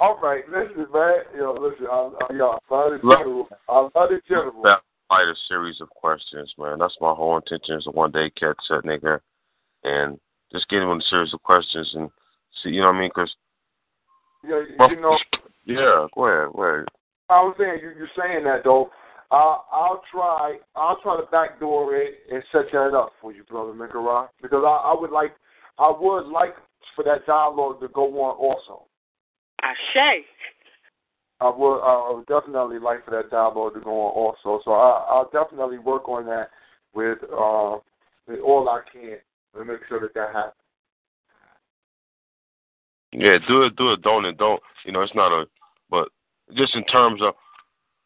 all 0.00 0.18
right, 0.20 0.42
listen, 0.48 0.86
man. 0.92 1.14
Yo, 1.36 1.52
listen, 1.52 1.86
I, 1.90 2.10
I, 2.28 2.34
yo, 2.34 2.58
I 2.70 2.74
love 2.74 2.90
the 2.90 2.98
general. 3.08 3.48
I 3.68 3.78
love 3.78 4.08
the 4.10 4.20
general. 4.26 4.62
Fight 5.08 5.28
a 5.28 5.34
series 5.46 5.80
of 5.80 5.90
questions, 5.90 6.52
man. 6.58 6.78
That's 6.80 6.96
my 7.00 7.12
whole 7.14 7.36
intention 7.36 7.76
is 7.76 7.84
to 7.84 7.90
one 7.90 8.10
day 8.10 8.30
catch 8.30 8.56
that 8.70 8.84
nigga 8.84 9.20
and 9.84 10.18
just 10.50 10.68
get 10.68 10.82
him 10.82 10.88
on 10.88 10.98
a 10.98 11.04
series 11.08 11.32
of 11.32 11.42
questions 11.42 11.88
and 11.94 12.10
see, 12.62 12.70
you 12.70 12.80
know 12.80 12.88
what 12.88 12.96
I 12.96 13.00
mean? 13.00 13.10
Because 13.14 13.34
yeah, 14.42 14.88
you 14.88 15.00
know. 15.00 15.16
Yeah, 15.64 16.06
go 16.14 16.26
ahead, 16.26 16.52
go 16.52 16.62
ahead. 16.62 16.88
I 17.28 17.42
was 17.42 17.54
saying 17.58 17.78
you, 17.82 17.92
you're 17.96 18.10
saying 18.18 18.44
that 18.44 18.64
though. 18.64 18.90
I'll, 19.32 19.64
I'll 19.72 20.02
try. 20.12 20.58
I'll 20.76 21.00
try 21.00 21.16
to 21.16 21.26
backdoor 21.32 21.96
it 21.96 22.18
and 22.30 22.42
set 22.52 22.70
that 22.72 22.94
up 22.94 23.12
for 23.20 23.32
you, 23.32 23.44
brother 23.44 23.72
Mikara, 23.72 24.28
because 24.42 24.62
I, 24.64 24.92
I 24.92 25.00
would 25.00 25.10
like. 25.10 25.32
I 25.78 25.90
would 25.98 26.26
like 26.26 26.54
for 26.94 27.02
that 27.04 27.26
dialogue 27.26 27.80
to 27.80 27.88
go 27.88 28.04
on 28.20 28.36
also. 28.36 28.84
Ashe. 29.62 30.24
I 31.40 31.48
would. 31.48 31.78
I 31.78 32.12
would 32.12 32.26
definitely 32.26 32.78
like 32.78 33.06
for 33.06 33.12
that 33.12 33.30
dialogue 33.30 33.72
to 33.74 33.80
go 33.80 33.90
on 33.90 34.12
also. 34.12 34.62
So 34.66 34.72
I, 34.72 35.06
I'll 35.08 35.30
definitely 35.32 35.78
work 35.78 36.08
on 36.10 36.26
that 36.26 36.50
with 36.94 37.18
uh, 37.24 37.78
with 38.28 38.40
all 38.40 38.68
I 38.68 38.82
can 38.92 39.16
to 39.56 39.64
make 39.64 39.80
sure 39.88 39.98
that 40.00 40.12
that 40.12 40.32
happens. 40.34 40.54
Yeah, 43.12 43.38
do 43.48 43.62
it, 43.62 43.76
do 43.76 43.92
it, 43.92 44.02
don't 44.02 44.26
it, 44.26 44.36
don't. 44.36 44.60
You 44.84 44.92
know, 44.92 45.02
it's 45.02 45.14
not 45.14 45.32
a, 45.32 45.44
but 45.90 46.08
just 46.56 46.74
in 46.74 46.84
terms 46.84 47.20
of, 47.22 47.34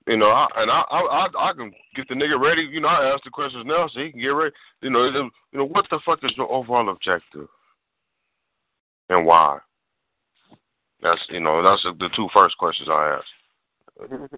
you 0.07 0.17
know, 0.17 0.27
I, 0.27 0.47
and 0.57 0.71
I, 0.71 0.83
I, 0.91 1.27
I, 1.37 1.53
can 1.53 1.73
get 1.97 2.09
the 2.09 2.15
nigga 2.15 2.41
ready. 2.41 2.63
You 2.63 2.81
know, 2.81 2.89
I 2.89 3.13
ask 3.13 3.25
the 3.25 3.31
questions 3.31 3.65
now 3.67 3.89
so 3.89 4.01
he 4.01 4.13
can 4.13 4.21
get 4.21 4.29
ready. 4.29 4.55
You 4.81 4.91
know, 4.91 5.07
you 5.07 5.31
know, 5.53 5.65
what 5.65 5.87
the 5.91 5.99
fuck 6.07 6.21
is 6.23 6.33
your 6.37 6.51
overall 6.51 6.91
objective, 6.91 7.49
and 9.09 9.27
why? 9.27 9.59
That's 11.03 11.21
you 11.29 11.41
know, 11.41 11.63
that's 11.63 11.83
the 11.83 12.09
two 12.15 12.29
first 12.33 12.57
questions 12.57 12.89
I 12.91 13.19
ask. 13.19 13.27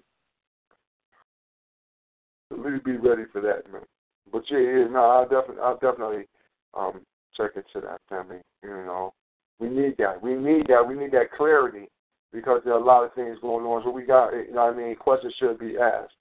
Please 2.49 2.81
be 2.83 2.97
ready 2.97 3.25
for 3.31 3.41
that, 3.41 3.71
man. 3.71 3.83
But 4.31 4.43
yeah, 4.49 4.59
yeah 4.59 4.87
no, 4.89 5.01
I 5.01 5.23
definitely, 5.23 5.61
I 5.61 5.73
definitely 5.73 6.25
um 6.73 7.01
check 7.37 7.51
into 7.55 7.85
that 7.85 8.01
family. 8.09 8.41
You 8.63 8.69
know, 8.69 9.13
we 9.59 9.69
need 9.69 9.97
that. 9.99 10.21
We 10.21 10.33
need 10.33 10.65
that. 10.67 10.87
We 10.87 10.95
need 10.95 11.11
that 11.11 11.31
clarity 11.37 11.89
because 12.31 12.61
there 12.63 12.73
are 12.73 12.79
a 12.79 12.83
lot 12.83 13.03
of 13.03 13.13
things 13.13 13.37
going 13.41 13.65
on. 13.65 13.83
So 13.83 13.89
we 13.89 14.03
got, 14.03 14.31
you 14.31 14.53
know, 14.53 14.65
what 14.65 14.73
I 14.73 14.77
mean, 14.77 14.95
questions 14.95 15.33
should 15.39 15.59
be 15.59 15.77
asked. 15.77 16.13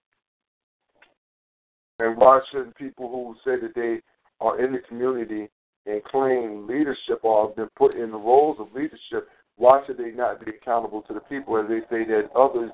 And 1.99 2.17
why 2.17 2.41
shouldn't 2.51 2.77
people 2.77 3.09
who 3.09 3.35
say 3.45 3.61
that 3.61 3.75
they 3.75 4.01
are 4.41 4.61
in 4.65 4.73
the 4.73 4.79
community 4.89 5.49
and 5.87 6.05
claim 6.05 6.67
leadership 6.67 7.21
or 7.23 7.49
have 7.49 7.57
been 7.57 7.69
put 7.77 7.95
in 7.95 8.11
the 8.11 8.17
roles 8.17 8.59
of 8.61 8.73
leadership, 8.75 9.29
why 9.57 9.83
should 9.87 9.99
they 9.99 10.11
not 10.11 10.45
be 10.45 10.53
accountable 10.53 11.03
to 11.03 11.15
the 11.15 11.21
people 11.21 11.59
as 11.59 11.67
they 11.69 11.81
say 11.91 12.05
that 12.05 12.31
others, 12.37 12.71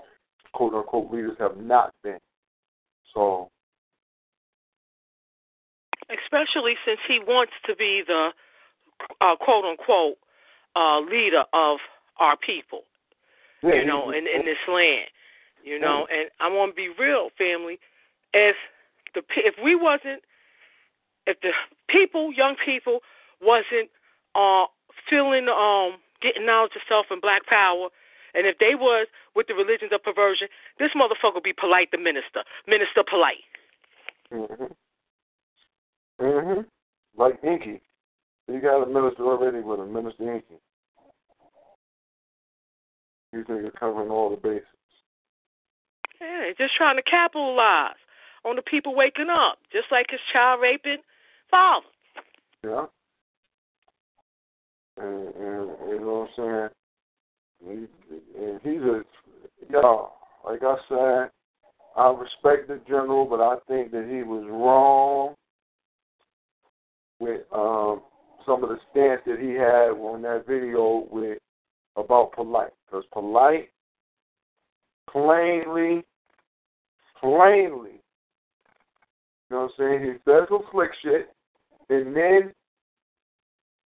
quote 0.52 0.74
unquote, 0.74 1.10
leaders 1.10 1.36
have 1.38 1.56
not 1.56 1.94
been? 2.02 2.18
So. 3.14 3.48
Especially 6.10 6.74
since 6.84 7.00
he 7.08 7.18
wants 7.26 7.52
to 7.66 7.74
be 7.76 8.02
the 8.06 8.30
uh, 9.20 9.36
quote 9.36 9.64
unquote 9.64 10.18
uh, 10.76 11.00
leader 11.00 11.44
of 11.54 11.78
our 12.18 12.36
people 12.36 12.82
you 13.64 13.84
know, 13.84 14.10
in, 14.10 14.26
in 14.26 14.44
this 14.44 14.60
land. 14.68 15.08
You 15.64 15.78
know, 15.78 16.06
and 16.12 16.28
I 16.40 16.48
want 16.48 16.72
to 16.72 16.76
be 16.76 16.90
real, 16.98 17.30
family. 17.38 17.78
If 18.34 18.56
the 19.14 19.22
if 19.36 19.54
we 19.62 19.74
wasn't 19.74 20.20
if 21.26 21.40
the 21.40 21.52
people, 21.88 22.32
young 22.32 22.56
people, 22.62 23.00
wasn't 23.40 23.88
uh 24.34 24.66
feeling 25.08 25.48
um 25.48 25.98
getting 26.20 26.44
knowledge 26.44 26.72
of 26.76 26.82
self 26.88 27.06
and 27.10 27.22
black 27.22 27.46
power, 27.46 27.88
and 28.34 28.46
if 28.46 28.58
they 28.58 28.74
was 28.74 29.06
with 29.34 29.46
the 29.46 29.54
religions 29.54 29.90
of 29.94 30.02
perversion, 30.02 30.48
this 30.78 30.90
motherfucker 30.94 31.34
would 31.34 31.42
be 31.42 31.54
polite 31.54 31.90
the 31.90 31.98
minister. 31.98 32.44
Minister 32.66 33.02
polite. 33.08 33.44
Mhm. 34.30 34.74
Mhm. 36.20 36.66
Like 37.16 37.38
Inky. 37.42 37.80
You 38.48 38.60
got 38.60 38.82
a 38.82 38.86
minister 38.86 39.22
already 39.22 39.60
with 39.60 39.80
a 39.80 39.86
minister 39.86 40.30
Inky. 40.30 40.60
You 43.34 43.42
think 43.42 43.62
you're 43.62 43.70
covering 43.72 44.10
all 44.10 44.30
the 44.30 44.36
bases. 44.36 44.64
Yeah, 46.20 46.50
just 46.56 46.76
trying 46.76 46.96
to 46.96 47.02
capitalize 47.02 47.96
on 48.44 48.54
the 48.54 48.62
people 48.62 48.94
waking 48.94 49.28
up, 49.28 49.58
just 49.72 49.86
like 49.90 50.06
his 50.08 50.20
child 50.32 50.60
raping 50.62 50.98
father. 51.50 51.86
Yeah. 52.62 52.86
And, 54.98 55.26
and 55.34 55.68
you 55.88 56.00
know 56.00 56.28
what 56.36 56.44
I'm 56.44 56.70
saying? 57.66 57.88
He, 58.06 58.40
and 58.40 58.60
he's 58.62 58.82
a, 58.82 59.02
yo, 59.68 60.12
like 60.44 60.62
I 60.62 60.76
said, 60.88 61.30
I 61.96 62.10
respect 62.10 62.68
the 62.68 62.80
general, 62.86 63.24
but 63.24 63.40
I 63.40 63.56
think 63.66 63.90
that 63.90 64.08
he 64.08 64.22
was 64.22 64.46
wrong 64.48 65.34
with 67.18 67.42
um 67.52 68.02
some 68.46 68.62
of 68.62 68.68
the 68.68 68.78
stance 68.90 69.22
that 69.26 69.40
he 69.40 69.50
had 69.54 69.90
on 69.90 70.22
that 70.22 70.46
video 70.46 71.06
with 71.10 71.38
about 71.96 72.32
Polight. 72.32 72.70
Because 72.86 73.04
Polight 73.14 73.68
plainly, 75.10 76.04
plainly, 77.20 78.00
you 79.50 79.56
know 79.56 79.68
what 79.76 79.84
I'm 79.86 80.00
saying? 80.00 80.02
He 80.02 80.30
says 80.30 80.48
some 80.48 80.62
slick 80.72 80.90
shit, 81.02 81.28
and 81.90 82.16
then 82.16 82.52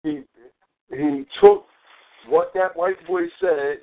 he 0.04 0.24
he 0.90 1.26
took 1.42 1.66
what 2.30 2.54
that 2.54 2.76
white 2.76 3.06
boy 3.08 3.24
said 3.42 3.80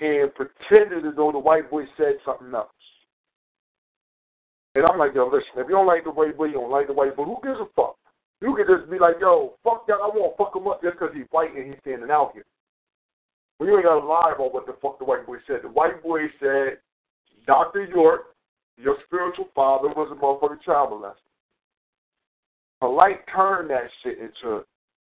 and 0.00 0.30
pretended 0.34 1.06
as 1.06 1.14
though 1.16 1.32
the 1.32 1.38
white 1.38 1.70
boy 1.70 1.84
said 1.96 2.14
something 2.24 2.54
else. 2.54 2.68
And 4.74 4.86
I'm 4.86 4.98
like, 4.98 5.14
yo, 5.14 5.26
listen, 5.26 5.48
if 5.56 5.66
you 5.68 5.74
don't 5.74 5.86
like 5.86 6.04
the 6.04 6.10
white 6.10 6.36
boy, 6.36 6.44
you 6.44 6.52
don't 6.52 6.70
like 6.70 6.86
the 6.86 6.92
white 6.92 7.16
boy. 7.16 7.24
Who 7.24 7.38
gives 7.42 7.58
a 7.58 7.66
fuck? 7.74 7.96
You 8.40 8.54
could 8.54 8.68
just 8.68 8.88
be 8.88 8.98
like, 8.98 9.16
yo, 9.20 9.54
fuck 9.64 9.86
that. 9.88 9.94
I 9.94 10.08
won't 10.14 10.36
fuck 10.36 10.54
him 10.54 10.68
up 10.68 10.82
just 10.82 10.98
because 10.98 11.14
he's 11.14 11.26
white 11.30 11.54
and 11.56 11.66
he's 11.66 11.80
standing 11.80 12.10
out 12.10 12.30
here. 12.34 12.44
You 13.60 13.76
ain't 13.76 13.84
to 13.84 13.98
lie 13.98 14.32
about 14.34 14.54
what 14.54 14.66
the 14.66 14.76
fuck 14.80 14.98
the 14.98 15.04
white 15.04 15.26
boy 15.26 15.36
said. 15.46 15.58
The 15.62 15.68
white 15.68 16.02
boy 16.02 16.20
said, 16.38 16.78
Dr. 17.46 17.86
York, 17.86 18.36
your 18.76 18.96
spiritual 19.06 19.48
father 19.54 19.88
was 19.88 20.08
a 20.12 20.14
motherfucking 20.14 20.62
child 20.62 20.90
molester. 20.90 21.14
Polight 22.80 23.18
turned 23.34 23.70
that 23.70 23.88
shit 24.02 24.18
into 24.18 24.64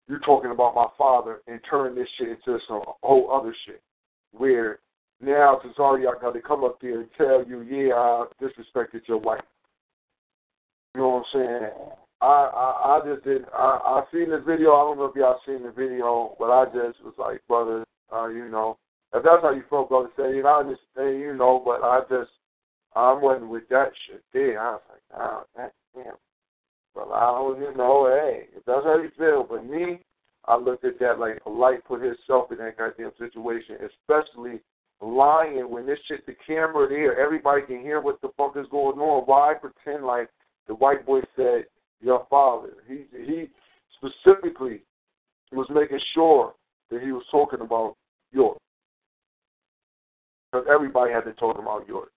you 0.09 0.19
talking 0.25 0.51
about 0.51 0.75
my 0.75 0.87
father 0.97 1.39
and 1.47 1.61
turned 1.69 1.95
this 1.95 2.07
shit 2.17 2.27
into 2.27 2.59
some 2.67 2.81
whole 3.01 3.31
other 3.31 3.55
shit. 3.65 3.81
Where 4.33 4.79
now 5.21 5.61
Cesario 5.63 6.19
got 6.19 6.33
to 6.33 6.41
come 6.41 6.65
up 6.65 6.81
there 6.81 6.99
and 6.99 7.09
tell 7.17 7.45
you, 7.47 7.61
yeah, 7.61 7.93
I 7.93 8.25
disrespected 8.41 9.07
your 9.07 9.19
wife. 9.19 9.43
You 10.95 11.01
know 11.01 11.09
what 11.09 11.17
I'm 11.17 11.23
saying? 11.33 11.69
I 12.19 12.25
I, 12.25 12.97
I 12.97 13.01
just 13.05 13.23
did. 13.23 13.43
I 13.53 13.79
I 13.83 14.03
seen 14.11 14.29
this 14.29 14.41
video. 14.45 14.73
I 14.73 14.83
don't 14.83 14.97
know 14.97 15.05
if 15.05 15.15
y'all 15.15 15.39
seen 15.45 15.63
the 15.63 15.71
video, 15.71 16.35
but 16.37 16.51
I 16.51 16.65
just 16.65 17.01
was 17.03 17.13
like, 17.17 17.41
brother, 17.47 17.85
uh, 18.13 18.27
you 18.27 18.49
know, 18.49 18.77
if 19.13 19.23
that's 19.23 19.41
how 19.41 19.51
you 19.51 19.63
feel, 19.69 19.85
brother, 19.85 20.09
say 20.17 20.39
it. 20.39 20.45
I 20.45 20.59
understand, 20.59 21.19
you 21.19 21.35
know, 21.35 21.61
but 21.63 21.83
I 21.83 22.01
just 22.09 22.31
I 22.95 23.13
wasn't 23.13 23.49
with 23.49 23.67
that 23.69 23.91
shit 24.07 24.23
there. 24.33 24.59
I 24.59 24.71
was 24.71 24.81
like, 24.89 25.21
oh, 25.21 25.43
that 25.55 25.73
damn. 25.95 26.13
Well, 26.95 27.13
I 27.13 27.25
don't 27.25 27.61
you 27.61 27.77
know, 27.77 28.07
hey, 28.07 28.47
if 28.55 28.65
that's 28.65 28.83
how 28.83 29.01
you 29.01 29.11
feel. 29.17 29.45
But 29.49 29.65
me, 29.65 29.99
I 30.45 30.57
looked 30.57 30.85
at 30.85 30.99
that 30.99 31.19
like 31.19 31.43
Polight 31.43 31.83
put 31.85 32.01
himself 32.01 32.51
in 32.51 32.57
that 32.57 32.77
goddamn 32.77 33.11
situation, 33.17 33.77
especially 33.85 34.59
lying 35.01 35.69
when 35.69 35.85
this 35.85 35.99
shit 36.07 36.25
the 36.25 36.35
camera 36.45 36.87
there, 36.87 37.19
everybody 37.19 37.63
can 37.63 37.81
hear 37.81 38.01
what 38.01 38.21
the 38.21 38.29
fuck 38.37 38.55
is 38.57 38.67
going 38.69 38.99
on. 38.99 39.23
Why 39.23 39.53
pretend 39.53 40.05
like 40.05 40.29
the 40.67 40.75
white 40.75 41.05
boy 41.05 41.21
said 41.35 41.65
your 42.01 42.25
father? 42.29 42.73
He 42.87 43.05
he 43.25 43.47
specifically 43.97 44.81
was 45.51 45.67
making 45.69 45.99
sure 46.13 46.53
that 46.89 47.01
he 47.01 47.11
was 47.11 47.23
talking 47.31 47.61
about 47.61 47.95
York. 48.31 48.57
Because 50.51 50.67
everybody 50.69 51.13
had 51.13 51.25
been 51.25 51.35
talking 51.35 51.61
about 51.61 51.87
York. 51.87 52.09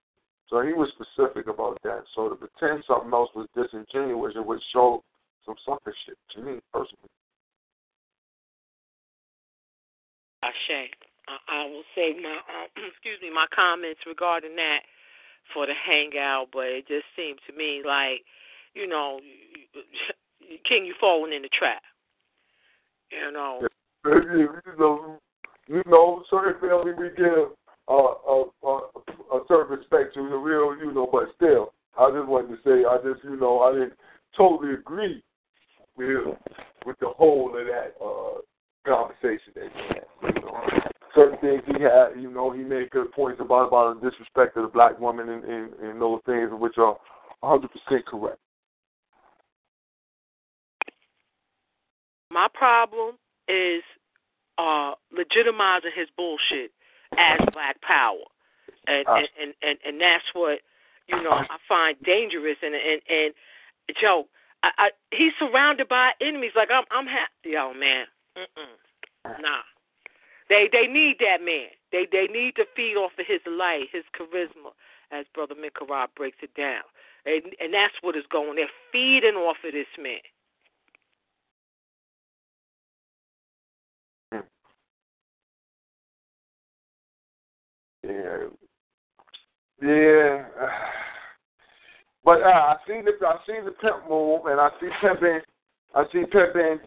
So 0.49 0.63
he 0.63 0.73
was 0.73 0.91
specific 0.95 1.47
about 1.47 1.79
that. 1.85 2.03
So 2.15 2.29
to 2.29 2.37
pretend 2.37 2.85
something 2.87 3.13
else 3.13 3.31
was 3.35 3.49
disingenuous, 3.55 4.35
it 4.37 4.45
would 4.45 4.61
show 4.73 5.03
some 5.47 5.55
sucker 5.65 5.95
shit 6.07 6.19
to 6.37 6.43
me 6.43 6.61
personally. 6.73 7.11
Ashe. 10.43 10.91
I, 11.27 11.37
I 11.49 11.65
will 11.67 11.85
say 11.95 12.13
my 12.21 12.37
um, 12.53 12.69
excuse 12.93 13.19
me 13.23 13.33
my 13.33 13.47
comments 13.55 14.01
regarding 14.07 14.57
that 14.57 14.81
for 15.53 15.67
the 15.67 15.73
hangout, 15.73 16.49
but 16.53 16.67
it 16.67 16.87
just 16.87 17.07
seemed 17.17 17.39
to 17.47 17.57
me 17.57 17.83
like 17.85 18.21
you 18.75 18.87
know, 18.87 19.21
King, 20.69 20.85
you 20.85 20.95
falling 21.01 21.33
in 21.33 21.43
the 21.43 21.49
trap. 21.49 21.83
You 23.11 23.33
know. 23.33 23.61
You 24.07 24.51
know, 24.79 25.19
you 25.67 25.83
know, 25.87 26.23
certain 26.31 26.61
family 26.61 26.93
we 26.93 27.11
give 27.17 27.51
a 27.89 27.93
a, 27.93 28.45
a, 28.65 28.79
a 29.33 29.41
certain 29.49 29.79
respect 29.79 30.15
to 30.15 30.29
the 30.29 30.37
real, 30.37 30.77
you 30.77 30.93
know, 30.93 31.09
but 31.11 31.25
still, 31.37 31.73
I 31.99 32.11
just 32.11 32.29
wanted 32.29 32.49
to 32.49 32.57
say, 32.65 32.85
I 32.85 32.97
just, 32.99 33.25
you 33.25 33.37
know, 33.37 33.61
I 33.61 33.73
didn't 33.73 33.95
totally 34.37 34.75
agree 34.75 35.23
with 35.97 36.37
with 36.87 36.99
the 37.01 37.09
whole 37.09 37.57
of 37.59 37.67
that 37.67 37.95
uh 38.03 38.41
conversation 38.87 39.53
that 39.55 39.69
he 39.75 39.95
had. 39.95 40.35
You 40.35 40.43
know, 40.43 40.61
certain 41.15 41.39
things 41.39 41.63
he 41.67 41.83
had, 41.83 42.21
you 42.21 42.31
know, 42.31 42.51
he 42.51 42.63
made 42.63 42.91
good 42.91 43.13
points 43.13 43.41
about 43.41 43.69
about 43.69 44.01
the 44.01 44.11
disrespect 44.11 44.57
of 44.57 44.65
the 44.65 44.69
black 44.69 44.99
woman 44.99 45.29
and, 45.29 45.45
and, 45.45 45.73
and 45.75 46.01
those 46.01 46.21
things 46.27 46.51
which 46.53 46.79
are 46.79 46.97
100% 47.43 47.69
correct. 48.07 48.39
My 52.31 52.49
problem 52.53 53.17
is 53.49 53.83
uh 54.59 54.95
legitimizing 55.13 55.95
his 55.95 56.09
bullshit 56.17 56.73
as 57.17 57.39
black 57.53 57.81
power. 57.83 58.25
And 58.87 59.07
and, 59.09 59.29
and, 59.41 59.55
and, 59.63 59.79
and 59.87 60.01
that's 60.01 60.25
what, 60.35 60.61
you 61.09 61.23
know, 61.23 61.33
I 61.33 61.57
find 61.69 61.97
dangerous 62.05 62.59
and 62.63 62.75
and, 62.75 63.01
and 63.09 63.35
Joe, 64.01 64.29
I, 64.63 64.71
I 64.79 64.91
he's 65.11 65.33
surrounded 65.39 65.89
by 65.89 66.13
enemies 66.21 66.53
like 66.55 66.69
I'm 66.71 66.85
I'm 66.91 67.07
happy 67.07 67.57
yo 67.57 67.73
man. 67.75 68.07
Mm-mm. 68.37 69.41
Nah. 69.41 69.65
They 70.49 70.69
they 70.71 70.87
need 70.87 71.17
that 71.21 71.41
man. 71.45 71.73
They 71.93 72.07
they 72.11 72.27
need 72.27 72.57
to 72.57 72.65
feed 72.77 72.97
off 72.97 73.13
of 73.19 73.27
his 73.27 73.41
light, 73.47 73.89
his 73.93 74.05
charisma, 74.13 74.77
as 75.11 75.25
Brother 75.35 75.55
Mikarab 75.55 76.09
breaks 76.17 76.39
it 76.43 76.55
down. 76.55 76.85
And 77.25 77.55
and 77.61 77.73
that's 77.73 77.95
what 78.03 78.17
is 78.17 78.29
going. 78.31 78.57
They're 78.57 78.69
feeding 78.93 79.37
off 79.37 79.57
of 79.65 79.73
this 79.73 79.89
man. 79.97 80.21
Yeah. 88.07 88.49
Yeah. 89.83 90.45
But 92.25 92.41
uh, 92.41 92.47
I 92.47 92.77
see 92.87 93.03
the 93.05 93.13
I 93.27 93.37
see 93.47 93.61
the 93.63 93.73
pimp 93.73 94.09
move, 94.09 94.47
and 94.47 94.59
I 94.59 94.71
see 94.81 94.89
pimping. 95.03 95.41
I 95.95 96.05
see 96.11 96.25
pimping 96.33 96.79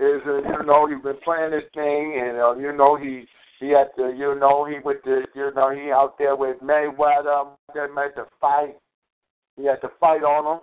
is 0.00 0.20
uh, 0.26 0.38
you 0.38 0.66
know 0.66 0.88
he's 0.88 1.00
been 1.00 1.20
playing 1.22 1.52
this 1.52 1.62
thing, 1.74 2.20
and 2.20 2.38
uh, 2.38 2.56
you 2.56 2.76
know 2.76 2.96
he 2.96 3.24
he 3.60 3.68
had 3.68 3.94
to 3.96 4.12
you 4.16 4.34
know 4.40 4.64
he 4.64 4.80
with 4.84 4.96
the 5.04 5.22
you 5.36 5.52
know 5.54 5.70
he 5.70 5.92
out 5.92 6.18
there 6.18 6.34
with 6.34 6.58
Mayweather. 6.58 7.50
They 7.72 7.86
made 7.94 8.16
the 8.16 8.26
fight. 8.40 8.78
He 9.56 9.66
had 9.66 9.80
to 9.82 9.90
fight 10.00 10.24
on 10.24 10.56
him. 10.56 10.60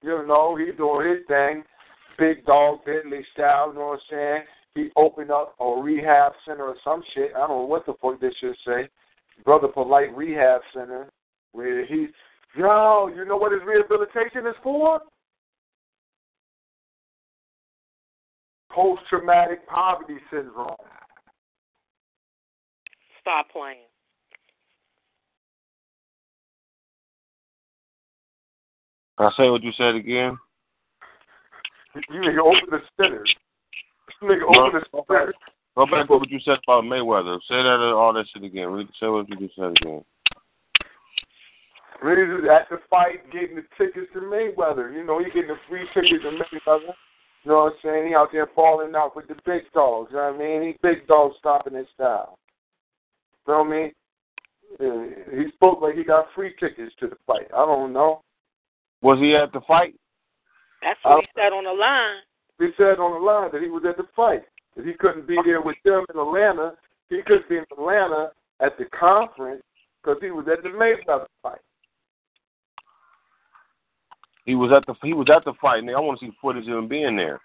You 0.00 0.26
know 0.26 0.56
he 0.56 0.72
doing 0.72 1.10
his 1.10 1.26
thing, 1.28 1.62
big 2.18 2.46
dog 2.46 2.78
Bentley 2.86 3.26
style. 3.34 3.72
You 3.74 3.78
know 3.78 3.86
what 3.88 3.92
I'm 3.92 4.00
saying? 4.08 4.42
He 4.74 4.88
opened 4.96 5.30
up 5.30 5.54
a 5.60 5.82
rehab 5.82 6.32
center 6.46 6.64
or 6.64 6.76
some 6.82 7.02
shit. 7.14 7.32
I 7.36 7.40
don't 7.40 7.50
know 7.50 7.66
what 7.66 7.84
the 7.84 7.92
fuck 8.00 8.20
they 8.20 8.30
should 8.40 8.56
say. 8.66 8.88
Brother 9.44 9.68
Polight 9.68 10.14
Rehab 10.14 10.60
Center, 10.74 11.08
where 11.52 11.84
he, 11.86 12.08
yo, 12.56 13.10
you 13.14 13.24
know 13.24 13.36
what 13.36 13.52
his 13.52 13.62
rehabilitation 13.66 14.46
is 14.46 14.54
for? 14.62 15.00
Post 18.70 19.02
traumatic 19.08 19.66
poverty 19.66 20.18
syndrome. 20.30 20.68
Stop 23.20 23.50
playing. 23.52 23.78
I 29.18 29.30
say 29.36 29.50
what 29.50 29.62
you 29.62 29.72
said 29.76 29.96
again. 29.96 30.38
You 31.94 32.20
nigga 32.20 32.38
open 32.38 32.70
the 32.70 32.80
center. 32.96 33.24
You 34.22 34.28
nigga 34.28 34.44
open 34.44 34.80
the 34.80 35.02
center. 35.08 35.34
Go 35.80 35.86
back 35.86 36.08
to 36.08 36.18
what 36.18 36.30
you 36.30 36.40
said 36.40 36.58
about 36.68 36.84
Mayweather. 36.84 37.38
Say 37.48 37.56
that 37.56 37.80
uh, 37.80 37.96
all 37.96 38.12
that 38.12 38.26
shit 38.34 38.44
again. 38.44 38.86
Say 39.00 39.06
what 39.06 39.26
you 39.30 39.36
just 39.38 39.56
said 39.56 39.70
again. 39.80 40.04
Niggas 42.04 42.38
is 42.38 42.48
at 42.50 42.68
the 42.68 42.80
fight 42.90 43.24
getting 43.32 43.56
the 43.56 43.64
tickets 43.78 44.12
to 44.12 44.20
Mayweather. 44.20 44.92
You 44.92 45.06
know, 45.06 45.20
he 45.20 45.30
getting 45.30 45.48
the 45.48 45.56
free 45.70 45.86
tickets 45.94 46.22
to 46.22 46.32
Mayweather. 46.32 46.92
You 47.44 47.50
know 47.50 47.64
what 47.64 47.72
I'm 47.72 47.78
saying? 47.82 48.08
He 48.08 48.14
out 48.14 48.28
there 48.30 48.50
falling 48.54 48.94
out 48.94 49.16
with 49.16 49.28
the 49.28 49.36
big 49.46 49.62
dogs. 49.72 50.10
You 50.10 50.18
know 50.18 50.32
what 50.32 50.34
I 50.34 50.38
mean? 50.38 50.62
He 50.62 50.76
big 50.82 51.06
dogs 51.06 51.36
stopping 51.38 51.74
his 51.74 51.86
style. 51.94 52.38
Feel 53.46 53.64
me? 53.64 53.94
Yeah, 54.78 55.06
he 55.32 55.48
spoke 55.54 55.80
like 55.80 55.94
he 55.94 56.04
got 56.04 56.26
free 56.34 56.52
tickets 56.60 56.94
to 57.00 57.06
the 57.06 57.16
fight. 57.26 57.48
I 57.56 57.64
don't 57.64 57.94
know. 57.94 58.20
Was 59.00 59.18
he 59.18 59.34
at 59.34 59.50
the 59.54 59.62
fight? 59.66 59.94
That's 60.82 61.00
what 61.02 61.22
he 61.22 61.40
uh, 61.40 61.42
said 61.42 61.52
on 61.54 61.64
the 61.64 61.72
line. 61.72 62.20
He 62.58 62.68
said 62.76 63.00
on 63.00 63.12
the 63.12 63.26
line 63.26 63.48
that 63.52 63.62
he 63.62 63.68
was 63.68 63.84
at 63.88 63.96
the 63.96 64.04
fight. 64.14 64.42
That 64.76 64.86
he 64.86 64.92
couldn't 64.94 65.26
be 65.26 65.36
there 65.44 65.60
with 65.60 65.76
them 65.84 66.04
in 66.12 66.20
Atlanta. 66.20 66.74
He 67.08 67.22
couldn't 67.26 67.48
be 67.48 67.56
in 67.56 67.64
Atlanta 67.72 68.30
at 68.60 68.78
the 68.78 68.84
conference 68.86 69.62
because 70.02 70.18
he 70.22 70.30
was 70.30 70.46
at 70.50 70.62
the 70.62 70.68
Mayweather 70.70 71.26
fight. 71.42 71.58
He 74.46 74.54
was 74.54 74.72
at 74.74 74.86
the 74.86 74.94
he 75.06 75.12
was 75.12 75.28
at 75.34 75.44
the 75.44 75.52
fight, 75.60 75.84
nigga. 75.84 75.96
I 75.96 76.00
want 76.00 76.18
to 76.18 76.26
see 76.26 76.30
the 76.30 76.36
footage 76.40 76.68
of 76.68 76.78
him 76.78 76.88
being 76.88 77.16
there. 77.16 77.40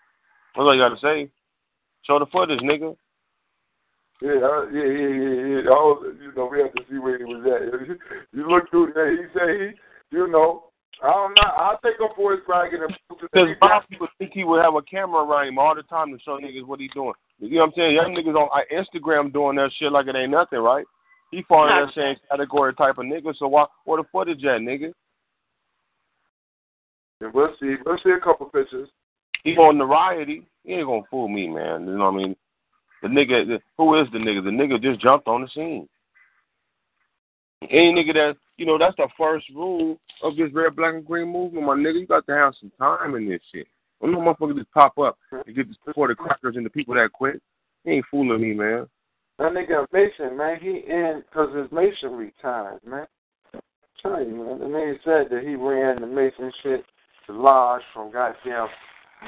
That's 0.56 0.64
all 0.64 0.76
you 0.76 0.82
got 0.82 0.90
to 0.90 1.02
say. 1.02 1.30
Show 2.04 2.20
the 2.20 2.26
footage, 2.28 2.60
nigga. 2.60 2.96
Yeah, 4.22 4.36
yeah, 4.72 4.84
yeah, 4.84 4.84
yeah, 4.84 5.62
yeah. 5.62 5.70
Oh, 5.70 6.02
you 6.22 6.32
know, 6.36 6.48
we 6.50 6.60
have 6.62 6.74
to 6.74 6.84
see 6.90 6.98
where 6.98 7.18
he 7.18 7.26
was 7.26 7.46
at. 7.46 7.98
You 8.34 8.50
look 8.50 8.70
through 8.70 8.94
there. 8.96 9.12
He 9.12 9.24
say 9.38 9.74
he, 10.12 10.16
you 10.16 10.28
know, 10.28 10.66
I 11.04 11.12
don't 11.12 11.38
know. 11.38 11.50
I'll 11.58 11.80
take 11.84 12.00
him 12.00 12.08
for 12.16 12.32
his 12.32 12.42
bragging. 12.46 12.80
Because 13.10 13.50
Bob 13.60 13.84
people 13.90 14.08
think 14.18 14.32
he 14.34 14.44
would 14.44 14.64
have 14.64 14.76
a 14.76 14.82
camera 14.82 15.24
around 15.24 15.48
him 15.48 15.60
all 15.60 15.76
the 15.76 15.84
time 15.84 16.12
to 16.12 16.24
show 16.24 16.40
niggas 16.40 16.66
what 16.66 16.80
he's 16.80 16.92
doing. 16.92 17.14
You 17.40 17.50
know 17.50 17.62
what 17.62 17.68
I'm 17.68 17.74
saying? 17.76 17.96
Young 17.96 18.16
niggas 18.16 18.36
on 18.36 18.50
uh, 18.54 18.64
Instagram 18.74 19.34
doing 19.34 19.58
that 19.58 19.72
shit 19.78 19.92
like 19.92 20.08
it 20.08 20.16
ain't 20.16 20.32
nothing, 20.32 20.60
right? 20.60 20.86
He 21.32 21.44
fall 21.44 21.68
in 21.68 21.86
that 21.86 21.94
same 21.94 22.16
category 22.30 22.74
type 22.76 22.98
of 22.98 23.06
nigga. 23.06 23.36
So 23.38 23.48
why? 23.48 23.66
Where 23.84 24.02
the 24.02 24.08
footage 24.12 24.44
at, 24.46 24.62
nigga? 24.62 24.94
Yeah, 27.22 27.30
we'll 27.34 27.54
see. 27.60 27.76
We'll 27.86 28.00
see 28.04 28.12
a 28.12 28.20
couple 28.20 28.46
pictures. 28.48 28.90
He 29.44 29.52
on 29.58 29.78
the 29.78 29.86
riot. 29.86 30.28
He 30.28 30.44
ain't 30.74 30.88
gonna 30.88 31.02
fool 31.10 31.28
me, 31.28 31.48
man. 31.48 31.88
You 31.88 31.98
know 31.98 32.12
what 32.12 32.14
I 32.14 32.18
mean? 32.18 32.36
The 33.02 33.08
nigga, 33.10 33.60
who 33.78 34.02
is 34.02 34.08
the 34.12 34.18
nigga? 34.18 34.44
The 34.44 34.50
nigga 34.50 34.82
just 34.82 35.02
jumped 35.02 35.28
on 35.28 35.42
the 35.42 35.48
scene. 35.50 35.88
Any 37.70 37.94
nigga 37.94 38.14
that, 38.14 38.38
you 38.58 38.66
know, 38.66 38.78
that's 38.78 38.96
the 38.98 39.08
first 39.18 39.46
rule 39.54 39.98
of 40.24 40.36
this 40.36 40.52
red, 40.54 40.76
black, 40.76 40.94
and 40.94 41.06
green 41.06 41.32
movement, 41.32 41.66
my 41.66 41.76
nigga. 41.76 42.00
You 42.00 42.08
got 42.08 42.26
to 42.28 42.34
have 42.34 42.54
some 42.60 42.72
time 42.80 43.16
in 43.16 43.28
this 43.28 43.42
shit. 43.54 43.68
Don't 44.02 44.12
no 44.12 44.20
motherfucker 44.20 44.58
just 44.58 44.72
pop 44.72 44.98
up 44.98 45.18
and 45.32 45.56
get 45.56 45.68
the 45.68 45.76
support 45.86 46.12
of 46.12 46.18
crackers 46.18 46.56
and 46.56 46.66
the 46.66 46.70
people 46.70 46.96
that 46.96 47.12
quit. 47.12 47.42
He 47.84 47.92
ain't 47.92 48.06
fooling 48.10 48.42
me, 48.42 48.54
man. 48.54 48.88
That 49.38 49.52
nigga 49.52 49.86
Mason, 49.92 50.38
man, 50.38 50.60
he 50.62 50.84
in 50.88 51.24
because 51.30 51.56
his 51.56 51.72
masonry 51.72 52.34
time, 52.42 52.80
man. 52.86 53.06
I'm 53.54 53.62
telling 54.02 54.30
you, 54.30 54.36
man. 54.36 54.60
The 54.60 54.66
nigga 54.66 54.96
said 55.04 55.28
that 55.32 55.44
he 55.44 55.56
ran 55.56 56.02
the 56.02 56.08
Mason 56.08 56.52
shit, 56.64 56.86
the 57.28 57.34
lodge 57.34 57.82
from 57.94 58.12
goddamn 58.12 58.68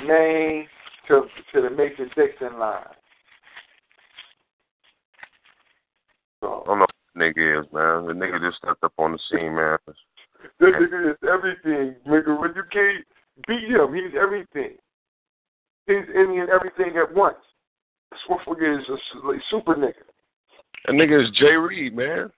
Maine 0.05 0.67
to 1.07 1.23
to 1.53 1.61
the 1.61 1.69
Mason 1.69 2.09
Dixon 2.15 2.59
line. 2.59 2.83
So, 6.41 6.63
I 6.65 6.67
don't 6.67 6.79
know 6.79 6.81
what 6.81 6.89
the 6.89 6.97
nigga 7.18 7.61
is, 7.61 7.65
man. 7.73 8.07
The 8.07 8.14
nigga 8.14 8.39
just 8.39 8.57
stepped 8.57 8.84
up 8.84 8.94
on 8.98 9.14
the 9.14 9.19
scene, 9.30 9.56
man. 9.56 9.77
This 9.88 10.69
nigga 10.69 11.11
is 11.11 11.18
everything, 11.27 11.95
nigga. 12.07 12.39
When 12.39 12.53
you 12.56 12.64
can't 12.72 13.06
beat 13.48 13.69
him, 13.69 13.94
he's 13.94 14.18
everything. 14.19 14.77
He's 15.88 16.06
any 16.15 16.39
and 16.39 16.49
everything 16.49 16.98
at 16.98 17.14
once. 17.14 17.38
Motherfucker 18.30 18.80
is 18.80 18.85
a 18.89 19.27
like, 19.27 19.39
super 19.49 19.76
nigga. 19.76 19.94
That 20.85 20.94
nigga 20.94 21.23
is 21.23 21.31
Jay 21.31 21.53
Reed, 21.53 21.95
man. 21.95 22.30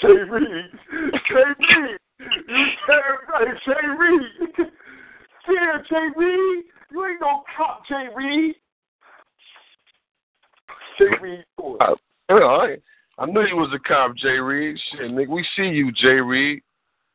Jay 0.00 0.08
Reed. 0.08 0.46
Jay 0.90 1.44
Reed. 1.80 1.98
You 2.20 2.66
right, 3.30 3.46
Jay 3.64 3.88
Reed. 3.98 4.70
Yeah, 5.48 5.78
Jay 5.88 6.08
Reed. 6.16 6.64
You 6.90 7.06
ain't 7.06 7.20
no 7.20 7.42
cop, 7.56 7.82
Jay 7.88 8.08
Reed. 8.14 8.54
Jay 10.98 11.06
Reed. 11.22 11.44
boy. 11.56 11.76
Uh, 11.80 11.94
I, 12.28 12.34
I, 12.34 12.76
I 13.18 13.26
knew 13.26 13.42
you 13.42 13.56
was 13.56 13.72
a 13.74 13.78
cop, 13.80 14.16
Jay 14.16 14.38
Reed. 14.38 14.78
Shit, 14.92 15.10
nigga, 15.10 15.28
we 15.28 15.44
see 15.56 15.68
you, 15.68 15.90
Jay 15.92 16.20
Reed. 16.20 16.62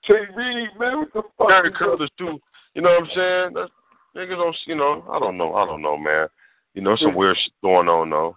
Jay 0.06 0.28
Reed, 0.36 0.70
man, 0.78 1.00
what 1.00 1.14
the 1.14 1.22
fuck? 1.38 1.48
Gary 1.48 1.70
is 1.70 1.76
Curtis 1.78 2.10
too. 2.18 2.40
You 2.76 2.82
know 2.82 2.90
what 2.90 3.04
I'm 3.04 3.10
saying? 3.16 3.54
That's, 3.56 3.72
niggas 4.16 4.36
don't, 4.38 4.56
you 4.68 4.76
know, 4.76 5.06
I 5.10 5.20
don't 5.20 5.38
know, 5.38 5.56
I 5.56 5.66
don't 5.66 5.82
know, 5.82 5.98
man. 5.98 6.28
You 6.74 6.82
know, 6.82 6.98
some 6.98 7.16
weird 7.16 7.38
shit 7.38 7.54
going 7.62 7.88
on 7.88 8.10
though. 8.10 8.36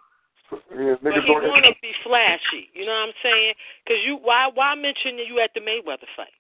Yeah, 0.53 0.95
But 1.03 1.11
niggas 1.11 1.27
he 1.27 1.33
don't 1.33 1.49
want 1.51 1.65
to 1.65 1.75
be 1.83 1.91
flashy. 2.05 2.71
You 2.73 2.87
know 2.87 2.93
what 2.93 3.11
I'm 3.11 3.19
saying? 3.23 3.55
Because 3.83 3.99
you, 4.07 4.19
why, 4.23 4.49
why 4.55 4.75
mention 4.77 5.19
you 5.27 5.41
at 5.43 5.51
the 5.55 5.61
Mayweather 5.61 6.07
fight? 6.17 6.31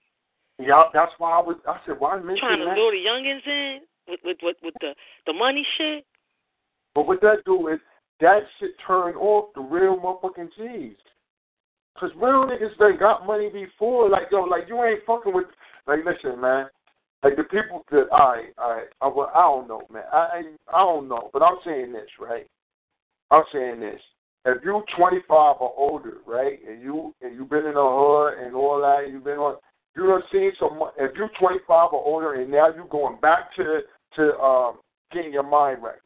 Yeah, 0.59 0.85
that's 0.94 1.12
why 1.19 1.32
I 1.32 1.43
was. 1.43 1.57
I 1.66 1.78
said, 1.85 1.97
why 1.98 2.16
mention 2.16 2.39
Trying 2.39 2.61
to 2.61 2.66
that? 2.66 2.77
lure 2.77 2.93
the 2.93 3.03
youngins 3.05 3.47
in 3.47 3.81
with 4.09 4.20
with 4.24 4.39
with, 4.43 4.57
with 4.62 4.74
the 4.81 4.94
the 5.27 5.32
money 5.32 5.66
shit. 5.77 6.07
But 6.94 7.07
what 7.07 7.20
that 7.20 7.44
do 7.44 7.69
is 7.69 7.78
that 8.20 8.40
shit 8.59 8.70
turn 8.86 9.16
off 9.16 9.53
the 9.55 9.61
real 9.61 9.98
motherfucking 9.98 10.48
G's. 10.57 10.97
Cause 11.98 12.10
real 12.16 12.47
niggas 12.47 12.77
they 12.78 12.98
got 12.98 13.27
money 13.27 13.48
before. 13.48 14.09
Like 14.09 14.24
yo, 14.31 14.43
like 14.43 14.64
you 14.68 14.82
ain't 14.85 15.05
fucking 15.06 15.35
with. 15.35 15.47
Like 15.86 16.01
listen, 16.05 16.40
man. 16.40 16.66
Like 17.23 17.36
the 17.36 17.44
people 17.44 17.85
that 17.90 18.06
I 18.12 18.48
I 18.59 18.85
I 19.01 19.09
well, 19.09 19.31
I 19.35 19.40
don't 19.43 19.68
know, 19.68 19.82
man. 19.93 20.05
I 20.12 20.43
I, 20.73 20.78
don't 20.78 21.09
know, 21.09 21.31
but 21.32 21.43
I'm 21.43 21.56
saying 21.64 21.93
this 21.93 22.09
right. 22.20 22.47
I'm 23.31 23.44
saying 23.52 23.81
this. 23.81 24.01
If 24.44 24.62
you're 24.62 24.85
25 24.97 25.27
or 25.28 25.74
older, 25.77 26.18
right, 26.27 26.59
and 26.68 26.81
you 26.81 27.14
and 27.23 27.35
you've 27.35 27.51
been 27.51 27.66
in 27.66 27.74
the 27.74 27.81
hood 27.81 28.44
and 28.44 28.55
all 28.55 28.81
that, 28.81 29.10
you've 29.10 29.24
been 29.24 29.39
on, 29.39 29.56
you 29.97 30.06
done 30.06 30.23
seen 30.31 30.52
some. 30.60 30.78
If 30.98 31.16
you're 31.16 31.31
25 31.40 31.66
or 31.93 32.05
older, 32.05 32.35
and 32.35 32.51
now 32.51 32.68
you're 32.74 32.86
going 32.86 33.18
back 33.20 33.55
to 33.56 33.81
to 34.16 34.39
um 34.39 34.78
getting 35.12 35.32
your 35.32 35.43
mind 35.43 35.82
right, 35.82 35.98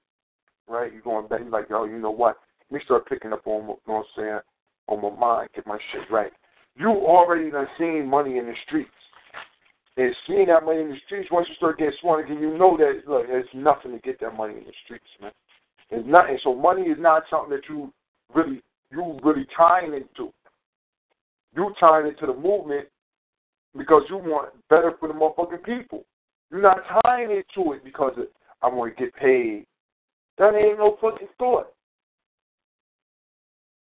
right? 0.69 0.93
You're 0.93 1.03
going 1.03 1.27
back. 1.29 1.41
You're 1.41 1.51
like, 1.51 1.69
yo, 1.69 1.85
you 1.85 1.99
know 1.99 2.11
what? 2.11 2.37
Let 2.71 2.79
me 2.79 2.85
start 2.85 3.09
picking 3.09 3.33
up 3.33 3.47
on, 3.47 3.63
you 3.63 3.67
know 3.67 3.79
what 3.85 3.99
I'm 3.99 4.05
saying, 4.17 4.41
on 4.91 5.03
my 5.03 5.19
mind, 5.19 5.49
get 5.55 5.67
my 5.67 5.79
shit 5.93 6.11
right. 6.11 6.33
You 6.77 6.89
already 6.89 7.51
done 7.51 7.67
seen 7.79 8.07
money 8.07 8.39
in 8.39 8.47
the 8.47 8.55
streets. 8.67 8.91
And 9.97 10.15
seeing 10.27 10.47
that 10.47 10.65
money 10.65 10.81
in 10.81 10.91
the 10.91 10.97
streets, 11.07 11.31
once 11.31 11.47
you 11.49 11.55
start 11.57 11.79
getting 11.79 11.93
smart 12.01 12.25
again, 12.25 12.41
you 12.41 12.57
know 12.57 12.77
that 12.77 13.03
look, 13.09 13.27
there's 13.27 13.47
nothing 13.55 13.93
to 13.93 13.99
get 13.99 14.21
that 14.21 14.37
money 14.37 14.55
in 14.55 14.65
the 14.65 14.73
streets, 14.85 15.05
man. 15.21 15.33
It's 15.91 16.07
nothing. 16.07 16.39
So 16.43 16.55
money 16.55 16.83
is 16.83 16.97
not 16.99 17.25
something 17.29 17.51
that 17.51 17.63
you 17.69 17.93
really 18.35 18.63
you 18.91 19.19
really 19.23 19.47
tying 19.57 19.93
into. 19.93 20.33
You 21.55 21.75
tying 21.81 22.07
into 22.07 22.27
the 22.27 22.35
movement 22.35 22.87
because 23.77 24.03
you 24.09 24.17
want 24.17 24.51
better 24.69 24.93
for 24.99 25.09
the 25.09 25.15
motherfucking 25.15 25.65
people. 25.65 26.05
You're 26.51 26.63
not 26.63 26.79
tying 27.05 27.31
into 27.31 27.73
it 27.73 27.85
because 27.85 28.13
of, 28.17 28.27
I 28.63 28.69
want 28.69 28.97
to 28.97 29.05
get 29.05 29.15
paid. 29.15 29.67
That 30.39 30.55
ain't 30.55 30.79
no 30.79 30.97
fucking 31.01 31.29
thought. 31.39 31.73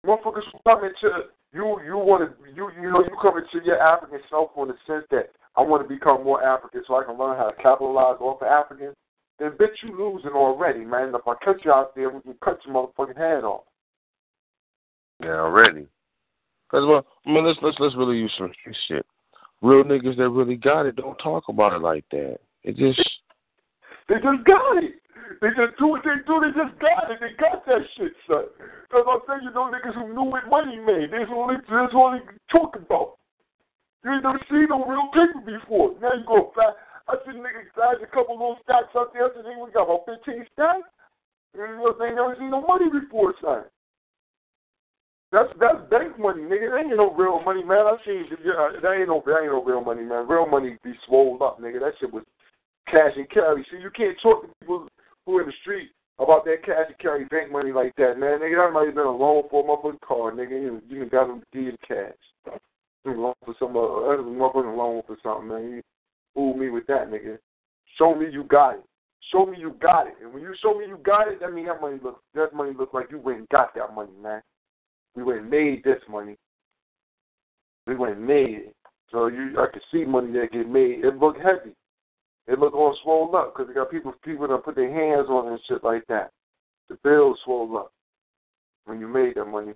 Motherfuckers 0.08 0.42
coming 0.66 0.92
to 1.02 1.10
you. 1.54 1.80
You 1.86 1.98
want 1.98 2.24
to 2.24 2.50
you 2.56 2.70
you 2.82 2.90
know 2.90 3.02
you 3.02 3.16
coming 3.22 3.44
to 3.52 3.60
your 3.64 3.82
African 3.82 4.20
self 4.30 4.52
in 4.58 4.70
the 4.70 4.76
sense 4.88 5.06
that 5.12 5.32
I 5.58 5.62
want 5.62 5.84
to 5.84 5.94
become 5.94 6.24
more 6.24 6.42
African 6.42 6.82
so 6.88 6.96
I 6.96 7.04
can 7.04 7.18
learn 7.18 7.38
how 7.38 7.50
to 7.50 7.62
capitalize 7.62 8.16
off 8.22 8.42
of 8.42 8.48
Africans. 8.48 8.96
Then 9.38 9.52
bitch, 9.52 9.84
you 9.84 9.98
losing 9.98 10.32
already, 10.32 10.86
man. 10.86 11.14
If 11.14 11.28
I 11.28 11.34
cut 11.44 11.64
you 11.66 11.72
out 11.72 11.94
there, 11.94 12.10
we 12.10 12.22
can 12.22 12.36
cut 12.44 12.60
your 12.66 12.74
motherfucking 12.74 13.18
head 13.18 13.44
off. 13.44 13.64
Yeah, 15.22 15.42
already. 15.42 15.88
Cause 16.72 16.86
well, 16.88 17.06
I 17.26 17.30
mean, 17.30 17.46
let's 17.46 17.60
let's 17.62 17.78
let's 17.80 17.96
really 17.96 18.18
use 18.18 18.34
some 18.38 18.52
shit. 18.88 19.06
Real 19.62 19.84
niggas 19.84 20.18
that 20.18 20.30
really 20.30 20.56
got 20.56 20.86
it 20.86 20.96
don't 20.96 21.18
talk 21.18 21.46
about 21.50 21.74
it 21.74 21.82
like 21.82 22.06
that. 22.12 22.38
It 22.64 22.78
just 22.78 23.02
They 24.08 24.16
just 24.16 24.46
got 24.46 24.84
it. 24.84 24.94
They 25.42 25.52
just 25.54 25.76
do 25.78 25.92
what 25.92 26.04
they 26.04 26.18
do. 26.24 26.40
They 26.40 26.52
just 26.56 26.76
got 26.80 27.12
it. 27.12 27.20
They 27.20 27.36
got 27.36 27.66
that 27.68 27.84
shit, 27.96 28.16
son. 28.26 28.48
Because 28.88 29.06
I'm 29.06 29.22
saying, 29.28 29.44
you 29.44 29.52
know, 29.52 29.68
niggas 29.68 29.96
who 29.96 30.14
knew 30.16 30.28
what 30.28 30.48
money 30.48 30.80
made. 30.80 31.12
That's 31.12 31.30
all 31.30 31.52
they, 31.52 31.60
that's 31.68 31.94
all 31.94 32.16
they 32.16 32.24
talk 32.52 32.76
about. 32.76 33.20
You 34.04 34.16
ain't 34.16 34.24
never 34.24 34.40
seen 34.48 34.72
no 34.72 34.86
real 34.88 35.12
paper 35.12 35.44
before. 35.44 35.94
Now 36.00 36.16
you 36.16 36.24
go 36.24 36.52
flash. 36.56 36.76
I 37.08 37.16
see 37.24 37.36
niggas 37.36 37.72
flash 37.76 38.00
a 38.04 38.08
couple 38.08 38.40
little 38.40 38.60
stacks 38.64 38.92
out 38.96 39.12
there. 39.12 39.28
I 39.28 39.36
said, 39.36 39.48
we 39.48 39.72
got 39.72 39.88
about 39.88 40.08
15 40.08 40.48
stacks. 40.54 40.88
You 41.56 41.68
know, 41.80 41.96
they 42.00 42.12
never 42.16 42.36
seen 42.40 42.52
no 42.52 42.62
money 42.64 42.88
before, 42.88 43.34
son. 43.42 43.68
That's 45.32 45.52
that's 45.60 45.84
bank 45.92 46.18
money, 46.18 46.44
nigga. 46.44 46.72
That 46.72 46.88
ain't 46.88 46.96
no 46.96 47.12
real 47.12 47.44
money, 47.44 47.64
man. 47.64 47.84
I 47.84 47.98
seen 48.06 48.24
yeah, 48.46 48.80
that 48.80 48.94
ain't 48.96 49.12
no 49.12 49.22
that 49.26 49.44
ain't 49.44 49.52
no 49.52 49.64
real 49.64 49.84
money, 49.84 50.04
man. 50.04 50.28
Real 50.28 50.48
money 50.48 50.78
be 50.84 50.94
swole 51.06 51.38
up, 51.44 51.60
nigga. 51.60 51.82
That 51.82 52.00
shit 52.00 52.14
was 52.14 52.24
cash 52.88 53.12
and 53.18 53.30
carry. 53.30 53.66
See, 53.70 53.84
you 53.84 53.92
can't 53.92 54.16
talk 54.24 54.44
to 54.44 54.48
people 54.62 54.88
who 55.28 55.40
in 55.40 55.46
the 55.46 55.54
street 55.62 55.92
about 56.18 56.46
that 56.46 56.64
cash 56.66 56.86
and 56.88 56.98
carry 56.98 57.26
bank 57.26 57.52
money 57.52 57.72
like 57.72 57.94
that, 57.98 58.18
man. 58.18 58.40
Nigga, 58.40 58.66
that 58.66 58.74
might 58.74 58.86
have 58.88 58.96
been 58.96 59.06
a 59.06 59.12
loan 59.12 59.44
for 59.52 59.64
a 59.64 59.68
motherfucking 59.68 60.02
car, 60.02 60.32
nigga. 60.32 60.50
You, 60.50 60.82
you 60.90 61.06
got 61.06 61.28
give 61.54 61.64
you 61.64 61.72
the 61.74 61.78
cash. 61.88 62.60
Loan 63.06 63.34
for 63.46 63.54
some 63.60 63.78
uh, 63.78 64.12
other 64.12 64.24
motherfucking 64.24 64.76
loan 64.76 65.04
for 65.06 65.18
something, 65.22 65.48
man. 65.48 65.70
You 65.70 65.82
fool 66.34 66.56
me 66.56 66.70
with 66.70 66.88
that, 66.88 67.10
nigga. 67.10 67.38
Show 67.98 68.16
me 68.16 68.28
you 68.32 68.46
got 68.46 68.76
it. 68.76 68.84
Show 69.32 69.46
me 69.46 69.58
you 69.60 69.76
got 69.82 70.08
it. 70.08 70.14
And 70.24 70.34
when 70.34 70.42
you 70.42 70.56
show 70.62 70.78
me 70.78 70.86
you 70.88 70.98
got 71.04 71.28
it, 71.28 71.40
that 71.42 71.54
mean 71.54 71.68
that 71.68 71.82
money 71.82 72.00
look 72.02 72.22
that 72.34 72.54
money 72.54 72.72
look 72.78 72.94
like 72.94 73.12
you 73.12 73.20
went 73.20 73.40
and 73.40 73.50
got 73.50 73.76
that 73.76 73.94
money, 73.94 74.12
man. 74.22 74.42
We 75.16 75.24
went 75.24 75.42
and 75.42 75.50
made 75.50 75.84
this 75.84 76.02
money. 76.10 76.38
We 77.86 77.96
went 77.96 78.18
and 78.18 78.26
made 78.28 78.68
it. 78.68 78.76
So 79.12 79.28
you, 79.28 79.56
I 79.58 79.68
can 79.72 79.82
see 79.92 80.06
money 80.06 80.32
that 80.34 80.52
get 80.52 80.70
made. 80.70 81.04
It 81.04 81.18
look 81.18 81.38
heavy. 81.38 81.76
It 82.48 82.60
look 82.60 82.74
all 82.74 82.98
swollen 83.04 83.36
up 83.36 83.54
because 83.54 83.68
they 83.68 83.74
got 83.74 83.92
people 83.92 84.14
people 84.24 84.48
that 84.48 84.64
put 84.64 84.76
their 84.76 84.92
hands 84.92 85.28
on 85.30 85.48
it 85.48 85.52
and 85.52 85.60
shit 85.68 85.84
like 85.84 86.06
that. 86.08 86.32
The 86.90 86.96
bills 87.04 87.38
swole 87.44 87.78
up 87.78 87.92
when 88.86 89.00
you 89.02 89.08
made 89.08 89.36
that 89.36 89.46
money. 89.46 89.74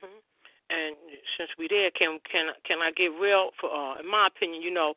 hmm 0.00 0.18
And 0.70 0.96
since 1.38 1.50
we 1.56 1.68
there, 1.68 1.90
can 1.92 2.18
can 2.30 2.50
can 2.66 2.78
I 2.82 2.90
get 2.90 3.12
real? 3.20 3.50
For 3.60 3.70
uh, 3.70 4.00
in 4.00 4.10
my 4.10 4.26
opinion, 4.26 4.60
you 4.60 4.72
know, 4.72 4.94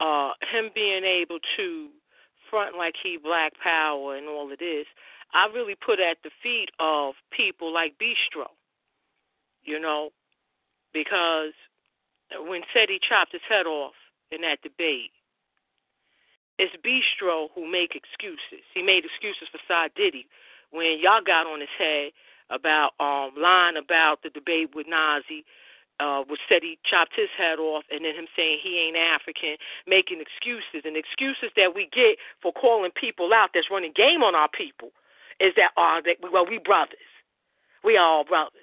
uh, 0.00 0.32
him 0.52 0.70
being 0.74 1.04
able 1.04 1.38
to 1.56 1.88
front 2.50 2.76
like 2.76 2.94
he 3.02 3.16
Black 3.16 3.52
Power 3.62 4.16
and 4.16 4.28
all 4.28 4.52
of 4.52 4.58
this, 4.58 4.84
I 5.32 5.46
really 5.54 5.76
put 5.76 5.98
at 5.98 6.18
the 6.22 6.30
feet 6.42 6.68
of 6.78 7.14
people 7.34 7.72
like 7.72 7.94
Bistro. 7.98 8.48
You 9.62 9.80
know, 9.80 10.10
because 10.92 11.52
when 12.46 12.62
Seti 12.72 12.98
chopped 13.00 13.32
his 13.32 13.42
head 13.48 13.66
off 13.66 13.94
in 14.30 14.42
that 14.42 14.62
debate, 14.62 15.10
it's 16.58 16.76
Bistro 16.84 17.48
who 17.54 17.70
make 17.70 17.96
excuses. 17.96 18.64
He 18.74 18.82
made 18.82 19.04
excuses 19.04 19.48
for 19.50 19.58
Side 19.66 19.92
Diddy 19.96 20.26
when 20.70 20.98
y'all 21.00 21.24
got 21.24 21.46
on 21.46 21.60
his 21.60 21.72
head 21.78 22.12
about 22.50 22.92
um 23.00 23.32
lying 23.40 23.76
about 23.76 24.22
the 24.22 24.30
debate 24.30 24.74
with 24.74 24.86
Nazi, 24.86 25.44
uh, 25.98 26.22
which 26.28 26.40
said 26.48 26.62
he 26.62 26.78
chopped 26.84 27.16
his 27.16 27.30
head 27.36 27.58
off, 27.58 27.84
and 27.90 28.04
then 28.04 28.14
him 28.14 28.26
saying 28.36 28.58
he 28.62 28.78
ain't 28.78 28.96
African, 28.96 29.56
making 29.86 30.20
excuses 30.20 30.84
and 30.84 30.96
excuses 30.96 31.50
that 31.56 31.74
we 31.74 31.88
get 31.92 32.18
for 32.42 32.52
calling 32.52 32.90
people 32.92 33.32
out 33.32 33.50
that's 33.54 33.70
running 33.70 33.92
game 33.96 34.22
on 34.22 34.34
our 34.34 34.48
people 34.48 34.90
is 35.40 35.54
that 35.56 35.72
uh 35.80 36.00
that 36.04 36.20
well 36.20 36.44
we 36.44 36.58
brothers, 36.58 37.08
we 37.82 37.96
all 37.96 38.24
brothers. 38.24 38.59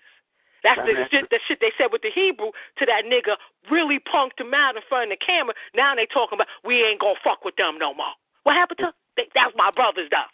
That's 0.68 0.84
the 0.84 1.07
shit 1.07 1.30
the 1.31 1.39
shit 1.48 1.60
they 1.64 1.72
said 1.80 1.95
with 1.95 2.03
the 2.03 2.11
Hebrew 2.11 2.52
to 2.52 2.84
that 2.85 3.07
nigga 3.07 3.39
really 3.72 3.99
punked 4.03 4.35
him 4.35 4.53
out 4.53 4.76
in 4.76 4.84
front 4.89 5.11
of 5.11 5.18
the 5.18 5.26
camera. 5.26 5.56
Now 5.73 5.95
they 5.95 6.06
talking 6.11 6.35
about 6.35 6.52
we 6.65 6.84
ain't 6.84 6.99
gonna 6.99 7.15
fuck 7.23 7.45
with 7.45 7.56
them 7.56 7.80
no 7.80 7.94
more. 7.94 8.11
What 8.44 8.56
happened 8.56 8.80
to? 8.80 8.91
They, 9.15 9.31
that's 9.34 9.56
my 9.56 9.72
brothers 9.72 10.11
though. 10.11 10.27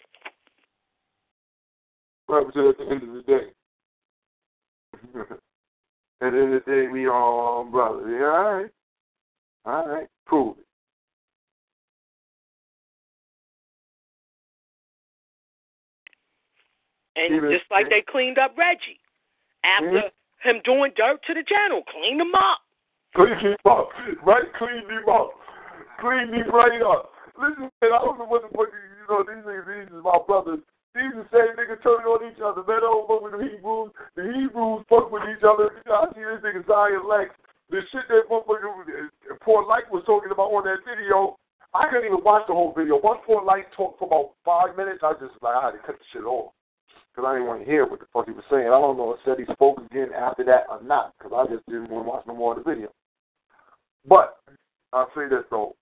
Right, 2.33 2.45
but 2.49 2.65
at 2.65 2.77
the 2.77 2.85
end 2.89 3.03
of 3.03 3.13
the 3.13 3.21
day. 3.21 3.45
at 5.21 6.31
the 6.31 6.39
end 6.41 6.53
of 6.55 6.65
the 6.65 6.71
day, 6.71 6.87
we 6.87 7.07
all 7.07 7.63
brothers. 7.65 8.09
Yeah, 8.09 8.25
all 8.25 8.53
right. 8.53 8.71
All 9.65 9.87
right. 9.87 10.07
Prove 10.25 10.57
it. 10.57 10.65
And 17.15 17.35
Even- 17.35 17.51
just 17.51 17.69
like 17.69 17.89
they 17.89 18.01
cleaned 18.01 18.39
up 18.39 18.57
Reggie 18.57 18.99
after 19.63 20.09
him 20.43 20.61
doing 20.63 20.91
dirt 20.95 21.23
to 21.27 21.33
the 21.33 21.43
general, 21.43 21.83
Clean 21.87 22.19
him 22.19 22.35
up. 22.35 22.59
Clean 23.15 23.37
him 23.39 23.57
up. 23.65 23.89
Right? 24.23 24.47
Clean 24.59 24.83
him 24.85 25.07
up. 25.09 25.31
Clean 25.99 26.27
him 26.33 26.49
right 26.51 26.81
up. 26.83 27.11
Listen, 27.39 27.71
man, 27.81 27.91
I 27.95 27.99
don't 28.03 28.19
know 28.19 28.29
what 28.29 28.45
the 28.45 28.51
fuck, 28.53 28.69
you 28.69 29.05
know, 29.09 29.25
these 29.25 29.41
niggas, 29.41 29.65
these 29.65 29.89
is 29.89 30.03
my 30.05 30.19
brothers. 30.27 30.61
These 30.93 31.17
the 31.17 31.25
same 31.33 31.57
niggas 31.57 31.81
turning 31.81 32.05
on 32.05 32.21
each 32.29 32.37
other. 32.37 32.61
Man, 32.61 32.85
I 32.85 32.85
don't 32.85 33.09
fuck 33.09 33.25
with 33.25 33.33
the 33.33 33.41
Hebrews. 33.41 33.89
The 34.13 34.29
Hebrews 34.29 34.85
fuck 34.85 35.09
with 35.09 35.25
each 35.25 35.41
other. 35.41 35.73
I 35.89 36.05
see 36.13 36.21
this 36.21 36.45
nigga 36.45 36.61
Zion 36.69 37.09
Lexx. 37.09 37.33
The 37.73 37.81
shit 37.89 38.05
that 38.13 38.29
motherfucker, 38.29 38.69
uh, 38.69 39.33
Polight 39.41 39.89
was 39.89 40.05
talking 40.05 40.29
about 40.29 40.53
on 40.53 40.69
that 40.69 40.85
video, 40.85 41.41
I 41.73 41.89
couldn't 41.89 42.05
even 42.05 42.21
watch 42.21 42.45
the 42.45 42.53
whole 42.53 42.69
video. 42.77 43.01
Once 43.01 43.25
Polight 43.25 43.73
talked 43.73 43.97
for 43.97 44.05
about 44.05 44.37
five 44.45 44.77
minutes, 44.77 45.01
I 45.01 45.17
just 45.17 45.33
like, 45.41 45.57
I 45.57 45.73
had 45.73 45.73
to 45.73 45.81
cut 45.81 45.97
the 45.97 46.05
shit 46.13 46.21
off. 46.21 46.53
Because 47.13 47.29
I 47.29 47.33
didn't 47.33 47.47
want 47.47 47.61
to 47.61 47.69
hear 47.69 47.85
what 47.85 47.99
the 47.99 48.07
fuck 48.11 48.25
he 48.25 48.31
was 48.31 48.43
saying. 48.49 48.67
I 48.67 48.81
don't 48.81 48.97
know 48.97 49.13
if 49.13 49.19
said 49.23 49.37
he 49.37 49.53
spoke 49.53 49.77
again 49.91 50.09
after 50.17 50.43
that 50.45 50.65
or 50.69 50.81
not, 50.81 51.13
because 51.17 51.31
I 51.35 51.53
just 51.53 51.65
didn't 51.67 51.91
want 51.91 52.05
to 52.05 52.09
watch 52.09 52.23
no 52.27 52.35
more 52.35 52.57
of 52.57 52.63
the 52.63 52.69
video. 52.69 52.89
But 54.07 54.37
I'll 54.91 55.11
say 55.15 55.29
this 55.29 55.45
though. 55.51 55.75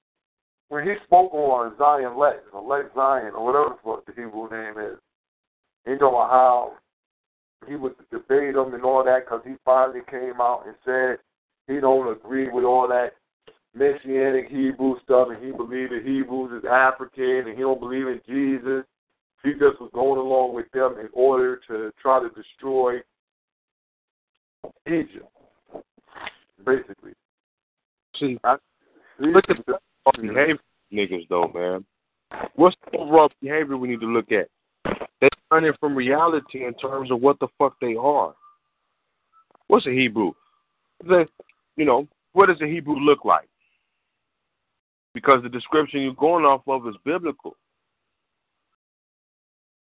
When 0.68 0.84
he 0.84 0.94
spoke 1.06 1.34
on 1.34 1.78
Zion 1.78 2.16
Lexx, 2.18 2.48
or 2.54 2.64
Lexx 2.64 2.94
Zion, 2.96 3.34
or 3.36 3.46
whatever 3.46 3.76
the 3.76 3.82
fuck 3.84 4.06
the 4.06 4.12
Hebrew 4.12 4.50
name 4.50 4.78
is, 4.78 5.00
talking 5.86 5.96
about 5.96 6.30
how 6.30 6.74
he 7.68 7.76
would 7.76 7.94
debate 8.12 8.56
him 8.56 8.74
and 8.74 8.84
all 8.84 9.04
that 9.04 9.26
because 9.26 9.42
he 9.46 9.54
finally 9.66 10.02
came 10.10 10.40
out 10.40 10.64
and 10.66 10.76
said 10.86 11.18
he 11.68 11.80
don't 11.80 12.12
agree 12.12 12.50
with 12.50 12.64
all 12.64 12.88
that 12.88 13.12
messianic 13.74 14.50
Hebrew 14.50 14.96
stuff 15.04 15.30
and 15.32 15.44
he 15.44 15.52
believes 15.52 15.92
that 15.92 16.04
Hebrews 16.06 16.64
is 16.64 16.70
African 16.70 17.48
and 17.48 17.56
he 17.56 17.62
don't 17.62 17.80
believe 17.80 18.08
in 18.08 18.22
Jesus. 18.28 18.86
He 19.44 19.52
just 19.54 19.82
was 19.82 19.90
going 19.94 20.20
along 20.20 20.54
with 20.54 20.70
them 20.72 20.98
in 21.00 21.10
order 21.14 21.60
to 21.68 21.92
try 22.02 22.20
to 22.20 22.30
destroy 22.30 23.00
Egypt, 24.88 25.26
basically. 26.64 27.14
See, 28.20 28.38
I, 28.44 28.58
look 29.20 29.46
at 29.50 29.58
the 29.66 29.80
behavior 30.22 30.60
niggas 30.94 31.28
though, 31.30 31.52
man. 31.54 31.86
What's 32.56 32.76
the 32.92 33.00
overall 33.00 33.32
behavior 33.42 33.78
we 33.78 33.88
need 33.88 34.02
to 34.02 34.06
look 34.06 34.32
at? 34.32 34.48
They're 35.20 35.30
running 35.52 35.74
from 35.80 35.96
reality 35.96 36.66
in 36.66 36.74
terms 36.76 37.12
of 37.12 37.22
what 37.22 37.40
the 37.40 37.48
fuck 37.58 37.76
they 37.82 37.96
are. 37.96 38.34
What's 39.68 39.88
a 39.88 39.92
Hebrew? 39.92 40.34
The, 41.08 41.26
you 41.78 41.86
know, 41.86 42.08
what 42.34 42.48
does 42.48 42.62
a 42.62 42.68
Hebrew 42.68 42.96
look 42.96 43.26
like? 43.26 43.48
Because 45.14 45.44
the 45.44 45.50
description 45.50 46.02
you're 46.02 46.14
going 46.14 46.46
off 46.46 46.62
of 46.68 46.88
is 46.88 46.96
biblical. 47.04 47.56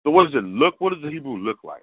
So 0.04 0.10
what 0.10 0.26
does 0.26 0.34
it 0.34 0.44
look? 0.44 0.76
What 0.78 0.92
does 0.92 1.02
the 1.02 1.10
Hebrew 1.10 1.36
look 1.36 1.58
like? 1.64 1.82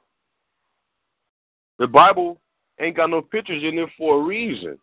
The 1.80 1.88
Bible 1.88 2.40
ain't 2.80 2.98
got 2.98 3.10
no 3.10 3.22
pictures 3.22 3.64
in 3.64 3.78
it 3.78 3.90
for 3.98 4.22
a 4.22 4.24
reason. 4.24 4.78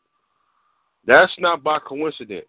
That's 1.06 1.32
not 1.38 1.62
by 1.62 1.78
coincidence. 1.78 2.46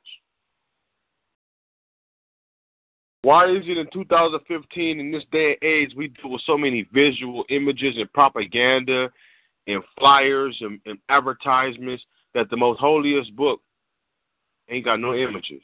Why 3.23 3.49
is 3.49 3.64
it 3.65 3.77
in 3.77 3.88
2015, 3.93 4.99
in 4.99 5.11
this 5.11 5.23
day 5.31 5.57
and 5.61 5.64
age, 5.64 5.93
we 5.95 6.10
deal 6.10 6.31
with 6.31 6.41
so 6.45 6.57
many 6.57 6.85
visual 6.93 7.45
images 7.49 7.95
and 7.97 8.11
propaganda 8.11 9.10
and 9.65 9.81
flyers 9.97 10.57
and, 10.60 10.80
and 10.85 10.99
advertisements 11.07 12.03
that 12.34 12.49
the 12.49 12.57
most 12.57 12.80
holiest 12.80 13.34
book 13.35 13.61
ain't 14.69 14.84
got 14.84 14.99
no 14.99 15.15
images? 15.15 15.61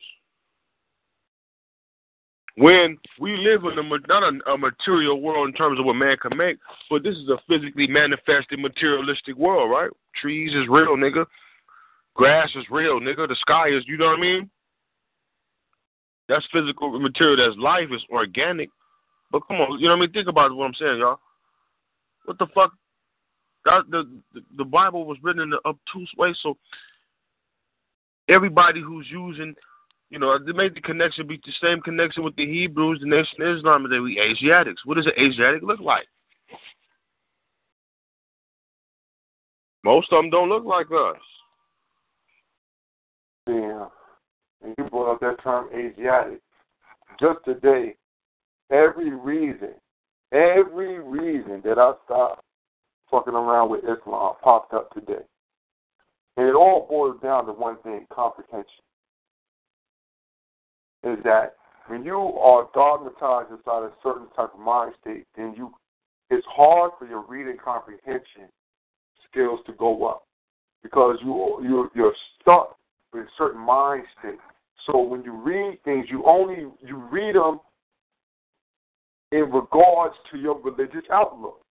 When 2.58 2.98
we 3.20 3.38
live 3.38 3.64
in 3.66 3.78
a, 3.80 4.08
not 4.08 4.24
a, 4.24 4.52
a 4.52 4.58
material 4.58 5.22
world 5.22 5.48
in 5.48 5.54
terms 5.54 5.80
of 5.80 5.86
what 5.86 5.94
man 5.94 6.18
can 6.18 6.38
make, 6.38 6.58
but 6.90 7.04
this 7.04 7.16
is 7.16 7.30
a 7.30 7.38
physically 7.48 7.88
manifested 7.88 8.60
materialistic 8.60 9.38
world, 9.38 9.72
right? 9.72 9.90
Trees 10.20 10.52
is 10.54 10.68
real, 10.68 10.98
nigga. 10.98 11.26
Grass 12.16 12.50
is 12.56 12.66
real, 12.70 13.00
nigga. 13.00 13.28
The 13.28 13.36
sky 13.40 13.70
is, 13.70 13.84
you 13.88 13.98
know 13.98 14.08
what 14.08 14.18
I 14.18 14.22
mean? 14.22 14.50
That's 16.28 16.46
physical 16.54 17.00
material. 17.00 17.38
That's 17.38 17.58
life. 17.60 17.88
Is 17.94 18.02
organic. 18.12 18.70
But 19.32 19.48
come 19.48 19.58
on, 19.58 19.80
you 19.80 19.88
know 19.88 19.94
what 19.94 20.04
I 20.04 20.06
mean? 20.06 20.12
Think 20.12 20.28
about 20.28 20.56
what 20.56 20.66
I'm 20.66 20.74
saying, 20.76 21.00
y'all. 21.00 21.20
What 22.26 22.38
the 22.38 22.48
fuck? 22.54 22.74
That, 23.66 23.84
the, 23.90 24.04
the 24.34 24.42
the 24.58 24.64
Bible 24.64 25.06
was 25.06 25.18
written 25.22 25.42
in 25.42 25.54
an 25.54 25.60
obtuse 25.66 26.12
way, 26.18 26.34
so 26.42 26.58
everybody 28.30 28.82
who's 28.82 29.08
using, 29.10 29.56
you 30.10 30.18
know, 30.18 30.38
they 30.40 30.52
make 30.52 30.74
the 30.74 30.82
connection 30.82 31.28
be 31.28 31.40
the 31.46 31.52
same 31.62 31.82
connection 31.82 32.24
with 32.24 32.36
the 32.36 32.46
Hebrews, 32.46 33.00
the 33.02 33.08
Nation 33.08 33.42
of 33.42 33.58
Islam, 33.58 33.86
and 33.86 33.94
they 33.94 34.00
we 34.00 34.20
Asiatics. 34.20 34.82
What 34.86 34.98
does 34.98 35.06
an 35.06 35.14
Asiatic 35.18 35.62
look 35.62 35.80
like? 35.80 36.08
Most 39.84 40.12
of 40.12 40.24
them 40.24 40.30
don't 40.30 40.50
look 40.50 40.66
like 40.66 40.88
us. 40.88 41.22
Yeah. 43.48 43.86
And 44.64 44.76
you 44.78 44.84
brought 44.86 45.14
up 45.14 45.20
that 45.22 45.42
term 45.42 45.70
Asiatic. 45.74 46.42
Just 47.20 47.40
today, 47.46 47.96
every 48.72 49.12
reason, 49.12 49.74
every 50.32 51.00
reason 51.00 51.62
that 51.64 51.78
I 51.78 51.94
stopped 52.06 52.44
fucking 53.10 53.34
around 53.34 53.70
with 53.70 53.84
Islam 53.84 54.36
popped 54.44 54.74
up 54.74 54.92
today. 54.94 55.24
And 56.38 56.48
it 56.48 56.56
all 56.56 56.88
boils 56.90 57.22
down 57.22 57.46
to 57.46 57.54
one 57.54 57.78
thing 57.84 58.06
comprehension. 58.12 58.84
Is 61.04 61.18
that 61.24 61.56
when 61.88 62.04
you 62.04 62.18
are 62.18 62.68
dogmatized 62.74 63.52
inside 63.52 63.84
a 63.84 63.92
certain 64.04 64.28
type 64.36 64.52
of 64.54 64.60
mind 64.60 64.94
state, 65.02 65.26
then 65.36 65.54
you 65.56 65.72
it's 66.30 66.46
hard 66.48 66.92
for 67.00 67.08
your 67.08 67.26
reading 67.28 67.58
comprehension 67.64 68.50
skills 69.30 69.60
to 69.66 69.74
go 69.74 70.06
up 70.06 70.24
because 70.84 71.18
you 71.24 71.60
you 71.64 71.90
you're 71.96 72.14
stuck 72.42 72.78
with 73.14 73.24
a 73.24 73.30
certain 73.38 73.62
mind 73.62 74.04
state. 74.20 74.38
So 74.86 75.02
when 75.02 75.24
you 75.24 75.34
read 75.34 75.80
things, 75.84 76.08
you 76.10 76.24
only 76.26 76.68
you 76.82 76.98
read 77.12 77.36
them 77.36 77.60
in 79.32 79.52
regards 79.52 80.16
to 80.32 80.38
your 80.38 80.60
religious 80.62 81.06
outlook. 81.12 81.62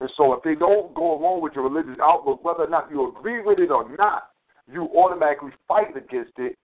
And 0.00 0.10
so 0.16 0.32
if 0.32 0.42
they 0.42 0.54
don't 0.54 0.94
go 0.94 1.18
along 1.18 1.42
with 1.42 1.52
your 1.54 1.68
religious 1.68 1.98
outlook, 2.02 2.42
whether 2.42 2.64
or 2.64 2.70
not 2.70 2.90
you 2.90 3.08
agree 3.08 3.42
with 3.42 3.58
it 3.58 3.70
or 3.70 3.94
not, 3.96 4.29
you 4.72 4.88
automatically 4.96 5.50
fight 5.66 5.96
against 5.96 6.32
it 6.38 6.56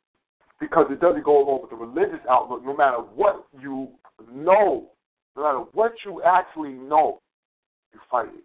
because 0.61 0.87
it 0.91 1.01
doesn't 1.01 1.25
go 1.25 1.45
along 1.45 1.63
with 1.63 1.71
the 1.71 1.77
religious 1.77 2.25
outlook, 2.31 2.65
no 2.65 2.77
matter 2.77 2.99
what 2.99 3.47
you 3.61 3.89
know, 4.33 4.89
no 5.37 5.43
matter 5.43 5.59
what 5.73 5.93
you 6.05 6.23
actually 6.23 6.73
know. 6.73 7.21
you 7.93 8.01
fight 8.11 8.29
it. 8.29 8.45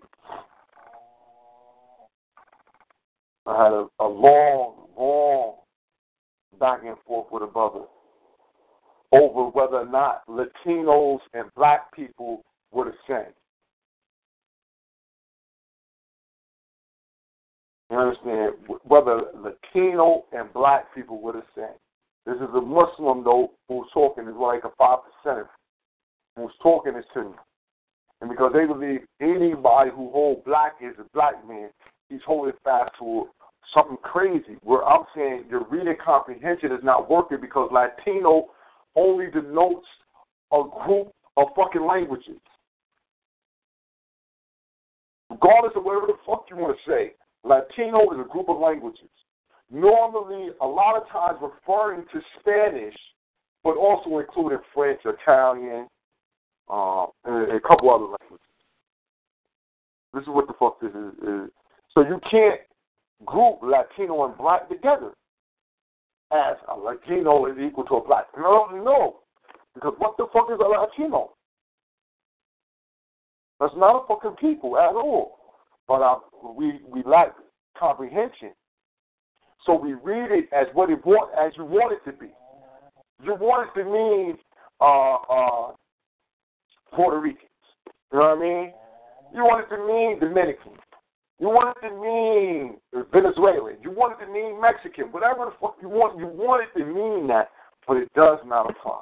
I 3.46 3.64
had 3.64 3.74
a, 3.74 3.88
a 4.00 4.08
long, 4.08 4.88
long 4.98 5.56
back 6.60 6.82
and 6.86 6.96
forth 7.08 7.28
with 7.32 7.44
a 7.44 7.48
brother 7.48 7.86
over 9.12 9.50
whether 9.50 9.78
or 9.78 9.86
not 9.86 10.24
Latinos 10.28 11.20
and 11.34 11.46
black 11.56 11.94
people 11.94 12.44
were 12.72 12.86
the 12.86 12.94
same. 13.08 13.34
You 17.92 17.98
understand? 17.98 18.54
Whether 18.86 19.24
Latino 19.36 20.24
and 20.32 20.52
black 20.54 20.96
people 20.96 21.22
were 21.22 21.34
the 21.34 21.44
same. 21.56 21.76
This 22.26 22.36
is 22.36 22.56
a 22.56 22.62
Muslim, 22.62 23.24
though, 23.24 23.52
who's 23.68 23.88
talking, 23.94 24.28
is 24.28 24.36
like 24.40 24.64
a 24.64 24.72
5 24.78 25.00
percent 25.24 25.48
who's 26.38 26.52
talking 26.64 26.94
this 26.94 27.06
to 27.14 27.24
me. 27.24 27.36
And 28.22 28.30
because 28.30 28.54
they 28.54 28.66
believe 28.66 29.02
anybody 29.20 29.90
who 29.94 30.10
hold 30.12 30.46
black 30.46 30.76
is 30.82 30.96
a 31.00 31.06
black 31.14 31.46
man, 31.46 31.70
he's 32.08 32.22
holding 32.26 32.54
fast 32.64 32.92
to 33.00 33.26
something 33.74 33.98
crazy. 34.04 34.56
Where 34.64 34.86
I'm 34.86 35.04
saying 35.14 35.46
your 35.50 35.66
reading 35.70 35.98
comprehension 36.04 36.72
is 36.72 36.84
not 36.84 37.10
working 37.10 37.40
because 37.42 37.70
Latino 37.74 38.52
only 38.96 39.30
denotes 39.32 39.88
a 40.54 40.64
group 40.86 41.12
of 41.36 41.48
fucking 41.58 41.86
languages. 41.86 42.40
Regardless 45.30 45.74
of 45.76 45.84
whatever 45.84 46.08
the 46.08 46.18
fuck 46.26 46.46
you 46.50 46.56
want 46.58 46.78
to 46.78 46.92
say, 46.92 47.14
Latino 47.44 48.12
is 48.12 48.20
a 48.20 48.30
group 48.30 48.50
of 48.50 48.60
languages. 48.60 49.10
Normally, 49.72 50.50
a 50.60 50.68
lot 50.68 51.02
of 51.02 51.08
times 51.10 51.40
referring 51.42 52.06
to 52.14 52.22
Spanish, 52.40 52.96
but 53.64 53.78
also 53.78 54.20
including 54.20 54.60
French, 54.74 55.00
Italian, 55.06 55.88
uh, 56.70 57.06
and 57.26 57.52
a 57.52 57.60
couple 57.60 57.90
other 57.90 58.06
languages. 58.06 58.46
This 60.14 60.24
is 60.24 60.30
what 60.30 60.48
the 60.48 60.54
fuck 60.60 60.80
this 60.82 60.92
is. 60.92 61.14
is. 61.24 61.50
So 61.94 62.02
you 62.02 62.20
can't 62.30 62.60
group 63.26 63.60
Latino 63.62 64.26
and 64.26 64.38
black 64.38 64.68
together 64.70 65.12
as 66.32 66.56
a 66.68 66.76
Latino 66.76 67.46
is 67.46 67.58
equal 67.60 67.86
to 67.86 67.96
a 67.96 68.08
black. 68.08 68.26
No, 68.38 68.68
no. 68.72 69.20
Because 69.74 69.94
what 69.98 70.18
the 70.18 70.28
fuck 70.34 70.48
is 70.52 70.60
a 70.60 70.68
Latino? 70.68 71.32
That's 73.60 73.74
not 73.78 74.04
a 74.04 74.08
fucking 74.08 74.38
people 74.40 74.78
at 74.78 74.96
all. 74.96 75.38
But 75.92 76.04
uh, 76.04 76.20
we 76.56 76.80
we 76.88 77.04
lack 77.04 77.36
comprehension. 77.78 78.54
So 79.66 79.76
we 79.76 79.92
read 79.92 80.32
it 80.32 80.48
as 80.54 80.68
what 80.72 80.90
it 80.90 81.06
want 81.06 81.32
as 81.38 81.52
you 81.58 81.66
want 81.66 81.92
it 81.92 82.10
to 82.10 82.18
be. 82.18 82.28
You 83.22 83.36
want 83.36 83.68
it 83.68 83.84
to 83.84 83.90
mean 83.92 84.38
uh, 84.80 85.16
uh, 85.16 85.74
Puerto 86.96 87.20
Ricans. 87.20 87.44
You 88.14 88.20
know 88.20 88.26
what 88.30 88.38
I 88.38 88.40
mean? 88.40 88.74
You 89.36 89.44
want 89.44 89.66
it 89.66 89.76
to 89.76 89.86
mean 89.86 90.18
Dominican. 90.18 90.80
You 91.42 91.48
want 91.48 91.76
it 91.84 91.90
to 91.90 91.94
mean 92.00 92.78
Venezuelan. 93.12 93.76
You 93.84 93.92
want 93.92 94.16
it 94.18 94.26
to 94.26 94.32
mean 94.32 94.62
Mexican. 94.62 95.12
Whatever 95.12 95.44
the 95.44 95.52
fuck 95.60 95.76
you 95.82 95.90
want, 95.90 96.18
you 96.20 96.28
want 96.28 96.64
it 96.64 96.80
to 96.80 96.86
mean 96.86 97.28
that, 97.28 97.50
but 97.86 97.98
it 97.98 98.10
does 98.16 98.40
not 98.46 98.70
apply. 98.70 99.02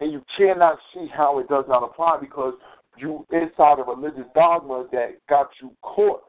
And 0.00 0.10
you 0.10 0.24
cannot 0.36 0.78
see 0.92 1.06
how 1.06 1.38
it 1.38 1.48
does 1.48 1.66
not 1.68 1.84
apply 1.84 2.18
because 2.20 2.54
you 2.98 3.26
inside 3.30 3.78
a 3.78 3.82
religious 3.82 4.26
dogma 4.34 4.86
that 4.92 5.16
got 5.28 5.48
you 5.60 5.72
caught 5.82 6.22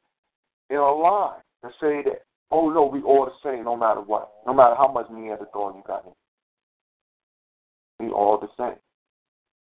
in 0.69 0.77
a 0.77 0.91
lie 0.91 1.38
to 1.64 1.69
say 1.80 2.02
that, 2.03 2.23
oh 2.52 2.69
no, 2.69 2.85
we 2.85 3.02
all 3.02 3.26
the 3.26 3.49
same 3.49 3.65
no 3.65 3.76
matter 3.76 4.02
what. 4.02 4.31
No 4.45 4.53
matter 4.53 4.76
how 4.76 4.91
much 4.91 5.07
Neanderthal 5.11 5.73
you 5.76 5.84
got 5.85 6.06
in. 6.06 8.07
We 8.07 8.11
all 8.11 8.39
the 8.39 8.48
same. 8.57 8.77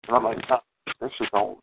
And 0.08 0.16
I'm 0.16 0.24
like, 0.24 0.38
nah, 0.48 0.60
this 1.00 1.10
shit 1.18 1.28
don't 1.32 1.58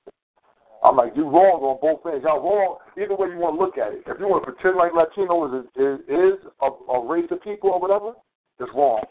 I'm 0.84 0.98
like, 0.98 1.14
you're 1.16 1.32
wrong 1.32 1.64
on 1.64 1.80
both 1.80 2.04
ends. 2.12 2.26
Y'all 2.28 2.44
wrong 2.44 2.76
either 3.00 3.16
way 3.16 3.32
you 3.32 3.40
want 3.40 3.56
to 3.56 3.64
look 3.64 3.78
at 3.78 3.94
it. 3.94 4.04
If 4.06 4.20
you 4.20 4.28
want 4.28 4.44
to 4.44 4.52
pretend 4.52 4.76
like 4.76 4.92
Latino 4.92 5.48
is 5.48 5.64
is, 5.80 6.04
is 6.12 6.36
a, 6.62 6.68
a 6.92 7.08
race 7.08 7.32
of 7.32 7.42
people 7.42 7.72
or 7.72 7.80
whatever, 7.80 8.12
it's 8.60 8.72
wrong. 8.76 9.02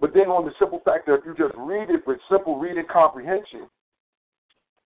But 0.00 0.14
then 0.14 0.32
on 0.32 0.46
the 0.46 0.52
simple 0.58 0.80
fact 0.84 1.06
that 1.06 1.20
if 1.20 1.26
you 1.26 1.34
just 1.36 1.54
read 1.58 1.90
it 1.90 2.06
with 2.06 2.18
simple 2.30 2.58
reading 2.58 2.86
comprehension, 2.90 3.68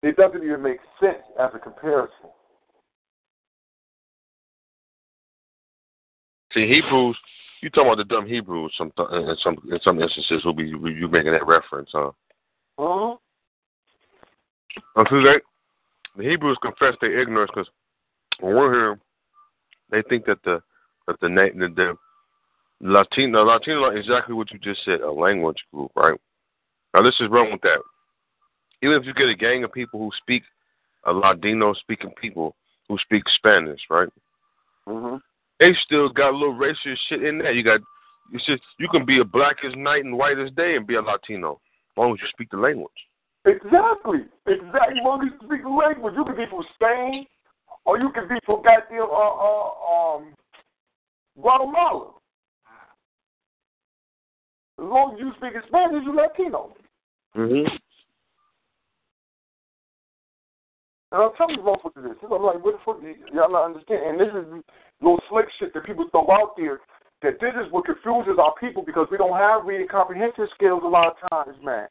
it 0.02 0.16
doesn't 0.16 0.42
even 0.42 0.62
make 0.62 0.78
sense 1.00 1.22
as 1.38 1.50
a 1.54 1.58
comparison. 1.58 2.30
See, 6.52 6.66
Hebrews, 6.66 7.16
you 7.62 7.70
talking 7.70 7.92
about 7.92 7.98
the 7.98 8.04
dumb 8.04 8.26
Hebrews 8.26 8.74
some 8.76 8.92
in 9.12 9.36
some 9.42 9.56
in 9.70 9.78
some 9.82 10.00
instances 10.02 10.44
will 10.44 10.52
be 10.52 10.64
you 10.64 11.08
making 11.08 11.32
that 11.32 11.46
reference, 11.46 11.90
huh? 11.92 12.10
Uh-huh. 12.78 13.16
They, 14.96 16.22
the 16.22 16.28
Hebrews 16.28 16.58
confess 16.60 16.94
their 17.00 17.18
ignorance 17.20 17.50
because 17.54 17.70
when 18.40 18.54
we're 18.54 18.72
here, 18.72 18.98
they 19.90 20.02
think 20.08 20.26
that 20.26 20.42
the 20.44 20.60
that 21.06 21.20
the 21.20 21.28
the, 21.28 21.68
the 21.74 21.94
Latino 22.80 23.44
Latino 23.44 23.90
exactly 23.90 24.34
what 24.34 24.50
you 24.50 24.58
just 24.58 24.84
said, 24.84 25.00
a 25.00 25.10
language 25.10 25.62
group, 25.72 25.90
right? 25.94 26.18
Now 26.92 27.02
this 27.02 27.14
is 27.20 27.30
wrong 27.30 27.50
with 27.52 27.62
that. 27.62 27.78
Even 28.82 28.96
if 28.96 29.06
you 29.06 29.14
get 29.14 29.28
a 29.28 29.34
gang 29.34 29.64
of 29.64 29.72
people 29.72 30.00
who 30.00 30.10
speak 30.20 30.42
a 31.04 31.12
Ladino 31.12 31.72
speaking 31.74 32.10
people 32.20 32.54
who 32.88 32.96
speak 32.98 33.22
Spanish, 33.36 33.80
right? 33.90 34.08
Mm-hmm. 34.88 35.16
They 35.60 35.72
still 35.84 36.08
got 36.08 36.30
a 36.30 36.36
little 36.36 36.54
racist 36.54 36.98
shit 37.08 37.22
in 37.22 37.38
there. 37.38 37.52
You 37.52 37.62
got 37.62 37.80
you 38.32 38.38
just 38.38 38.62
you 38.78 38.88
can 38.88 39.04
be 39.04 39.20
a 39.20 39.24
black 39.24 39.56
as 39.64 39.72
night 39.76 40.04
and 40.04 40.16
white 40.16 40.38
as 40.38 40.50
day 40.52 40.76
and 40.76 40.86
be 40.86 40.96
a 40.96 41.02
Latino 41.02 41.52
as 41.52 41.96
long 41.96 42.12
as 42.12 42.18
you 42.20 42.28
speak 42.30 42.50
the 42.50 42.56
language. 42.56 42.90
Exactly. 43.44 44.20
Exactly. 44.46 44.98
As 44.98 45.04
long 45.04 45.26
as 45.26 45.32
you 45.32 45.46
speak 45.46 45.62
the 45.62 45.68
language, 45.68 46.14
you 46.16 46.24
can 46.24 46.36
be 46.36 46.46
from 46.48 46.64
Spain, 46.74 47.26
or 47.84 47.98
you 47.98 48.10
can 48.12 48.28
be 48.28 48.36
from 48.46 48.62
goddamn 48.62 49.02
uh, 49.02 49.14
uh, 49.14 50.16
um, 50.16 50.34
Guatemala. 51.40 52.10
As 54.78 54.84
long 54.84 55.14
as 55.14 55.20
you 55.20 55.32
speak 55.36 55.52
Spanish, 55.66 56.02
you're 56.04 56.14
Latino. 56.14 56.74
Mm-hmm. 57.36 57.74
And 61.12 61.22
I'm 61.22 61.30
telling 61.36 61.56
you, 61.56 61.68
of 61.68 61.92
this. 61.94 62.16
I'm 62.24 62.42
like, 62.42 62.64
what 62.64 62.72
the 62.72 62.80
fuck? 62.86 62.96
Y'all 63.34 63.52
not 63.52 63.66
understand? 63.66 64.00
And 64.02 64.20
this 64.20 64.32
is 64.32 64.64
little 65.02 65.20
slick 65.28 65.44
shit 65.60 65.74
that 65.74 65.84
people 65.84 66.08
throw 66.10 66.30
out 66.30 66.56
there. 66.56 66.80
That 67.20 67.38
this 67.38 67.52
is 67.54 67.70
what 67.70 67.84
confuses 67.84 68.40
our 68.40 68.54
people 68.58 68.82
because 68.82 69.06
we 69.10 69.18
don't 69.18 69.36
have 69.36 69.64
reading 69.64 69.86
comprehension 69.88 70.48
skills 70.54 70.82
a 70.84 70.88
lot 70.88 71.14
of 71.14 71.30
times, 71.30 71.56
man. 71.62 71.86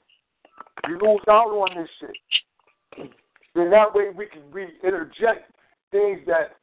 You 0.89 0.97
lose 0.99 1.21
out 1.29 1.47
on 1.47 1.77
this 1.77 1.89
shit. 1.99 3.11
Then 3.53 3.69
that 3.69 3.93
way 3.93 4.09
we 4.15 4.25
can 4.25 4.41
we 4.51 4.67
interject 4.83 5.51
things 5.91 6.19
that 6.25 6.57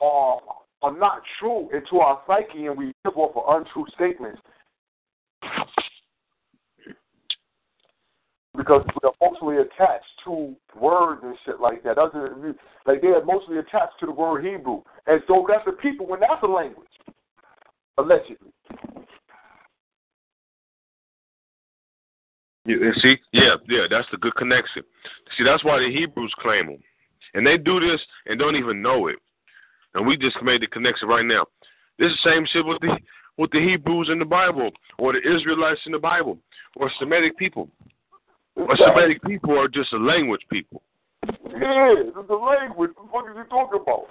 are 0.00 0.40
are 0.82 0.96
not 0.96 1.22
true 1.40 1.68
into 1.74 1.98
our 1.98 2.22
psyche 2.26 2.66
and 2.66 2.78
we 2.78 2.92
give 3.04 3.16
off 3.16 3.36
of 3.36 3.60
untrue 3.60 3.84
statements. 3.94 4.40
Because 8.56 8.82
are 9.02 9.12
mostly 9.20 9.56
attached 9.56 10.04
to 10.24 10.56
words 10.80 11.20
and 11.22 11.36
shit 11.44 11.60
like 11.60 11.82
that. 11.84 11.96
Doesn't 11.96 12.56
like 12.86 13.02
they 13.02 13.08
are 13.08 13.24
mostly 13.24 13.58
attached 13.58 13.98
to 14.00 14.06
the 14.06 14.12
word 14.12 14.44
Hebrew. 14.44 14.82
And 15.06 15.20
so 15.26 15.46
that's 15.48 15.64
the 15.64 15.72
people 15.72 16.06
when 16.06 16.20
that's 16.20 16.42
a 16.42 16.46
language. 16.46 16.88
Allegedly. 17.98 18.52
You 22.66 22.92
see, 23.00 23.16
yeah, 23.32 23.56
yeah, 23.68 23.86
that's 23.88 24.08
the 24.10 24.16
good 24.16 24.34
connection. 24.34 24.82
See, 25.38 25.44
that's 25.44 25.64
why 25.64 25.78
the 25.78 25.88
Hebrews 25.88 26.34
claim 26.40 26.66
them, 26.66 26.78
and 27.34 27.46
they 27.46 27.56
do 27.56 27.78
this 27.78 28.00
and 28.26 28.40
don't 28.40 28.56
even 28.56 28.82
know 28.82 29.06
it. 29.06 29.16
And 29.94 30.04
we 30.04 30.16
just 30.16 30.36
made 30.42 30.62
the 30.62 30.66
connection 30.66 31.08
right 31.08 31.24
now. 31.24 31.46
This 31.98 32.10
is 32.10 32.18
the 32.24 32.30
same 32.30 32.46
shit 32.52 32.66
with 32.66 32.80
the 32.80 32.98
with 33.38 33.50
the 33.52 33.60
Hebrews 33.60 34.08
in 34.10 34.18
the 34.18 34.24
Bible, 34.24 34.70
or 34.98 35.12
the 35.12 35.20
Israelites 35.20 35.80
in 35.86 35.92
the 35.92 35.98
Bible, 35.98 36.38
or 36.74 36.90
Semitic 36.98 37.38
people. 37.38 37.70
Or 38.68 38.76
Semitic 38.76 39.22
people 39.22 39.58
are 39.58 39.68
just 39.68 39.92
a 39.92 39.96
language 39.96 40.42
people. 40.50 40.82
Yeah, 41.24 41.94
it's 41.96 42.16
the 42.28 42.34
language. 42.34 42.90
What 43.10 43.26
are 43.26 43.34
you 43.34 43.44
talking 43.48 43.80
about? 43.80 44.06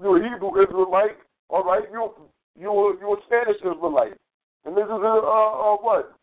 You're 0.00 0.18
a 0.18 0.30
Hebrew 0.30 0.62
Israelite, 0.62 1.16
all 1.48 1.64
right? 1.64 1.84
You're 1.92 2.12
you're 2.58 2.98
you're 2.98 3.18
a 3.18 3.22
Spanish 3.26 3.58
Israelite, 3.58 4.14
and 4.64 4.76
this 4.76 4.84
is 4.84 4.90
a 4.90 4.94
uh, 4.94 5.74
uh, 5.74 5.76
what 5.80 6.16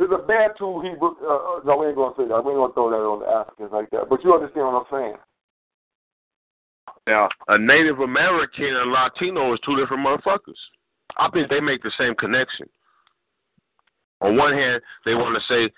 there's 0.00 0.10
a 0.12 0.26
Bantu 0.26 0.80
Hebrew. 0.80 1.14
Uh, 1.22 1.34
uh, 1.34 1.60
no, 1.64 1.76
we 1.76 1.86
ain't 1.86 1.96
gonna 1.96 2.14
say 2.16 2.26
that. 2.28 2.44
We 2.44 2.52
ain't 2.52 2.60
gonna 2.60 2.72
throw 2.72 2.90
that 2.90 2.96
on 2.96 3.20
the 3.20 3.26
Africans 3.26 3.70
like 3.72 3.90
that. 3.90 4.08
But 4.08 4.24
you 4.24 4.34
understand 4.34 4.66
what 4.66 4.86
I'm 4.86 4.90
saying? 4.90 5.16
Now, 7.06 7.28
a 7.48 7.58
Native 7.58 8.00
American 8.00 8.76
and 8.76 8.92
Latino 8.92 9.52
is 9.54 9.60
two 9.64 9.76
different 9.76 10.06
motherfuckers. 10.06 10.58
I 11.16 11.28
think 11.30 11.50
they 11.50 11.60
make 11.60 11.82
the 11.82 11.92
same 11.98 12.14
connection. 12.14 12.68
On 14.20 14.36
one 14.36 14.52
hand, 14.52 14.82
they 15.04 15.14
want 15.14 15.36
to 15.36 15.42
say 15.52 15.72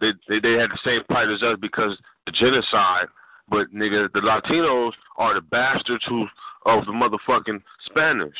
that 0.00 0.14
they, 0.28 0.40
they 0.40 0.52
had 0.52 0.70
the 0.70 0.78
same 0.84 1.02
plight 1.10 1.28
as 1.28 1.42
us 1.42 1.56
because 1.60 1.98
the 2.26 2.32
genocide, 2.32 3.08
but 3.48 3.72
nigga, 3.74 4.12
the 4.12 4.20
Latinos 4.20 4.92
are 5.16 5.34
the 5.34 5.40
bastards 5.40 6.04
who 6.08 6.26
of 6.66 6.84
the 6.86 6.92
motherfucking 6.92 7.60
Spanish 7.86 8.36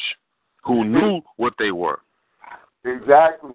who 0.63 0.85
knew 0.85 1.21
what 1.37 1.55
they 1.59 1.71
were. 1.71 2.01
Exactly. 2.85 3.51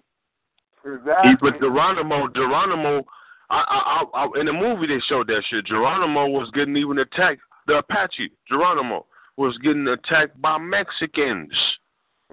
Exactly. 0.84 1.32
But 1.40 1.60
Geronimo, 1.60 2.28
Geronimo 2.28 3.04
I, 3.50 4.04
I, 4.14 4.24
I, 4.24 4.40
in 4.40 4.46
the 4.46 4.52
movie 4.52 4.86
they 4.86 5.00
showed 5.08 5.28
that 5.28 5.42
shit. 5.48 5.66
Geronimo 5.66 6.26
was 6.28 6.50
getting 6.52 6.76
even 6.76 6.98
attacked. 6.98 7.40
The 7.66 7.78
Apache 7.78 8.30
Geronimo 8.48 9.06
was 9.36 9.56
getting 9.58 9.86
attacked 9.88 10.40
by 10.40 10.58
Mexicans. 10.58 11.52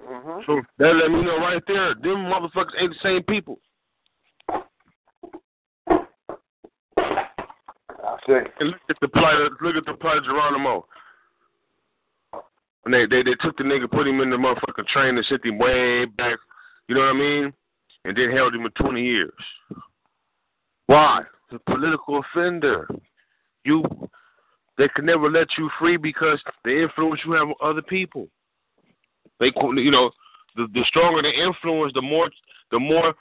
Mm-hmm. 0.00 0.40
So 0.46 0.62
that 0.78 0.94
let 0.96 1.10
me 1.10 1.22
know 1.22 1.38
right 1.38 1.62
there, 1.66 1.94
them 1.94 2.26
motherfuckers 2.26 2.74
ain't 2.80 2.92
the 2.92 2.98
same 3.02 3.22
people. 3.22 3.58
I 8.04 8.16
say. 8.26 8.40
And 8.60 8.70
look 8.70 8.80
at 8.90 8.96
the 9.00 9.08
plight. 9.08 9.36
Of, 9.40 9.52
look 9.60 9.76
at 9.76 9.86
the 9.86 9.94
plight 9.94 10.18
of 10.18 10.24
Geronimo. 10.24 10.86
And 12.84 12.92
they, 12.92 13.06
they 13.06 13.22
they 13.22 13.34
took 13.40 13.56
the 13.56 13.64
nigga, 13.64 13.90
put 13.90 14.06
him 14.06 14.20
in 14.20 14.30
the 14.30 14.36
motherfucking 14.36 14.86
train, 14.92 15.16
and 15.16 15.26
sent 15.26 15.44
him 15.44 15.58
way 15.58 16.04
back. 16.04 16.38
You 16.88 16.94
know 16.96 17.00
what 17.02 17.16
I 17.16 17.18
mean? 17.18 17.52
And 18.04 18.16
then 18.16 18.30
held 18.30 18.54
him 18.54 18.62
for 18.62 18.70
twenty 18.82 19.02
years. 19.02 19.32
Why? 20.86 21.22
The 21.50 21.58
political 21.60 22.20
offender. 22.20 22.86
You, 23.64 23.82
they 24.76 24.88
can 24.88 25.06
never 25.06 25.30
let 25.30 25.46
you 25.56 25.70
free 25.78 25.96
because 25.96 26.42
the 26.64 26.82
influence 26.82 27.22
you 27.24 27.32
have 27.32 27.48
on 27.48 27.54
other 27.62 27.80
people. 27.80 28.28
They, 29.40 29.46
you 29.56 29.90
know, 29.90 30.10
the 30.56 30.66
the 30.72 30.84
stronger 30.86 31.22
the 31.22 31.30
influence, 31.30 31.92
the 31.94 32.02
more 32.02 32.30
the 32.70 32.78
more 32.78 33.14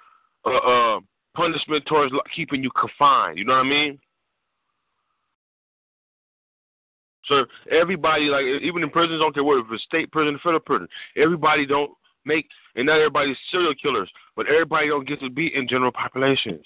uh, 0.45 0.57
uh 0.57 0.99
punishment 1.35 1.85
towards 1.88 2.14
keeping 2.35 2.64
you 2.64 2.69
confined. 2.80 3.38
You 3.38 3.45
know 3.45 3.53
what 3.53 3.65
I 3.65 3.69
mean? 3.69 3.99
So 7.26 7.45
everybody, 7.72 8.26
like 8.26 8.44
even 8.61 8.84
in 8.84 8.90
prisons, 8.90 9.19
don't 9.22 9.34
care 9.34 9.44
what 9.44 9.60
if 9.60 9.65
it's 9.72 9.84
state 9.84 10.11
prison, 10.11 10.40
federal 10.44 10.60
prison. 10.60 10.88
Everybody 11.15 11.65
don't 11.65 11.91
make, 12.26 12.48
and 12.76 12.85
not 12.85 12.98
everybody's 12.98 13.38
serial 13.49 13.73
killers, 13.81 14.11
but 14.35 14.48
everybody 14.48 14.90
don't 14.90 15.07
get 15.07 15.19
to 15.22 15.30
be 15.30 15.56
in 15.56 15.68
general 15.68 15.91
populations. 15.91 16.65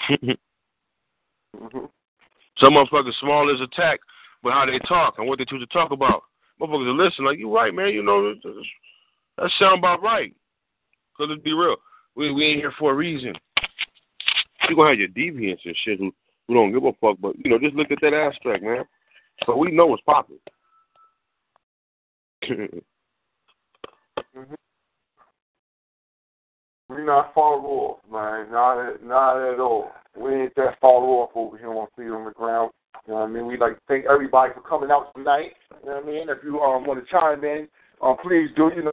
mm-hmm. 0.10 1.78
Some 2.58 2.74
motherfuckers 2.74 3.18
small 3.20 3.54
as 3.54 3.60
attack, 3.60 4.00
but 4.42 4.52
how 4.52 4.64
they 4.64 4.78
talk 4.80 5.14
and 5.18 5.28
what 5.28 5.38
they 5.38 5.44
choose 5.44 5.60
to 5.60 5.66
talk 5.66 5.90
about. 5.90 6.22
Motherfuckers 6.60 6.88
are 6.88 7.04
listening, 7.04 7.26
like 7.26 7.38
you 7.38 7.54
right, 7.54 7.74
man. 7.74 7.90
You 7.90 8.02
know 8.02 8.32
that 8.32 9.50
sound 9.58 9.78
about 9.78 10.02
right. 10.02 10.34
Cause 11.16 11.28
let's 11.30 11.42
be 11.42 11.52
real, 11.52 11.76
we 12.14 12.32
we 12.32 12.44
ain't 12.44 12.60
here 12.60 12.72
for 12.78 12.92
a 12.92 12.94
reason. 12.94 13.34
You 14.68 14.76
gonna 14.76 14.90
have 14.90 14.98
your 14.98 15.08
deviants 15.08 15.64
and 15.64 15.76
shit 15.84 15.98
who 15.98 16.12
who 16.48 16.54
don't 16.54 16.72
give 16.72 16.84
a 16.84 16.92
fuck, 17.00 17.16
but 17.20 17.36
you 17.42 17.50
know 17.50 17.58
just 17.58 17.74
look 17.74 17.90
at 17.90 17.98
that 18.02 18.14
abstract, 18.14 18.62
man. 18.62 18.84
So 19.44 19.56
we 19.56 19.70
know 19.70 19.86
what's 19.86 20.02
popping. 20.02 20.38
mm-hmm. 22.44 22.78
We 26.88 27.02
not 27.04 27.34
far 27.34 27.58
off, 27.58 27.98
man. 28.10 28.50
Not 28.52 28.94
at, 28.94 29.02
not 29.02 29.52
at 29.52 29.58
all. 29.58 29.90
We 30.16 30.34
ain't 30.34 30.54
that 30.54 30.78
far 30.80 31.02
off 31.02 31.30
over 31.34 31.58
here 31.58 31.72
on 31.72 31.88
Feet 31.96 32.10
on 32.10 32.24
the 32.24 32.30
Ground. 32.30 32.70
You 33.06 33.14
know 33.14 33.20
what 33.20 33.28
I 33.28 33.32
mean? 33.32 33.46
We'd 33.46 33.60
like 33.60 33.74
to 33.74 33.80
thank 33.88 34.04
everybody 34.06 34.52
for 34.54 34.60
coming 34.60 34.90
out 34.90 35.14
tonight. 35.14 35.52
You 35.82 35.90
know 35.90 35.96
what 35.96 36.04
I 36.04 36.06
mean? 36.06 36.28
If 36.28 36.38
you 36.44 36.60
um, 36.60 36.86
want 36.86 37.04
to 37.04 37.10
chime 37.10 37.44
in, 37.44 37.68
um, 38.02 38.16
please 38.22 38.48
do. 38.56 38.70
You 38.74 38.84
know, 38.84 38.92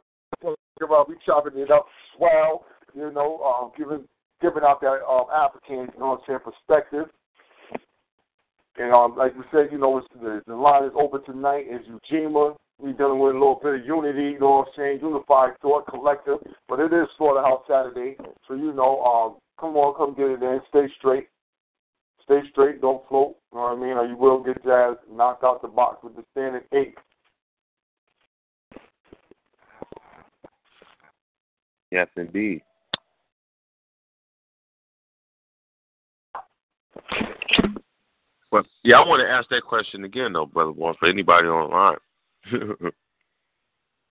we 1.08 1.14
chopping 1.26 1.58
it 1.58 1.70
up 1.70 1.86
swell. 2.16 2.64
You 2.94 3.10
know, 3.10 3.40
um, 3.42 3.72
giving 3.76 4.06
giving 4.40 4.62
out 4.62 4.80
that 4.80 5.02
um, 5.08 5.26
African, 5.34 5.92
you 5.94 6.00
know 6.00 6.10
what 6.10 6.20
I'm 6.20 6.24
saying, 6.26 6.40
perspective. 6.44 7.06
And 8.76 8.92
um, 8.92 9.16
like 9.16 9.34
we 9.36 9.44
said, 9.52 9.68
you 9.70 9.78
know, 9.78 9.98
it's, 9.98 10.06
the, 10.20 10.42
the 10.46 10.54
line 10.54 10.84
is 10.84 10.92
open 10.98 11.24
tonight. 11.24 11.66
Is 11.70 11.86
Ujima. 11.86 12.56
We 12.78 12.92
dealing 12.92 13.20
with 13.20 13.36
a 13.36 13.38
little 13.38 13.60
bit 13.62 13.80
of 13.80 13.86
unity, 13.86 14.32
you 14.32 14.40
know 14.40 14.50
what 14.50 14.66
I'm 14.66 14.72
saying, 14.76 14.98
unified 15.00 15.52
thought, 15.62 15.86
collective. 15.86 16.38
But 16.68 16.80
it 16.80 16.92
is 16.92 17.06
Slaughterhouse 17.16 17.62
Saturday, 17.68 18.16
so 18.48 18.54
you 18.54 18.72
know, 18.72 19.00
um, 19.02 19.36
come 19.60 19.76
on, 19.76 19.94
come 19.94 20.14
get 20.16 20.30
it 20.30 20.42
in. 20.42 20.60
Stay 20.70 20.92
straight, 20.98 21.28
stay 22.24 22.40
straight, 22.50 22.80
don't 22.80 23.06
float. 23.08 23.36
You 23.52 23.58
know 23.58 23.64
what 23.64 23.78
I 23.78 23.80
mean, 23.80 23.96
or 23.96 24.06
you 24.06 24.16
will 24.16 24.42
get 24.42 24.62
jazz 24.64 24.96
knocked 25.10 25.44
out 25.44 25.62
the 25.62 25.68
box 25.68 26.02
with 26.02 26.16
the 26.16 26.24
standing 26.32 26.62
eight. 26.72 26.96
Yes, 31.90 32.08
indeed. 32.16 32.62
But 38.50 38.66
yeah, 38.82 38.98
I 38.98 39.06
want 39.06 39.20
to 39.20 39.28
ask 39.28 39.48
that 39.50 39.62
question 39.62 40.04
again, 40.04 40.32
though, 40.32 40.46
brother 40.46 40.72
boy, 40.72 40.92
for 40.98 41.08
anybody 41.08 41.48
online. 41.48 41.96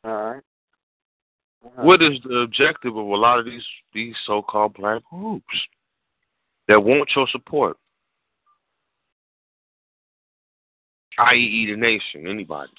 All 0.04 0.12
right. 0.12 0.42
What 1.78 2.02
is 2.02 2.20
the 2.26 2.40
objective 2.40 2.98
of 2.98 3.06
a 3.06 3.16
lot 3.16 3.40
of 3.40 3.46
these 3.46 3.64
these 3.94 4.16
so-called 4.28 4.74
black 4.74 5.02
groups 5.10 5.46
that 6.68 6.84
want 6.84 7.10
your 7.16 7.28
support? 7.32 7.78
I.e., 11.20 11.68
the 11.70 11.78
nation, 11.78 12.28
anybody. 12.28 12.72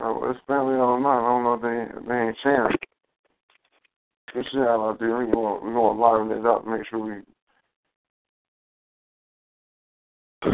Oh, 0.00 0.30
it's 0.30 0.40
family 0.46 0.74
online. 0.74 1.24
I 1.24 1.28
don't 1.28 1.44
know 1.44 1.54
if 1.54 1.62
they, 1.62 2.08
they 2.08 2.20
ain't 2.20 2.36
sharing. 2.42 2.76
Just 4.34 4.52
share 4.52 4.68
out 4.68 4.98
there. 4.98 5.16
We're 5.16 5.32
going, 5.32 5.64
we're 5.64 5.72
going 5.72 5.96
to 5.96 6.02
line 6.02 6.30
it 6.30 6.44
up, 6.44 6.66
and 6.66 6.76
make 6.76 6.86
sure 6.88 6.98
we 6.98 7.12
uh, 10.42 10.52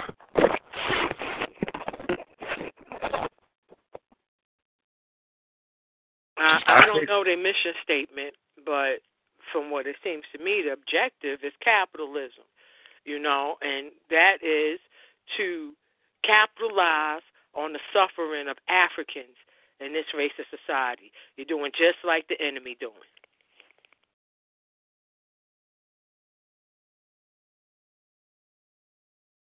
I, 6.39 6.61
I 6.67 6.87
don't 6.87 7.09
know 7.09 7.25
their 7.25 7.37
mission 7.37 7.73
statement, 7.83 8.35
but 8.65 9.01
from 9.53 9.71
what 9.71 9.87
it 9.87 9.97
seems 10.03 10.25
to 10.33 10.43
me, 10.43 10.63
the 10.65 10.73
objective 10.73 11.41
is 11.45 11.53
capitalism, 11.63 12.45
you 13.05 13.19
know, 13.19 13.57
and 13.63 13.93
that 14.11 14.39
is 14.43 14.79
to 15.37 15.73
capitalize 16.25 17.23
on 17.55 17.73
the 17.73 17.81
suffering 17.93 18.49
of 18.49 18.57
Africans 18.69 19.37
in 19.81 19.93
this 19.93 20.07
racist 20.15 20.51
society. 20.51 21.13
You're 21.37 21.47
doing 21.47 21.73
just 21.73 21.99
like 22.05 22.29
the 22.29 22.37
enemy 22.41 22.77
doing. 22.79 22.95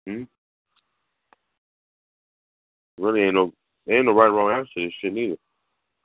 Hmm? 0.06 0.22
Really 2.98 3.22
ain't 3.22 3.34
no 3.34 3.52
ain't 3.88 4.06
no 4.06 4.12
right 4.12 4.26
or 4.26 4.32
wrong 4.32 4.52
answer 4.52 4.70
to 4.74 4.86
this 4.86 4.94
shit 5.00 5.12
neither. 5.12 5.36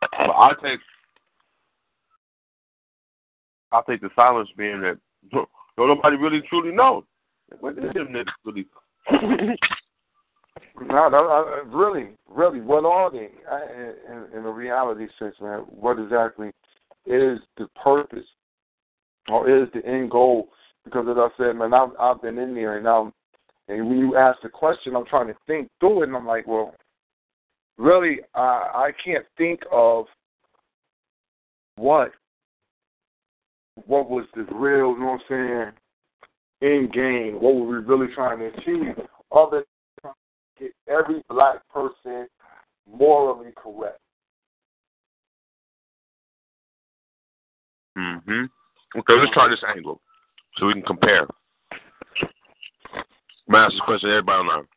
But 0.02 0.30
I 0.30 0.52
take 0.62 0.80
I 3.78 3.92
take 3.92 4.02
the 4.02 4.10
silence 4.16 4.50
being 4.58 4.82
that 4.82 4.98
no 5.34 5.46
nobody 5.78 6.18
really 6.18 6.42
truly 6.50 6.76
knows. 6.76 7.04
What 7.60 7.76
them 7.76 7.94
niggas 7.94 8.26
really? 8.44 8.66
no, 10.82 11.10
no, 11.10 11.18
I, 11.18 11.64
really, 11.66 12.10
really, 12.30 12.60
what 12.60 12.84
are 12.84 13.10
they? 13.10 13.30
I, 13.50 13.62
in, 14.12 14.40
in 14.40 14.46
a 14.46 14.52
reality 14.52 15.08
sense, 15.18 15.36
man, 15.42 15.60
what 15.70 15.98
exactly 15.98 16.50
is 17.06 17.40
the 17.58 17.68
purpose 17.82 18.26
or 19.30 19.50
is 19.50 19.70
the 19.74 19.86
end 19.86 20.12
goal? 20.12 20.50
Because 20.84 21.06
as 21.10 21.18
I 21.18 21.30
said, 21.38 21.56
man, 21.56 21.74
I've, 21.74 21.90
I've 22.00 22.22
been 22.22 22.38
in 22.38 22.54
there 22.54 22.78
and 22.78 22.88
I'm 22.88 23.14
and 23.70 23.88
when 23.88 23.98
you 23.98 24.16
ask 24.16 24.42
the 24.42 24.50
question, 24.50 24.96
I'm 24.96 25.06
trying 25.06 25.28
to 25.28 25.36
think 25.46 25.70
through 25.80 26.04
it, 26.04 26.08
and 26.08 26.16
I'm 26.16 26.26
like, 26.26 26.48
well, 26.48 26.74
really, 27.78 28.20
uh, 28.34 28.40
I 28.74 28.92
can't 29.04 29.26
think 29.38 29.60
of 29.72 30.06
what 31.76 32.12
what 33.86 34.10
was 34.10 34.26
the 34.36 34.44
real, 34.54 34.92
you 34.92 35.00
know 35.00 35.18
what 35.18 35.22
I'm 35.30 35.72
saying, 36.62 36.72
end 36.74 36.94
game. 36.94 37.42
What 37.42 37.56
were 37.56 37.68
we 37.68 37.86
really 37.86 38.14
trying 38.14 38.40
to 38.40 38.48
achieve? 38.48 38.96
Other 39.32 39.66
than 40.04 40.14
get 40.60 40.72
every 40.88 41.22
black 41.30 41.68
person 41.70 42.28
morally 42.90 43.52
correct. 43.56 44.00
Mm 47.98 48.24
Mhm. 48.24 48.50
Okay, 48.96 49.14
let's 49.16 49.34
try 49.34 49.48
this 49.50 49.64
angle 49.64 50.02
so 50.58 50.68
we 50.68 50.74
can 50.74 50.84
compare. 50.84 51.28
I'm 52.12 53.52
gonna 53.52 53.66
ask 53.66 53.74
this 53.74 53.82
question 53.82 54.10
everybody 54.10 54.40
online. 54.40 54.68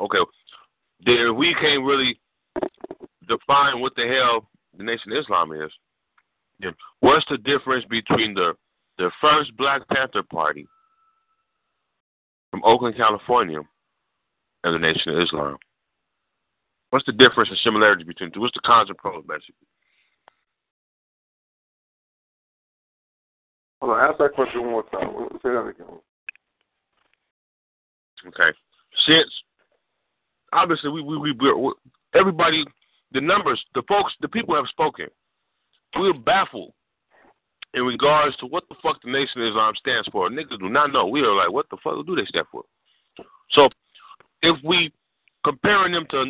Okay, 0.00 0.18
then 1.00 1.36
we 1.36 1.54
can't 1.54 1.84
really 1.84 2.20
define 3.26 3.80
what 3.80 3.94
the 3.94 4.06
hell 4.06 4.48
the 4.76 4.84
Nation 4.84 5.12
of 5.12 5.18
Islam 5.18 5.52
is. 5.52 5.72
What's 7.00 7.26
the 7.28 7.38
difference 7.38 7.84
between 7.88 8.34
the 8.34 8.54
the 8.98 9.10
first 9.20 9.56
Black 9.56 9.86
Panther 9.88 10.22
Party 10.22 10.66
from 12.50 12.62
Oakland, 12.64 12.96
California, 12.96 13.60
and 14.62 14.74
the 14.74 14.78
Nation 14.78 15.14
of 15.14 15.20
Islam? 15.20 15.56
What's 16.90 17.06
the 17.06 17.12
difference 17.12 17.50
and 17.50 17.58
similarity 17.64 18.04
between 18.04 18.30
two? 18.30 18.40
What's 18.40 18.54
the 18.54 18.60
cons 18.60 18.88
and 18.88 18.98
pros, 18.98 19.24
basically? 19.26 19.66
Hold 23.80 23.98
on, 23.98 24.10
ask 24.10 24.18
that 24.18 24.32
question 24.32 24.62
one 24.62 24.70
more 24.70 24.84
time. 24.84 25.10
Say 25.42 25.50
that 25.50 25.66
again. 25.66 25.98
Okay. 28.28 28.56
Since 29.06 29.30
obviously 30.52 30.90
we 30.90 31.02
we, 31.02 31.18
we, 31.18 31.32
we 31.32 31.72
everybody 32.14 32.64
the 33.12 33.20
numbers, 33.20 33.62
the 33.74 33.82
folks, 33.88 34.12
the 34.20 34.28
people 34.28 34.54
have 34.54 34.66
spoken. 34.68 35.06
We're 35.96 36.12
baffled 36.12 36.72
in 37.74 37.82
regards 37.82 38.36
to 38.38 38.46
what 38.46 38.64
the 38.68 38.76
fuck 38.82 39.02
the 39.02 39.10
Nation 39.10 39.42
of 39.42 39.48
Islam 39.48 39.74
stands 39.76 40.08
for. 40.08 40.28
Niggas 40.28 40.58
do 40.60 40.68
not 40.68 40.92
know. 40.92 41.06
We 41.06 41.20
are 41.22 41.34
like, 41.34 41.50
what 41.50 41.66
the 41.70 41.76
fuck 41.82 42.04
do 42.06 42.16
they 42.16 42.24
stand 42.26 42.46
for? 42.50 42.62
So, 43.50 43.68
if 44.42 44.56
we 44.64 44.92
comparing 45.44 45.92
them 45.92 46.06
to, 46.10 46.26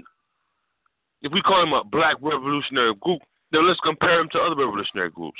if 1.22 1.32
we 1.32 1.42
call 1.42 1.60
them 1.60 1.72
a 1.72 1.84
black 1.84 2.16
revolutionary 2.20 2.94
group, 3.00 3.20
then 3.52 3.66
let's 3.66 3.80
compare 3.80 4.18
them 4.18 4.28
to 4.32 4.38
other 4.38 4.56
revolutionary 4.56 5.10
groups, 5.10 5.38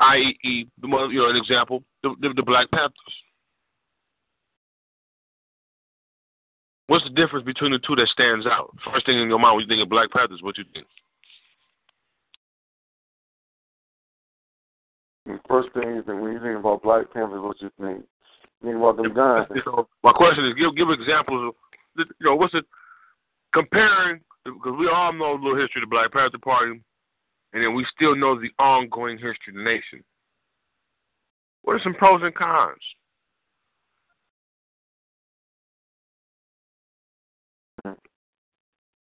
i.e., 0.00 0.36
you 0.82 0.88
know, 0.88 1.28
an 1.28 1.36
example, 1.36 1.84
the, 2.02 2.14
the, 2.20 2.32
the 2.36 2.42
Black 2.42 2.70
Panthers. 2.70 2.94
What's 6.86 7.04
the 7.04 7.10
difference 7.10 7.44
between 7.44 7.72
the 7.72 7.78
two 7.78 7.96
that 7.96 8.08
stands 8.08 8.46
out? 8.46 8.74
First 8.92 9.06
thing 9.06 9.18
in 9.18 9.28
your 9.28 9.38
mind 9.38 9.56
when 9.56 9.62
you 9.64 9.68
think 9.68 9.82
of 9.82 9.88
Black 9.88 10.10
Panthers, 10.10 10.40
what 10.42 10.58
you 10.58 10.64
think? 10.74 10.86
The 15.26 15.38
first 15.48 15.68
thing 15.72 15.96
is 15.96 16.06
that 16.06 16.16
when 16.16 16.32
you 16.32 16.40
think 16.40 16.58
about 16.58 16.82
Black 16.82 17.12
Panthers, 17.12 17.40
what 17.42 17.60
you 17.60 17.70
think? 17.80 18.04
You 18.60 18.70
think 18.70 18.76
about 18.76 18.96
them 18.96 19.14
guns. 19.14 19.46
So 19.64 19.88
my 20.02 20.12
question 20.12 20.44
is, 20.46 20.54
give 20.54 20.74
give 20.76 20.90
examples 20.90 21.54
of, 21.96 22.06
you 22.20 22.26
know, 22.26 22.36
what's 22.36 22.54
it 22.54 22.64
comparing? 23.54 24.20
Because 24.44 24.74
we 24.78 24.88
all 24.88 25.12
know 25.12 25.32
a 25.32 25.38
little 25.38 25.56
history 25.56 25.82
of 25.82 25.88
the 25.88 25.94
Black 25.94 26.12
Panther 26.12 26.38
Party, 26.38 26.82
and 27.52 27.62
then 27.62 27.74
we 27.74 27.86
still 27.94 28.16
know 28.16 28.38
the 28.38 28.50
ongoing 28.58 29.16
history 29.16 29.50
of 29.50 29.54
the 29.54 29.62
nation. 29.62 30.02
What 31.62 31.74
are 31.74 31.80
some 31.84 31.94
pros 31.94 32.22
and 32.24 32.34
cons? 32.34 32.76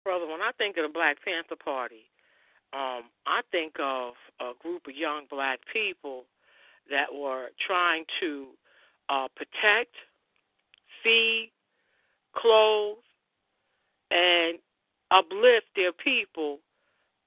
Brother, 0.05 0.27
when 0.27 0.41
I 0.41 0.51
think 0.59 0.77
of 0.77 0.83
the 0.83 0.93
Black 0.93 1.19
Panther 1.25 1.55
Party, 1.63 2.11
um, 2.73 3.11
I 3.27 3.43
think 3.51 3.75
of 3.81 4.15
a 4.41 4.53
group 4.61 4.87
of 4.87 4.95
young 4.95 5.25
black 5.29 5.61
people 5.73 6.25
that 6.89 7.13
were 7.13 7.49
trying 7.67 8.05
to 8.21 8.47
uh, 9.09 9.27
protect, 9.35 9.95
feed, 11.03 11.51
clothe, 12.35 12.99
and 14.11 14.59
uplift 15.11 15.67
their 15.75 15.93
people 15.93 16.59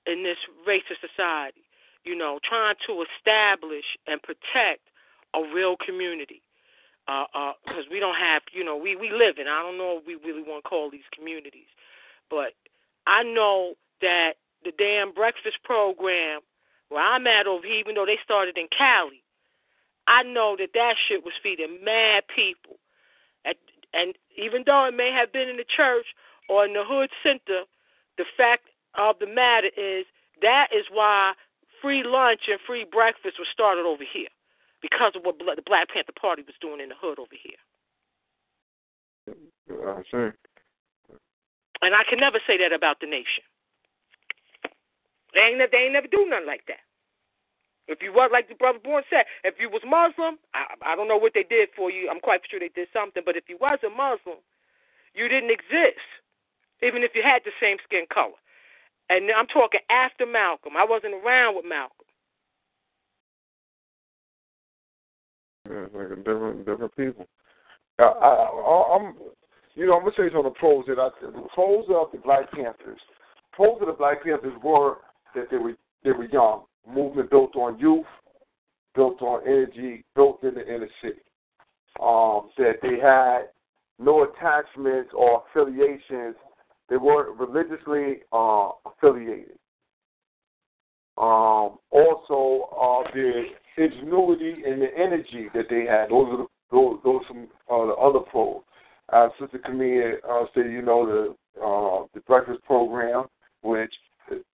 in 0.05 0.23
this 0.23 0.37
racist 0.67 1.01
society. 1.01 1.61
You 2.05 2.15
know, 2.15 2.39
trying 2.47 2.75
to 2.87 3.03
establish 3.03 3.85
and 4.07 4.21
protect 4.21 4.83
a 5.33 5.41
real 5.53 5.75
community. 5.77 6.41
Because 7.05 7.55
uh, 7.67 7.79
uh, 7.79 7.91
we 7.91 7.99
don't 7.99 8.15
have, 8.15 8.43
you 8.53 8.63
know, 8.63 8.77
we 8.77 8.95
we 8.95 9.11
live 9.11 9.37
in. 9.37 9.47
I 9.47 9.61
don't 9.61 9.77
know 9.77 9.99
if 9.99 10.07
we 10.07 10.15
really 10.15 10.41
want 10.41 10.63
to 10.63 10.69
call 10.69 10.89
these 10.89 11.07
communities, 11.13 11.67
but 12.29 12.53
I 13.07 13.23
know 13.23 13.75
that 14.01 14.35
the 14.63 14.71
damn 14.77 15.13
breakfast 15.13 15.57
program 15.63 16.41
where 16.89 17.03
I'm 17.03 17.27
at 17.27 17.47
over 17.47 17.65
here, 17.65 17.79
even 17.79 17.95
though 17.95 18.05
they 18.05 18.19
started 18.23 18.57
in 18.57 18.67
Cali, 18.75 19.23
I 20.07 20.23
know 20.23 20.55
that 20.59 20.73
that 20.73 20.95
shit 21.07 21.23
was 21.23 21.33
feeding 21.41 21.79
mad 21.83 22.23
people. 22.33 22.77
At, 23.45 23.57
and 23.93 24.15
even 24.37 24.63
though 24.65 24.85
it 24.85 24.95
may 24.95 25.11
have 25.11 25.31
been 25.31 25.49
in 25.49 25.57
the 25.57 25.65
church 25.65 26.05
or 26.49 26.65
in 26.65 26.73
the 26.73 26.83
hood 26.85 27.09
center, 27.23 27.63
the 28.17 28.25
fact 28.37 28.67
of 28.95 29.17
the 29.19 29.27
matter 29.27 29.69
is 29.77 30.05
that 30.41 30.67
is 30.75 30.85
why 30.91 31.33
free 31.81 32.03
lunch 32.03 32.41
and 32.47 32.59
free 32.65 32.85
breakfast 32.89 33.39
was 33.39 33.47
started 33.51 33.85
over 33.85 34.03
here 34.03 34.29
because 34.81 35.13
of 35.15 35.23
what 35.23 35.37
the 35.39 35.63
Black 35.65 35.89
Panther 35.89 36.13
Party 36.19 36.43
was 36.43 36.55
doing 36.61 36.79
in 36.81 36.89
the 36.89 36.95
hood 36.99 37.17
over 37.17 37.35
here. 37.41 37.59
I 39.87 40.01
see. 40.11 40.37
And 41.81 41.95
I 41.95 42.03
can 42.09 42.19
never 42.19 42.39
say 42.45 42.57
that 42.57 42.71
about 42.71 42.99
the 42.99 43.07
nation. 43.07 43.43
They 45.33 45.41
ain't, 45.41 45.61
they 45.71 45.77
ain't 45.77 45.93
never 45.93 46.07
do 46.07 46.25
nothing 46.29 46.47
like 46.47 46.65
that. 46.67 46.81
If 47.87 47.99
you 48.01 48.13
was 48.13 48.29
like 48.31 48.47
the 48.47 48.55
brother 48.55 48.79
Bourne 48.79 49.03
said, 49.09 49.25
if 49.43 49.55
you 49.59 49.69
was 49.69 49.83
Muslim, 49.83 50.39
I, 50.55 50.93
I 50.93 50.95
don't 50.95 51.09
know 51.09 51.17
what 51.17 51.33
they 51.35 51.43
did 51.43 51.67
for 51.75 51.91
you. 51.91 52.07
I'm 52.09 52.21
quite 52.21 52.39
sure 52.49 52.59
they 52.59 52.71
did 52.71 52.87
something. 52.93 53.23
But 53.25 53.35
if 53.35 53.49
you 53.49 53.57
was 53.59 53.79
a 53.83 53.89
Muslim, 53.89 54.39
you 55.13 55.27
didn't 55.27 55.51
exist, 55.51 55.99
even 56.81 57.03
if 57.03 57.11
you 57.13 57.21
had 57.23 57.43
the 57.43 57.51
same 57.59 57.77
skin 57.83 58.05
color. 58.13 58.39
And 59.09 59.29
I'm 59.35 59.47
talking 59.47 59.81
after 59.91 60.25
Malcolm. 60.25 60.73
I 60.77 60.85
wasn't 60.87 61.13
around 61.13 61.57
with 61.57 61.65
Malcolm. 61.67 62.07
Yeah, 65.69 65.87
like 65.91 66.11
a 66.11 66.15
different 66.15 66.65
different 66.65 66.95
people. 66.95 67.27
I, 67.99 68.03
I, 68.03 68.95
I'm, 68.95 69.15
you 69.75 69.87
know, 69.87 69.95
I'm 69.95 70.03
gonna 70.03 70.15
say 70.17 70.29
some 70.29 70.45
of 70.45 70.53
the 70.53 70.59
pros 70.59 70.85
that 70.87 70.99
I 70.99 71.09
the 71.21 71.47
pros 71.53 71.85
of 71.89 72.11
the 72.11 72.17
Black 72.19 72.51
Panthers. 72.51 72.99
Pros 73.51 73.79
of 73.81 73.87
the 73.87 73.93
Black 73.93 74.23
Panthers 74.23 74.53
were 74.63 74.97
that 75.35 75.49
they 75.51 75.57
were 75.57 75.75
they 76.03 76.11
were 76.11 76.25
young. 76.25 76.63
Movement 76.87 77.29
built 77.29 77.55
on 77.55 77.79
youth, 77.79 78.05
built 78.95 79.21
on 79.21 79.41
energy, 79.47 80.03
built 80.15 80.43
in 80.43 80.53
the 80.55 80.61
inner 80.61 80.89
city. 81.01 81.21
Um, 82.01 82.49
that 82.57 82.77
they 82.81 82.99
had 83.01 83.49
no 83.99 84.23
attachments 84.23 85.11
or 85.15 85.43
affiliations. 85.49 86.35
They 86.89 86.97
weren't 86.97 87.39
religiously 87.39 88.21
uh, 88.33 88.69
affiliated. 88.85 89.57
Um, 91.17 91.77
also, 91.91 92.69
uh, 92.73 93.11
the 93.13 93.43
ingenuity 93.77 94.63
and 94.65 94.81
the 94.81 94.89
energy 94.97 95.47
that 95.53 95.65
they 95.69 95.85
had. 95.85 96.09
Those 96.09 96.27
are 96.29 96.37
the, 96.37 96.47
those 96.71 96.99
those 97.03 97.21
some 97.27 97.47
uh, 97.71 97.85
the 97.85 97.93
other 97.93 98.19
pros. 98.19 98.61
Uh, 99.11 99.29
Sister 99.39 99.59
Camille 99.59 100.17
uh, 100.27 100.45
said, 100.53 100.71
you 100.71 100.81
know, 100.81 101.05
the 101.05 101.61
uh, 101.63 102.07
the 102.13 102.21
breakfast 102.21 102.63
program, 102.63 103.25
which 103.61 103.93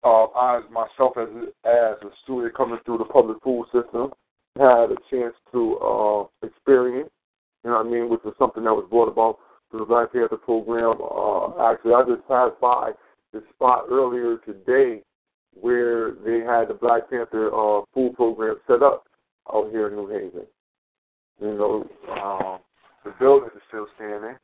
uh, 0.04 0.24
I 0.34 0.60
myself 0.70 1.16
as 1.16 1.28
a, 1.28 1.68
as 1.68 1.96
a 2.02 2.10
student 2.24 2.54
coming 2.56 2.78
through 2.84 2.98
the 2.98 3.04
public 3.04 3.38
school 3.38 3.64
system 3.66 4.10
had 4.56 4.90
a 4.90 4.96
chance 5.10 5.34
to 5.52 5.78
uh, 5.78 6.46
experience. 6.46 7.10
You 7.64 7.70
know 7.70 7.76
what 7.76 7.86
I 7.86 7.90
mean? 7.90 8.08
Which 8.08 8.20
was 8.24 8.34
something 8.38 8.64
that 8.64 8.72
was 8.72 8.86
brought 8.90 9.08
about 9.08 9.38
through 9.70 9.80
the 9.80 9.86
Black 9.86 10.12
Panther 10.12 10.36
program. 10.36 10.98
Uh, 11.00 11.70
actually, 11.70 11.94
I 11.94 12.02
just 12.04 12.26
passed 12.28 12.60
by 12.60 12.92
the 13.32 13.42
spot 13.54 13.84
earlier 13.90 14.38
today 14.46 15.02
where 15.60 16.12
they 16.24 16.40
had 16.40 16.68
the 16.68 16.78
Black 16.80 17.10
Panther 17.10 17.48
uh, 17.48 17.82
food 17.92 18.14
program 18.14 18.56
set 18.66 18.82
up 18.82 19.04
out 19.52 19.70
here 19.70 19.88
in 19.88 19.96
New 19.96 20.08
Haven. 20.08 20.46
You 21.40 21.54
know, 21.54 21.86
uh, 22.10 22.58
the 23.04 23.14
building 23.18 23.50
is 23.54 23.62
still 23.68 23.86
standing. 23.96 24.36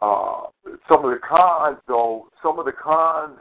Uh, 0.00 0.42
some 0.88 1.04
of 1.04 1.10
the 1.10 1.18
cons, 1.26 1.78
though, 1.88 2.28
some 2.42 2.58
of 2.58 2.66
the 2.66 2.72
cons 2.72 3.38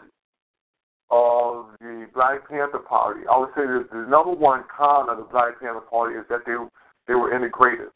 of 1.10 1.68
the 1.80 2.08
Black 2.14 2.48
Panther 2.50 2.80
Party, 2.80 3.22
I 3.32 3.38
would 3.38 3.50
say 3.56 3.62
that 3.62 3.88
the 3.92 4.06
number 4.10 4.34
one 4.34 4.64
con 4.76 5.10
of 5.10 5.18
the 5.18 5.24
Black 5.24 5.60
Panther 5.60 5.82
Party 5.82 6.16
is 6.16 6.26
that 6.30 6.42
they 6.46 6.56
they 7.08 7.16
were 7.16 7.32
integrative, 7.32 7.92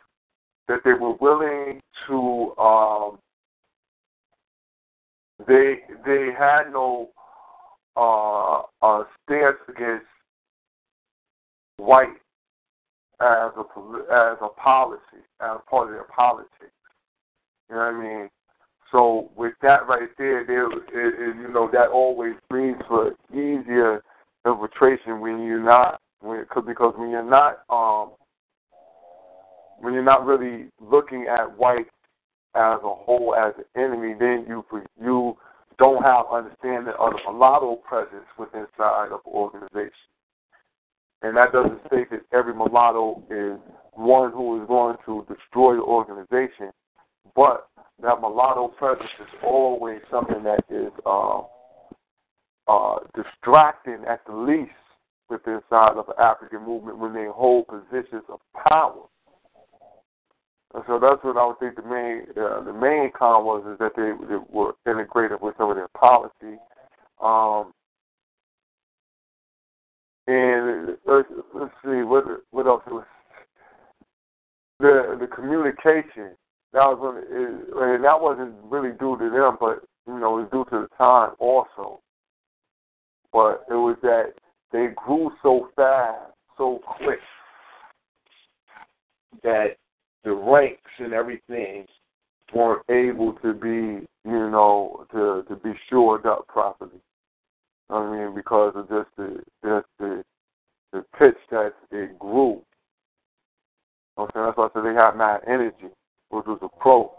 that 0.68 0.80
they 0.86 0.94
were 0.94 1.14
willing 1.16 1.82
to 2.08 2.56
um, 2.58 3.20
they 5.48 5.80
they 6.06 6.30
had 6.38 6.72
no 6.72 7.10
uh, 7.98 8.62
uh, 8.82 9.04
stance 9.26 9.58
against 9.68 10.06
white 11.78 12.08
as 13.20 13.52
a 13.58 13.64
as 14.12 14.38
a 14.42 14.50
policy, 14.58 15.24
as 15.42 15.58
part 15.70 15.88
of 15.88 15.94
their 15.94 16.06
politics. 16.06 16.50
You 17.70 17.76
know 17.76 17.82
what 17.82 17.94
I 17.94 18.00
mean? 18.02 18.30
So 18.92 19.30
with 19.36 19.54
that 19.62 19.88
right 19.88 20.10
there, 20.18 20.46
there 20.46 20.70
it, 20.72 20.84
it, 20.94 21.36
you 21.38 21.48
know 21.48 21.70
that 21.72 21.90
always 21.90 22.34
brings 22.50 22.78
for 22.88 23.14
easier 23.32 24.04
infiltration 24.46 25.22
when 25.22 25.44
you're 25.44 25.64
not 25.64 26.02
when, 26.20 26.46
cause, 26.52 26.64
because 26.68 26.94
when 26.98 27.10
you're 27.10 27.24
not 27.24 27.60
um 27.70 28.12
when 29.80 29.94
you're 29.94 30.04
not 30.04 30.26
really 30.26 30.68
looking 30.80 31.28
at 31.28 31.58
white 31.58 31.88
as 32.56 32.80
a 32.84 32.94
whole 32.94 33.34
as 33.36 33.54
an 33.58 33.82
enemy, 33.82 34.14
then 34.20 34.46
you 34.48 34.64
you 35.02 35.38
don't 35.80 36.04
have 36.04 36.26
understanding 36.32 36.94
of 37.00 37.14
the 37.14 37.32
mulatto 37.32 37.78
presence 37.88 38.26
within 38.38 38.68
side 38.78 39.10
of 39.12 39.22
the 39.26 39.32
organization. 39.32 39.92
And 41.24 41.38
that 41.38 41.54
doesn't 41.54 41.80
state 41.88 42.10
that 42.12 42.22
every 42.34 42.54
mulatto 42.54 43.24
is 43.30 43.58
one 43.94 44.32
who 44.32 44.62
is 44.62 44.68
going 44.68 44.98
to 45.06 45.26
destroy 45.30 45.76
the 45.76 45.82
organization, 45.82 46.72
but 47.36 47.68
that 48.02 48.22
mulatto 48.22 48.70
presence 48.70 49.10
is 49.20 49.28
always 49.44 50.00
something 50.10 50.44
that 50.44 50.64
is 50.70 50.92
uh, 51.06 51.42
uh, 52.68 53.00
distracting 53.16 54.04
at 54.08 54.26
the 54.26 54.36
least 54.36 54.72
within 55.30 55.56
inside 55.56 55.98
of 55.98 56.06
the 56.08 56.22
African 56.22 56.66
movement 56.66 56.98
when 56.98 57.14
they 57.14 57.28
hold 57.28 57.68
positions 57.68 58.24
of 58.30 58.40
power. 58.70 59.04
And 60.74 60.84
so 60.88 61.00
that's 61.00 61.24
what 61.24 61.38
I 61.38 61.46
would 61.46 61.60
think 61.60 61.76
the 61.76 61.82
main 61.82 62.24
uh, 62.38 62.64
the 62.64 62.74
main 62.74 63.12
con 63.18 63.44
was 63.44 63.64
is 63.72 63.78
that 63.80 63.92
they, 63.96 64.12
they 64.28 64.40
were 64.50 64.74
integrated 64.86 65.42
with 65.42 65.56
some 65.58 65.70
of 65.70 65.76
their 65.76 65.90
policy. 65.90 66.60
Um, 67.22 67.74
and 70.28 70.98
let's, 71.06 71.28
let's 71.54 71.74
see 71.84 72.04
what 72.04 72.24
what 72.52 72.68
else 72.68 72.84
was 72.88 73.04
the 74.80 75.18
the 75.20 75.28
communication 75.28 76.38
that 76.74 76.86
was 76.86 77.00
when 77.00 77.18
it, 77.24 77.96
and 77.96 78.04
that 78.04 78.22
wasn't 78.22 78.56
really 78.66 78.92
due 78.92 79.18
to 79.18 79.30
them, 79.30 79.58
but 79.60 79.84
you 80.08 80.20
know 80.20 80.40
it 80.40 80.44
was 80.44 80.50
due 80.52 80.66
to 80.66 80.84
the 80.84 80.90
time 80.98 81.32
also. 81.40 82.00
but 83.34 83.66
it 83.70 83.74
was 83.76 83.98
that 84.02 84.34
they 84.72 84.88
grew 84.96 85.32
so 85.44 85.70
fast, 85.76 86.32
so 86.58 86.80
quick, 86.98 87.20
that 89.44 89.78
the 90.24 90.32
ranks 90.32 90.92
and 91.00 91.14
everything 91.14 91.86
weren't 92.54 92.84
able 92.90 93.34
to 93.42 93.54
be, 93.54 94.06
you 94.30 94.50
know, 94.50 95.06
to 95.12 95.44
to 95.50 95.56
be 95.62 95.74
shored 95.90 96.26
up 96.26 96.48
properly. 96.48 97.00
I 97.90 98.12
mean, 98.12 98.36
because 98.36 98.74
of 98.76 98.88
just 98.90 99.10
the 99.18 99.42
just 99.64 99.88
the 100.00 100.24
the 100.94 101.06
pitch 101.18 101.38
that 101.52 101.74
it 101.92 102.20
grew. 102.20 102.62
Okay, 104.18 104.32
that's 104.36 104.58
why 104.58 104.66
I 104.66 104.70
said 104.74 104.84
they 104.86 104.94
had 104.94 105.16
mad 105.16 105.42
energy, 105.48 105.88
which 106.32 106.46
was 106.46 106.60
a 106.62 106.70
pro. 106.80 107.12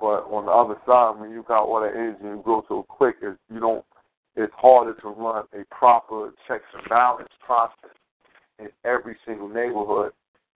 But 0.00 0.28
on 0.28 0.44
the 0.44 0.52
other 0.52 0.76
side, 0.86 1.18
when 1.18 1.30
you 1.30 1.44
got 1.48 1.62
all 1.62 1.80
that 1.80 1.94
energy 1.94 2.18
and 2.20 2.36
you 2.38 2.42
grow 2.42 2.64
so 2.68 2.84
quick, 2.88 3.16
it's, 3.22 3.38
you 3.52 3.60
don't. 3.60 3.84
It's 4.38 4.52
harder 4.54 4.92
to 5.00 5.08
run 5.08 5.44
a 5.54 5.64
proper 5.74 6.34
checks 6.46 6.64
and 6.74 6.86
balance 6.90 7.30
process 7.44 7.96
in 8.58 8.68
every 8.84 9.16
single 9.26 9.48
neighborhood. 9.48 10.12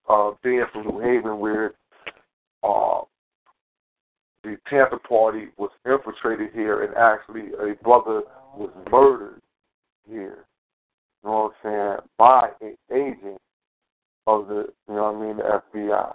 Uh, 0.07 0.31
being 0.43 0.65
from 0.71 0.87
New 0.87 0.99
Haven, 0.99 1.39
where 1.39 1.73
uh, 2.63 3.01
the 4.43 4.57
Panther 4.67 4.99
Party 5.07 5.47
was 5.57 5.71
infiltrated 5.85 6.51
here, 6.53 6.83
and 6.83 6.95
actually 6.95 7.53
a 7.53 7.75
brother 7.83 8.23
was 8.55 8.71
murdered 8.91 9.41
here. 10.07 10.45
You 11.23 11.29
know 11.29 11.51
what 11.63 11.69
I'm 11.71 11.99
saying? 11.99 12.09
By 12.17 12.49
an 12.61 12.75
agent 12.91 13.41
of 14.27 14.47
the, 14.47 14.67
you 14.87 14.95
know 14.95 15.11
what 15.11 15.15
I 15.15 15.27
mean, 15.27 15.37
the 15.37 15.61
FBI. 15.79 16.13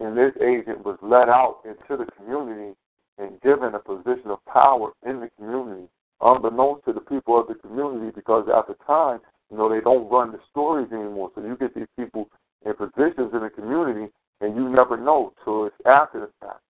And 0.00 0.16
this 0.16 0.32
agent 0.42 0.84
was 0.84 0.98
let 1.02 1.28
out 1.28 1.60
into 1.64 2.02
the 2.02 2.10
community 2.12 2.74
and 3.18 3.40
given 3.42 3.74
a 3.74 3.78
position 3.78 4.30
of 4.30 4.44
power 4.46 4.92
in 5.06 5.20
the 5.20 5.30
community, 5.38 5.86
unbeknownst 6.20 6.84
to 6.86 6.92
the 6.92 7.00
people 7.00 7.40
of 7.40 7.46
the 7.46 7.54
community, 7.54 8.10
because 8.14 8.48
at 8.48 8.66
the 8.66 8.74
time, 8.84 9.20
you 9.50 9.56
know, 9.56 9.68
they 9.68 9.80
don't 9.80 10.10
run 10.10 10.32
the 10.32 10.40
stories 10.50 10.88
anymore. 10.90 11.30
So 11.34 11.42
you 11.42 11.56
get 11.56 11.74
these 11.74 11.86
people 11.96 12.28
in 12.66 12.74
positions 12.74 13.30
in 13.32 13.40
the 13.40 13.50
community, 13.54 14.12
and 14.40 14.56
you 14.56 14.68
never 14.68 14.96
know 14.96 15.32
till 15.44 15.66
it's 15.66 15.76
after 15.86 16.20
the 16.20 16.30
fact. 16.40 16.60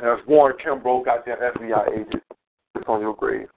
As 0.00 0.18
Warren 0.26 0.56
Kimbro 0.64 1.04
got 1.04 1.24
that 1.24 1.40
FBI 1.40 1.88
agent, 1.92 2.22
it's 2.74 2.84
on 2.88 3.00
your 3.00 3.14
grave. 3.14 3.48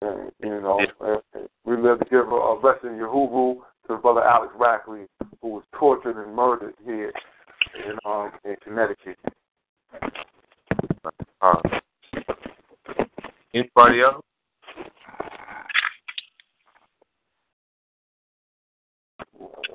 And, 0.00 0.30
you 0.40 0.60
know, 0.60 0.78
and 1.00 1.48
we 1.64 1.76
live 1.76 1.98
to 1.98 2.04
give 2.04 2.28
a, 2.28 2.34
a 2.34 2.60
rest 2.60 2.84
in 2.84 2.90
Yahuwah 2.90 3.56
to 3.88 3.96
brother 3.96 4.22
Alex 4.22 4.52
Rackley, 4.56 5.06
who 5.42 5.48
was 5.48 5.64
tortured 5.74 6.22
and 6.22 6.34
murdered 6.36 6.74
here 6.84 7.12
in 7.84 7.98
um 8.04 8.30
in 8.44 8.54
Connecticut. 8.62 9.18
Uh, 11.40 11.60
anybody 13.54 14.02
else? 14.02 14.22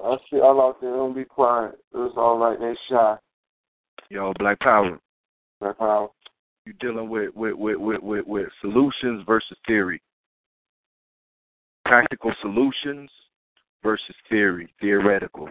I 0.03 0.17
see 0.29 0.39
all 0.39 0.61
out 0.61 0.81
there, 0.81 0.91
don't 0.91 1.15
be 1.15 1.25
quiet. 1.25 1.75
It's 1.93 2.13
all 2.17 2.37
right, 2.37 2.59
they 2.59 2.75
shy. 2.89 3.17
Yo, 4.09 4.33
Black 4.39 4.59
Power. 4.59 4.99
Black 5.59 5.77
Power. 5.77 6.09
You 6.65 6.73
dealing 6.79 7.09
with 7.09 7.35
with, 7.35 7.55
with, 7.55 7.77
with, 7.77 8.01
with 8.01 8.25
with 8.25 8.47
solutions 8.61 9.23
versus 9.25 9.57
theory. 9.67 10.01
Practical 11.93 12.33
solutions 12.41 13.07
versus 13.83 14.15
theory, 14.27 14.73
theoretical. 14.81 15.47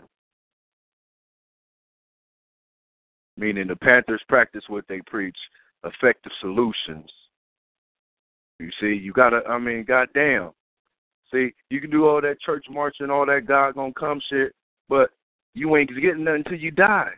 Meaning 3.36 3.69
the 3.69 3.77
Panthers 3.77 4.20
practice 4.28 4.64
what 4.66 4.85
they 4.89 5.01
preach, 5.06 5.36
effective 5.85 6.32
solutions. 6.40 7.09
You 8.59 8.70
see, 8.81 8.89
you 8.89 9.12
gotta 9.12 9.43
I 9.48 9.56
mean, 9.60 9.85
goddamn. 9.85 10.51
See, 11.32 11.55
you 11.70 11.81
can 11.81 11.90
do 11.90 12.09
all 12.09 12.20
that 12.20 12.40
church 12.40 12.66
marching, 12.69 13.09
all 13.09 13.27
that 13.27 13.47
God 13.47 13.77
gonna 13.77 13.93
come 13.93 14.20
shit, 14.28 14.52
but 14.89 15.10
you 15.55 15.77
ain't 15.77 15.90
getting 15.90 16.24
nothing 16.24 16.43
until 16.44 16.59
you 16.59 16.73
die. 16.73 17.12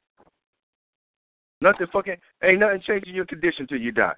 Nothing 1.62 1.86
fucking 1.94 2.16
ain't 2.42 2.60
nothing 2.60 2.82
changing 2.86 3.14
your 3.14 3.24
condition 3.24 3.66
till 3.66 3.80
you 3.80 3.90
die. 3.90 4.12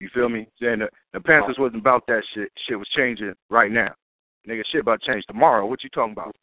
You 0.00 0.08
feel 0.14 0.28
me? 0.28 0.48
Saying 0.60 0.80
the, 0.80 0.88
the 1.12 1.20
Panthers 1.20 1.56
wasn't 1.58 1.82
about 1.82 2.06
that 2.06 2.22
shit. 2.34 2.50
Shit 2.66 2.78
was 2.78 2.88
changing 2.96 3.34
right 3.50 3.70
now. 3.70 3.94
Nigga, 4.48 4.62
shit 4.72 4.80
about 4.80 5.02
to 5.02 5.12
change 5.12 5.24
tomorrow. 5.26 5.66
What 5.66 5.84
you 5.84 5.90
talking 5.90 6.12
about? 6.12 6.34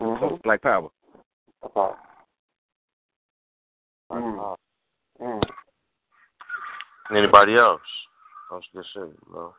Mm-hmm. 0.00 0.36
Black 0.42 0.62
Power. 0.62 0.88
Okay. 1.64 1.94
Mm. 4.10 4.56
Mm. 5.20 5.42
Anybody 7.16 7.56
else? 7.56 7.80
That's 8.50 8.66
good 8.74 8.84
shit, 8.92 9.26
bro. 9.30 9.54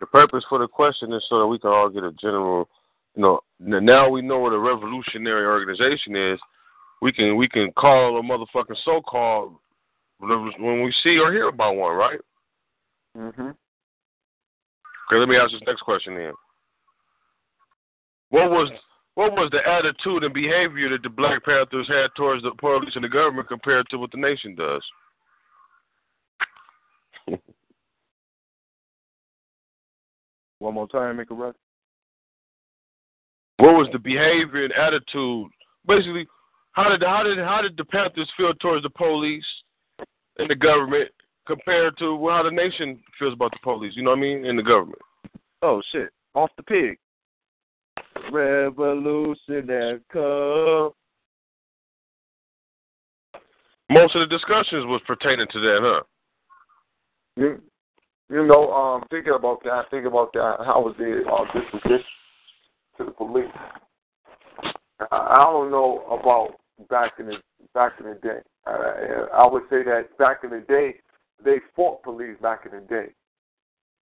The 0.00 0.06
purpose 0.06 0.44
for 0.48 0.58
the 0.58 0.66
question 0.66 1.12
is 1.12 1.22
so 1.28 1.40
that 1.40 1.46
we 1.46 1.58
can 1.58 1.70
all 1.70 1.90
get 1.90 2.04
a 2.04 2.12
general, 2.12 2.68
you 3.14 3.22
know. 3.22 3.40
Now 3.58 4.08
we 4.08 4.22
know 4.22 4.38
what 4.38 4.52
a 4.52 4.58
revolutionary 4.58 5.46
organization 5.46 6.16
is. 6.16 6.40
We 7.02 7.12
can 7.12 7.36
we 7.36 7.48
can 7.48 7.72
call 7.72 8.18
a 8.18 8.22
motherfucking 8.22 8.76
so-called 8.84 9.56
when 10.18 10.82
we 10.82 10.94
see 11.02 11.18
or 11.18 11.32
hear 11.32 11.48
about 11.48 11.76
one, 11.76 11.96
right? 11.96 12.20
Mhm. 13.16 13.56
Okay, 15.10 15.18
let 15.18 15.28
me 15.28 15.36
ask 15.36 15.52
this 15.52 15.62
next 15.66 15.82
question 15.82 16.14
then. 16.14 16.34
What 18.28 18.50
was 18.50 18.70
what 19.14 19.32
was 19.32 19.50
the 19.50 19.66
attitude 19.66 20.24
and 20.24 20.32
behavior 20.32 20.88
that 20.90 21.02
the 21.02 21.08
Black 21.08 21.44
Panthers 21.44 21.88
had 21.88 22.14
towards 22.16 22.42
the 22.42 22.52
police 22.52 22.94
and 22.94 23.04
the 23.04 23.08
government 23.08 23.48
compared 23.48 23.88
to 23.88 23.98
what 23.98 24.10
the 24.12 24.18
nation 24.18 24.54
does? 24.54 24.82
One 30.58 30.74
more 30.74 30.88
time, 30.88 31.16
make 31.16 31.30
a 31.30 31.34
run. 31.34 31.54
What 33.60 33.74
was 33.74 33.88
the 33.92 33.98
behavior 33.98 34.64
and 34.64 34.72
attitude? 34.72 35.48
Basically, 35.86 36.26
how 36.72 36.88
did 36.88 37.02
how 37.02 37.22
did 37.22 37.36
how 37.36 37.60
did 37.60 37.76
the 37.76 37.84
Panthers 37.84 38.30
feel 38.34 38.54
towards 38.54 38.82
the 38.84 38.90
police 38.90 39.44
and 40.38 40.48
the 40.48 40.54
government 40.54 41.10
compared 41.46 41.98
to 41.98 42.26
how 42.30 42.42
the 42.42 42.50
nation 42.50 42.98
feels 43.18 43.34
about 43.34 43.50
the 43.50 43.58
police? 43.62 43.92
You 43.96 44.02
know 44.02 44.10
what 44.10 44.18
I 44.18 44.22
mean? 44.22 44.46
And 44.46 44.58
the 44.58 44.62
government. 44.62 45.02
Oh 45.60 45.82
shit. 45.92 46.08
Off 46.34 46.48
the 46.56 46.62
pig. 46.62 46.98
Revolution 48.32 49.68
has 49.68 50.00
come. 50.10 50.92
Most 53.90 54.14
of 54.14 54.20
the 54.20 54.26
discussions 54.26 54.86
was 54.86 55.02
pertaining 55.06 55.48
to 55.52 55.60
that, 55.60 55.78
huh? 55.82 56.02
You, 57.36 57.60
you 58.30 58.46
know, 58.46 58.72
um, 58.72 59.04
thinking 59.10 59.34
about 59.36 59.62
that, 59.64 59.90
thinking 59.90 60.06
about 60.06 60.32
that, 60.32 60.58
how 60.64 60.80
was 60.80 60.94
the 60.96 61.22
uh, 61.28 61.44
disposition 61.52 62.06
to 63.00 63.06
the 63.06 63.10
police? 63.12 63.50
I, 65.10 65.46
don't 65.50 65.70
know 65.70 66.04
about 66.10 66.60
back 66.88 67.12
in 67.18 67.26
the 67.26 67.36
back 67.74 67.92
in 67.98 68.06
the 68.06 68.14
day. 68.16 68.40
Uh, 68.66 69.26
I 69.34 69.46
would 69.50 69.62
say 69.70 69.82
that 69.84 70.16
back 70.18 70.38
in 70.44 70.50
the 70.50 70.64
day, 70.68 70.96
they 71.42 71.56
fought 71.74 72.02
police 72.02 72.36
back 72.42 72.66
in 72.66 72.78
the 72.78 72.86
day. 72.86 73.12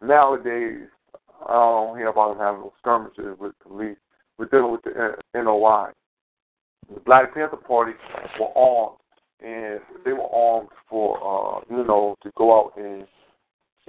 Nowadays, 0.00 0.88
I 1.48 1.52
don't 1.52 1.98
hear 1.98 2.08
about 2.08 2.34
them 2.34 2.38
having 2.38 2.60
no 2.60 2.72
skirmishes 2.78 3.38
with 3.38 3.58
police. 3.66 3.96
We're 4.38 4.46
dealing 4.46 4.72
with 4.72 4.82
the 4.82 4.90
uh, 4.90 5.42
NOI. 5.42 5.90
The 6.94 7.00
Black 7.00 7.34
Panther 7.34 7.56
Party 7.56 7.92
were 8.38 8.56
armed, 8.56 8.98
and 9.40 9.80
they 10.04 10.12
were 10.12 10.32
armed 10.32 10.68
for, 10.88 11.16
uh, 11.18 11.60
you 11.68 11.84
know, 11.84 12.14
to 12.22 12.30
go 12.36 12.56
out 12.56 12.72
and 12.76 13.06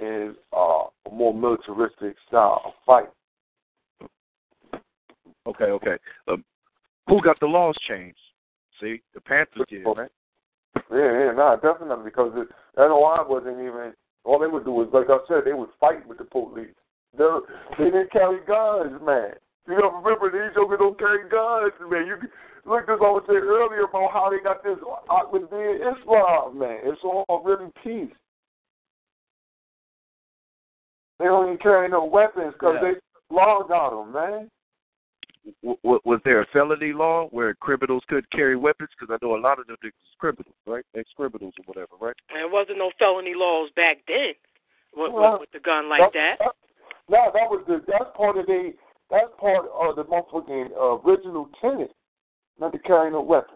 in 0.00 0.34
uh, 0.56 0.84
a 1.06 1.10
more 1.12 1.34
militaristic 1.34 2.16
style 2.26 2.62
of 2.64 2.72
fight. 2.86 3.08
Okay, 5.48 5.64
okay. 5.64 5.96
Um, 6.28 6.44
who 7.08 7.22
got 7.22 7.40
the 7.40 7.46
laws 7.46 7.74
changed? 7.88 8.18
See, 8.80 9.00
the 9.14 9.20
Panthers 9.20 9.64
did, 9.68 9.84
right? 9.84 10.10
Yeah, 10.92 11.24
yeah, 11.24 11.32
nah, 11.32 11.56
definitely 11.56 12.04
because 12.04 12.32
the 12.34 12.46
NOI 12.76 13.24
wasn't 13.26 13.60
even. 13.60 13.92
All 14.24 14.38
they 14.38 14.46
would 14.46 14.64
do 14.64 14.72
was, 14.72 14.88
like 14.92 15.08
I 15.08 15.18
said, 15.26 15.44
they 15.44 15.54
would 15.54 15.70
fight 15.80 16.06
with 16.06 16.18
the 16.18 16.24
police. 16.24 16.74
They, 17.16 17.24
they 17.78 17.84
didn't 17.84 18.12
carry 18.12 18.38
guns, 18.46 19.00
man. 19.02 19.32
You 19.66 19.78
know, 19.78 20.00
remember 20.02 20.30
these 20.30 20.54
jokers 20.54 20.78
don't 20.78 20.98
carry 20.98 21.28
guns, 21.28 21.72
man. 21.90 22.06
You 22.06 22.16
look 22.66 22.86
this 22.86 23.00
I 23.00 23.08
was 23.08 23.24
saying 23.26 23.40
earlier 23.40 23.84
about 23.84 24.12
how 24.12 24.28
they 24.30 24.42
got 24.44 24.62
this 24.62 24.76
being 25.50 25.80
Islam, 25.80 26.58
man. 26.58 26.78
It's 26.84 27.00
all 27.02 27.42
really 27.44 27.70
peace. 27.82 28.14
They 31.18 31.24
don't 31.24 31.46
even 31.46 31.58
carry 31.58 31.88
no 31.88 32.04
weapons 32.04 32.52
because 32.52 32.76
Yeah. 32.82 32.92
they 32.92 33.34
laws 33.34 33.70
on 33.70 34.12
them, 34.12 34.12
man. 34.12 34.50
W- 35.62 35.78
w- 35.82 36.00
was 36.04 36.20
there 36.24 36.40
a 36.42 36.46
felony 36.52 36.92
law 36.92 37.28
where 37.30 37.54
criminals 37.54 38.02
could 38.08 38.28
carry 38.30 38.56
weapons? 38.56 38.90
Because 38.98 39.12
I 39.20 39.24
know 39.24 39.36
a 39.36 39.40
lot 39.40 39.58
of 39.58 39.66
them 39.66 39.76
niggas 39.84 39.92
criminals, 40.18 40.54
right? 40.66 40.84
Ex 40.96 41.08
criminals 41.16 41.54
or 41.58 41.64
whatever, 41.66 41.92
right? 42.00 42.16
And 42.30 42.38
there 42.38 42.48
wasn't 42.48 42.78
no 42.78 42.90
felony 42.98 43.32
laws 43.34 43.70
back 43.76 43.98
then. 44.06 44.34
with, 44.96 45.12
Well, 45.12 45.32
with, 45.32 45.40
with 45.40 45.52
the 45.52 45.60
gun 45.60 45.88
like 45.88 46.12
that. 46.12 46.36
No, 47.08 47.30
that 47.32 47.48
was 47.48 47.64
the 47.66 47.82
that's 47.88 48.10
part 48.16 48.36
of 48.36 48.46
the 48.46 48.72
that's 49.10 49.30
part 49.40 49.64
of 49.66 49.96
the 49.96 50.04
motherfucking 50.04 50.68
uh, 50.76 51.00
original 51.08 51.48
tenant, 51.60 51.90
not 52.60 52.72
to 52.72 52.78
carry 52.80 53.10
no 53.10 53.22
weapon. 53.22 53.54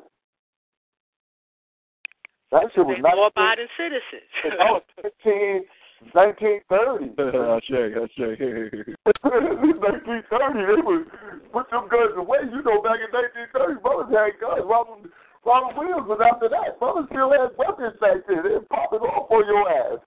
That 2.50 2.64
shit 2.74 2.84
was 2.84 2.98
not. 3.00 3.16
law-abiding 3.16 3.66
citizens. 3.76 4.28
That 4.44 4.72
was 4.72 4.82
15, 5.00 5.64
1930. 6.10 7.14
I'll 7.38 7.60
show 7.70 7.86
you. 7.86 8.02
I'll 8.02 8.12
show 8.18 8.34
you. 8.34 8.96
1930, 9.22 10.66
they 10.66 10.82
would 10.82 11.06
put 11.54 11.70
them 11.70 11.86
guns 11.88 12.14
away. 12.18 12.42
You 12.50 12.62
know, 12.62 12.82
back 12.82 12.98
in 12.98 13.10
1930, 13.14 13.80
brothers 13.80 14.10
had 14.10 14.34
guns. 14.42 14.66
Robert, 14.66 15.06
Robert 15.46 15.74
Williams 15.78 16.06
was 16.06 16.20
after 16.22 16.48
that. 16.50 16.78
Brothers 16.78 17.06
still 17.10 17.30
had 17.30 17.54
weapons 17.58 17.94
back 17.98 18.26
then. 18.26 18.42
They 18.42 18.58
pop 18.70 18.94
it 18.94 19.02
off 19.02 19.30
on 19.30 19.46
your 19.46 19.66
ass. 19.70 20.02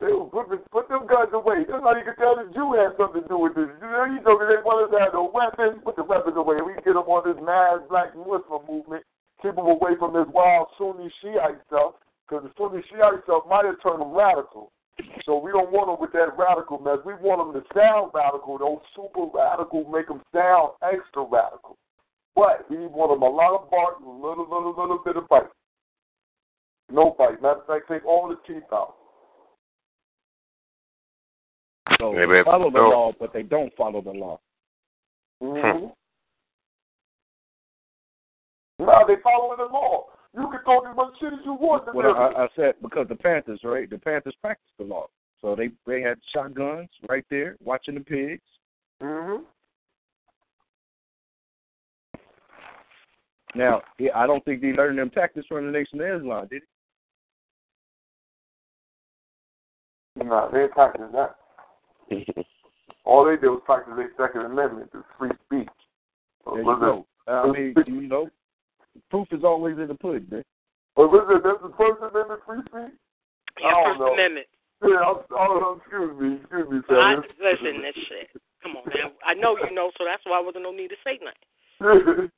They 0.00 0.10
would 0.10 0.28
put, 0.34 0.50
put 0.70 0.88
them 0.90 1.06
guns 1.06 1.32
away. 1.32 1.64
That's 1.64 1.80
how 1.80 1.94
you 1.96 2.04
could 2.04 2.18
tell 2.18 2.36
the 2.36 2.50
Jew 2.52 2.74
had 2.74 2.98
something 2.98 3.22
to 3.24 3.28
do 3.28 3.38
with 3.38 3.54
this. 3.54 3.70
You 3.80 3.88
know, 3.88 4.04
you 4.04 4.20
know, 4.20 4.36
they 4.36 4.60
brothers 4.60 4.92
had 4.92 5.14
no 5.14 5.30
weapons. 5.32 5.80
Put 5.80 5.96
the 5.96 6.04
weapons 6.04 6.36
away. 6.36 6.60
We 6.60 6.74
get 6.82 6.98
them 6.98 7.08
on 7.08 7.24
this 7.24 7.40
mad 7.40 7.88
black 7.88 8.12
Muslim 8.12 8.66
movement. 8.66 9.06
Keep 9.40 9.56
them 9.56 9.70
away 9.70 9.94
from 9.96 10.12
this 10.12 10.26
wild 10.34 10.68
Sunni 10.76 11.08
Shiite 11.22 11.62
stuff. 11.70 11.96
Because 12.26 12.44
the 12.44 12.52
Sunni 12.58 12.82
Shiite 12.90 13.22
stuff 13.24 13.46
might 13.48 13.64
have 13.64 13.78
turned 13.80 14.02
them 14.02 14.12
radical. 14.12 14.73
So 15.24 15.38
we 15.38 15.52
don't 15.52 15.72
want 15.72 15.88
them 15.88 15.96
with 16.00 16.12
that 16.12 16.36
radical 16.36 16.78
mess. 16.78 16.98
We 17.04 17.14
want 17.14 17.40
them 17.40 17.62
to 17.62 17.66
sound 17.72 18.12
radical. 18.12 18.58
Those 18.58 18.80
super 18.94 19.26
radical 19.32 19.88
make 19.88 20.08
them 20.08 20.20
sound 20.34 20.72
extra 20.82 21.24
radical. 21.24 21.78
But 22.36 22.68
we 22.68 22.76
want 22.86 23.12
them 23.12 23.22
a 23.22 23.30
lot 23.30 23.54
of 23.54 23.70
bark 23.70 23.96
and 24.00 24.08
a 24.08 24.10
little, 24.10 24.44
little, 24.44 24.74
little 24.76 25.00
bit 25.04 25.16
of 25.16 25.26
bite. 25.28 25.48
No 26.90 27.14
bite. 27.16 27.40
Matter 27.40 27.60
of 27.60 27.66
fact, 27.66 27.88
take 27.88 28.04
all 28.04 28.28
the 28.28 28.36
teeth 28.46 28.64
out. 28.72 28.96
So 31.98 32.12
Maybe 32.12 32.32
they 32.32 32.44
follow 32.44 32.70
the 32.70 32.78
no. 32.78 32.88
law, 32.88 33.12
but 33.18 33.32
they 33.32 33.42
don't 33.42 33.72
follow 33.76 34.02
the 34.02 34.10
law. 34.10 34.40
Mm-hmm. 35.42 35.86
No, 38.80 39.04
they 39.06 39.14
follow 39.22 39.54
the 39.56 39.72
law. 39.72 40.06
You 40.36 40.48
can 40.50 40.64
talk 40.64 40.84
as 40.88 40.96
much 40.96 41.14
shit 41.20 41.32
as 41.32 41.38
you 41.44 41.54
want. 41.54 41.94
What 41.94 42.06
I, 42.06 42.44
I 42.44 42.48
said 42.56 42.74
because 42.82 43.06
the 43.08 43.14
Panthers, 43.14 43.60
right? 43.62 43.88
The 43.88 43.98
Panthers 43.98 44.34
practice 44.40 44.70
the 44.78 44.84
law, 44.84 45.06
so 45.40 45.54
they 45.54 45.70
they 45.86 46.00
had 46.00 46.18
shotguns 46.34 46.88
right 47.08 47.24
there, 47.30 47.56
watching 47.62 47.94
the 47.94 48.00
pigs. 48.00 48.42
mm-hmm. 49.02 49.42
Now, 53.56 53.82
yeah, 54.00 54.10
I 54.16 54.26
don't 54.26 54.44
think 54.44 54.60
they 54.60 54.72
learned 54.72 54.98
them 54.98 55.10
tactics 55.10 55.46
from 55.46 55.66
the 55.66 55.70
Nation 55.70 56.00
of 56.00 56.22
Islam, 56.22 56.48
did 56.50 56.62
No, 60.16 60.48
they 60.52 60.62
ain't 60.62 60.72
practicing 60.72 61.12
that. 61.12 61.36
All 63.04 63.24
they 63.24 63.36
did 63.36 63.48
was 63.48 63.62
practice 63.64 63.94
their 63.96 64.10
Second 64.16 64.50
Amendment, 64.50 64.90
the 64.92 65.04
free 65.18 65.30
speech. 65.46 65.68
There 66.46 66.58
you 66.58 66.64
go. 66.64 67.06
I 67.26 67.46
mean, 67.50 67.74
you 67.86 68.08
know, 68.08 68.28
proof 69.10 69.28
is 69.32 69.44
always 69.44 69.78
in 69.78 69.88
the 69.88 69.94
pudding, 69.94 70.26
man. 70.30 70.44
Was 70.96 71.10
it 71.10 71.42
that's 71.42 71.62
the 71.62 71.74
First 71.76 72.02
Amendment 72.02 72.40
free 72.46 72.62
speech? 72.66 72.94
Yeah, 73.60 73.74
I 73.74 73.84
First 73.90 74.00
know. 74.00 74.14
Amendment. 74.14 74.46
Yeah, 74.82 75.00
I'm, 75.00 75.16
oh, 75.32 75.80
excuse 75.80 76.12
me, 76.20 76.38
excuse 76.42 76.68
me, 76.70 76.78
I, 76.90 77.16
sir. 77.16 77.24
listen, 77.40 77.82
this 77.82 77.96
shit. 78.08 78.28
Come 78.62 78.76
on, 78.76 78.84
man. 78.86 79.12
I 79.24 79.34
know 79.34 79.56
you 79.56 79.74
know, 79.74 79.90
so 79.96 80.04
that's 80.04 80.22
why 80.24 80.38
I 80.38 80.42
wasn't 80.42 80.64
no 80.64 80.72
need 80.72 80.88
to 80.88 81.00
say 81.04 81.18
nothing. 81.22 81.48
no 81.80 82.30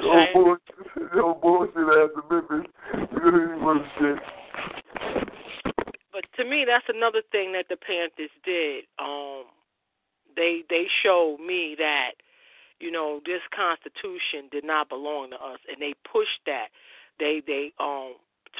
saying? 0.00 0.32
bullshit, 0.32 1.14
no 1.14 1.34
bullshit 1.34 1.76
ass 1.76 2.10
amendment. 2.24 2.66
But 6.12 6.24
to 6.36 6.44
me, 6.44 6.64
that's 6.66 6.86
another 6.88 7.22
thing 7.30 7.52
that 7.52 7.66
the 7.68 7.76
Panthers 7.76 8.30
did. 8.44 8.84
Um, 8.98 9.44
they 10.36 10.62
they 10.70 10.86
showed 11.02 11.38
me 11.44 11.74
that 11.78 12.12
you 12.80 12.90
know 12.90 13.20
this 13.24 13.42
Constitution 13.54 14.48
did 14.50 14.64
not 14.64 14.88
belong 14.88 15.30
to 15.30 15.36
us, 15.36 15.58
and 15.68 15.80
they 15.80 15.94
pushed 16.10 16.42
that. 16.46 16.68
They 17.18 17.42
they 17.46 17.72
um 17.80 18.14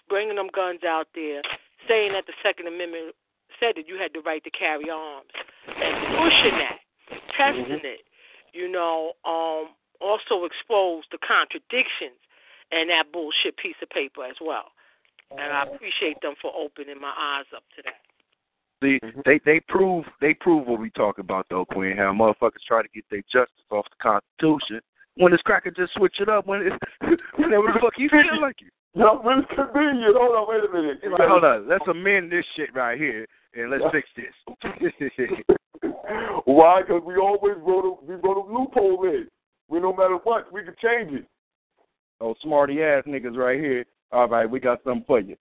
bringing 0.08 0.36
them 0.36 0.48
guns 0.54 0.80
out 0.84 1.08
there, 1.14 1.42
saying 1.88 2.12
that 2.12 2.26
the 2.26 2.34
Second 2.42 2.68
Amendment 2.68 3.14
said 3.60 3.74
that 3.76 3.88
you 3.88 3.96
had 3.98 4.12
the 4.14 4.20
right 4.20 4.42
to 4.44 4.50
carry 4.50 4.90
arms, 4.90 5.30
and 5.66 5.94
pushing 6.18 6.58
that, 6.58 6.78
testing 7.36 7.82
it. 7.84 8.04
You 8.52 8.70
know, 8.70 9.12
um, 9.24 9.74
also 10.00 10.44
exposed 10.44 11.08
the 11.12 11.18
contradictions 11.18 12.18
in 12.72 12.88
that 12.88 13.12
bullshit 13.12 13.56
piece 13.56 13.76
of 13.82 13.90
paper 13.90 14.24
as 14.24 14.36
well. 14.40 14.72
And 15.30 15.52
I 15.52 15.64
appreciate 15.64 16.20
them 16.22 16.34
for 16.40 16.52
opening 16.56 17.00
my 17.00 17.12
eyes 17.12 17.44
up 17.54 17.62
to 17.76 17.82
that. 17.84 18.00
See, 18.82 19.00
mm-hmm. 19.02 19.20
they 19.24 19.40
they 19.44 19.60
prove 19.68 20.04
they 20.20 20.34
prove 20.34 20.66
what 20.66 20.80
we 20.80 20.90
talk 20.90 21.18
about 21.18 21.46
though, 21.50 21.64
Queen. 21.64 21.96
How 21.96 22.12
motherfuckers 22.12 22.62
try 22.66 22.82
to 22.82 22.88
get 22.94 23.04
their 23.10 23.22
justice 23.22 23.64
off 23.70 23.86
the 23.90 23.96
Constitution 24.00 24.80
when 25.16 25.32
this 25.32 25.42
cracker 25.42 25.70
just 25.70 25.92
switch 25.94 26.16
it 26.20 26.28
up 26.28 26.46
when 26.46 26.62
it, 26.62 26.72
whenever 27.36 27.72
the 27.72 27.78
fuck 27.80 27.94
he 27.96 28.08
feel 28.08 28.20
like 28.40 28.56
it. 28.60 28.72
No, 28.94 29.20
but 29.22 29.38
it's 29.38 29.48
convenient. 29.48 30.16
Hold 30.16 30.36
on, 30.36 30.46
wait 30.48 30.64
a 30.64 30.72
minute. 30.72 30.98
Like, 31.10 31.28
hold 31.28 31.44
on, 31.44 31.68
let's 31.68 31.84
amend 31.88 32.32
this 32.32 32.44
shit 32.56 32.74
right 32.74 32.98
here 32.98 33.26
and 33.54 33.70
let's 33.70 33.84
fix 33.92 34.08
this. 34.16 34.34
Why? 36.44 36.82
Because 36.82 37.02
we 37.04 37.16
always 37.16 37.56
wrote 37.58 37.84
a 37.84 38.06
we 38.06 38.14
wrote 38.14 38.38
a 38.38 38.46
loophole 38.52 39.04
in. 39.04 39.28
We 39.68 39.80
no 39.80 39.92
matter 39.92 40.18
what, 40.22 40.52
we 40.52 40.62
can 40.62 40.74
change 40.82 41.12
it. 41.12 41.26
oh, 42.20 42.34
smarty 42.42 42.82
ass 42.82 43.04
niggas 43.06 43.36
right 43.36 43.60
here. 43.60 43.84
All 44.10 44.28
right, 44.28 44.48
we 44.48 44.58
got 44.60 44.82
something 44.84 45.04
for 45.06 45.20
you. 45.20 45.36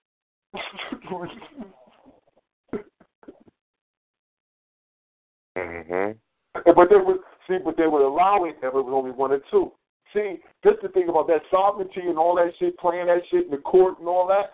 Hmm 5.58 6.12
But 6.54 6.90
they 6.90 6.98
would 6.98 7.18
see, 7.48 7.58
but 7.64 7.78
they 7.78 7.88
would 7.88 8.06
allow 8.06 8.46
it 8.46 8.58
if 8.62 8.64
it 8.64 8.74
was 8.74 8.94
only 8.94 9.12
one 9.12 9.32
or 9.32 9.42
two. 9.50 9.72
See, 10.14 10.38
just 10.64 10.82
the 10.82 10.90
thing 10.90 11.10
about 11.10 11.28
that 11.28 11.42
sovereignty 11.52 12.02
and 12.02 12.18
all 12.18 12.36
that 12.36 12.54
shit, 12.60 12.78
playing 12.78 13.08
that 13.08 13.22
shit 13.30 13.46
in 13.46 13.52
the 13.52 13.58
court 13.58 14.00
and 14.00 14.08
all 14.08 14.28
that. 14.28 14.54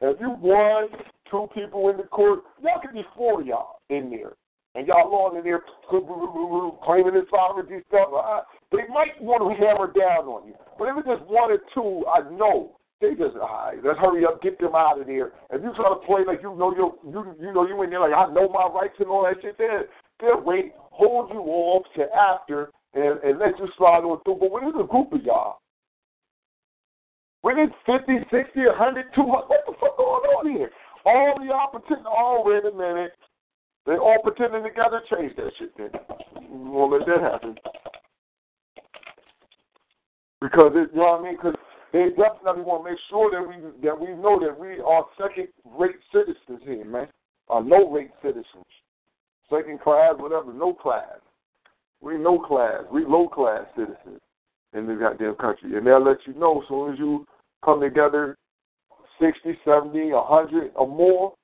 If 0.00 0.20
you 0.20 0.36
won 0.40 0.88
two 1.30 1.48
people 1.54 1.88
in 1.88 1.96
the 1.96 2.02
court, 2.04 2.40
y'all 2.62 2.80
could 2.82 2.92
be 2.92 3.04
four 3.16 3.40
of 3.40 3.46
y'all 3.46 3.80
in 3.88 4.10
there, 4.10 4.34
and 4.74 4.86
y'all 4.86 5.08
all 5.14 5.36
in 5.36 5.44
there 5.44 5.62
claiming 5.88 7.14
this 7.14 7.24
sovereignty 7.30 7.80
stuff. 7.88 8.08
Uh, 8.12 8.40
they 8.72 8.84
might 8.92 9.16
want 9.22 9.40
to 9.40 9.64
hammer 9.64 9.86
down 9.86 10.28
on 10.28 10.48
you, 10.48 10.54
but 10.78 10.88
if 10.88 10.98
it's 10.98 11.08
just 11.08 11.30
one 11.30 11.50
or 11.50 11.58
two, 11.72 12.04
I 12.10 12.28
know 12.30 12.76
they 13.00 13.14
just 13.14 13.36
all 13.36 13.48
right. 13.48 13.78
Let's 13.82 13.98
hurry 13.98 14.26
up, 14.26 14.42
get 14.42 14.58
them 14.58 14.74
out 14.74 15.00
of 15.00 15.06
there. 15.06 15.32
If 15.50 15.62
you 15.62 15.72
try 15.74 15.88
to 15.88 16.00
play 16.06 16.24
like 16.26 16.42
you 16.42 16.54
know 16.56 16.74
you 16.74 16.98
you 17.08 17.34
you 17.40 17.52
know 17.54 17.66
you 17.66 17.80
in 17.82 17.90
there 17.90 18.00
like 18.00 18.12
I 18.12 18.32
know 18.32 18.48
my 18.48 18.68
rights 18.68 18.96
and 18.98 19.08
all 19.08 19.24
that 19.24 19.40
shit, 19.40 19.56
then 19.58 19.88
they'll 20.20 20.42
wait, 20.42 20.72
hold 20.76 21.30
you 21.30 21.40
off 21.40 21.84
to 21.96 22.04
after, 22.14 22.70
and, 22.94 23.18
and 23.22 23.38
let 23.38 23.58
you 23.58 23.68
slide 23.76 24.04
on 24.04 24.20
through. 24.22 24.36
But 24.40 24.50
when 24.50 24.64
it's 24.64 24.78
a 24.78 24.86
group 24.86 25.12
of 25.12 25.22
y'all, 25.22 25.58
when 27.42 27.58
it's 27.58 27.74
50, 27.86 28.24
60, 28.30 28.66
100, 28.66 29.06
200, 29.14 29.26
what 29.26 29.48
the 29.66 29.72
fuck 29.80 29.96
going 29.96 30.24
on 30.32 30.56
here? 30.56 30.70
All 31.04 31.34
the 31.38 31.46
y'all 31.46 31.68
pretending, 31.70 32.06
oh, 32.08 32.42
wait 32.44 32.64
a 32.64 32.74
minute. 32.74 33.12
They 33.86 33.94
all 33.94 34.16
pretending 34.22 34.62
together, 34.62 35.02
change 35.12 35.36
that 35.36 35.52
shit 35.58 35.76
then. 35.76 35.90
We 36.50 36.70
won't 36.70 36.92
let 36.92 37.06
that 37.06 37.20
happen. 37.20 37.56
Because, 40.40 40.72
it, 40.74 40.88
you 40.94 41.00
know 41.00 41.18
what 41.18 41.20
I 41.20 41.24
mean? 41.24 41.36
Because 41.36 41.54
they 41.92 42.08
definitely 42.16 42.62
want 42.64 42.84
to 42.84 42.90
make 42.90 43.00
sure 43.10 43.30
that 43.30 43.46
we 43.46 43.54
that 43.86 44.00
we 44.00 44.08
know 44.16 44.40
that 44.40 44.58
we 44.58 44.80
are 44.80 45.04
second-rate 45.20 46.00
citizens 46.12 46.62
here, 46.64 46.84
man. 46.84 47.08
Are 47.48 47.62
no-rate 47.62 48.10
citizens 48.22 48.64
second 49.54 49.80
class, 49.80 50.14
whatever, 50.16 50.52
no 50.52 50.72
class. 50.72 51.18
We 52.00 52.18
no 52.18 52.38
class. 52.38 52.82
We 52.92 53.04
low 53.04 53.28
class 53.28 53.64
citizens 53.76 54.20
in 54.74 54.86
this 54.86 54.98
goddamn 54.98 55.36
country. 55.36 55.76
And 55.76 55.86
they'll 55.86 56.04
let 56.04 56.18
you 56.26 56.34
know 56.34 56.60
as 56.60 56.68
soon 56.68 56.92
as 56.92 56.98
you 56.98 57.26
come 57.64 57.80
together 57.80 58.36
60, 59.20 59.58
70, 59.64 60.12
100 60.12 60.72
or 60.74 60.88
more, 60.88 61.34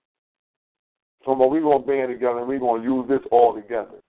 so 1.24 1.34
we're 1.34 1.60
going 1.60 1.80
to 1.80 1.86
band 1.86 2.08
together 2.12 2.40
and 2.40 2.48
we're 2.48 2.58
going 2.58 2.82
to 2.82 2.88
use 2.88 3.06
this 3.08 3.20
all 3.30 3.54
together. 3.54 4.00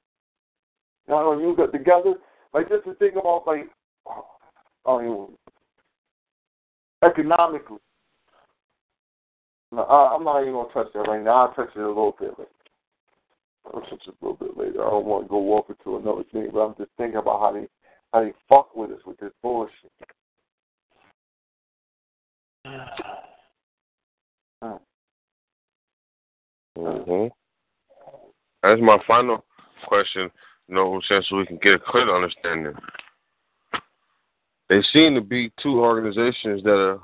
Now, 1.08 1.34
to 1.34 1.42
use 1.42 1.58
it 1.60 1.78
together. 1.78 2.16
Like, 2.54 2.70
just 2.70 2.86
to 2.86 2.94
think 2.96 3.16
about, 3.16 3.44
like, 3.46 3.70
I 4.86 5.02
mean, 5.02 5.28
economically. 7.04 7.78
No, 9.72 9.84
I, 9.84 10.16
I'm 10.16 10.24
not 10.24 10.42
even 10.42 10.54
going 10.54 10.68
to 10.68 10.74
touch 10.74 10.88
that 10.94 11.00
right 11.00 11.24
now. 11.24 11.48
I'll 11.48 11.54
touch 11.54 11.70
it 11.76 11.80
a 11.80 11.88
little 11.88 12.16
bit 12.20 12.32
later. 12.38 12.50
I'll 13.66 13.82
touch 13.82 14.08
a 14.08 14.12
little 14.26 14.38
bit 14.38 14.58
later. 14.58 14.86
I 14.86 14.90
don't 14.90 15.06
want 15.06 15.26
to 15.26 15.30
go 15.30 15.54
off 15.54 15.70
into 15.70 15.98
another 15.98 16.24
thing, 16.32 16.50
but 16.54 16.60
I'm 16.60 16.76
just 16.78 16.92
thinking 16.98 17.18
about 17.18 17.40
how 17.40 17.54
they 17.54 17.68
how 18.12 18.24
they 18.24 18.34
fuck 18.50 18.76
with 18.76 18.92
us 18.92 19.00
with 19.06 19.18
this 19.20 19.32
bullshit. 19.42 19.92
hmm 26.76 27.28
That's 28.64 28.82
my 28.82 28.98
final 29.08 29.44
question. 29.88 30.30
You 30.68 30.76
know, 30.76 31.02
so 31.08 31.22
we 31.36 31.46
can 31.46 31.58
get 31.62 31.74
a 31.74 31.80
clear 31.80 32.14
understanding. 32.16 32.74
They 34.70 34.82
seem 34.94 35.16
to 35.16 35.22
be 35.22 35.52
two 35.62 35.82
organizations 35.82 36.64
that 36.64 36.72
are 36.72 37.00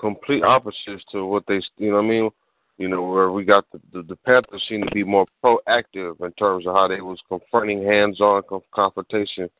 complete 0.00 0.42
opposites 0.42 1.04
to 1.12 1.24
what 1.24 1.44
they, 1.46 1.60
you 1.76 1.90
know, 1.90 1.96
what 1.96 2.04
I 2.04 2.08
mean, 2.08 2.30
You 2.78 2.88
know, 2.88 3.02
where 3.02 3.32
we 3.32 3.44
got 3.44 3.64
the, 3.72 3.80
the, 3.92 4.02
the 4.02 4.16
Panthers 4.16 4.64
seem 4.68 4.84
to 4.84 4.90
be 4.92 5.02
more 5.02 5.26
proactive 5.44 6.24
in 6.24 6.32
terms 6.32 6.64
of 6.66 6.74
how 6.74 6.86
they 6.86 7.00
was 7.00 7.18
confronting 7.28 7.82
hands-on 7.82 8.42
confrontation. 8.72 9.50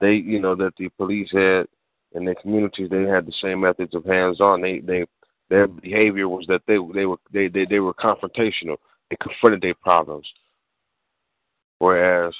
They, 0.00 0.14
you 0.14 0.40
know, 0.40 0.54
that 0.56 0.72
the 0.78 0.88
police 0.96 1.30
had 1.32 1.66
in 2.14 2.24
their 2.24 2.34
communities, 2.34 2.88
they 2.90 3.02
had 3.02 3.26
the 3.26 3.34
same 3.42 3.60
methods 3.60 3.94
of 3.94 4.04
hands-on. 4.04 4.62
They, 4.62 4.80
they, 4.80 5.04
their 5.50 5.68
behavior 5.68 6.28
was 6.28 6.46
that 6.48 6.62
they, 6.66 6.78
they 6.94 7.04
were, 7.04 7.18
they, 7.30 7.48
they, 7.48 7.66
they 7.66 7.80
were 7.80 7.94
confrontational. 7.94 8.76
They 9.10 9.16
confronted 9.20 9.60
their 9.60 9.74
problems. 9.74 10.26
Whereas 11.78 12.34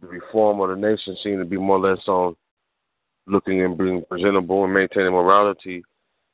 the 0.00 0.08
reform 0.08 0.60
of 0.60 0.70
the 0.70 0.76
nation 0.76 1.16
seemed 1.22 1.38
to 1.38 1.44
be 1.44 1.58
more 1.58 1.76
or 1.76 1.90
less 1.90 2.02
on 2.08 2.34
looking 3.26 3.62
and 3.62 3.78
being 3.78 4.02
presentable 4.08 4.64
and 4.64 4.74
maintaining 4.74 5.12
morality 5.12 5.84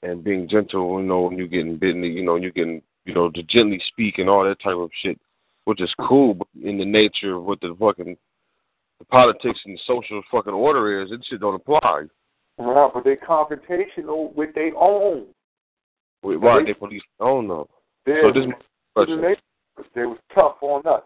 and 0.03 0.23
being 0.25 0.49
gentle, 0.49 1.01
you 1.01 1.07
know, 1.07 1.23
when 1.23 1.39
you're 1.39 1.47
getting 1.47 1.77
bitten, 1.77 2.05
you 2.05 2.25
know, 2.25 2.37
you're 2.37 2.51
getting, 2.51 2.83
you 3.05 3.15
know, 3.15 3.31
to 3.31 3.43
gently 3.45 3.81
speak 3.89 4.19
and 4.19 4.29
all 4.29 4.45
that 4.45 4.61
type 4.63 4.77
of 4.77 4.91
shit, 5.03 5.19
which 5.65 5.81
is 5.81 5.93
cool, 6.07 6.35
but 6.35 6.49
in 6.63 6.79
the 6.79 6.85
nature 6.85 7.37
of 7.37 7.45
what 7.45 7.61
the 7.61 7.75
fucking 7.79 8.17
the 8.99 9.05
politics 9.07 9.61
and 9.65 9.77
the 9.77 9.81
social 9.87 10.23
fucking 10.31 10.53
order 10.53 11.03
is, 11.03 11.13
it 11.13 11.25
shit 11.29 11.41
don't 11.41 11.55
apply. 11.55 12.03
Right, 12.59 12.91
but 12.93 13.05
they're 13.05 13.17
confrontational 13.17 14.35
with 14.35 14.55
their 14.55 14.73
own. 14.77 15.27
Wait, 16.23 16.41
why 16.41 16.63
they 16.65 16.75
police 16.75 17.03
own 17.21 17.47
them? 17.47 17.65
They, 18.05 18.19
So 18.23 18.33
this 18.33 18.43
is 18.43 18.49
my 18.49 18.55
question. 18.95 19.21
they, 19.21 19.37
they 19.95 20.07
was 20.07 20.19
tough 20.35 20.57
on 20.63 20.85
us. 20.87 21.03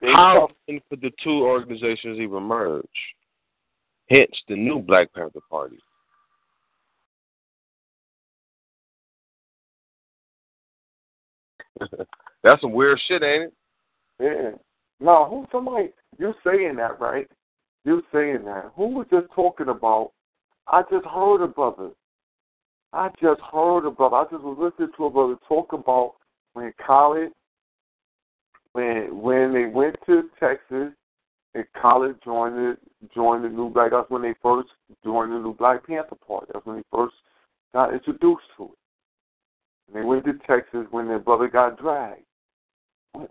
They 0.00 0.08
How 0.14 0.48
could 0.66 1.02
the 1.02 1.12
two 1.22 1.42
organizations 1.42 2.18
even 2.18 2.42
merge? 2.44 2.86
Hence 4.08 4.32
the 4.48 4.56
new 4.56 4.78
Black 4.78 5.12
Panther 5.12 5.40
Party. 5.50 5.78
That's 12.42 12.60
some 12.60 12.72
weird 12.72 13.00
shit, 13.06 13.22
ain't 13.22 13.44
it? 13.44 13.54
Yeah. 14.20 14.50
Now, 15.00 15.26
who 15.28 15.46
somebody 15.50 15.90
you 16.18 16.34
saying 16.44 16.76
that 16.76 17.00
right? 17.00 17.28
You 17.84 18.02
saying 18.12 18.44
that? 18.44 18.72
Who 18.76 18.88
was 18.88 19.06
just 19.10 19.26
talking 19.34 19.68
about? 19.68 20.12
I 20.68 20.82
just 20.90 21.06
heard 21.06 21.42
a 21.42 21.48
brother. 21.48 21.90
I 22.92 23.08
just 23.22 23.40
heard 23.52 23.86
a 23.86 23.90
brother. 23.90 24.16
I 24.16 24.24
just 24.24 24.44
was 24.44 24.58
listening 24.60 24.92
to 24.96 25.04
a 25.06 25.10
brother 25.10 25.36
talk 25.48 25.72
about 25.72 26.14
when 26.52 26.72
Khalid, 26.86 27.30
when 28.72 29.18
when 29.20 29.54
they 29.54 29.66
went 29.66 29.96
to 30.06 30.24
Texas, 30.38 30.92
and 31.54 31.64
Khalid 31.80 32.16
joined 32.24 32.56
the 32.56 32.76
joined 33.14 33.44
the 33.44 33.48
new 33.48 33.70
black. 33.70 33.92
That's 33.92 34.10
when 34.10 34.22
they 34.22 34.34
first 34.42 34.68
joined 35.04 35.32
the 35.32 35.38
new 35.38 35.54
Black 35.54 35.86
Panther 35.86 36.16
Party. 36.26 36.46
That's 36.52 36.66
when 36.66 36.76
they 36.76 36.84
first 36.92 37.14
got 37.72 37.94
introduced 37.94 38.42
to 38.56 38.64
it. 38.64 38.78
And 39.92 40.02
they 40.02 40.06
went 40.06 40.24
to 40.26 40.34
Texas 40.46 40.86
when 40.90 41.08
their 41.08 41.18
brother 41.18 41.48
got 41.48 41.80
dragged. 41.80 42.22
What, 43.12 43.30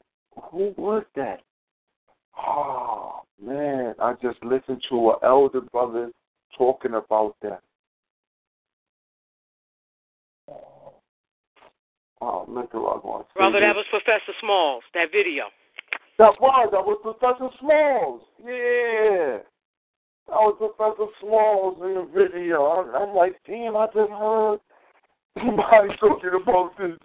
who 0.51 0.73
was 0.77 1.03
that? 1.15 1.41
Oh 2.37 3.21
man, 3.41 3.95
I 4.01 4.13
just 4.21 4.43
listened 4.43 4.81
to 4.89 5.11
an 5.11 5.15
elder 5.23 5.61
brother 5.71 6.11
talking 6.57 6.95
about 6.95 7.35
that. 7.41 7.61
Oh, 10.49 10.93
oh 12.21 12.45
Nicaragua. 12.47 13.25
Brother, 13.35 13.59
that 13.59 13.75
was 13.75 13.85
Professor 13.89 14.33
Smalls, 14.41 14.83
that 14.93 15.11
video. 15.11 15.45
That 16.17 16.33
was, 16.41 16.69
that 16.71 16.85
was 16.85 16.99
Professor 17.01 17.49
Smalls. 17.59 18.21
Yeah. 18.43 19.37
That 20.27 20.35
was 20.35 20.55
Professor 20.57 21.09
Smalls 21.21 21.77
in 21.81 21.93
the 21.95 22.09
video. 22.13 22.65
I'm, 22.65 22.93
I'm 22.93 23.15
like, 23.15 23.35
damn, 23.47 23.77
I 23.77 23.85
just 23.87 24.11
heard 24.11 24.59
somebody 25.37 25.89
talking 25.99 26.29
about 26.41 26.71
this 26.77 26.97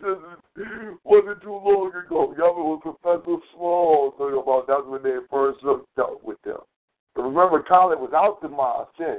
wasn't 1.05 1.43
too 1.43 1.51
long 1.51 1.93
ago. 1.95 2.35
Y'all 2.37 2.55
was 2.55 2.81
Professor 2.83 3.37
Smalls 3.55 4.15
talking 4.19 4.41
about 4.41 4.67
that's 4.67 4.87
when 4.87 5.03
they 5.03 5.19
first 5.31 5.61
hooked 5.63 5.99
up 5.99 6.23
with 6.25 6.41
them. 6.43 6.59
But 7.15 7.23
remember, 7.23 7.63
Colin 7.63 8.01
was 8.01 8.13
out 8.15 8.41
the 8.43 8.49
mosque, 8.49 8.91
yeah. 8.99 9.17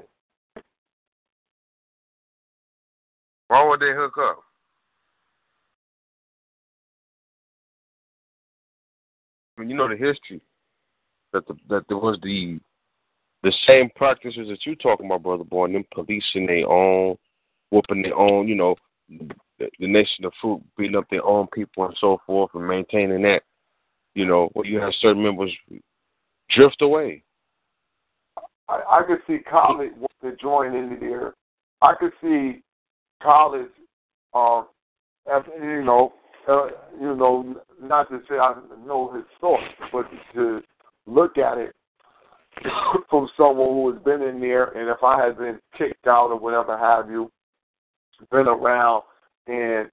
Why 3.48 3.68
would 3.68 3.80
they 3.80 3.94
hook 3.94 4.18
up? 4.18 4.40
I 9.58 9.62
mean, 9.62 9.70
you 9.70 9.78
know 9.78 9.88
the 9.88 9.96
history 9.96 10.42
that 11.32 11.48
the, 11.48 11.56
that 11.70 11.84
there 11.88 11.98
was 11.98 12.18
the 12.24 12.60
the 13.44 13.54
same 13.68 13.92
practices 13.96 14.48
that 14.50 14.66
you 14.66 14.76
talking 14.76 15.06
about, 15.06 15.22
brother 15.22 15.44
boy, 15.44 15.66
and 15.66 15.76
them 15.76 15.86
policing 15.94 16.48
their 16.48 16.68
own, 16.68 17.16
whooping 17.70 18.02
their 18.02 18.16
own, 18.16 18.48
you 18.48 18.56
know, 18.56 18.76
the, 19.10 19.68
nation 19.80 20.26
of 20.26 20.34
fruit, 20.42 20.62
beating 20.78 20.96
up 20.96 21.06
their 21.10 21.26
own 21.26 21.48
people 21.54 21.86
and 21.86 21.96
so 22.00 22.20
forth, 22.26 22.52
and 22.54 22.68
maintaining 22.68 23.22
that, 23.24 23.44
you 24.14 24.26
know, 24.26 24.50
where 24.54 24.66
you 24.66 24.80
have 24.80 24.94
certain 25.00 25.24
members 25.24 25.52
drift 26.50 26.82
away. 26.82 27.24
I, 28.68 28.82
I 28.90 29.04
could 29.06 29.20
see 29.28 29.40
Khalid 29.50 29.92
to 30.22 30.36
join 30.38 30.76
in 30.76 30.98
there. 31.00 31.34
I 31.82 31.94
could 32.00 32.12
see 32.22 32.62
Khalid, 33.22 33.68
um, 34.34 34.68
as, 35.32 35.44
you 35.62 35.84
know, 35.84 36.14
uh, 36.48 36.68
you 37.00 37.16
know, 37.16 37.56
not 37.82 38.10
to 38.10 38.22
say 38.30 38.36
I 38.36 38.56
know 38.86 39.12
his 39.14 39.24
source, 39.40 39.64
but 39.92 40.06
to 40.34 40.62
look 41.08 41.38
at 41.38 41.58
it 41.58 41.76
from 43.10 43.28
someone 43.36 43.70
who 43.70 43.92
has 43.92 44.02
been 44.04 44.22
in 44.22 44.40
there, 44.40 44.66
and 44.78 44.90
if 44.90 45.04
I 45.04 45.24
had 45.24 45.38
been 45.38 45.60
kicked 45.78 46.08
out 46.08 46.30
or 46.30 46.40
whatever 46.40 46.78
have 46.78 47.10
you, 47.10 47.32
been 48.32 48.48
around 48.48 49.04
and 49.48 49.90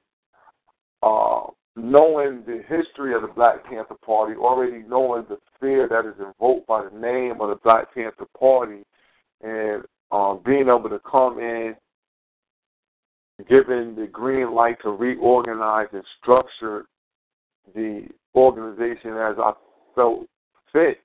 uh, 1.03 1.47
knowing 1.77 2.43
the 2.47 2.63
history 2.69 3.15
of 3.15 3.23
the 3.23 3.29
Black 3.35 3.65
Panther 3.65 3.97
Party, 4.05 4.35
already 4.35 4.85
knowing 4.87 5.25
the 5.29 5.39
fear 5.61 5.89
that 5.89 6.07
is 6.07 6.15
invoked 6.19 6.67
by 6.67 6.85
the 6.85 6.99
name 6.99 7.41
of 7.41 7.49
the 7.49 7.59
Black 7.63 7.95
Panther 7.95 8.27
Party, 8.39 8.83
and 9.43 9.83
um, 10.11 10.41
being 10.45 10.69
able 10.69 10.89
to 10.89 11.01
come 11.01 11.39
in, 11.39 11.75
given 13.49 13.97
the 13.97 14.07
green 14.07 14.55
light 14.55 14.77
to 14.83 14.91
reorganize 14.91 15.89
and 15.93 16.05
structure 16.21 16.87
the 17.75 18.07
organization 18.35 19.11
as 19.13 19.37
I 19.39 19.53
felt 19.95 20.27
fit, 20.73 20.99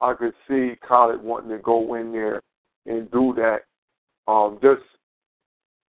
I 0.00 0.14
could 0.14 0.34
see 0.48 0.74
Khalid 0.86 1.22
wanting 1.22 1.50
to 1.50 1.58
go 1.58 1.94
in 1.94 2.12
there 2.12 2.42
and 2.86 3.10
do 3.10 3.34
that. 3.36 3.60
Um, 4.26 4.58
just 4.62 4.82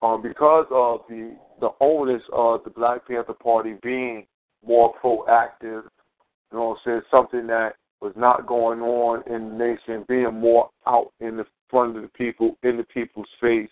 um, 0.03 0.21
because 0.21 0.65
of 0.69 1.01
the 1.07 1.35
the 1.61 1.69
onus 1.79 2.21
of 2.33 2.63
the 2.65 2.69
Black 2.69 3.07
Panther 3.07 3.33
Party 3.33 3.75
being 3.81 4.25
more 4.65 4.93
proactive, 5.01 5.83
you 5.83 5.83
know, 6.51 6.69
what 6.69 6.77
I'm 6.77 6.77
saying 6.85 7.01
something 7.09 7.47
that 7.47 7.75
was 8.01 8.13
not 8.17 8.45
going 8.45 8.81
on 8.81 9.23
in 9.33 9.49
the 9.49 9.55
nation, 9.55 10.05
being 10.09 10.39
more 10.39 10.69
out 10.85 11.13
in 11.21 11.37
the 11.37 11.45
front 11.69 11.95
of 11.95 12.03
the 12.03 12.09
people, 12.09 12.57
in 12.63 12.75
the 12.77 12.83
people's 12.83 13.27
face, 13.39 13.69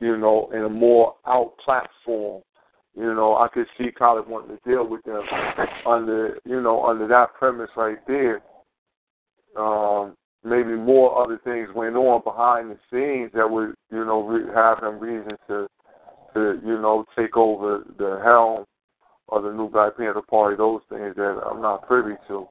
you 0.00 0.16
know, 0.16 0.50
in 0.54 0.62
a 0.62 0.68
more 0.68 1.16
out 1.26 1.52
platform. 1.62 2.42
You 2.94 3.14
know, 3.14 3.36
I 3.36 3.48
could 3.48 3.66
see 3.76 3.90
Khalid 3.90 4.26
wanting 4.26 4.56
to 4.56 4.70
deal 4.70 4.86
with 4.86 5.02
them 5.04 5.22
under, 5.86 6.38
you 6.46 6.62
know, 6.62 6.84
under 6.84 7.06
that 7.08 7.34
premise 7.38 7.70
right 7.76 7.98
there. 8.06 8.42
Um, 9.58 10.14
maybe 10.44 10.74
more 10.74 11.22
other 11.22 11.40
things 11.44 11.68
went 11.74 11.96
on 11.96 12.22
behind 12.24 12.70
the 12.70 12.78
scenes 12.90 13.30
that 13.34 13.48
would, 13.48 13.74
you 13.90 14.04
know, 14.04 14.22
re- 14.22 14.52
have 14.54 14.80
them 14.80 14.98
reason 14.98 15.36
to, 15.48 15.66
to, 16.34 16.60
you 16.64 16.80
know, 16.80 17.04
take 17.16 17.36
over 17.36 17.84
the 17.98 18.20
helm 18.24 18.64
of 19.28 19.44
the 19.44 19.52
new 19.52 19.68
Black 19.68 19.96
Panther 19.96 20.22
Party. 20.22 20.56
Those 20.56 20.80
things 20.88 21.14
that 21.16 21.40
I'm 21.48 21.62
not 21.62 21.86
privy 21.86 22.16
to. 22.28 22.46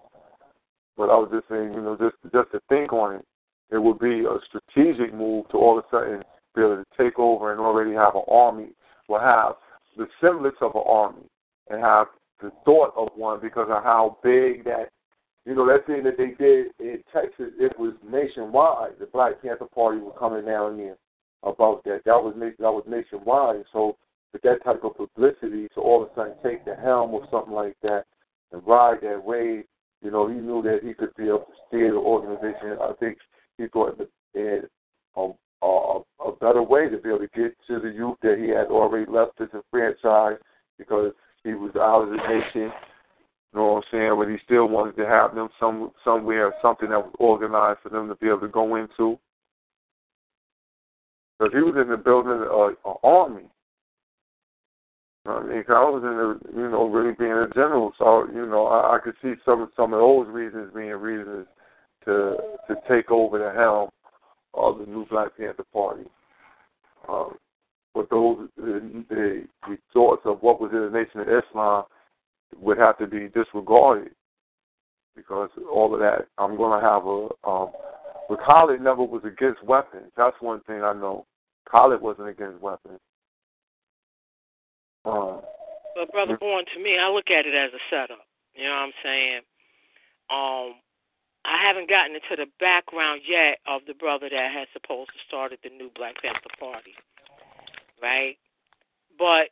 But 0.98 1.10
I 1.10 1.16
was 1.16 1.30
just 1.32 1.50
saying, 1.50 1.74
you 1.74 1.82
know, 1.82 1.98
just 1.98 2.16
just 2.34 2.52
to 2.52 2.60
think 2.70 2.94
on 2.94 3.16
it, 3.16 3.26
it 3.72 3.78
would 3.78 4.00
be 4.00 4.26
a 4.26 4.38
strategic 4.48 5.14
move 5.14 5.48
to 5.50 5.58
all 5.58 5.80
of 5.80 5.86
a 5.86 5.88
sudden 5.90 6.24
be 6.56 6.62
able 6.62 6.78
to 6.78 6.86
take 6.98 7.18
over 7.18 7.52
and 7.52 7.62
already 7.62 7.94
have 7.94 8.16
an 8.16 8.24
army, 8.30 8.70
will 9.08 9.20
have 9.20 9.54
the 9.98 10.08
semblance 10.20 10.58
of 10.62 10.76
an 10.76 10.84
army 10.86 11.24
and 11.70 11.82
have 11.82 12.08
the 12.42 12.52
thought 12.66 12.94
of 12.98 13.10
one 13.16 13.40
because 13.42 13.68
of 13.70 13.84
how 13.84 14.18
big 14.24 14.66
that 14.66 14.90
you 15.46 15.56
know, 15.56 15.66
that 15.68 15.88
thing 15.88 16.04
that 16.04 16.18
they 16.18 16.32
did 16.38 16.68
in 16.80 17.04
Texas, 17.12 17.52
it 17.60 17.78
was 17.80 17.94
nationwide. 18.08 18.92
The 19.00 19.08
Black 19.08 19.42
Panther 19.42 19.66
Party 19.74 20.00
was 20.00 20.16
coming 20.20 20.46
down 20.46 20.78
there 20.78 20.98
about 21.44 21.84
that. 21.86 22.02
That 22.06 22.22
was 22.22 22.36
that 22.38 22.60
was 22.60 22.84
nationwide. 22.88 23.64
So 23.74 23.98
with 24.34 24.44
that 24.44 24.64
type 24.64 24.84
of 24.84 24.96
publicity, 24.96 25.68
to 25.74 25.82
all 25.82 26.04
of 26.04 26.10
a 26.12 26.16
sudden 26.16 26.34
take 26.44 26.64
the 26.66 26.76
helm 26.76 27.12
or 27.12 27.28
something 27.32 27.54
like 27.54 27.76
that 27.82 28.06
and 28.52 28.62
ride 28.68 29.02
that 29.02 29.24
wave, 29.24 29.64
you 30.04 30.12
know, 30.12 30.28
he 30.28 30.36
knew 30.36 30.62
that 30.62 30.80
he 30.84 30.94
could 30.94 31.16
be 31.16 31.28
able 31.28 31.40
to 31.40 31.54
steer 31.68 31.92
the 31.92 31.98
organization. 31.98 32.78
I 32.82 32.94
think 33.00 33.18
he 33.58 33.68
thought 33.68 34.00
in 34.36 34.62
um, 35.18 35.34
a, 35.62 35.66
a, 35.66 36.02
a 36.28 36.36
better 36.40 36.62
way 36.64 36.90
to 36.90 36.98
be 36.98 37.10
able 37.10 37.20
to 37.20 37.28
get 37.36 37.56
to 37.68 37.80
the 37.80 37.90
youth 37.90 38.18
that 38.22 38.38
he 38.40 38.50
had 38.50 38.68
already 38.68 39.10
left 39.10 39.38
disenfranchised 39.38 40.42
because 40.78 41.14
he 41.44 41.54
was 41.54 41.72
out 41.76 42.04
of 42.04 42.10
the 42.10 42.18
nation. 42.18 42.72
You 43.54 43.60
know 43.60 43.74
what 43.74 43.78
I'm 43.78 43.84
saying? 43.92 44.16
But 44.18 44.30
he 44.30 44.38
still 44.46 44.68
wanted 44.68 44.96
to 44.98 45.06
have 45.06 45.36
them 45.36 45.50
some 45.60 45.92
somewhere, 46.06 46.54
something 46.62 46.90
that 46.90 47.00
was 47.00 47.14
organized 47.20 47.80
for 47.84 47.90
them 47.90 48.08
to 48.08 48.16
be 48.16 48.28
able 48.28 48.40
to 48.42 48.48
go 48.48 48.76
into. 48.76 49.20
Because 51.38 51.54
he 51.54 51.62
was 51.62 51.76
in 51.82 51.90
the 51.90 51.98
building 51.98 52.32
uh, 52.32 52.68
an 52.90 52.96
army. 53.04 53.44
I 55.26 55.44
mean, 55.44 55.64
'cause 55.64 55.76
I 55.76 55.84
was 55.84 56.04
in 56.04 56.54
the, 56.54 56.62
you 56.62 56.70
know, 56.70 56.88
really 56.88 57.14
being 57.14 57.32
a 57.32 57.48
general, 57.54 57.94
so 58.00 58.28
you 58.34 58.46
know, 58.46 58.68
I, 58.68 58.96
I 58.96 59.00
could 59.00 59.16
see 59.22 59.34
some 59.46 59.70
some 59.76 59.94
of 59.94 60.00
those 60.00 60.28
reasons 60.30 60.74
being 60.74 60.92
reasons 60.94 61.46
to 62.06 62.38
to 62.68 62.76
take 62.90 63.12
over 63.12 63.38
the 63.38 63.52
helm 63.52 63.90
of 64.54 64.80
the 64.80 64.86
new 64.86 65.06
Black 65.08 65.38
Panther 65.38 65.66
Party. 65.74 66.06
Um, 67.08 67.36
but 67.94 68.10
those 68.10 68.48
the, 68.56 69.04
the, 69.10 69.48
the 69.68 69.78
thoughts 69.94 70.22
of 70.26 70.42
what 70.42 70.62
was 70.62 70.72
in 70.72 70.92
the 70.92 70.98
Nation 70.98 71.20
of 71.20 71.28
Islam 71.28 71.84
would 72.60 72.78
have 72.78 72.98
to 73.00 73.08
be 73.08 73.30
disregarded 73.30 74.12
because 75.16 75.50
all 75.72 75.94
of 75.94 76.00
that. 76.00 76.28
I'm 76.38 76.58
going 76.58 76.80
to 76.80 76.88
have 76.88 77.06
a. 77.06 77.28
Um, 77.48 77.72
but 78.30 78.40
Khalid 78.46 78.82
never 78.82 79.04
was 79.04 79.24
against 79.26 79.64
weapons. 79.64 80.12
That's 80.16 80.36
one 80.40 80.62
thing 80.62 80.84
I 80.84 80.94
know. 80.94 81.26
Khalid 81.70 82.02
wasn't 82.02 82.30
against 82.30 82.62
weapons. 82.62 83.00
Um, 85.06 85.42
But 85.96 86.12
brother 86.12 86.38
born 86.38 86.66
to 86.74 86.84
me, 86.84 86.98
I 86.98 87.10
look 87.10 87.30
at 87.30 87.46
it 87.46 87.56
as 87.56 87.72
a 87.74 87.82
setup. 87.90 88.26
You 88.56 88.66
know 88.66 88.72
what 88.72 88.88
I'm 88.88 88.98
saying? 89.04 89.42
Um, 90.30 90.80
I 91.44 91.58
haven't 91.66 91.90
gotten 91.90 92.16
into 92.16 92.36
the 92.38 92.50
background 92.60 93.22
yet 93.28 93.58
of 93.68 93.82
the 93.88 93.96
brother 93.96 94.30
that 94.30 94.52
has 94.54 94.68
supposed 94.74 95.10
to 95.10 95.20
started 95.28 95.60
the 95.64 95.70
new 95.70 95.90
Black 95.96 96.22
Panther 96.22 96.54
Party, 96.60 96.94
right? 98.02 98.38
But 99.18 99.50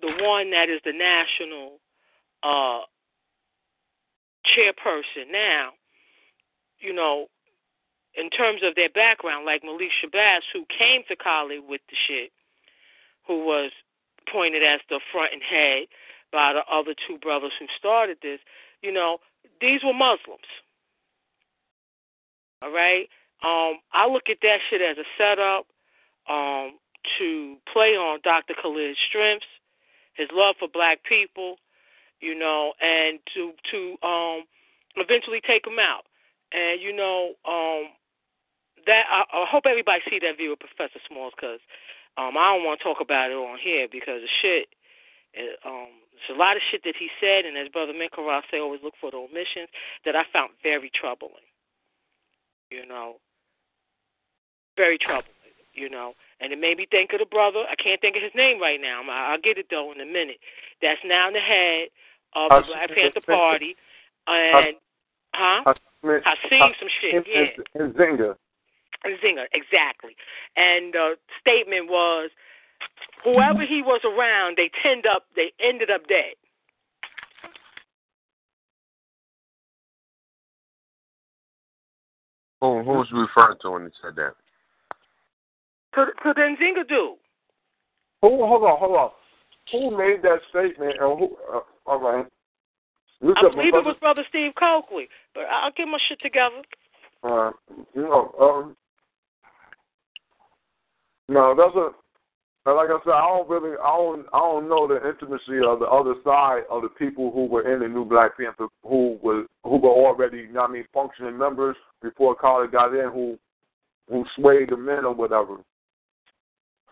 the 0.00 0.12
one 0.22 0.50
that 0.50 0.68
is 0.68 0.80
the 0.84 0.92
national 0.92 1.80
uh, 2.42 2.80
chairperson 4.46 5.30
now, 5.30 5.70
you 6.80 6.92
know, 6.92 7.26
in 8.14 8.28
terms 8.30 8.60
of 8.62 8.74
their 8.74 8.90
background, 8.90 9.46
like 9.46 9.62
Malik 9.64 9.90
Shabazz, 10.02 10.40
who 10.52 10.64
came 10.66 11.02
to 11.08 11.16
Kali 11.16 11.58
with 11.58 11.80
the 11.88 11.96
shit, 12.06 12.30
who 13.26 13.44
was 13.44 13.70
pointed 14.30 14.62
as 14.62 14.80
the 14.88 15.00
front 15.10 15.32
and 15.32 15.42
head 15.42 15.86
by 16.32 16.52
the 16.52 16.62
other 16.72 16.94
two 17.06 17.18
brothers 17.18 17.52
who 17.58 17.66
started 17.78 18.18
this, 18.22 18.40
you 18.82 18.92
know, 18.92 19.18
these 19.60 19.80
were 19.84 19.94
Muslims. 19.94 20.48
All 22.62 22.72
right? 22.72 23.08
Um, 23.44 23.80
I 23.92 24.06
look 24.08 24.28
at 24.30 24.38
that 24.42 24.58
shit 24.70 24.80
as 24.80 24.96
a 24.98 25.06
setup 25.18 25.66
um, 26.28 26.78
to 27.18 27.56
play 27.72 27.96
on 27.96 28.20
Dr. 28.22 28.54
Khalid's 28.54 28.98
strengths, 29.08 29.46
his 30.14 30.28
love 30.32 30.56
for 30.58 30.68
black 30.68 31.02
people, 31.04 31.56
you 32.22 32.38
know, 32.38 32.72
and 32.80 33.18
to 33.34 33.52
to 33.74 34.06
um, 34.06 34.46
eventually 34.96 35.42
take 35.44 35.66
him 35.66 35.82
out. 35.82 36.06
And 36.54 36.80
you 36.80 36.94
know, 36.94 37.34
um, 37.44 37.90
that 38.86 39.04
I, 39.10 39.26
I 39.26 39.44
hope 39.50 39.66
everybody 39.66 40.00
see 40.08 40.22
that 40.22 40.38
video 40.38 40.54
of 40.54 40.62
Professor 40.62 41.02
Smalls 41.10 41.34
because 41.36 41.60
um, 42.16 42.38
I 42.38 42.54
don't 42.54 42.64
want 42.64 42.78
to 42.78 42.84
talk 42.84 43.02
about 43.02 43.30
it 43.30 43.34
on 43.34 43.58
here 43.58 43.88
because 43.90 44.22
the 44.22 44.30
shit. 44.40 44.70
It, 45.34 45.58
um, 45.64 45.88
there's 46.12 46.36
a 46.36 46.38
lot 46.38 46.56
of 46.56 46.62
shit 46.70 46.84
that 46.84 46.94
he 46.94 47.08
said, 47.18 47.48
and 47.48 47.56
as 47.56 47.72
Brother 47.72 47.96
Minkara 47.96 48.42
say, 48.50 48.60
always 48.60 48.84
look 48.84 48.94
for 49.00 49.10
the 49.10 49.16
omissions 49.16 49.72
that 50.04 50.14
I 50.14 50.22
found 50.30 50.52
very 50.62 50.92
troubling. 50.94 51.48
You 52.70 52.86
know, 52.86 53.16
very 54.76 54.98
troubling. 54.98 55.34
You 55.72 55.88
know, 55.88 56.12
and 56.38 56.52
it 56.52 56.60
made 56.60 56.76
me 56.76 56.84
think 56.84 57.16
of 57.16 57.18
the 57.18 57.24
brother. 57.24 57.64
I 57.64 57.80
can't 57.80 57.98
think 57.98 58.14
of 58.14 58.22
his 58.22 58.36
name 58.36 58.60
right 58.60 58.78
now. 58.78 59.00
I'll 59.08 59.40
get 59.40 59.56
it 59.56 59.72
though 59.72 59.90
in 59.90 60.04
a 60.04 60.04
minute. 60.04 60.36
That's 60.82 61.00
now 61.02 61.28
in 61.28 61.32
the 61.32 61.40
head 61.40 61.88
of 62.34 62.50
the 62.50 62.62
Black 62.66 62.88
Panther 62.94 63.20
Party, 63.26 63.76
and 64.26 64.76
huh? 65.34 65.62
I've 65.66 66.50
seen 66.50 66.60
some 66.60 66.88
shit. 67.00 67.26
Yeah. 67.26 67.82
And 67.82 67.94
Zinga. 67.94 68.36
Zinger, 69.04 69.46
exactly. 69.52 70.14
And 70.56 70.94
the 70.94 71.16
statement 71.40 71.88
was, 71.88 72.30
whoever 73.24 73.66
he 73.66 73.82
was 73.82 74.00
around, 74.04 74.56
they 74.56 74.70
tend 74.82 75.06
up, 75.06 75.24
they 75.34 75.52
ended 75.60 75.90
up 75.90 76.06
dead. 76.06 76.34
Who 82.60 82.82
who's 82.84 83.08
you 83.10 83.20
referring 83.22 83.58
to 83.62 83.70
when 83.72 83.82
he 83.86 83.88
said 84.00 84.14
that? 84.14 84.34
To 85.94 86.06
to 86.06 86.32
the 86.32 86.40
Nzinga 86.40 86.88
dude. 86.88 87.18
Who? 88.22 88.46
Hold 88.46 88.62
on, 88.62 88.78
hold 88.78 88.96
on. 88.96 89.10
Who 89.72 89.90
made 89.96 90.22
that 90.22 90.38
statement? 90.50 90.96
And 91.00 91.18
who? 91.18 91.36
Uh, 91.52 91.60
all 91.86 92.00
right. 92.00 92.26
Look 93.20 93.36
I 93.38 93.50
believe 93.50 93.74
it 93.74 93.84
was 93.84 93.96
Brother 94.00 94.24
Steve 94.28 94.52
Cokely, 94.58 95.08
but 95.34 95.44
I'll 95.50 95.70
get 95.76 95.86
my 95.86 95.98
shit 96.08 96.20
together. 96.20 96.62
Uh, 97.22 97.52
you 97.94 98.02
know, 98.02 98.34
um, 98.40 98.76
no, 101.28 101.54
that's 101.56 101.76
a. 101.76 101.90
Like 102.64 102.90
I 102.90 102.98
said, 103.04 103.10
I 103.10 103.26
don't 103.26 103.48
really, 103.48 103.76
I 103.82 103.96
don't, 103.96 104.24
I 104.32 104.38
don't 104.38 104.68
know 104.68 104.86
the 104.86 104.94
intimacy 105.08 105.58
of 105.66 105.80
the 105.80 105.86
other 105.86 106.14
side 106.22 106.62
of 106.70 106.82
the 106.82 106.90
people 106.90 107.32
who 107.32 107.46
were 107.46 107.72
in 107.72 107.80
the 107.80 107.88
New 107.88 108.04
Black 108.04 108.36
Panther, 108.36 108.68
who 108.84 109.18
was, 109.20 109.48
who 109.64 109.78
were 109.78 109.88
already, 109.88 110.38
you 110.38 110.52
know 110.52 110.60
I 110.60 110.68
mean, 110.68 110.84
functioning 110.94 111.36
members 111.36 111.74
before 112.02 112.36
Carter 112.36 112.68
got 112.70 112.94
in, 112.94 113.10
who, 113.10 113.36
who 114.08 114.24
swayed 114.36 114.70
the 114.70 114.76
men 114.76 115.04
or 115.04 115.12
whatever. 115.12 115.56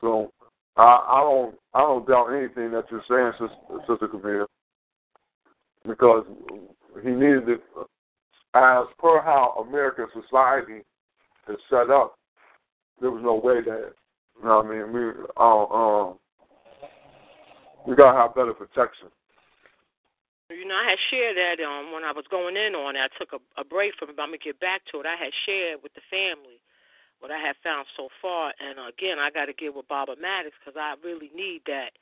So, 0.01 0.33
I, 0.77 1.05
I 1.09 1.21
don't, 1.21 1.55
I 1.73 1.81
don't 1.83 2.09
doubt 2.09 2.35
anything 2.35 2.73
that 2.73 2.87
you're 2.91 3.05
saying, 3.09 3.33
Sister, 3.39 3.79
Sister 3.89 4.09
Camille, 4.09 4.49
because 5.87 6.25
he 7.03 7.11
needed 7.11 7.49
it 7.49 7.63
as 8.55 8.85
per 8.99 9.23
how 9.23 9.65
American 9.67 10.07
society 10.13 10.83
is 11.49 11.59
set 11.71 11.91
up. 11.91 12.15
There 13.01 13.11
was 13.11 13.23
no 13.23 13.35
way 13.35 13.63
that 13.63 13.93
you 14.41 14.49
know 14.49 14.65
what 14.65 14.67
I 14.67 14.69
mean? 14.69 14.93
We 14.93 15.03
uh, 15.37 15.67
um 15.69 16.19
we 17.87 17.97
gotta 17.97 18.17
have 18.17 18.35
better 18.35 18.55
protection. 18.55 19.09
You 20.51 20.67
know, 20.67 20.75
I 20.75 20.91
had 20.91 21.01
shared 21.11 21.37
that 21.37 21.63
um 21.65 21.93
when 21.93 22.05
I 22.05 22.13
was 22.13 22.25
going 22.31 22.57
in 22.57 22.75
on 22.75 22.97
it. 22.97 23.01
I 23.01 23.09
took 23.17 23.33
a, 23.33 23.61
a 23.61 23.65
break 23.65 23.95
from 23.99 24.11
it, 24.11 24.17
but 24.17 24.23
I'm 24.23 24.35
gonna 24.35 24.43
get 24.43 24.61
back 24.61 24.83
to 24.93 25.01
it. 25.01 25.07
I 25.07 25.17
had 25.17 25.33
shared 25.47 25.81
with 25.83 25.95
the 25.95 26.05
family 26.11 26.61
what 27.21 27.31
I 27.31 27.39
had 27.39 27.57
found 27.63 27.85
so 27.97 28.09
far, 28.21 28.53
and 28.57 28.81
again, 28.81 29.21
I 29.21 29.29
got 29.29 29.45
to 29.45 29.53
get 29.53 29.77
with 29.77 29.85
Baba 29.93 30.17
Maddox 30.17 30.57
because 30.57 30.81
I 30.81 30.97
really 31.05 31.31
need 31.37 31.63
that 31.69 31.93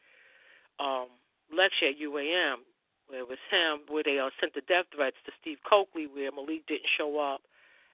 um 0.79 1.11
lecture 1.51 1.91
at 1.91 1.99
UAM 1.99 2.63
where 3.09 3.21
it 3.21 3.29
was 3.29 3.39
him 3.51 3.81
where 3.89 4.03
they 4.05 4.19
uh, 4.19 4.31
sent 4.41 4.55
the 4.55 4.61
death 4.69 4.87
threats 4.95 5.17
to 5.27 5.33
Steve 5.41 5.59
Cokely 5.69 6.07
where 6.07 6.31
Malik 6.33 6.67
didn't 6.67 6.89
show 6.97 7.19
up, 7.19 7.41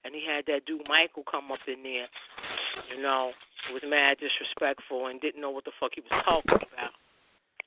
and 0.05 0.15
he 0.15 0.23
had 0.27 0.45
that 0.47 0.67
dude 0.67 0.83
Michael 0.89 1.25
come 1.31 1.51
up 1.51 1.63
in 1.67 1.83
there, 1.83 2.07
you 2.95 3.03
know, 3.03 3.33
was 3.73 3.83
mad 3.87 4.19
disrespectful 4.19 5.07
and 5.07 5.21
didn't 5.21 5.41
know 5.41 5.51
what 5.51 5.65
the 5.65 5.73
fuck 5.81 5.93
he 5.95 6.03
was 6.03 6.23
talking 6.25 6.69
about. 6.73 6.93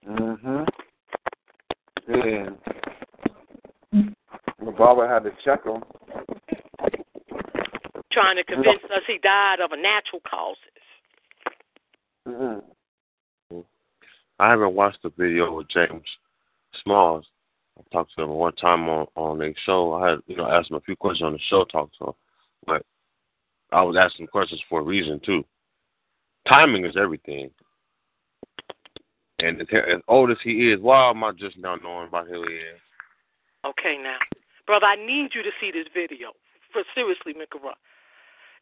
Mhm. 0.06 0.68
Yeah. 2.08 2.50
Well, 4.60 4.76
Baba 4.78 5.08
had 5.08 5.24
to 5.24 5.32
check 5.44 5.66
him. 5.66 5.84
Trying 8.12 8.38
to 8.38 8.44
convince 8.44 8.84
us 8.86 9.04
he 9.06 9.18
died 9.20 9.60
of 9.60 9.72
a 9.72 9.78
natural 9.78 10.22
causes. 10.22 10.62
Mhm. 12.28 12.64
I 14.40 14.50
haven't 14.50 14.76
watched 14.76 15.02
the 15.02 15.10
video 15.10 15.52
with 15.54 15.68
James 15.70 16.08
Smalls. 16.84 17.26
I 17.78 17.82
talked 17.92 18.16
to 18.16 18.24
him 18.24 18.30
one 18.30 18.56
time 18.56 18.90
on 18.90 19.08
on 19.16 19.42
a 19.42 19.54
show. 19.66 19.94
I 19.94 20.10
had 20.10 20.20
you 20.28 20.36
know 20.36 20.50
asked 20.50 20.72
him 20.72 20.78
a 20.78 20.82
few 20.82 20.96
questions 20.96 21.26
on 21.26 21.34
the 21.34 21.40
show, 21.50 21.66
talked 21.66 21.98
to 22.00 22.06
him, 22.06 22.14
but 22.66 22.86
I 23.72 23.82
was 23.84 23.98
asking 23.98 24.28
questions 24.28 24.62
for 24.70 24.80
a 24.80 24.84
reason 24.84 25.20
too. 25.26 25.44
Timing 26.52 26.86
is 26.86 26.96
everything. 26.98 27.50
And 29.40 29.62
as, 29.62 29.68
old 30.08 30.32
as 30.32 30.38
he 30.44 30.72
is, 30.72 30.80
why 30.80 31.10
am 31.10 31.24
I 31.24 31.32
just 31.32 31.58
now 31.58 31.76
knowing 31.76 32.08
about 32.08 32.28
who 32.28 32.42
he 32.48 32.56
is? 32.56 32.82
Okay, 33.66 33.98
now, 34.02 34.18
brother, 34.66 34.88
I 34.88 34.96
need 34.96 35.36
you 35.36 35.44
to 35.44 35.52
see 35.62 35.72
this 35.72 35.88
video. 35.94 36.34
For 36.72 36.82
seriously, 36.96 37.34
Mikara. 37.34 37.74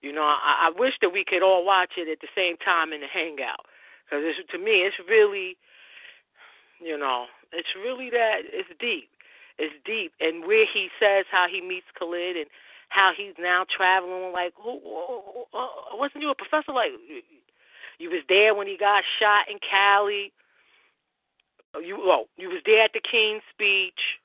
You 0.02 0.12
know, 0.12 0.24
I, 0.24 0.68
I 0.68 0.72
wish 0.78 0.94
that 1.02 1.10
we 1.10 1.24
could 1.24 1.42
all 1.42 1.66
watch 1.66 1.94
it 1.98 2.10
at 2.12 2.20
the 2.20 2.28
same 2.36 2.58
time 2.58 2.92
in 2.92 3.02
the 3.02 3.08
hangout, 3.08 3.66
because 4.04 4.26
to 4.52 4.58
me, 4.58 4.84
it's 4.84 4.96
really, 5.08 5.58
you 6.84 6.98
know, 6.98 7.26
it's 7.56 7.74
really 7.76 8.10
that 8.12 8.44
it's 8.52 8.70
deep. 8.80 9.10
It's 9.58 9.74
deep, 9.86 10.12
and 10.20 10.46
where 10.46 10.66
he 10.68 10.90
says 11.00 11.24
how 11.32 11.48
he 11.50 11.62
meets 11.62 11.88
Khalid 11.98 12.36
and 12.36 12.48
how 12.90 13.12
he's 13.16 13.36
now 13.40 13.64
traveling. 13.66 14.34
Like, 14.34 14.54
who, 14.56 14.80
who, 14.84 15.22
who, 15.24 15.58
uh, 15.58 15.96
wasn't 15.96 16.24
you 16.24 16.30
a 16.30 16.36
professor? 16.36 16.74
Like, 16.74 16.92
you 17.98 18.10
was 18.10 18.24
there 18.28 18.54
when 18.54 18.68
he 18.68 18.78
got 18.78 19.04
shot 19.20 19.48
in 19.50 19.60
Cali. 19.64 20.34
Oh, 21.74 21.80
you 21.80 21.98
oh, 22.04 22.26
you 22.38 22.50
was 22.50 22.62
there 22.66 22.84
at 22.84 22.92
the 22.94 23.00
King's 23.00 23.44
speech. 23.54 24.20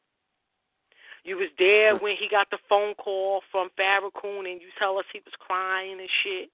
You 1.24 1.36
was 1.36 1.50
there 1.58 1.96
when 1.96 2.16
he 2.18 2.28
got 2.30 2.48
the 2.50 2.58
phone 2.68 2.94
call 2.94 3.42
from 3.52 3.68
Farrakhan 3.78 4.50
and 4.50 4.60
you 4.60 4.68
tell 4.78 4.98
us 4.98 5.04
he 5.12 5.20
was 5.24 5.34
crying 5.38 6.00
and 6.00 6.08
shit. 6.24 6.50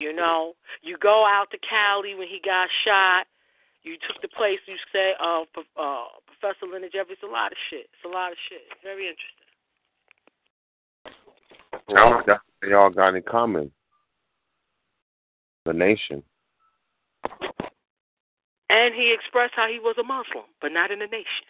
You 0.00 0.12
know, 0.12 0.54
you 0.82 0.96
go 0.98 1.24
out 1.24 1.50
to 1.52 1.58
Cali 1.58 2.14
when 2.14 2.26
he 2.26 2.40
got 2.44 2.68
shot. 2.84 3.26
You 3.84 3.96
took 4.08 4.20
the 4.22 4.28
place. 4.28 4.58
You 4.66 4.76
said, 4.90 5.14
uh, 5.20 5.44
uh, 5.76 6.04
Professor 6.26 6.66
Leonard 6.66 6.92
Jeffries. 6.92 7.18
It's 7.20 7.28
a 7.28 7.30
lot 7.30 7.52
of 7.52 7.58
shit. 7.70 7.86
It's 7.92 8.04
a 8.04 8.08
lot 8.08 8.32
of 8.32 8.38
shit. 8.48 8.64
It's 8.72 8.80
very 8.82 9.06
interesting. 9.06 9.44
Now 11.90 12.22
that's 12.26 12.40
what 12.40 12.60
they 12.62 12.72
all 12.72 12.90
got 12.90 13.14
in 13.14 13.22
common. 13.22 13.70
The 15.66 15.72
nation. 15.72 16.22
And 18.70 18.94
he 18.94 19.14
expressed 19.14 19.52
how 19.54 19.68
he 19.68 19.78
was 19.78 19.96
a 20.00 20.02
Muslim, 20.02 20.48
but 20.60 20.72
not 20.72 20.90
in 20.90 20.98
the 20.98 21.06
nation. 21.06 21.46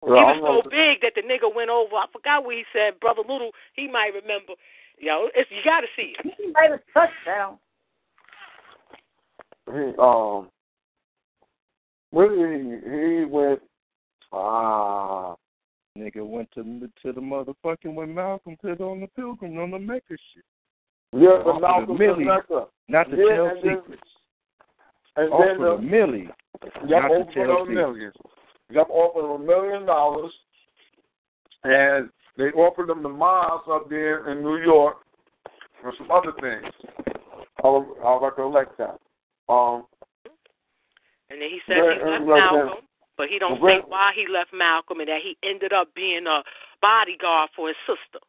Well, 0.00 0.34
he 0.34 0.40
was 0.40 0.64
so 0.64 0.70
big 0.70 1.00
that 1.02 1.14
the 1.14 1.22
nigga 1.22 1.54
went 1.54 1.70
over. 1.70 1.94
I 1.94 2.06
forgot 2.12 2.44
what 2.44 2.56
he 2.56 2.64
said. 2.72 2.98
Brother 2.98 3.22
Little, 3.22 3.52
he 3.74 3.86
might 3.88 4.10
remember. 4.14 4.54
Yo, 4.98 5.28
it's, 5.34 5.50
you 5.50 5.62
got 5.64 5.80
to 5.80 5.86
see 5.94 6.14
it. 6.18 6.34
He 6.36 6.46
made 6.46 6.72
a 6.72 6.80
touchdown. 6.92 7.58
He 9.66 9.92
um, 9.98 10.48
where 12.10 12.28
did 12.28 12.82
he? 12.82 13.18
He 13.20 13.24
went. 13.24 13.60
Ah, 14.32 15.34
Nigga 15.96 16.26
went 16.26 16.50
to 16.52 16.62
to 17.02 17.12
the 17.12 17.20
motherfucking 17.20 17.94
when 17.94 18.14
Malcolm 18.14 18.56
put 18.60 18.80
on 18.80 19.00
the 19.00 19.06
pilgrim 19.08 19.58
on 19.58 19.70
the 19.70 19.78
Mecca 19.78 20.02
shit. 20.10 20.44
yeah, 21.12 21.40
of 21.44 21.60
Malcolm 21.60 21.96
the 21.98 22.04
Millie. 22.04 22.24
Mecca. 22.24 22.66
Not 22.88 23.10
to 23.10 23.16
Yeah, 23.16 23.36
tell 23.36 23.46
and 23.46 23.56
then- 23.62 23.80
secrets. 23.82 24.02
And 25.14 25.30
Off 25.30 25.44
then 25.46 25.58
the, 25.60 25.76
the 25.76 25.82
Millie. 25.82 26.28
Yep, 26.88 27.02
not 27.02 27.08
to 27.08 27.14
offered 27.14 27.34
tell 27.34 27.44
a 27.44 27.58
secrets. 27.60 27.74
million. 27.74 28.12
Yep, 28.70 28.86
offered 28.88 29.34
a 29.34 29.38
million 29.38 29.84
dollars, 29.86 30.32
and 31.64 32.08
they 32.38 32.44
offered 32.58 32.88
them 32.88 33.02
the 33.02 33.08
mosque 33.10 33.68
up 33.70 33.90
there 33.90 34.30
in 34.32 34.42
New 34.42 34.56
York 34.56 34.96
and 35.84 35.92
some 35.98 36.10
other 36.10 36.32
things. 36.40 36.72
I'll, 37.62 37.94
I'll 38.02 38.20
recollect 38.20 38.78
that. 38.78 38.98
Um, 39.52 39.86
And 41.30 41.40
then 41.40 41.48
he 41.50 41.60
said 41.66 41.76
he 41.76 41.82
left 41.82 42.04
like 42.04 42.18
that. 42.18 42.26
Malcolm, 42.26 42.84
but 43.16 43.28
he 43.28 43.38
don't 43.38 43.60
Well, 43.60 43.80
say 43.80 43.84
why 43.86 44.12
he 44.14 44.26
left 44.32 44.52
Malcolm 44.52 45.00
and 45.00 45.08
that 45.08 45.20
he 45.22 45.36
ended 45.46 45.72
up 45.72 45.88
being 45.94 46.26
a 46.26 46.42
bodyguard 46.80 47.50
for 47.54 47.68
his 47.68 47.76
sister. 47.86 48.24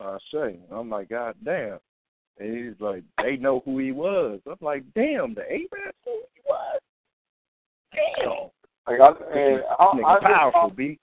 I 0.00 0.18
say, 0.32 0.58
I'm 0.70 0.90
like, 0.90 1.08
God 1.08 1.34
damn. 1.44 1.78
And 2.38 2.56
he's 2.56 2.80
like, 2.80 3.02
they 3.20 3.36
know 3.36 3.62
who 3.64 3.78
he 3.78 3.90
was. 3.90 4.40
I'm 4.46 4.56
like, 4.60 4.84
damn, 4.94 5.34
the 5.34 5.42
Arabs 5.42 5.98
know 6.06 6.12
who 6.12 6.22
he 6.34 6.40
was. 6.46 6.80
Damn. 7.94 8.28
like 8.86 9.00
I, 9.00 9.38
and 9.38 9.62
I, 9.78 10.14
I, 10.14 10.20
powerful, 10.20 10.68
knew, 10.68 10.74
B. 10.76 10.98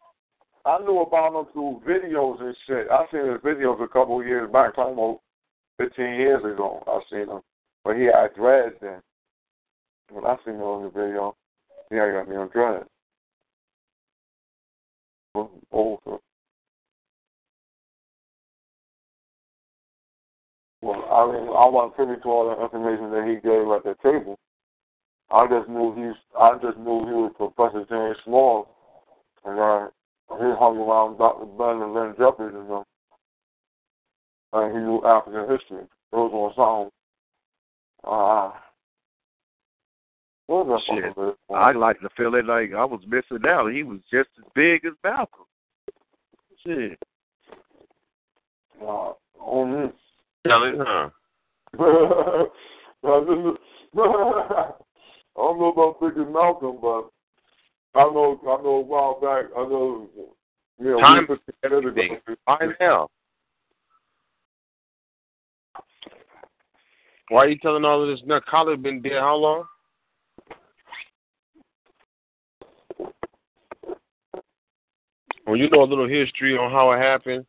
I 0.65 0.79
knew 0.79 1.01
about 1.01 1.33
them 1.33 1.45
through 1.51 1.81
videos 1.85 2.41
and 2.41 2.55
shit. 2.65 2.87
I 2.89 3.05
seen 3.11 3.29
his 3.29 3.41
videos 3.41 3.83
a 3.83 3.87
couple 3.87 4.21
of 4.21 4.25
years 4.25 4.49
back, 4.51 4.75
talking 4.75 4.93
about 4.93 5.19
15 5.77 6.05
years 6.05 6.41
ago. 6.45 6.81
I 6.87 6.99
seen 7.09 7.27
him, 7.29 7.41
but 7.85 7.95
he 7.95 8.05
had 8.05 8.33
dreads 8.35 8.75
then. 8.81 8.99
When 10.11 10.25
I 10.25 10.35
seen 10.43 10.55
him 10.55 10.61
on 10.61 10.83
the 10.83 10.89
video, 10.89 11.35
he 11.89 11.95
had 11.95 12.11
got 12.11 12.27
me 12.27 12.35
on 12.35 12.49
dreads. 12.49 12.85
Old. 15.71 15.99
Well, 20.81 21.03
I 21.11 21.31
mean, 21.31 21.47
I 21.49 21.65
wasn't 21.67 21.95
privy 21.95 22.21
to 22.21 22.27
all 22.29 22.55
the 22.55 22.63
information 22.63 23.11
that 23.11 23.27
he 23.27 23.35
gave 23.35 23.67
at 23.69 23.83
the 23.83 23.95
table. 24.01 24.37
I 25.31 25.47
just 25.47 25.69
knew 25.69 25.93
he's. 25.95 26.15
I 26.39 26.53
just 26.61 26.77
knew 26.77 27.05
he 27.05 27.13
was 27.13 27.33
Professor 27.37 27.85
James 27.89 28.17
Small, 28.23 28.67
and 29.43 29.59
uh, 29.59 29.87
he 30.37 30.45
hung 30.57 30.77
around 30.77 31.17
Dr. 31.17 31.45
Ben 31.45 31.81
and 31.81 31.93
Lynn 31.93 32.13
Jeffries 32.17 32.55
and 32.55 32.69
them. 32.69 32.83
And 34.53 34.71
he 34.73 34.79
knew 34.79 35.03
African 35.03 35.49
history. 35.49 35.85
Those 36.11 36.31
were 36.31 36.51
songs. 36.55 36.91
Uh, 38.05 38.51
what 40.47 40.67
was 40.67 40.81
Shit. 40.87 41.03
fucking 41.05 41.23
list? 41.23 41.37
I 41.53 41.71
like 41.71 41.99
to 42.01 42.09
feel 42.15 42.35
it 42.35 42.45
like 42.45 42.73
I 42.73 42.85
was 42.85 43.01
missing 43.07 43.45
out. 43.47 43.71
He 43.71 43.83
was 43.83 43.99
just 44.11 44.29
as 44.37 44.45
big 44.53 44.85
as 44.85 44.93
Malcolm. 45.03 45.45
Shit. 46.65 46.99
Uh, 48.81 49.13
on 49.39 49.83
me. 49.85 49.91
Kelly, 50.45 50.73
huh? 50.77 51.09
I 53.03 53.19
just- 53.27 53.61
I 55.37 55.41
don't 55.41 55.59
know 55.59 55.71
about 55.71 55.99
thinking 55.99 56.31
Malcolm, 56.31 56.77
but 56.81 57.09
I 57.95 58.03
know 58.03 58.39
I 58.43 58.61
know 58.61 58.69
a 58.69 58.81
while 58.81 59.19
back. 59.21 59.45
I 59.57 59.61
know, 59.63 60.09
you 60.79 60.91
know, 60.91 60.99
Time 60.99 61.25
we 61.29 61.35
put 61.35 61.41
together 61.45 61.81
to 61.81 62.35
Why 62.45 62.57
now? 62.79 63.09
Why 67.29 67.45
are 67.45 67.49
you 67.49 67.57
telling 67.57 67.85
all 67.85 68.03
of 68.03 68.09
this 68.09 68.25
now? 68.25 68.39
Khalid 68.39 68.83
been 68.83 69.01
dead 69.01 69.19
how 69.19 69.35
long? 69.35 69.65
When 75.45 75.59
you 75.59 75.69
know 75.69 75.83
a 75.83 75.85
little 75.85 76.07
history 76.07 76.57
on 76.57 76.71
how 76.71 76.91
it 76.91 76.99
happened, 76.99 77.45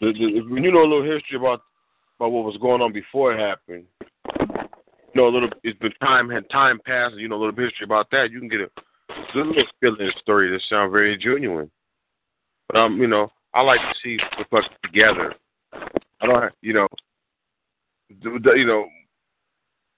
when 0.00 0.14
you 0.16 0.72
know 0.72 0.82
a 0.82 0.88
little 0.88 1.04
history 1.04 1.36
about 1.38 1.62
about 2.18 2.32
what 2.32 2.44
was 2.44 2.56
going 2.60 2.82
on 2.82 2.92
before 2.92 3.32
it 3.32 3.40
happened, 3.40 3.84
you 4.40 5.14
know 5.14 5.28
a 5.28 5.30
little. 5.30 5.48
It's 5.62 5.78
been 5.78 5.92
time 6.02 6.28
had 6.28 6.48
time 6.50 6.80
passed. 6.84 7.16
You 7.16 7.28
know 7.28 7.36
a 7.36 7.42
little 7.44 7.64
history 7.64 7.84
about 7.84 8.10
that. 8.10 8.30
You 8.30 8.40
can 8.40 8.48
get 8.48 8.60
a 8.60 8.70
little 9.34 9.54
feeling 9.80 10.10
story 10.20 10.50
that 10.50 10.60
sound 10.68 10.92
very 10.92 11.16
genuine. 11.16 11.70
But 12.68 12.78
um, 12.78 12.98
you 12.98 13.06
know, 13.06 13.30
I 13.54 13.62
like 13.62 13.80
to 13.80 13.94
see 14.02 14.18
the 14.38 14.44
fuck 14.50 14.64
together. 14.82 15.34
I 15.72 16.26
don't, 16.26 16.42
have, 16.42 16.52
you 16.60 16.74
know, 16.74 16.86
you 18.22 18.66
know, 18.66 18.86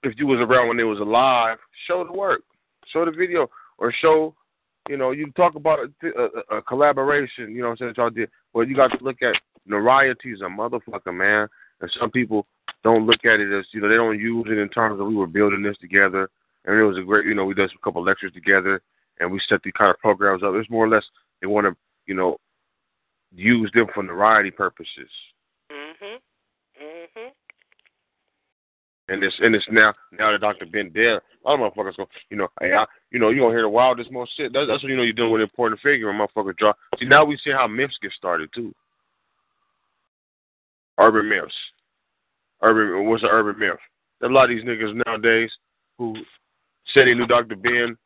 if 0.02 0.14
you 0.18 0.26
was 0.26 0.40
around 0.40 0.68
when 0.68 0.76
they 0.76 0.84
was 0.84 1.00
alive, 1.00 1.58
show 1.86 2.04
the 2.04 2.12
work, 2.12 2.42
show 2.92 3.04
the 3.04 3.10
video, 3.10 3.48
or 3.78 3.92
show, 3.92 4.34
you 4.88 4.96
know, 4.96 5.12
you 5.12 5.30
talk 5.32 5.54
about 5.54 5.78
a, 5.80 6.08
a, 6.08 6.58
a 6.58 6.62
collaboration. 6.62 7.50
You 7.54 7.62
know, 7.62 7.68
what 7.68 7.72
I'm 7.72 7.76
saying 7.78 7.88
that 7.90 7.98
y'all 7.98 8.10
did. 8.10 8.30
Well, 8.52 8.66
you 8.66 8.76
got 8.76 8.88
to 8.88 9.04
look 9.04 9.22
at 9.22 9.34
notoriety's 9.66 10.40
a 10.40 10.44
motherfucker, 10.44 11.14
man. 11.14 11.48
And 11.80 11.90
some 11.98 12.10
people 12.10 12.46
don't 12.82 13.06
look 13.06 13.24
at 13.24 13.40
it 13.40 13.56
as, 13.56 13.64
you 13.72 13.80
know, 13.80 13.88
they 13.88 13.96
don't 13.96 14.18
use 14.18 14.46
it 14.48 14.58
in 14.58 14.68
terms 14.68 15.00
of 15.00 15.06
we 15.06 15.14
were 15.14 15.26
building 15.26 15.62
this 15.62 15.76
together, 15.78 16.28
and 16.64 16.78
it 16.78 16.84
was 16.84 16.98
a 16.98 17.02
great, 17.02 17.26
you 17.26 17.34
know, 17.34 17.44
we 17.44 17.54
did 17.54 17.70
a 17.70 17.78
couple 17.82 18.02
lectures 18.04 18.32
together, 18.32 18.80
and 19.20 19.30
we 19.30 19.40
set 19.48 19.62
these 19.62 19.72
kind 19.76 19.90
of 19.90 19.98
programs 19.98 20.42
up. 20.42 20.54
It's 20.54 20.70
more 20.70 20.84
or 20.84 20.88
less 20.88 21.04
they 21.40 21.46
want 21.46 21.66
to, 21.66 21.74
you 22.06 22.14
know, 22.14 22.36
use 23.34 23.70
them 23.74 23.86
for 23.94 24.02
notoriety 24.02 24.50
purposes. 24.50 25.10
Mhm. 25.70 26.20
Mhm. 26.80 27.32
And 29.08 29.22
it's 29.22 29.34
and 29.40 29.54
it's 29.54 29.66
now 29.70 29.92
now 30.12 30.32
that 30.32 30.40
Dr. 30.40 30.64
Ben 30.66 30.90
dead, 30.90 31.20
a 31.44 31.50
lot 31.50 31.60
of 31.60 31.74
motherfuckers 31.74 31.96
go, 31.96 32.06
you 32.30 32.38
know, 32.38 32.48
hey, 32.60 32.72
I, 32.72 32.86
you 33.10 33.18
know, 33.18 33.28
you 33.28 33.40
gonna 33.40 33.52
hear 33.52 33.62
the 33.62 33.68
wildest 33.68 34.10
most 34.10 34.34
shit. 34.34 34.52
That's, 34.52 34.66
that's 34.66 34.82
when 34.82 34.90
you 34.90 34.96
know 34.96 35.02
you're 35.02 35.12
dealing 35.12 35.32
with 35.32 35.42
an 35.42 35.48
important 35.48 35.80
figure. 35.82 36.08
And 36.08 36.18
motherfucker 36.18 36.56
draw. 36.56 36.72
See, 36.98 37.04
now 37.04 37.24
we 37.24 37.36
see 37.44 37.50
how 37.50 37.66
myths 37.66 37.98
get 38.00 38.12
started 38.12 38.48
too. 38.54 38.74
Urban 40.98 41.28
myths. 41.28 41.54
Urban. 42.62 43.06
What's 43.06 43.22
an 43.22 43.28
urban 43.30 43.58
myth? 43.58 43.78
There's 44.20 44.30
a 44.30 44.32
lot 44.32 44.44
of 44.44 44.56
these 44.56 44.64
niggas 44.64 45.02
nowadays 45.06 45.50
who 45.98 46.14
said 46.94 47.06
they 47.06 47.14
knew 47.14 47.26
Dr. 47.26 47.56
Ben, 47.56 47.96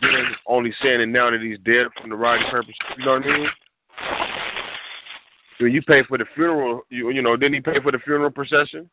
Ben 0.00 0.24
only 0.46 0.72
saying 0.82 1.00
it 1.00 1.06
now 1.06 1.30
that 1.30 1.40
he's 1.40 1.58
dead 1.64 1.86
from 2.00 2.10
the 2.10 2.16
writing 2.16 2.46
purpose. 2.48 2.74
You 2.96 3.04
know 3.04 3.12
what 3.12 3.24
I 3.24 3.38
mean? 3.38 3.48
When 5.58 5.72
you 5.72 5.82
pay 5.82 6.02
for 6.04 6.18
the 6.18 6.26
funeral, 6.34 6.82
you 6.90 7.10
you 7.10 7.22
know, 7.22 7.36
didn't 7.36 7.54
he 7.54 7.60
pay 7.60 7.80
for 7.82 7.90
the 7.90 7.98
funeral 7.98 8.30
procession? 8.30 8.88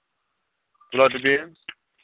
Dr. 0.93 1.19
Ben? 1.19 1.55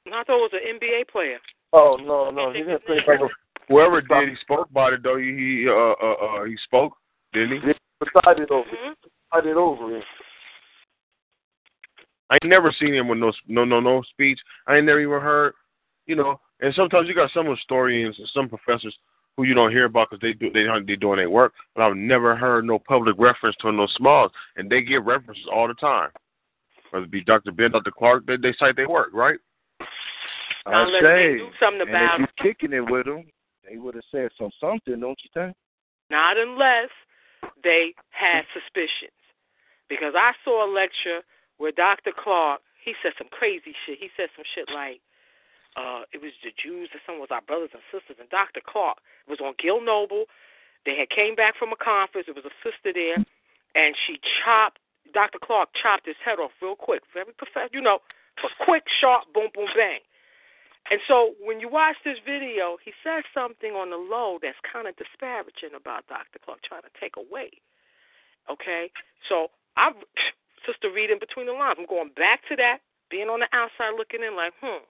I 0.08 0.24
thought 0.24 0.46
it 0.46 0.52
was 0.52 0.52
an 0.54 0.80
NBA 0.80 1.10
player. 1.10 1.38
Oh 1.74 1.98
no, 2.02 2.30
no, 2.30 2.54
he 2.54 2.60
didn't 2.60 2.86
pay 2.86 3.00
for 3.06 3.30
Whoever 3.68 4.02
did, 4.02 4.30
he 4.30 4.36
spoke 4.42 4.70
about 4.70 4.94
it 4.94 5.02
though. 5.02 5.18
He 5.18 5.26
he 5.26 5.66
uh 5.68 5.74
uh, 5.74 6.14
uh 6.14 6.44
he 6.46 6.56
spoke, 6.64 6.94
didn't 7.34 7.62
he? 7.62 7.68
He 7.68 8.06
decided 8.06 8.52
over. 8.52 8.70
Mhm. 8.70 8.94
Decided 9.32 9.58
over. 9.58 9.98
it. 9.98 10.04
I 12.30 12.36
ain't 12.36 12.52
never 12.52 12.74
seen 12.80 12.94
him 12.94 13.08
with 13.08 13.18
no 13.18 13.32
no 13.48 13.66
no 13.66 13.80
no 13.80 14.04
speech. 14.12 14.40
I 14.68 14.78
ain't 14.78 14.86
never 14.86 15.00
even 15.00 15.20
heard, 15.20 15.54
you 16.06 16.16
know. 16.16 16.40
And 16.62 16.74
sometimes 16.76 17.08
you 17.08 17.16
got 17.16 17.32
some 17.34 17.48
historians 17.48 18.16
and 18.20 18.30
some 18.34 18.50
professors 18.50 18.96
who 19.36 19.44
you 19.44 19.54
don't 19.54 19.72
hear 19.72 19.86
about 19.86 20.10
because 20.10 20.22
they 20.22 20.34
do 20.34 20.52
they 20.52 20.66
they 20.86 20.96
doing 20.96 21.18
their 21.18 21.30
work. 21.30 21.54
But 21.76 21.84
I've 21.84 21.98
never 21.98 22.36
heard 22.36 22.66
no 22.66 22.80
public 22.80 23.16
reference 23.18 23.56
to 23.62 23.72
no 23.72 23.88
Smalls, 23.98 24.32
and 24.56 24.70
they 24.70 24.82
give 24.82 25.06
references 25.06 25.46
all 25.52 25.68
the 25.68 25.74
time. 25.74 26.10
Whether 26.96 27.12
it 27.12 27.12
be 27.12 27.28
Dr. 27.28 27.52
Ben, 27.52 27.72
Dr. 27.72 27.92
Clarke, 27.92 28.26
they 28.26 28.38
they 28.38 28.56
cite 28.58 28.78
their 28.78 28.88
work, 28.88 29.10
right? 29.12 29.36
I 30.66 30.88
Unless 30.88 31.04
they 31.04 31.36
say, 31.36 31.38
do 31.44 31.52
something 31.60 31.82
and 31.82 31.90
about 31.90 32.22
if 32.22 32.30
you're 32.40 32.54
kicking 32.54 32.72
it 32.72 32.90
with 32.90 33.04
them, 33.04 33.28
they 33.68 33.76
would 33.76 33.96
have 33.96 34.08
said 34.16 34.32
some 34.40 34.48
something, 34.64 34.96
don't 35.04 35.20
you 35.20 35.30
think? 35.36 35.58
Not 36.10 36.40
unless 36.40 36.88
they 37.68 37.92
had 38.16 38.48
suspicions. 38.56 39.12
Because 39.92 40.16
I 40.16 40.32
saw 40.48 40.64
a 40.64 40.72
lecture 40.72 41.20
where 41.58 41.76
Dr. 41.76 42.16
Clarke, 42.16 42.62
he 42.80 42.96
said 43.04 43.12
some 43.18 43.28
crazy 43.28 43.76
shit. 43.84 44.00
He 44.00 44.08
said 44.16 44.32
some 44.32 44.48
shit 44.56 44.72
like, 44.74 45.04
uh, 45.76 46.08
it 46.16 46.24
was 46.24 46.32
the 46.48 46.56
Jews 46.56 46.88
and 46.96 47.04
some 47.04 47.20
was 47.20 47.28
our 47.30 47.44
brothers 47.44 47.76
and 47.76 47.84
sisters. 47.92 48.16
And 48.24 48.32
Dr. 48.32 48.64
Clarke 48.64 49.04
was 49.28 49.44
on 49.44 49.52
Gil 49.60 49.84
Noble. 49.84 50.32
They 50.88 50.96
had 50.96 51.12
came 51.12 51.36
back 51.36 51.60
from 51.60 51.76
a 51.76 51.76
conference. 51.76 52.32
There 52.32 52.40
was 52.40 52.48
a 52.48 52.56
sister 52.64 52.96
there, 52.96 53.20
and 53.76 53.92
she 54.08 54.16
chopped. 54.40 54.80
Dr. 55.16 55.40
Clarke 55.40 55.72
chopped 55.72 56.06
his 56.06 56.20
head 56.20 56.44
off 56.44 56.52
real 56.62 56.76
quick, 56.76 57.02
very 57.16 57.32
professional, 57.32 57.72
you 57.72 57.82
know, 57.82 58.00
quick, 58.68 58.84
sharp, 58.92 59.32
boom, 59.34 59.48
boom, 59.56 59.72
bang. 59.74 60.04
And 60.92 61.00
so 61.08 61.34
when 61.42 61.60
you 61.64 61.72
watch 61.72 61.96
this 62.04 62.20
video, 62.24 62.78
he 62.84 62.92
says 63.02 63.24
something 63.34 63.72
on 63.72 63.90
the 63.90 63.98
low 63.98 64.38
that's 64.44 64.60
kind 64.62 64.86
of 64.92 64.94
disparaging 65.00 65.74
about 65.74 66.06
Dr. 66.12 66.38
Clarke, 66.44 66.62
trying 66.62 66.84
to 66.84 66.94
take 67.00 67.16
away. 67.16 67.50
Okay, 68.52 68.92
so 69.28 69.50
I'm 69.80 69.96
Sister 70.68 70.92
reading 70.92 71.18
between 71.18 71.48
the 71.48 71.54
lines. 71.54 71.78
I'm 71.80 71.88
going 71.90 72.12
back 72.14 72.42
to 72.50 72.56
that 72.58 72.80
being 73.10 73.30
on 73.30 73.40
the 73.40 73.50
outside 73.54 73.98
looking 73.98 74.22
in, 74.22 74.36
like, 74.36 74.54
hmm, 74.62 74.84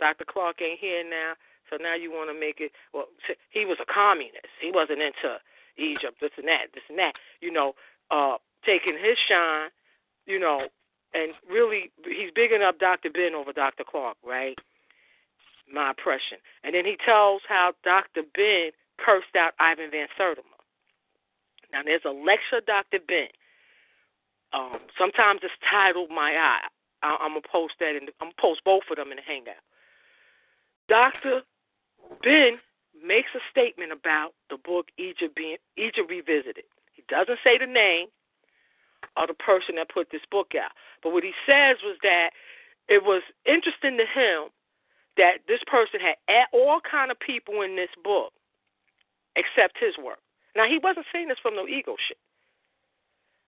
Dr. 0.00 0.24
Clarke 0.24 0.62
ain't 0.62 0.80
here 0.80 1.04
now, 1.04 1.34
so 1.70 1.76
now 1.76 1.94
you 1.94 2.10
want 2.10 2.30
to 2.30 2.38
make 2.38 2.58
it. 2.58 2.72
Well, 2.94 3.06
he 3.50 3.66
was 3.66 3.78
a 3.82 3.86
communist. 3.86 4.50
He 4.62 4.70
wasn't 4.72 5.02
into 5.02 5.38
Egypt, 5.76 6.18
this 6.20 6.34
and 6.38 6.48
that, 6.48 6.74
this 6.74 6.86
and 6.88 6.98
that. 6.98 7.14
You 7.40 7.52
know, 7.52 7.74
uh, 8.10 8.38
taking 8.64 8.94
his 8.94 9.16
shine, 9.28 9.70
you 10.26 10.38
know, 10.38 10.68
and 11.14 11.32
really, 11.48 11.90
he's 12.04 12.30
bigging 12.34 12.62
up 12.62 12.78
Dr. 12.78 13.10
Ben 13.10 13.34
over 13.34 13.52
Dr. 13.52 13.84
Clarke, 13.88 14.18
right? 14.24 14.58
My 15.72 15.90
impression. 15.90 16.38
And 16.64 16.74
then 16.74 16.84
he 16.84 16.96
tells 17.04 17.42
how 17.48 17.72
Dr. 17.84 18.22
Ben 18.34 18.70
cursed 18.98 19.34
out 19.36 19.52
Ivan 19.58 19.90
Van 19.90 20.08
Sertima. 20.18 20.58
Now, 21.72 21.82
there's 21.84 22.04
a 22.04 22.10
lecture, 22.10 22.60
Dr. 22.64 22.98
Ben. 23.06 23.32
Um, 24.52 24.80
sometimes 24.98 25.40
it's 25.42 25.52
titled 25.70 26.10
My 26.10 26.32
Eye. 26.32 26.68
I, 27.02 27.16
I'm 27.20 27.36
gonna 27.36 27.44
post 27.50 27.74
that. 27.80 27.92
The, 27.92 28.12
I'm 28.20 28.32
gonna 28.32 28.40
post 28.40 28.64
both 28.64 28.88
of 28.90 28.96
them 28.96 29.12
in 29.12 29.16
the 29.16 29.22
hangout. 29.22 29.60
Dr. 30.88 31.42
Ben 32.24 32.58
makes 32.96 33.28
a 33.36 33.42
statement 33.50 33.92
about 33.92 34.32
the 34.50 34.56
book 34.56 34.88
Egypt 34.96 35.36
being 35.36 35.58
Egypt 35.76 36.08
Revisited. 36.08 36.64
He 36.92 37.04
doesn't 37.08 37.38
say 37.44 37.58
the 37.58 37.68
name 37.68 38.08
of 39.18 39.28
the 39.28 39.34
person 39.34 39.76
that 39.76 39.90
put 39.90 40.10
this 40.10 40.24
book 40.30 40.52
out, 40.54 40.72
but 41.02 41.12
what 41.12 41.24
he 41.24 41.32
says 41.46 41.76
was 41.82 41.96
that 42.02 42.30
it 42.88 43.04
was 43.04 43.22
interesting 43.44 43.98
to 43.98 44.06
him 44.06 44.48
that 45.16 45.42
this 45.46 45.60
person 45.66 46.00
had 46.00 46.16
all 46.52 46.80
kind 46.80 47.10
of 47.10 47.18
people 47.18 47.60
in 47.62 47.76
this 47.76 47.90
book 48.02 48.32
except 49.36 49.78
his 49.78 49.98
work. 49.98 50.18
Now 50.56 50.66
he 50.66 50.78
wasn't 50.78 51.06
saying 51.12 51.28
this 51.28 51.38
from 51.42 51.54
no 51.54 51.66
ego 51.66 51.96
shit. 51.98 52.18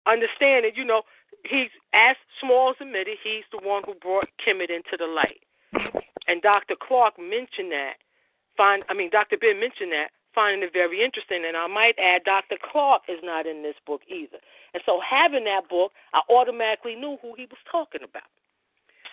Understand 0.06 0.64
that, 0.64 0.76
you 0.76 0.84
know, 0.84 1.02
he's 1.44 1.70
as 1.92 2.16
Smalls 2.40 2.76
admitted, 2.80 3.18
he's 3.22 3.44
the 3.52 3.60
one 3.60 3.82
who 3.84 3.94
brought 3.94 4.28
Kemet 4.40 4.70
into 4.70 4.96
the 4.98 5.06
light. 5.06 5.44
And 6.26 6.42
Dr. 6.42 6.74
Clarke 6.76 7.18
mentioned 7.18 7.72
that. 7.72 7.94
Find, 8.56 8.82
I 8.88 8.94
mean, 8.94 9.10
Dr. 9.10 9.36
Ben 9.36 9.60
mentioned 9.60 9.92
that, 9.92 10.10
finding 10.38 10.62
it 10.62 10.70
very 10.72 11.02
interesting. 11.02 11.42
And 11.42 11.58
I 11.58 11.66
might 11.66 11.98
add, 11.98 12.22
Dr. 12.22 12.54
Clarke 12.62 13.02
is 13.10 13.18
not 13.26 13.42
in 13.50 13.66
this 13.66 13.74
book 13.82 14.02
either. 14.06 14.38
And 14.70 14.82
so, 14.86 15.02
having 15.02 15.42
that 15.50 15.66
book, 15.66 15.90
I 16.14 16.22
automatically 16.30 16.94
knew 16.94 17.18
who 17.18 17.34
he 17.34 17.50
was 17.50 17.58
talking 17.66 18.06
about. 18.06 18.30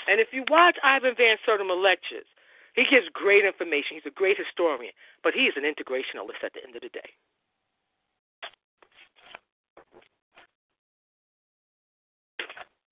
And 0.06 0.22
if 0.22 0.30
you 0.30 0.46
watch 0.54 0.78
Ivan 0.86 1.18
Van 1.18 1.42
Sertima 1.42 1.74
lectures, 1.74 2.30
he 2.78 2.86
gives 2.86 3.10
great 3.10 3.42
information. 3.42 3.98
He's 3.98 4.06
a 4.06 4.14
great 4.14 4.38
historian, 4.38 4.94
but 5.24 5.34
he 5.34 5.50
is 5.50 5.58
an 5.58 5.66
integrationalist 5.66 6.46
at 6.46 6.54
the 6.54 6.62
end 6.62 6.76
of 6.76 6.84
the 6.86 6.94
day. 6.94 7.10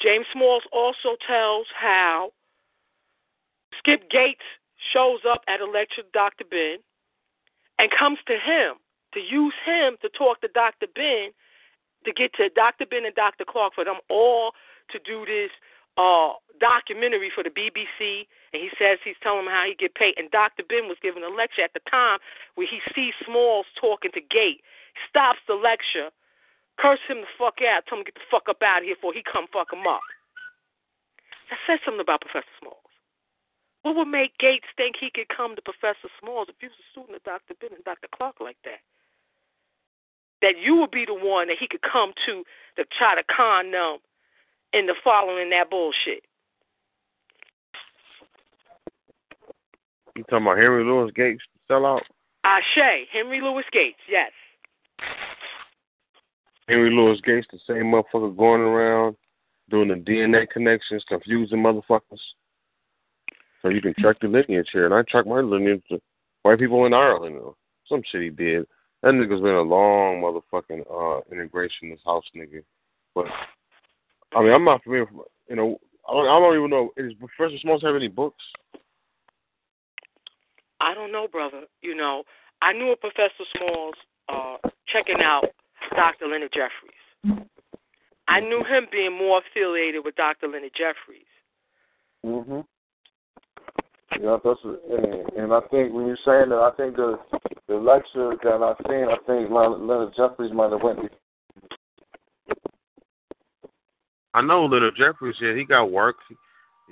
James 0.01 0.25
Smalls 0.33 0.63
also 0.73 1.15
tells 1.27 1.67
how 1.79 2.31
Skip 3.77 4.09
Gates 4.09 4.43
shows 4.91 5.19
up 5.29 5.43
at 5.47 5.61
a 5.61 5.65
lecture 5.65 6.01
Dr. 6.11 6.43
Ben 6.49 6.79
and 7.79 7.89
comes 7.91 8.19
to 8.27 8.33
him 8.33 8.79
to 9.13 9.19
use 9.19 9.53
him 9.65 9.97
to 10.01 10.09
talk 10.09 10.41
to 10.41 10.49
Dr. 10.49 10.87
Ben 10.93 11.31
to 12.05 12.11
get 12.11 12.33
to 12.35 12.49
Dr. 12.49 12.85
Ben 12.85 13.05
and 13.05 13.15
Dr. 13.15 13.45
Clarke 13.47 13.75
for 13.75 13.85
them 13.85 14.01
all 14.09 14.51
to 14.91 14.99
do 14.99 15.23
this 15.25 15.51
uh, 15.95 16.35
documentary 16.59 17.31
for 17.33 17.43
the 17.43 17.53
BBC. 17.53 18.27
And 18.51 18.59
he 18.59 18.69
says 18.75 18.99
he's 19.03 19.19
telling 19.23 19.45
him 19.45 19.51
how 19.51 19.63
he 19.63 19.75
get 19.75 19.95
paid. 19.95 20.15
And 20.17 20.29
Dr. 20.29 20.63
Ben 20.67 20.91
was 20.91 20.97
giving 21.01 21.23
a 21.23 21.31
lecture 21.31 21.63
at 21.63 21.73
the 21.73 21.85
time 21.89 22.19
where 22.55 22.67
he 22.67 22.83
sees 22.93 23.13
Smalls 23.23 23.65
talking 23.79 24.11
to 24.11 24.21
Gate, 24.21 24.61
stops 25.07 25.39
the 25.47 25.55
lecture 25.55 26.11
Curse 26.77 27.05
him 27.07 27.21
the 27.21 27.31
fuck 27.37 27.61
out. 27.61 27.85
Tell 27.85 27.99
him 27.99 28.05
to 28.05 28.11
get 28.11 28.17
the 28.17 28.29
fuck 28.31 28.49
up 28.49 28.61
out 28.63 28.81
of 28.81 28.85
here 28.85 28.95
before 28.95 29.13
he 29.13 29.21
come 29.21 29.45
fuck 29.53 29.71
him 29.71 29.85
up. 29.85 30.01
That 31.49 31.59
says 31.67 31.79
something 31.85 32.01
about 32.01 32.21
Professor 32.21 32.49
Smalls. 32.59 32.82
What 33.83 33.95
would 33.97 34.07
make 34.07 34.37
Gates 34.39 34.65
think 34.75 34.95
he 34.99 35.11
could 35.13 35.27
come 35.27 35.55
to 35.55 35.61
Professor 35.61 36.07
Smalls 36.19 36.47
if 36.49 36.55
he 36.59 36.67
was 36.67 36.79
a 36.79 36.91
student 36.91 37.17
of 37.17 37.23
Dr. 37.23 37.53
Ben 37.59 37.75
and 37.75 37.83
Dr. 37.83 38.07
Clarke 38.15 38.39
like 38.39 38.57
that? 38.63 38.79
That 40.41 40.55
you 40.59 40.77
would 40.77 40.91
be 40.91 41.05
the 41.05 41.13
one 41.13 41.47
that 41.47 41.57
he 41.59 41.67
could 41.67 41.83
come 41.83 42.13
to 42.25 42.43
to 42.77 42.85
try 42.97 43.15
to 43.15 43.23
con 43.23 43.71
them 43.71 43.97
into 44.71 44.93
following 45.03 45.49
that 45.51 45.69
bullshit. 45.69 46.23
You 50.15 50.23
talking 50.23 50.45
about 50.45 50.57
Henry 50.57 50.83
Louis 50.83 51.11
Gates 51.11 51.43
sellout? 51.69 52.01
Ashe, 52.43 53.07
Henry 53.11 53.41
Louis 53.41 53.63
Gates, 53.71 53.99
yes. 54.09 54.31
Henry 56.67 56.91
Louis 56.91 57.19
Gates, 57.21 57.47
the 57.51 57.59
same 57.67 57.91
motherfucker 57.91 58.35
going 58.35 58.61
around 58.61 59.15
doing 59.69 59.89
the 59.89 59.95
DNA 59.95 60.47
connections, 60.49 61.03
confusing 61.07 61.59
motherfuckers. 61.59 62.19
So 63.63 63.69
you 63.69 63.81
can 63.81 63.93
track 63.97 64.17
the 64.21 64.27
lineage 64.27 64.67
here. 64.71 64.85
And 64.85 64.93
I 64.93 65.01
track 65.09 65.25
my 65.25 65.39
lineage 65.39 65.81
to 65.89 65.99
white 66.43 66.59
people 66.59 66.85
in 66.85 66.93
Ireland 66.93 67.37
or 67.37 67.55
some 67.89 68.01
shit 68.11 68.21
he 68.21 68.29
did. 68.29 68.67
That 69.01 69.13
nigga's 69.13 69.41
been 69.41 69.55
a 69.55 69.61
long 69.61 70.21
motherfucking 70.21 70.83
uh 70.91 71.21
integration 71.31 71.89
this 71.89 71.99
house 72.05 72.25
nigga. 72.35 72.63
But 73.15 73.25
I 74.35 74.43
mean 74.43 74.51
I'm 74.51 74.65
not 74.65 74.83
familiar 74.83 75.05
with, 75.11 75.27
you 75.49 75.55
know 75.55 75.77
I 76.07 76.13
don't, 76.13 76.27
I 76.27 76.39
don't 76.39 76.57
even 76.57 76.69
know 76.69 76.91
is 76.97 77.13
Professor 77.13 77.57
Smalls 77.59 77.81
have 77.83 77.95
any 77.95 78.09
books? 78.09 78.43
I 80.81 80.93
don't 80.93 81.13
know, 81.13 81.27
brother. 81.31 81.61
You 81.81 81.95
know, 81.95 82.23
I 82.61 82.73
knew 82.73 82.91
a 82.91 82.97
Professor 82.97 83.45
Smalls 83.57 83.95
uh 84.29 84.57
checking 84.91 85.23
out 85.23 85.45
Dr. 85.95 86.27
Leonard 86.27 86.53
Jeffries. 86.53 87.39
I 88.27 88.39
knew 88.39 88.59
him 88.59 88.87
being 88.91 89.17
more 89.17 89.41
affiliated 89.41 90.03
with 90.03 90.15
Dr. 90.15 90.47
Leonard 90.47 90.71
Jeffries. 90.77 91.27
Mhm. 94.17 94.23
Yeah, 94.23 94.37
that's 94.43 94.59
and, 94.63 95.43
and 95.43 95.53
I 95.53 95.61
think 95.71 95.93
when 95.93 96.07
you're 96.07 96.17
saying 96.25 96.49
that, 96.49 96.59
I 96.59 96.71
think 96.77 96.95
the 96.95 97.19
the 97.67 97.75
lecture 97.75 98.33
that 98.43 98.61
I've 98.61 98.85
seen, 98.87 99.07
I 99.07 99.17
think 99.25 99.49
Leonard 99.49 100.13
Jeffries 100.15 100.51
might 100.53 100.71
have 100.71 100.81
went. 100.81 100.99
I 104.33 104.41
know 104.41 104.65
Leonard 104.65 104.95
Jeffries. 104.97 105.35
Yeah, 105.41 105.55
he 105.55 105.63
got 105.65 105.91
work. 105.91 106.15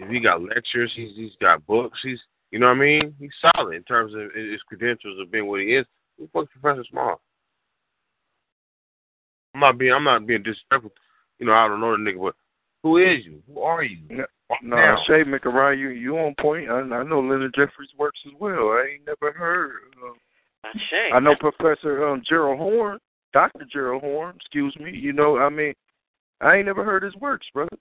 He 0.09 0.19
got 0.19 0.41
lectures. 0.41 0.91
He's 0.95 1.15
he's 1.15 1.35
got 1.39 1.65
books. 1.65 1.99
He's 2.03 2.19
you 2.51 2.59
know 2.59 2.67
what 2.67 2.77
I 2.77 2.79
mean. 2.79 3.15
He's 3.19 3.31
solid 3.55 3.75
in 3.75 3.83
terms 3.83 4.13
of 4.13 4.33
his 4.35 4.61
credentials 4.67 5.19
of 5.19 5.31
being 5.31 5.47
what 5.47 5.61
he 5.61 5.75
is. 5.75 5.85
Who 6.17 6.29
fuck's 6.33 6.51
Professor 6.59 6.83
Small? 6.89 7.21
I'm 9.53 9.61
not 9.61 9.77
being 9.77 9.93
I'm 9.93 10.03
not 10.03 10.25
being 10.25 10.43
disrespectful. 10.43 10.91
You 11.39 11.47
know, 11.47 11.53
I 11.53 11.67
don't 11.67 11.81
know 11.81 11.91
the 11.91 11.97
nigga, 11.97 12.21
but 12.21 12.35
who 12.83 12.97
is 12.97 13.25
you? 13.25 13.41
Who 13.47 13.61
are 13.61 13.83
you? 13.83 14.25
No, 14.61 14.75
no 14.75 14.95
Shay 15.07 15.23
McAraya, 15.23 15.77
you 15.77 15.89
you 15.89 16.17
on 16.17 16.35
point. 16.39 16.69
I, 16.69 16.79
I 16.79 17.03
know 17.03 17.19
Leonard 17.19 17.53
Jeffries 17.55 17.89
works 17.97 18.19
as 18.25 18.33
well. 18.39 18.69
I 18.69 18.93
ain't 18.93 19.05
never 19.05 19.31
heard. 19.31 19.93
Uh, 20.03 20.69
Shay. 20.89 21.09
I 21.13 21.19
know 21.19 21.35
Professor 21.39 22.07
um, 22.07 22.21
Gerald 22.27 22.59
Horne, 22.59 22.99
Doctor 23.33 23.65
Gerald 23.71 24.01
Horne. 24.01 24.35
Excuse 24.35 24.75
me. 24.79 24.91
You 24.91 25.13
know, 25.13 25.37
I 25.37 25.49
mean, 25.49 25.73
I 26.41 26.55
ain't 26.55 26.65
never 26.65 26.83
heard 26.83 27.03
his 27.03 27.15
works, 27.15 27.47
brother. 27.53 27.77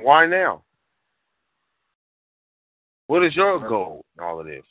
Why 0.00 0.26
now? 0.26 0.62
What 3.06 3.24
is 3.24 3.34
your 3.34 3.66
goal 3.66 4.04
in 4.16 4.22
all 4.22 4.38
of 4.38 4.46
this? 4.46 4.64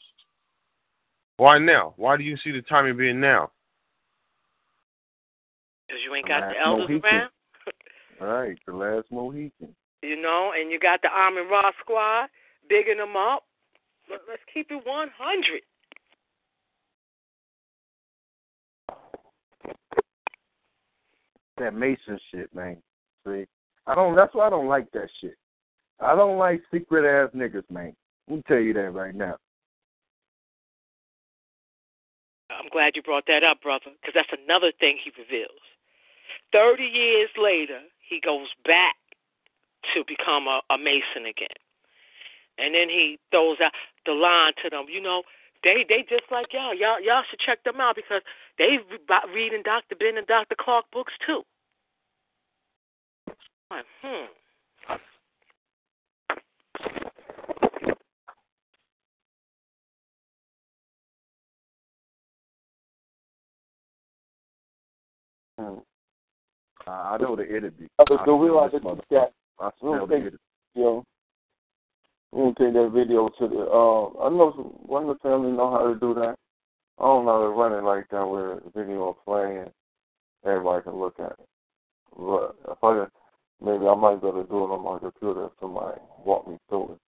Why 1.38 1.57
now? 1.57 1.93
Why 1.98 2.17
do 2.17 2.24
you 2.24 2.38
see 2.43 2.51
the 2.51 2.61
timing 2.64 2.98
being 2.98 3.19
now? 3.19 3.51
Because 5.88 6.01
you 6.06 6.14
ain't 6.16 6.27
got 6.27 6.49
the 6.49 6.56
elders 6.64 6.88
Mohican. 6.90 7.09
around. 7.09 7.30
All 8.20 8.28
right, 8.28 8.58
the 8.66 8.74
last 8.74 9.06
Mohican. 9.12 9.76
You 10.02 10.22
know, 10.22 10.52
and 10.60 10.72
you 10.72 10.80
got 10.80 11.02
the 11.02 11.10
Armin 11.10 11.48
Ra 11.50 11.72
squad 11.82 12.30
bigging 12.70 12.98
them 12.98 13.16
up. 13.16 13.44
But 14.08 14.22
let's 14.28 14.42
keep 14.54 14.72
it 14.72 14.82
100. 14.86 15.62
That 21.58 21.74
Mason 21.74 22.20
shit, 22.32 22.54
man. 22.54 22.78
See, 23.26 23.46
I 23.86 23.96
don't. 23.96 24.16
That's 24.16 24.34
why 24.34 24.48
I 24.48 24.50
don't 24.50 24.68
like 24.68 24.90
that 24.92 25.10
shit. 25.22 25.36
I 26.00 26.16
don't 26.16 26.38
like 26.38 26.62
secret 26.72 27.06
ass 27.06 27.32
niggas, 27.36 27.70
man. 27.72 27.96
Let 28.28 28.38
me 28.38 28.44
tell 28.48 28.60
you 28.60 28.74
that 28.74 28.94
right 28.94 29.16
now. 29.16 29.38
I'm 32.52 32.70
glad 32.72 32.94
you 32.96 33.02
brought 33.02 33.26
that 33.28 33.44
up, 33.44 33.62
brother, 33.62 33.92
because 34.00 34.14
that's 34.14 34.42
another 34.44 34.72
thing 34.80 34.98
he 35.04 35.12
reveals. 35.18 35.60
30 36.54 36.84
years 36.84 37.30
later, 37.38 37.80
he 38.08 38.19
goes 38.19 38.48
back 38.66 38.95
to 39.94 40.03
become 40.08 40.48
a, 40.48 40.61
a 40.69 40.77
Mason 40.77 41.26
again. 41.27 41.58
And 42.58 42.74
then 42.74 42.90
he 42.90 43.19
throws 43.32 43.58
out 43.64 43.72
the 44.06 44.14
line 44.14 44.53
to 44.64 44.69
them, 44.69 44.86
you 44.90 45.02
know, 45.02 45.24
they 45.64 45.86
they 45.88 46.06
just 46.08 46.32
like 46.32 46.53
y'all. 46.53 46.74
Y'all 46.74 47.02
y'all 47.02 47.24
should 47.30 47.40
check 47.40 47.64
them 47.64 47.82
out 47.82 47.95
because 47.95 48.22
they 48.58 48.77
reading 49.34 49.64
Dr. 49.64 49.95
Ben 49.95 50.18
and 50.18 50.27
Dr. 50.27 50.56
Clarke 50.60 50.86
books 50.92 51.14
too. 51.26 51.42
Like, 53.72 53.86
hmm. 54.02 54.27
I 66.91 67.17
know 67.17 67.35
the 67.35 67.48
interview. 67.48 67.88
Others 67.99 68.19
do 68.25 68.41
realize 68.41 68.72
that 68.74 68.83
you 68.83 69.01
got 69.11 69.32
I 69.59 69.69
We 69.82 69.90
don't 69.91 70.07
smell 70.07 70.07
take, 70.07 70.33
it. 70.33 70.40
you 70.75 70.83
know, 70.83 71.03
we 72.32 72.41
don't 72.41 72.57
take 72.57 72.74
that 72.74 72.91
video 72.93 73.30
to 73.30 73.48
the. 73.48 73.59
Uh, 73.59 74.07
I 74.19 74.30
don't 74.30 74.38
know 74.38 74.53
some, 74.56 74.66
one 74.85 75.09
of 75.09 75.17
the 75.17 75.27
family 75.27 75.51
know 75.51 75.72
how 75.72 75.88
to 75.88 75.99
do 75.99 76.14
that. 76.16 76.35
I 76.99 77.03
don't 77.03 77.25
know 77.25 77.32
how 77.33 77.41
to 77.41 77.49
run 77.49 77.74
it 77.74 77.83
like 77.83 78.09
that 78.09 78.25
where 78.25 78.56
the 78.56 78.72
video 78.75 78.98
will 78.98 79.17
play 79.25 79.57
and 79.57 79.72
everybody 80.45 80.83
can 80.83 80.95
look 80.95 81.19
at 81.19 81.32
it. 81.32 81.48
But 82.17 82.56
if 82.69 82.77
I 82.83 83.06
maybe 83.64 83.88
I 83.88 83.95
might 83.95 84.22
be 84.22 84.27
able 84.27 84.43
to 84.43 84.49
do 84.49 84.64
it 84.64 84.74
on 84.74 84.83
my 84.83 84.99
computer 84.99 85.45
if 85.45 85.51
somebody 85.59 85.99
walk 86.24 86.48
me 86.48 86.57
through 86.69 86.93
it. 86.93 86.99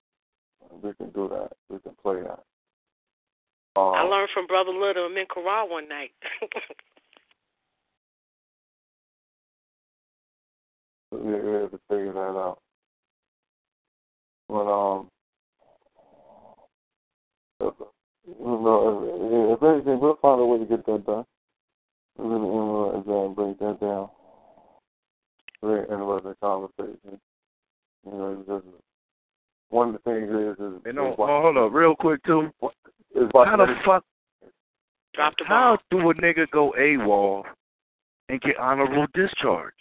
We 0.82 0.92
can 0.94 1.10
do 1.10 1.28
that. 1.28 1.52
We 1.70 1.78
can 1.78 1.92
play 2.02 2.22
that. 2.22 2.44
Um, 3.76 3.94
I 3.94 4.02
learned 4.02 4.30
from 4.34 4.46
Brother 4.46 4.70
Little 4.72 5.06
in 5.06 5.12
Minkarah 5.12 5.68
one 5.68 5.88
night. 5.88 6.10
Yeah, 11.12 11.18
we 11.18 11.52
have 11.54 11.70
to 11.70 11.80
figure 11.88 12.12
that 12.12 12.18
out. 12.20 12.58
But 14.48 14.66
um, 14.66 15.08
if, 17.60 17.74
you 18.26 18.44
know, 18.44 19.54
if, 19.54 19.58
if 19.58 19.62
anything, 19.62 20.00
we'll 20.00 20.18
find 20.20 20.40
a 20.40 20.44
way 20.44 20.58
to 20.58 20.64
get 20.66 20.84
that 20.86 21.06
done. 21.06 21.24
We're 22.16 22.30
gonna 22.30 22.48
analyze 22.48 23.04
that 23.06 23.12
and 23.12 23.36
break 23.36 23.58
that 23.60 23.80
down. 23.80 24.08
Very 25.62 25.82
interesting 25.82 26.34
conversation. 26.40 27.20
You 28.04 28.12
know, 28.12 28.36
because 28.36 28.62
one 29.70 29.88
of 29.88 29.94
the 29.94 30.10
things 30.10 30.30
is 30.30 30.58
is, 30.58 30.80
You 30.86 30.92
know, 30.92 31.12
is 31.12 31.18
what- 31.18 31.30
oh, 31.30 31.42
hold 31.42 31.56
up, 31.58 31.72
real 31.72 31.94
quick 31.96 32.22
too. 32.24 32.50
is 33.14 33.28
what 33.32 33.48
How 33.48 33.56
the 33.56 33.74
fuck? 33.84 34.04
Drop 35.14 35.34
the 35.38 35.44
How 35.46 35.78
do 35.90 36.10
a 36.10 36.14
nigga 36.14 36.48
go 36.50 36.72
AWOL 36.78 37.44
and 38.28 38.40
get 38.40 38.56
honorable 38.58 39.06
discharge? 39.14 39.74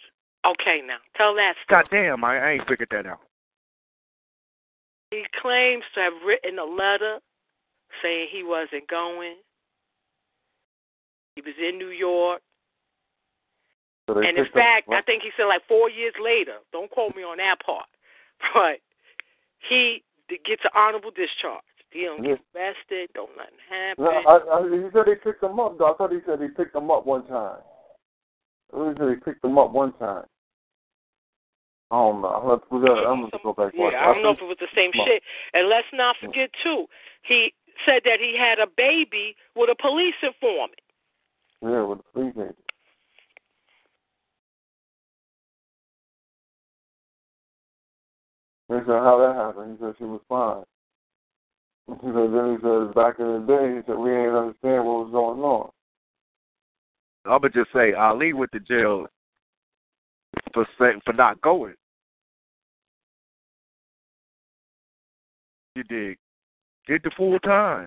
Okay, 0.50 0.80
now 0.86 0.96
tell 1.16 1.34
that 1.34 1.54
story. 1.64 1.82
Goddamn, 1.82 2.24
I, 2.24 2.38
I 2.38 2.50
ain't 2.52 2.68
figured 2.68 2.88
that 2.90 3.06
out. 3.06 3.20
He 5.10 5.24
claims 5.40 5.84
to 5.94 6.00
have 6.00 6.12
written 6.26 6.58
a 6.58 6.64
letter 6.64 7.18
saying 8.02 8.28
he 8.30 8.42
wasn't 8.44 8.88
going. 8.88 9.36
He 11.36 11.42
was 11.42 11.54
in 11.58 11.78
New 11.78 11.88
York. 11.90 12.40
so 14.08 14.16
And 14.18 14.36
in 14.38 14.44
picked 14.44 14.56
up- 14.56 14.62
fact, 14.62 14.88
I 14.90 15.02
think 15.02 15.22
he 15.22 15.30
said 15.36 15.44
like 15.44 15.62
four 15.68 15.88
years 15.90 16.14
later, 16.22 16.58
don't 16.72 16.90
quote 16.90 17.14
me 17.16 17.22
on 17.22 17.38
that 17.38 17.56
part, 17.64 17.86
but 18.54 18.80
he 19.68 20.02
d- 20.28 20.40
gets 20.44 20.62
an 20.64 20.70
honorable 20.74 21.10
discharge. 21.10 21.62
He 21.90 22.02
don't 22.04 22.22
get 22.22 22.38
arrested, 22.54 23.08
don't 23.14 23.30
nothing 23.36 23.56
happen. 23.70 24.04
No, 24.04 24.10
I, 24.10 24.60
I, 24.60 24.68
he 24.68 24.88
said 24.92 25.06
they 25.06 25.14
picked 25.14 25.42
him 25.42 25.58
up. 25.58 25.78
Though. 25.78 25.92
I 25.92 25.96
thought 25.96 26.12
he 26.12 26.18
said 26.26 26.40
he 26.40 26.48
picked 26.48 26.74
him 26.76 26.90
up 26.90 27.06
one 27.06 27.26
time. 27.26 27.60
He 28.74 28.92
said 28.98 29.08
he 29.08 29.16
picked 29.24 29.42
him 29.42 29.56
up 29.56 29.72
one 29.72 29.94
time. 29.94 30.24
I 31.90 31.96
don't 31.96 32.20
know. 32.20 32.28
I'm 32.28 32.42
gonna, 32.44 32.60
we 32.70 32.86
gotta, 32.86 33.08
I'm 33.08 33.20
gonna 33.20 33.42
go 33.42 33.52
back. 33.54 33.72
Yeah, 33.74 33.96
I 33.98 34.12
don't 34.12 34.22
know 34.22 34.30
if 34.32 34.40
it 34.40 34.44
was 34.44 34.58
the 34.60 34.68
same 34.74 34.90
shit. 34.92 35.22
And 35.54 35.68
let's 35.68 35.88
not 35.92 36.16
forget 36.20 36.50
too, 36.62 36.86
he 37.22 37.54
said 37.86 38.02
that 38.04 38.18
he 38.20 38.36
had 38.38 38.58
a 38.58 38.66
baby 38.76 39.34
with 39.56 39.70
a 39.70 39.76
police 39.80 40.14
informant. 40.22 40.80
Yeah, 41.62 41.82
with 41.84 42.00
a 42.00 42.12
police 42.12 42.34
agent. 42.36 42.56
They 48.68 48.78
said 48.80 48.86
how 48.86 49.16
that 49.18 49.34
happened. 49.34 49.78
He 49.78 49.84
said 49.84 49.94
she 49.96 50.04
was 50.04 50.20
fine. 50.28 50.64
He 51.88 52.06
said 52.06 52.32
then 52.34 52.52
he 52.52 52.56
said 52.60 52.94
back 52.94 53.18
in 53.18 53.26
the 53.26 53.44
day 53.48 53.76
he 53.76 53.80
said 53.86 53.98
we 53.98 54.14
ain't 54.14 54.36
understand 54.36 54.84
what 54.84 55.08
was 55.08 55.10
going 55.10 55.40
on. 55.40 55.70
I 57.24 57.38
would 57.38 57.54
just 57.54 57.72
say 57.72 57.94
Ali 57.94 58.34
went 58.34 58.52
to 58.52 58.60
jail 58.60 59.06
for 60.52 60.66
saying 60.78 61.00
for 61.04 61.14
not 61.14 61.40
going. 61.40 61.74
You 65.78 65.84
dig? 65.84 66.18
Did 66.88 67.02
the 67.04 67.12
full 67.16 67.38
time. 67.38 67.86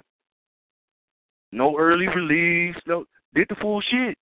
No 1.51 1.77
early 1.77 2.07
release. 2.07 2.77
No, 2.87 3.03
did 3.35 3.47
the 3.49 3.55
full 3.55 3.81
shit. 3.81 4.17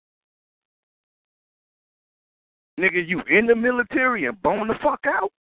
Nigga, 2.80 3.08
you 3.08 3.22
in 3.30 3.46
the 3.46 3.56
military 3.56 4.26
and 4.26 4.42
bone 4.42 4.70
the 4.70 4.74
fuck 4.82 5.02
out. 5.06 5.32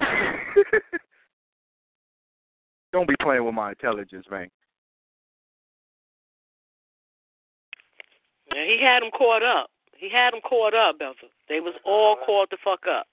Don't 2.92 3.08
be 3.08 3.16
playing 3.20 3.44
with 3.44 3.54
my 3.54 3.70
intelligence, 3.70 4.26
man. 4.30 4.48
Yeah, 8.54 8.64
he 8.66 8.78
had 8.80 9.02
him 9.02 9.10
caught 9.10 9.42
up. 9.42 9.68
He 9.96 10.08
had 10.08 10.32
him 10.32 10.42
caught 10.48 10.74
up, 10.74 11.00
Belzer. 11.00 11.28
They 11.48 11.58
was 11.58 11.74
all 11.84 12.18
caught 12.24 12.50
the 12.50 12.58
fuck 12.62 12.84
up. 12.88 13.08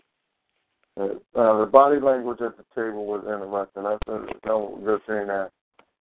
Uh, 0.99 1.59
the 1.59 1.69
body 1.71 1.99
language 1.99 2.41
at 2.41 2.57
the 2.57 2.65
table 2.73 3.05
was 3.05 3.21
interesting. 3.21 3.85
I 3.85 3.93
a, 3.93 4.25
that 4.43 4.57
was 4.57 4.79
a 4.81 4.85
good 4.85 5.05
thing 5.05 5.27
that 5.27 5.51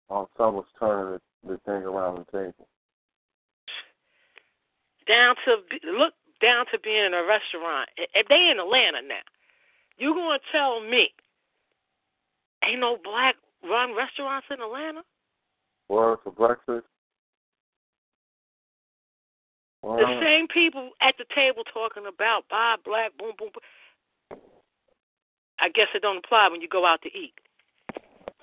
um, 0.08 0.26
some 0.38 0.54
was 0.54 0.64
turning 0.78 1.20
the, 1.44 1.52
the 1.52 1.58
thing 1.66 1.82
around 1.82 2.24
the 2.24 2.38
table. 2.38 2.66
Down 5.06 5.34
to 5.44 5.56
look 5.92 6.14
down 6.40 6.64
to 6.72 6.78
being 6.80 7.04
in 7.04 7.14
a 7.14 7.24
restaurant. 7.24 7.90
If 7.96 8.26
they 8.28 8.48
in 8.50 8.58
Atlanta 8.58 9.02
now, 9.06 9.26
you 9.98 10.14
gonna 10.14 10.38
tell 10.50 10.80
me 10.80 11.10
ain't 12.64 12.80
no 12.80 12.98
black 13.02 13.36
run 13.62 13.94
restaurants 13.94 14.46
in 14.50 14.60
Atlanta? 14.60 15.02
Word 15.88 16.18
for 16.24 16.32
breakfast. 16.32 16.86
The 19.82 20.18
same 20.20 20.48
people 20.48 20.90
at 21.00 21.14
the 21.16 21.24
table 21.32 21.62
talking 21.72 22.06
about 22.08 22.48
buy 22.50 22.74
black, 22.84 23.16
boom, 23.18 23.32
boom, 23.38 23.50
boom. 23.54 23.62
I 25.58 25.68
guess 25.70 25.88
it 25.94 26.02
don't 26.02 26.18
apply 26.18 26.48
when 26.50 26.60
you 26.60 26.68
go 26.68 26.84
out 26.86 27.02
to 27.02 27.08
eat. 27.08 27.34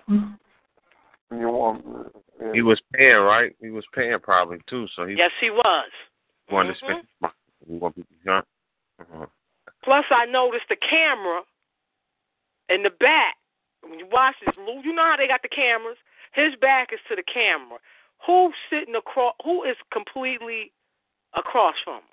You 0.08 1.50
want? 1.50 2.11
He 2.53 2.61
was 2.61 2.82
paying, 2.93 3.17
right? 3.17 3.56
He 3.59 3.69
was 3.69 3.85
paying 3.93 4.19
probably 4.19 4.59
too, 4.67 4.88
so 4.95 5.06
he 5.06 5.16
Yes, 5.16 5.32
he 5.40 5.50
was. 5.50 5.92
wanted 6.50 6.75
to 6.75 6.85
Mhm. 6.85 6.88
spend. 6.88 7.08
money. 7.22 7.33
Want 7.66 7.95
people 7.95 8.16
to. 8.25 8.45
Uh-huh. 9.00 9.25
Plus, 9.83 10.06
I 10.11 10.25
noticed 10.25 10.67
the 10.69 10.75
camera 10.75 11.43
in 12.69 12.83
the 12.83 12.90
back. 12.90 13.38
When 13.82 14.00
you 14.00 14.06
watch 14.08 14.35
this, 14.40 14.56
Lou, 14.58 14.82
you 14.82 14.93
know 14.93 15.03
how 15.03 15.17
they 15.17 15.27
got 15.27 15.42
the 15.42 15.50
cameras. 15.50 15.98
His 16.33 16.56
back 16.56 16.93
is 16.93 17.00
to 17.09 17.16
the 17.16 17.24
camera. 17.24 17.80
Who's 18.25 18.56
sitting 18.69 18.95
across? 18.95 19.35
Who 19.43 19.64
is 19.64 19.77
completely 19.92 20.72
across 21.33 21.75
from 21.83 21.95
him? 21.95 22.03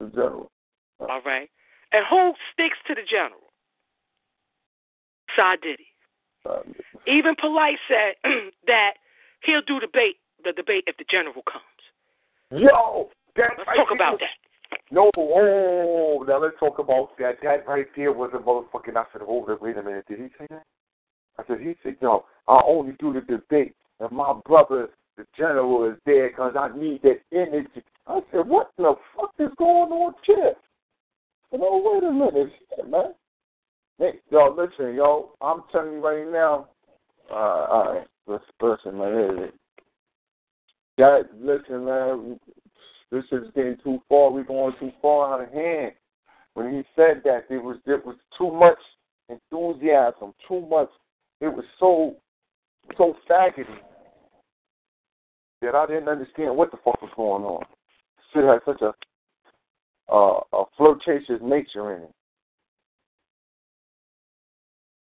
The 0.00 0.06
general. 0.10 0.52
All 1.00 1.20
right, 1.22 1.50
and 1.92 2.04
who 2.08 2.32
sticks 2.52 2.78
to 2.86 2.94
the 2.94 3.02
general? 3.08 3.40
Side 5.36 5.60
Diddy. 5.62 5.86
Uh, 6.48 6.60
Even 7.06 7.34
Polight 7.36 7.76
said 7.88 8.14
that 8.66 8.94
he'll 9.44 9.62
do 9.66 9.80
debate 9.80 10.16
the 10.44 10.52
debate 10.52 10.84
if 10.86 10.96
the 10.96 11.04
general 11.10 11.42
comes. 11.50 11.64
Yo, 12.50 13.10
that 13.36 13.50
Let's 13.58 13.68
right 13.68 13.76
talk 13.76 13.88
there- 13.88 13.96
about 13.96 14.18
that. 14.20 14.36
No, 14.90 15.10
oh, 15.16 16.24
now 16.28 16.38
let's 16.40 16.58
talk 16.60 16.78
about 16.78 17.16
that. 17.18 17.36
That 17.42 17.66
right 17.66 17.86
there 17.96 18.12
was 18.12 18.30
a 18.34 18.38
motherfucking. 18.38 18.96
I 18.96 19.04
said, 19.12 19.22
hold 19.22 19.48
it, 19.50 19.60
wait 19.62 19.76
a 19.78 19.82
minute. 19.82 20.04
Did 20.08 20.18
he 20.18 20.26
say 20.38 20.46
that? 20.50 20.62
I 21.38 21.42
said, 21.46 21.60
he 21.60 21.74
said, 21.82 21.96
yo, 22.02 22.24
I 22.48 22.60
only 22.66 22.92
do 22.98 23.12
the 23.14 23.20
debate 23.20 23.74
if 24.00 24.10
my 24.12 24.34
brother, 24.46 24.88
the 25.16 25.26
general, 25.36 25.90
is 25.90 25.96
there 26.04 26.28
because 26.28 26.54
I 26.58 26.68
need 26.76 27.00
that 27.02 27.20
energy. 27.32 27.82
I 28.06 28.20
said, 28.30 28.46
what 28.46 28.70
the 28.76 28.94
fuck 29.16 29.32
is 29.38 29.50
going 29.58 29.90
on 29.92 30.14
here? 30.26 30.52
Know, 31.52 31.82
wait 31.84 32.04
a 32.04 32.12
minute, 32.12 32.52
man. 32.90 33.14
Hey, 33.98 34.20
yo, 34.30 34.54
listen, 34.56 34.94
yo, 34.94 35.32
I'm 35.40 35.62
telling 35.72 35.94
you 35.94 36.04
right 36.04 36.30
now. 36.30 36.68
Uh, 37.30 37.34
all 37.34 37.94
right, 37.94 38.06
let's 38.26 38.44
listen, 38.60 38.98
man. 38.98 39.50
That 40.98 41.28
listen, 41.40 41.84
man. 41.84 42.40
This 43.10 43.24
is 43.32 43.48
getting 43.54 43.76
too 43.82 44.02
far. 44.08 44.30
We're 44.30 44.44
going 44.44 44.74
too 44.78 44.92
far 45.00 45.34
out 45.34 45.46
of 45.46 45.52
hand. 45.52 45.92
When 46.52 46.70
he 46.70 46.82
said 46.94 47.22
that, 47.24 47.46
it 47.48 47.62
was 47.62 47.78
it 47.86 48.04
was 48.04 48.16
too 48.36 48.52
much 48.52 48.78
enthusiasm, 49.28 50.34
too 50.46 50.66
much. 50.68 50.90
It 51.40 51.48
was 51.48 51.64
so 51.80 52.16
so 52.96 53.16
faggoty 53.28 53.64
that 55.62 55.74
I 55.74 55.86
didn't 55.86 56.08
understand 56.08 56.56
what 56.56 56.70
the 56.70 56.76
fuck 56.84 57.00
was 57.00 57.10
going 57.16 57.44
on. 57.44 57.64
Shit 58.32 58.44
had 58.44 58.60
such 58.66 58.82
a 58.82 58.92
a 60.08 60.64
flirtatious 60.76 61.40
nature 61.42 61.96
in 61.96 62.02
it. 62.04 62.14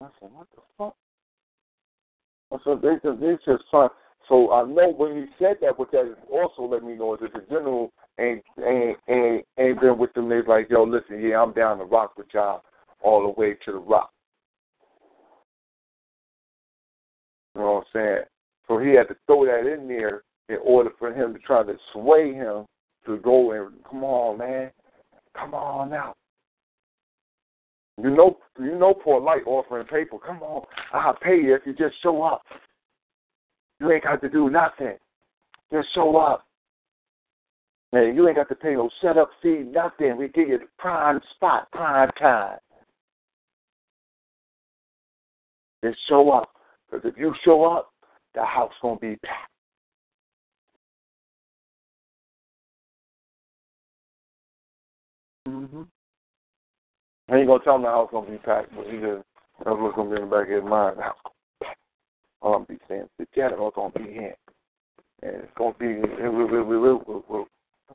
I 0.01 0.08
said, 0.19 0.30
what 0.34 0.48
the 0.56 0.61
fuck? 0.77 0.95
I 2.51 2.58
said, 2.64 2.82
they 2.82 2.95
just, 3.08 3.19
they 3.19 3.35
just 3.45 3.64
trying. 3.69 3.90
So 4.27 4.51
I 4.51 4.64
know 4.64 4.93
when 4.95 5.16
he 5.16 5.26
said 5.38 5.58
that, 5.61 5.77
what 5.77 5.92
that 5.92 6.16
also 6.32 6.64
let 6.64 6.84
me 6.84 6.95
know 6.95 7.16
is 7.16 7.19
that 7.22 7.34
the 7.34 7.45
general 7.50 7.92
ain't 8.19 8.43
ain't 8.66 8.98
ain't, 9.09 9.45
ain't 9.58 9.82
been 9.82 9.98
with 9.98 10.14
them. 10.14 10.30
They's 10.30 10.48
like, 10.48 10.69
yo, 10.69 10.84
listen, 10.84 11.22
yeah, 11.22 11.42
I'm 11.42 11.53
down 11.53 11.80
to 11.80 11.85
rock 11.85 12.18
with 12.18 12.27
y'all 12.34 12.61
all 13.01 13.24
the 13.24 13.40
way 13.40 13.56
to 13.66 13.72
the 13.72 13.77
rock. 13.77 14.11
You 17.56 17.61
know 17.61 17.74
what 17.74 17.80
I'm 17.80 17.84
saying? 17.93 18.24
So 18.68 18.77
he 18.77 18.92
had 18.92 19.08
to 19.08 19.16
throw 19.26 19.45
that 19.45 19.72
in 19.72 19.88
there 19.88 20.24
in 20.48 20.58
order 20.64 20.92
for 21.00 21.14
him 21.14 21.34
to 21.34 21.40
try 21.40 21.64
to 21.64 21.76
sway 21.92 22.34
him 22.34 22.66
to 23.06 23.18
go 23.18 23.51
and 23.51 23.72
come 23.90 24.03
on, 24.03 24.38
man, 24.38 24.72
come 25.35 25.53
on 25.53 25.90
now. 25.90 26.16
You 28.01 28.09
know, 28.11 28.38
you 28.58 28.77
know, 28.77 28.93
Polight 28.93 29.45
offering 29.45 29.85
paper. 29.88 30.17
Come 30.25 30.41
on, 30.41 30.66
I'll 30.93 31.16
pay 31.16 31.35
you 31.35 31.56
if 31.56 31.61
you 31.66 31.74
just 31.74 32.01
show 32.01 32.22
up. 32.24 32.43
You 33.80 33.91
ain't 33.91 34.03
got 34.03 34.22
to 34.22 34.30
do 34.30 34.49
nothing. 34.49 34.95
Just 35.72 35.88
show 35.93 36.17
up. 36.17 36.45
Man, 37.91 38.16
you 38.16 38.27
ain't 38.27 38.38
got 38.38 38.49
to 38.49 38.56
pay 38.56 38.75
no 38.75 38.90
setup 39.01 39.32
fee, 39.41 39.64
nothing. 39.66 40.16
We 40.17 40.27
give 40.30 40.49
you 40.49 40.59
the 40.59 40.67
prime 40.77 41.19
spot, 41.35 41.72
prime 41.72 42.09
time. 42.19 42.59
Just 45.83 45.98
show 46.08 46.30
up. 46.32 46.49
Because 46.90 47.09
if 47.11 47.17
you 47.17 47.33
show 47.43 47.64
up, 47.66 47.91
the 48.35 48.43
house 48.45 48.74
gonna 48.82 48.99
be 48.99 49.16
packed. 49.17 49.49
Mm-hmm. 55.50 55.82
I 57.30 57.38
ain't 57.38 57.48
gonna 57.48 57.64
tell 57.64 57.76
him 57.76 57.84
the 57.84 57.90
house 57.90 58.10
gonna 58.11 58.30
be 58.30 58.38
packed, 58.38 58.76
but 58.76 58.86
he 58.86 58.98
just 58.98 59.24
that's 59.60 59.78
what's 59.78 59.95
gonna 59.95 60.10
be 60.10 60.16
in 60.22 60.30
the 60.30 60.36
back 60.36 60.48
of 60.48 60.53
his 60.53 60.64
mind. 60.64 60.98
The 60.98 61.03
house 61.03 61.18
gonna 61.24 61.36
be. 61.61 61.68
All 62.42 62.56
I'm 62.56 62.64
be 62.66 62.78
saying, 62.88 63.10
the 63.18 63.28
general's 63.36 63.74
gonna 63.76 63.94
be 63.94 64.11
here, 64.11 64.36
and 65.24 65.36
it's 65.44 65.52
gonna 65.58 65.76
be. 65.80 65.88
It 65.88 66.32
will, 66.32 66.45
it 66.45 66.66
will, 66.66 66.86
it 66.86 67.08
will, 67.08 67.18
it 67.18 67.30
will. 67.30 67.48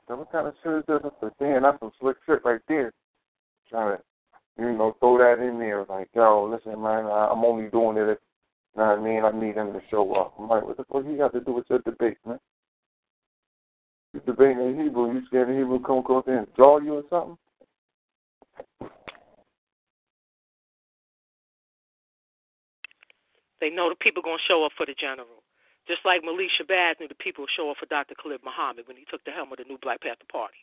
What 0.06 0.32
kind 0.32 0.48
of 0.48 0.54
shit 0.62 0.72
is 0.72 0.84
this? 0.86 1.00
I 1.04 1.08
said, 1.20 1.32
Damn, 1.38 1.62
that's 1.62 1.78
some 1.80 1.92
slick 2.00 2.16
shit 2.26 2.44
right 2.44 2.60
there. 2.68 2.92
Trying 3.70 3.96
to, 3.96 4.02
you 4.62 4.72
know, 4.72 4.96
throw 5.00 5.18
that 5.18 5.42
in 5.42 5.58
there. 5.58 5.86
Like, 5.88 6.08
yo, 6.14 6.44
listen, 6.44 6.82
man, 6.82 7.06
I'm 7.06 7.44
only 7.44 7.70
doing 7.70 7.96
it 7.96 8.10
if, 8.10 8.18
you 8.76 8.82
know 8.82 8.88
what 8.88 8.98
I 8.98 9.02
mean? 9.02 9.24
I 9.24 9.30
need 9.30 9.56
him 9.56 9.72
to 9.72 9.80
show 9.90 10.12
up. 10.14 10.34
I'm 10.38 10.48
like, 10.48 10.64
what 10.64 10.76
the 10.76 10.84
fuck 10.84 11.04
you 11.06 11.16
got 11.16 11.32
to 11.32 11.40
do 11.40 11.52
with 11.52 11.64
your 11.70 11.78
debate, 11.80 12.18
man? 12.26 12.40
You 14.12 14.20
debating 14.26 14.60
in 14.60 14.78
Hebrew, 14.78 15.12
you 15.12 15.22
scared 15.26 15.48
the 15.48 15.54
Hebrew 15.54 15.80
come 15.80 15.98
across 15.98 16.24
there 16.26 16.38
and 16.38 16.54
draw 16.54 16.78
you 16.78 16.94
or 16.94 17.04
something? 17.08 17.38
They 23.60 23.70
know 23.70 23.88
the 23.88 23.96
people 23.96 24.22
going 24.22 24.38
to 24.38 24.44
show 24.46 24.64
up 24.64 24.72
for 24.76 24.84
the 24.84 24.94
general. 24.98 25.42
Just 25.88 26.00
like 26.04 26.22
Malik 26.24 26.48
Shabazz 26.60 27.00
knew 27.00 27.08
the 27.08 27.14
people 27.14 27.42
would 27.42 27.50
show 27.56 27.70
up 27.70 27.76
for 27.78 27.86
Dr. 27.86 28.14
Khalid 28.14 28.40
Muhammad 28.44 28.86
when 28.86 28.96
he 28.96 29.04
took 29.10 29.24
the 29.24 29.30
helm 29.30 29.52
of 29.52 29.58
the 29.58 29.64
new 29.64 29.78
Black 29.78 30.00
Panther 30.00 30.24
Party. 30.30 30.56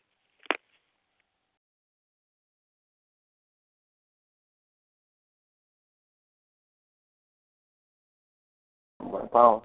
Wow. 9.00 9.64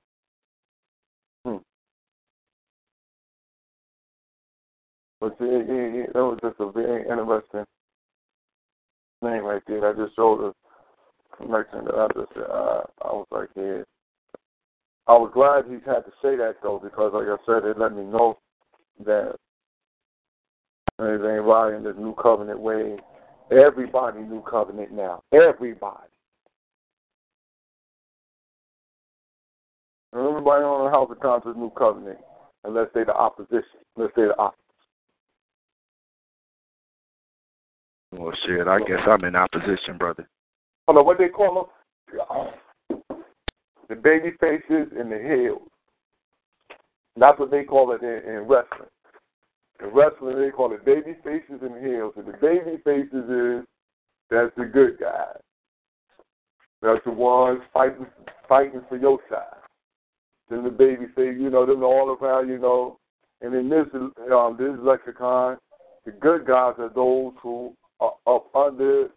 Hmm. 1.44 1.56
But 5.20 5.36
it, 5.40 5.68
it, 5.68 5.94
it, 5.94 6.12
that 6.14 6.20
was 6.20 6.38
just 6.42 6.56
a 6.60 6.70
very 6.72 7.02
interesting 7.02 7.64
thing 9.20 9.42
right 9.42 9.62
there. 9.66 9.88
I 9.88 9.92
just 9.92 10.16
showed 10.16 10.48
a 10.48 11.36
connection 11.36 11.84
that 11.84 11.94
I 11.94 12.06
just, 12.08 12.36
uh, 12.36 12.82
I 13.02 13.12
was 13.12 13.26
like, 13.30 13.48
yeah. 13.56 13.82
I 15.08 15.12
was 15.12 15.30
glad 15.32 15.66
he 15.66 15.74
had 15.86 16.04
to 16.04 16.12
say 16.22 16.36
that 16.36 16.56
though, 16.62 16.80
because 16.82 17.12
like 17.14 17.28
I 17.28 17.36
said, 17.46 17.64
it 17.68 17.78
let 17.78 17.94
me 17.94 18.02
know 18.02 18.38
that 19.04 19.36
everything 20.98 21.44
right 21.44 21.74
in 21.74 21.84
this 21.84 21.94
new 21.98 22.14
covenant 22.14 22.58
way. 22.58 22.96
Everybody 23.50 24.20
new 24.20 24.42
covenant 24.42 24.92
now. 24.92 25.22
Everybody. 25.32 26.08
Everybody 30.12 30.64
on 30.64 30.86
the 30.86 30.90
House 30.90 31.08
of 31.10 31.20
Commons 31.20 31.56
new 31.56 31.70
covenant, 31.70 32.18
unless 32.64 32.88
they're 32.94 33.04
the 33.04 33.14
opposition, 33.14 33.62
unless 33.96 34.12
they're 34.16 34.28
the 34.28 34.38
opposite. 34.38 34.65
Well, 38.12 38.32
shit, 38.46 38.66
I 38.66 38.78
guess 38.80 39.00
I'm 39.06 39.24
in 39.24 39.36
opposition, 39.36 39.98
brother. 39.98 40.28
Hold 40.86 40.98
on, 40.98 41.06
what 41.06 41.18
they 41.18 41.28
call 41.28 41.70
them? 42.08 42.18
The 43.88 43.96
baby 43.96 44.30
faces 44.40 44.92
and 44.98 45.10
the 45.10 45.18
heels. 45.18 45.68
That's 47.16 47.38
what 47.38 47.50
they 47.50 47.64
call 47.64 47.92
it 47.92 48.02
in, 48.02 48.30
in 48.30 48.40
wrestling. 48.42 48.88
In 49.80 49.88
wrestling, 49.88 50.40
they 50.40 50.50
call 50.50 50.72
it 50.72 50.84
baby 50.84 51.16
faces 51.24 51.60
and 51.62 51.84
heels. 51.84 52.14
And 52.16 52.26
the 52.26 52.36
baby 52.40 52.80
faces 52.84 53.28
is 53.28 53.66
that's 54.30 54.54
the 54.56 54.64
good 54.64 54.98
guys. 54.98 55.40
That's 56.82 57.04
the 57.04 57.12
ones 57.12 57.60
fighting 57.72 58.06
fighting 58.48 58.82
for 58.88 58.96
your 58.96 59.18
side. 59.30 59.62
Then 60.48 60.62
the 60.62 60.70
baby 60.70 61.06
face, 61.16 61.36
you 61.38 61.50
know, 61.50 61.66
them 61.66 61.82
all 61.82 62.10
around, 62.10 62.48
you 62.48 62.58
know. 62.58 62.98
And 63.40 63.54
in 63.54 63.68
this 63.68 63.86
um, 64.32 64.56
this 64.58 64.76
lexicon, 64.80 65.58
the 66.04 66.12
good 66.12 66.46
guys 66.46 66.74
are 66.78 66.90
those 66.94 67.32
who 67.42 67.74
are 68.00 68.14
up 68.26 68.54
under 68.54 69.08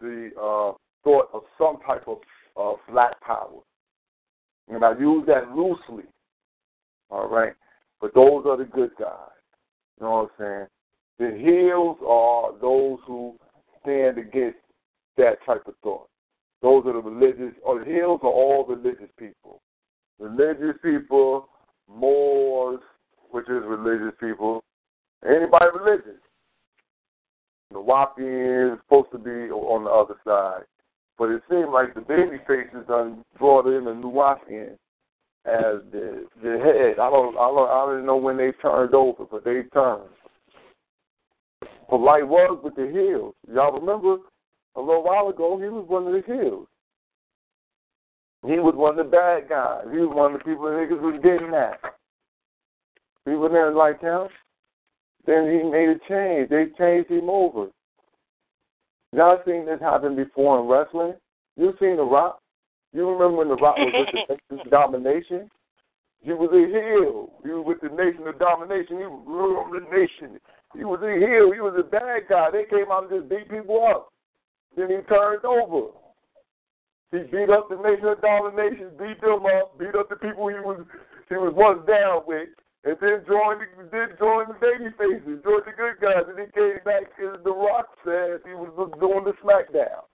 the 0.00 0.30
uh, 0.40 0.72
thought 1.02 1.28
of 1.32 1.42
some 1.58 1.78
type 1.86 2.06
of 2.06 2.18
uh, 2.56 2.74
black 2.90 3.20
power. 3.20 3.60
And 4.68 4.84
I 4.84 4.98
use 4.98 5.24
that 5.26 5.54
loosely. 5.54 6.04
All 7.10 7.28
right. 7.28 7.52
But 8.00 8.14
those 8.14 8.44
are 8.46 8.56
the 8.56 8.64
good 8.64 8.90
guys. 8.98 9.30
You 9.98 10.06
know 10.06 10.30
what 10.38 10.44
I'm 10.46 10.66
saying? 11.18 11.32
The 11.32 11.38
heels 11.38 11.96
are 12.06 12.52
those 12.60 12.98
who 13.06 13.34
stand 13.82 14.18
against 14.18 14.58
that 15.16 15.36
type 15.46 15.66
of 15.66 15.74
thought. 15.82 16.08
Those 16.62 16.84
are 16.86 16.94
the 16.94 16.98
religious, 16.98 17.54
or 17.62 17.78
the 17.78 17.84
heels 17.84 18.20
are 18.22 18.30
all 18.30 18.64
religious 18.66 19.10
people. 19.18 19.60
Religious 20.18 20.76
people, 20.82 21.48
Moors, 21.88 22.80
which 23.30 23.48
is 23.48 23.62
religious 23.66 24.14
people, 24.18 24.64
anybody 25.24 25.66
religious. 25.78 26.20
The 27.74 27.80
Wapians 27.80 28.78
supposed 28.82 29.10
to 29.10 29.18
be 29.18 29.50
on 29.50 29.82
the 29.82 29.90
other 29.90 30.14
side. 30.24 30.64
But 31.18 31.30
it 31.30 31.42
seemed 31.50 31.70
like 31.70 31.92
the 31.94 32.02
baby 32.02 32.38
faces 32.46 32.86
done 32.86 33.24
brought 33.36 33.66
in 33.66 33.84
the 33.84 33.90
Nuwaubian 33.90 34.78
as 35.44 35.82
the 35.90 36.24
the 36.40 36.58
head. 36.62 37.00
I 37.00 37.10
don't 37.10 37.36
I 37.36 37.48
don't 37.50 37.68
I 37.68 37.86
don't 37.86 38.06
know 38.06 38.16
when 38.16 38.36
they 38.36 38.52
turned 38.62 38.94
over, 38.94 39.24
but 39.28 39.44
they 39.44 39.62
turned. 39.74 40.08
Like 41.90 42.28
was 42.28 42.60
with 42.62 42.76
the 42.76 42.86
hills. 42.86 43.34
Y'all 43.52 43.72
remember 43.72 44.18
a 44.76 44.80
little 44.80 45.02
while 45.02 45.28
ago 45.28 45.58
he 45.58 45.68
was 45.68 45.84
one 45.88 46.06
of 46.06 46.12
the 46.12 46.22
hills. 46.32 46.68
He 48.46 48.60
was 48.60 48.74
one 48.76 48.98
of 48.98 49.04
the 49.04 49.10
bad 49.10 49.48
guys. 49.48 49.84
He 49.90 49.98
was 49.98 50.14
one 50.14 50.32
of 50.32 50.38
the 50.38 50.44
people 50.44 50.64
the 50.64 50.70
niggas 50.70 51.00
was 51.00 51.20
getting 51.22 51.54
at. 51.54 51.80
People 53.24 53.48
didn't 53.48 53.74
like 53.74 54.00
him. 54.00 54.28
Then 55.26 55.50
he 55.50 55.62
made 55.68 55.88
a 55.88 55.98
change. 56.08 56.50
They 56.50 56.66
changed 56.78 57.10
him 57.10 57.30
over. 57.30 57.68
Y'all 59.12 59.38
seen 59.46 59.64
this 59.66 59.80
happen 59.80 60.16
before 60.16 60.60
in 60.60 60.66
wrestling? 60.66 61.14
You've 61.56 61.76
seen 61.78 61.96
The 61.96 62.02
Rock? 62.02 62.40
You 62.92 63.08
remember 63.08 63.38
when 63.38 63.48
The 63.48 63.56
Rock 63.56 63.76
was 63.78 63.92
with 63.94 64.26
the 64.28 64.34
Nation 64.52 64.66
of 64.66 64.70
Domination? 64.70 65.50
He 66.20 66.32
was 66.32 66.50
a 66.52 66.64
heel. 66.66 67.30
He 67.44 67.50
was 67.50 67.64
with 67.66 67.80
the 67.80 67.94
Nation 67.94 68.26
of 68.26 68.38
Domination. 68.38 68.98
He 68.98 69.04
ruled 69.04 69.76
the 69.76 69.84
nation. 69.92 70.40
He 70.74 70.84
was 70.84 71.00
a 71.04 71.14
heel. 71.20 71.52
He 71.52 71.60
was 71.60 71.76
a 71.78 71.84
bad 71.84 72.24
guy. 72.28 72.50
They 72.50 72.64
came 72.64 72.90
out 72.90 73.10
and 73.10 73.20
just 73.20 73.28
beat 73.28 73.48
people 73.48 73.84
up. 73.84 74.08
Then 74.76 74.88
he 74.88 74.98
turned 75.06 75.44
over. 75.44 75.92
He 77.12 77.18
beat 77.30 77.50
up 77.50 77.68
the 77.68 77.76
Nation 77.76 78.08
of 78.08 78.20
Domination, 78.20 78.90
beat 78.98 79.20
them 79.20 79.46
up, 79.46 79.78
beat 79.78 79.94
up 79.94 80.08
the 80.08 80.16
people 80.16 80.48
he 80.48 80.58
was 80.58 80.82
he 81.28 81.36
was 81.36 81.54
once 81.54 81.86
down 81.86 82.22
with, 82.26 82.48
and 82.84 82.96
then 83.00 83.24
joined 83.26 83.60
then 83.90 84.08
joined 84.18 84.48
the 84.48 84.56
baby 84.60 84.90
faces, 84.98 85.42
joined 85.42 85.64
the 85.64 85.72
good 85.76 86.00
guys, 86.00 86.24
and 86.28 86.38
he 86.38 86.52
came 86.52 86.84
back 86.84 87.04
as 87.18 87.42
the 87.42 87.50
Rock 87.50 87.88
said 88.04 88.40
he 88.44 88.54
was 88.54 88.90
doing 89.00 89.24
the 89.24 89.32
SmackDown. 89.42 90.04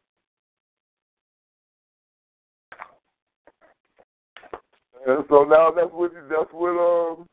And 5.07 5.25
so 5.29 5.45
now 5.45 5.73
that's 5.75 5.91
what 5.93 6.13
that's 6.29 6.51
what 6.53 6.71
um 6.71 7.27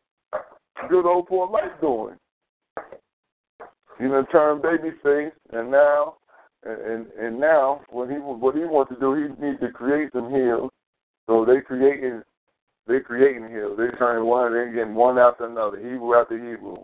good 0.89 1.05
old 1.05 1.27
Polight 1.27 1.79
doing. 1.81 2.15
You 3.99 4.09
know, 4.09 4.25
turn 4.31 4.61
baby 4.61 4.95
face, 5.03 5.33
and 5.51 5.69
now 5.69 6.15
and 6.63 7.07
and 7.19 7.39
now 7.39 7.81
what 7.89 8.09
he 8.09 8.15
what 8.15 8.55
he 8.55 8.61
wants 8.61 8.91
to 8.93 8.99
do, 8.99 9.13
he 9.13 9.45
needs 9.45 9.59
to 9.59 9.69
create 9.69 10.09
some 10.13 10.31
heels. 10.31 10.71
So 11.27 11.45
they 11.45 11.61
creating 11.61 12.23
they 12.87 12.99
creating 12.99 13.49
heels. 13.49 13.75
They're 13.77 13.95
turning 13.97 14.25
one, 14.25 14.53
They're 14.53 14.71
getting 14.71 14.95
one 14.95 15.17
after 15.17 15.45
another, 15.45 15.77
Hebrew 15.77 16.15
after 16.15 16.37
Hebrew. 16.37 16.77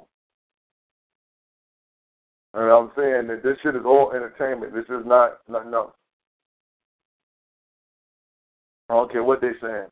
And 2.53 2.71
I'm 2.71 2.91
saying 2.95 3.27
that 3.27 3.41
this 3.43 3.57
shit 3.63 3.75
is 3.75 3.81
all 3.85 4.11
entertainment. 4.13 4.73
This 4.73 4.85
is 4.85 5.05
not 5.05 5.39
nothing 5.49 5.73
else. 5.73 5.93
I 8.89 8.93
don't 8.93 9.11
care 9.11 9.23
what 9.23 9.41
they're 9.41 9.57
saying. 9.61 9.89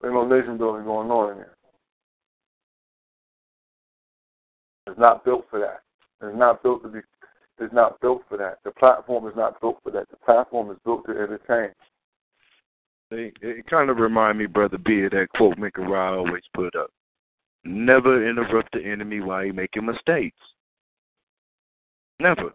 There's 0.00 0.12
no 0.12 0.26
nation 0.26 0.58
building 0.58 0.84
going 0.84 1.10
on 1.10 1.30
in 1.30 1.36
here. 1.36 1.56
It's 4.86 4.98
not 4.98 5.24
built 5.24 5.46
for 5.48 5.58
that. 5.60 5.82
It's 6.26 6.36
not 6.38 6.62
built 6.62 6.82
to 6.82 6.88
be 6.88 6.98
It's 7.58 7.72
not 7.72 8.00
built 8.00 8.22
for 8.28 8.36
that. 8.36 8.58
The 8.64 8.72
platform 8.72 9.26
is 9.26 9.34
not 9.36 9.58
built 9.60 9.78
for 9.82 9.90
that. 9.92 10.08
The 10.10 10.16
platform 10.16 10.70
is 10.70 10.76
built 10.84 11.06
to 11.06 11.12
entertain. 11.12 11.70
It, 13.16 13.34
it 13.40 13.66
kind 13.66 13.90
of 13.90 13.98
remind 13.98 14.38
me, 14.38 14.46
brother 14.46 14.78
B, 14.78 15.04
of 15.04 15.12
that 15.12 15.28
quote 15.34 15.56
Mikarai 15.56 16.16
always 16.16 16.42
put 16.54 16.74
up: 16.74 16.90
"Never 17.64 18.28
interrupt 18.28 18.72
the 18.72 18.84
enemy 18.84 19.20
while 19.20 19.44
he's 19.44 19.54
making 19.54 19.86
mistakes. 19.86 20.38
Never." 22.18 22.52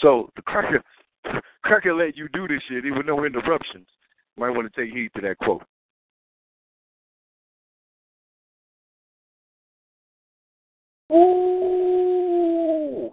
So 0.00 0.30
the 0.36 0.42
cracker, 0.42 0.82
Cracker 1.64 1.94
let 1.94 2.16
you 2.16 2.28
do 2.32 2.46
this 2.46 2.62
shit, 2.68 2.84
even 2.84 3.06
no 3.06 3.24
interruptions. 3.24 3.88
Might 4.36 4.50
want 4.50 4.72
to 4.72 4.80
take 4.80 4.94
heed 4.94 5.10
to 5.16 5.22
that 5.22 5.38
quote. 5.38 5.62
Ooh. 11.12 13.12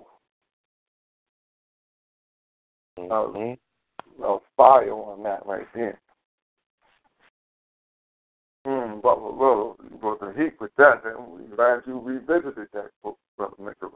That 2.97 3.09
was, 3.09 3.57
that 4.19 4.27
was 4.27 4.41
fire 4.57 4.91
on 4.91 5.23
that 5.23 5.45
right 5.45 5.67
there. 5.73 5.99
But 8.63 9.37
well, 9.37 9.75
you 9.83 9.97
brought 9.97 10.21
the 10.21 10.33
heat 10.37 10.53
with 10.59 10.71
that, 10.77 11.01
and 11.05 11.27
we 11.27 11.55
glad 11.55 11.81
you 11.85 11.99
revisited 11.99 12.67
that 12.73 12.91
book, 13.03 13.17
Brother 13.37 13.55
Nicholas. 13.59 13.93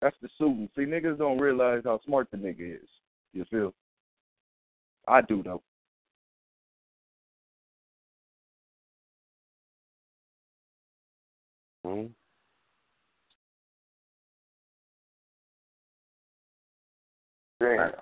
That's 0.00 0.16
the 0.22 0.28
suiting. 0.38 0.68
See, 0.76 0.82
niggas 0.82 1.18
don't 1.18 1.38
realize 1.38 1.82
how 1.84 2.00
smart 2.04 2.28
the 2.30 2.36
nigga 2.36 2.74
is. 2.74 2.88
You 3.32 3.44
feel? 3.50 3.74
I 5.08 5.22
do 5.22 5.42
though. 5.42 5.62
Hmm? 11.84 12.06
Damn. 17.60 17.92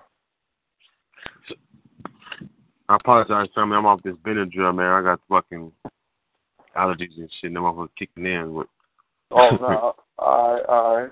I 2.91 2.95
apologize, 2.97 3.47
family. 3.55 3.77
I'm 3.77 3.85
off 3.85 4.03
this 4.03 4.17
Benadryl, 4.17 4.75
man. 4.75 4.85
I 4.85 5.01
got 5.01 5.21
fucking 5.29 5.71
allergies 6.75 7.15
and 7.15 7.29
shit. 7.39 7.51
And 7.51 7.57
I'm 7.57 7.63
off 7.63 7.89
kicking 7.97 8.25
in 8.25 8.53
with. 8.53 8.67
Oh 9.31 9.49
no, 9.61 9.95
all 10.19 10.53
right, 10.53 10.65
all 10.67 10.97
right. 10.97 11.11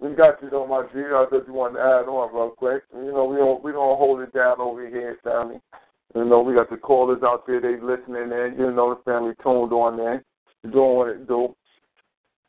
We 0.00 0.14
got 0.14 0.42
you 0.42 0.48
though, 0.48 0.66
my 0.66 0.84
G. 0.94 1.00
I 1.00 1.26
just 1.30 1.50
want 1.50 1.74
to 1.74 1.80
add 1.80 2.08
on 2.08 2.34
real 2.34 2.54
quick. 2.56 2.84
You 2.94 3.12
know, 3.12 3.26
we 3.26 3.36
don't 3.36 3.62
we 3.62 3.72
don't 3.72 3.98
hold 3.98 4.20
it 4.20 4.32
down 4.32 4.60
over 4.60 4.88
here, 4.88 5.18
family. 5.22 5.60
You 6.14 6.24
know, 6.24 6.40
we 6.40 6.54
got 6.54 6.70
the 6.70 6.78
callers 6.78 7.22
out 7.22 7.46
there. 7.46 7.60
They 7.60 7.78
listening 7.78 8.32
in. 8.32 8.54
You 8.58 8.72
know, 8.72 8.94
the 8.94 9.02
family 9.04 9.34
tuned 9.42 9.74
on 9.74 9.98
there, 9.98 10.24
doing 10.72 10.96
what 10.96 11.08
it 11.08 11.28
do, 11.28 11.54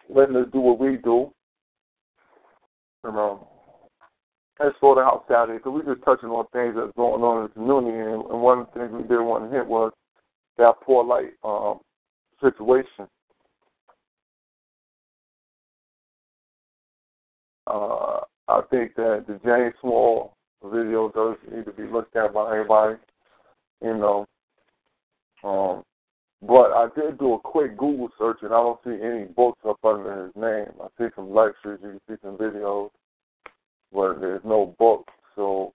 letting 0.07 0.37
us 0.37 0.47
do 0.53 0.61
what 0.61 0.79
we 0.79 0.95
do. 0.95 1.29
You 3.03 3.11
know, 3.11 3.49
let's 4.59 4.75
go 4.81 4.95
to 4.95 5.01
house 5.01 5.23
Saturday 5.27 5.57
because 5.57 5.81
we're 5.85 5.93
just 5.93 6.05
touching 6.05 6.29
on 6.29 6.45
things 6.53 6.75
that's 6.75 6.95
going 6.95 7.21
on 7.23 7.37
in 7.37 7.43
the 7.43 7.49
community. 7.49 7.97
And, 7.97 8.23
and 8.23 8.41
one 8.41 8.59
of 8.59 8.67
the 8.73 8.79
things 8.79 8.91
we 8.93 9.07
did 9.07 9.21
want 9.21 9.49
to 9.49 9.55
hit 9.55 9.65
was 9.65 9.91
that 10.57 10.75
Polight 10.87 11.31
um, 11.43 11.79
situation. 12.41 13.07
Uh, 17.67 18.21
I 18.47 18.61
think 18.69 18.95
that 18.95 19.25
the 19.27 19.39
James 19.43 19.73
Small 19.81 20.35
video 20.63 21.09
does 21.09 21.35
need 21.51 21.65
to 21.65 21.71
be 21.71 21.83
looked 21.83 22.15
at 22.15 22.33
by 22.33 22.51
everybody, 22.51 22.97
you 23.81 23.97
know. 23.97 24.25
Um, 25.43 25.83
but 26.41 26.71
I 26.71 26.87
did 26.95 27.17
do 27.17 27.33
a 27.33 27.39
quick 27.39 27.77
Google 27.77 28.09
search 28.17 28.37
and 28.43 28.53
I 28.53 28.57
don't 28.57 28.79
see 28.83 28.97
any 29.03 29.25
books 29.25 29.59
up 29.67 29.83
under 29.83 30.25
his 30.25 30.35
name. 30.35 30.73
I 30.81 30.87
see 30.97 31.09
some 31.15 31.33
lectures, 31.33 31.79
you 31.81 31.89
can 31.89 32.01
see 32.07 32.21
some 32.21 32.37
videos, 32.37 32.89
but 33.95 34.19
there's 34.19 34.43
no 34.43 34.75
book. 34.77 35.07
So 35.35 35.73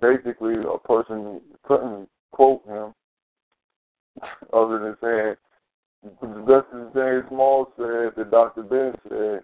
basically, 0.00 0.54
a 0.56 0.78
person 0.86 1.40
couldn't 1.64 2.08
quote 2.32 2.62
him 2.66 2.94
other 4.52 4.78
than 4.78 4.96
saying, 5.02 5.34
just 6.46 6.66
as 6.74 6.94
James 6.94 7.24
Small 7.28 7.72
said, 7.76 8.12
that 8.16 8.30
Dr. 8.30 8.62
Ben 8.62 8.94
said, 9.08 9.40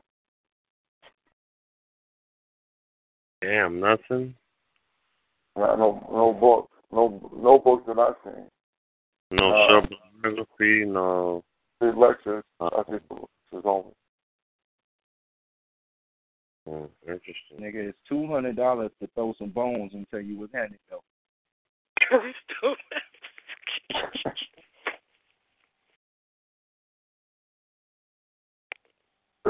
Damn, 3.40 3.78
nothing. 3.78 4.34
Not 5.56 5.78
no 5.78 6.06
no 6.12 6.32
book, 6.32 6.70
no 6.92 7.30
no 7.40 7.58
books 7.58 7.84
that 7.86 7.98
I've 7.98 8.14
seen. 8.24 8.44
No 9.30 9.50
Uh, 9.50 9.86
biography, 10.22 10.84
no. 10.84 11.44
His 11.80 11.94
lectures, 11.94 12.44
Uh, 12.60 12.70
I 12.78 12.82
think, 12.84 13.02
is. 13.52 13.64
Hmm, 16.68 16.84
interesting. 17.06 17.60
Nigga, 17.60 17.88
it's 17.88 17.98
two 18.08 18.26
hundred 18.26 18.56
dollars 18.56 18.90
to 19.00 19.08
throw 19.14 19.32
some 19.38 19.50
bones 19.50 19.92
and 19.94 20.04
tell 20.10 20.20
you 20.20 20.36
what's 20.38 20.52
happening 20.52 20.80
though. 20.90 21.02
so, 22.60 22.74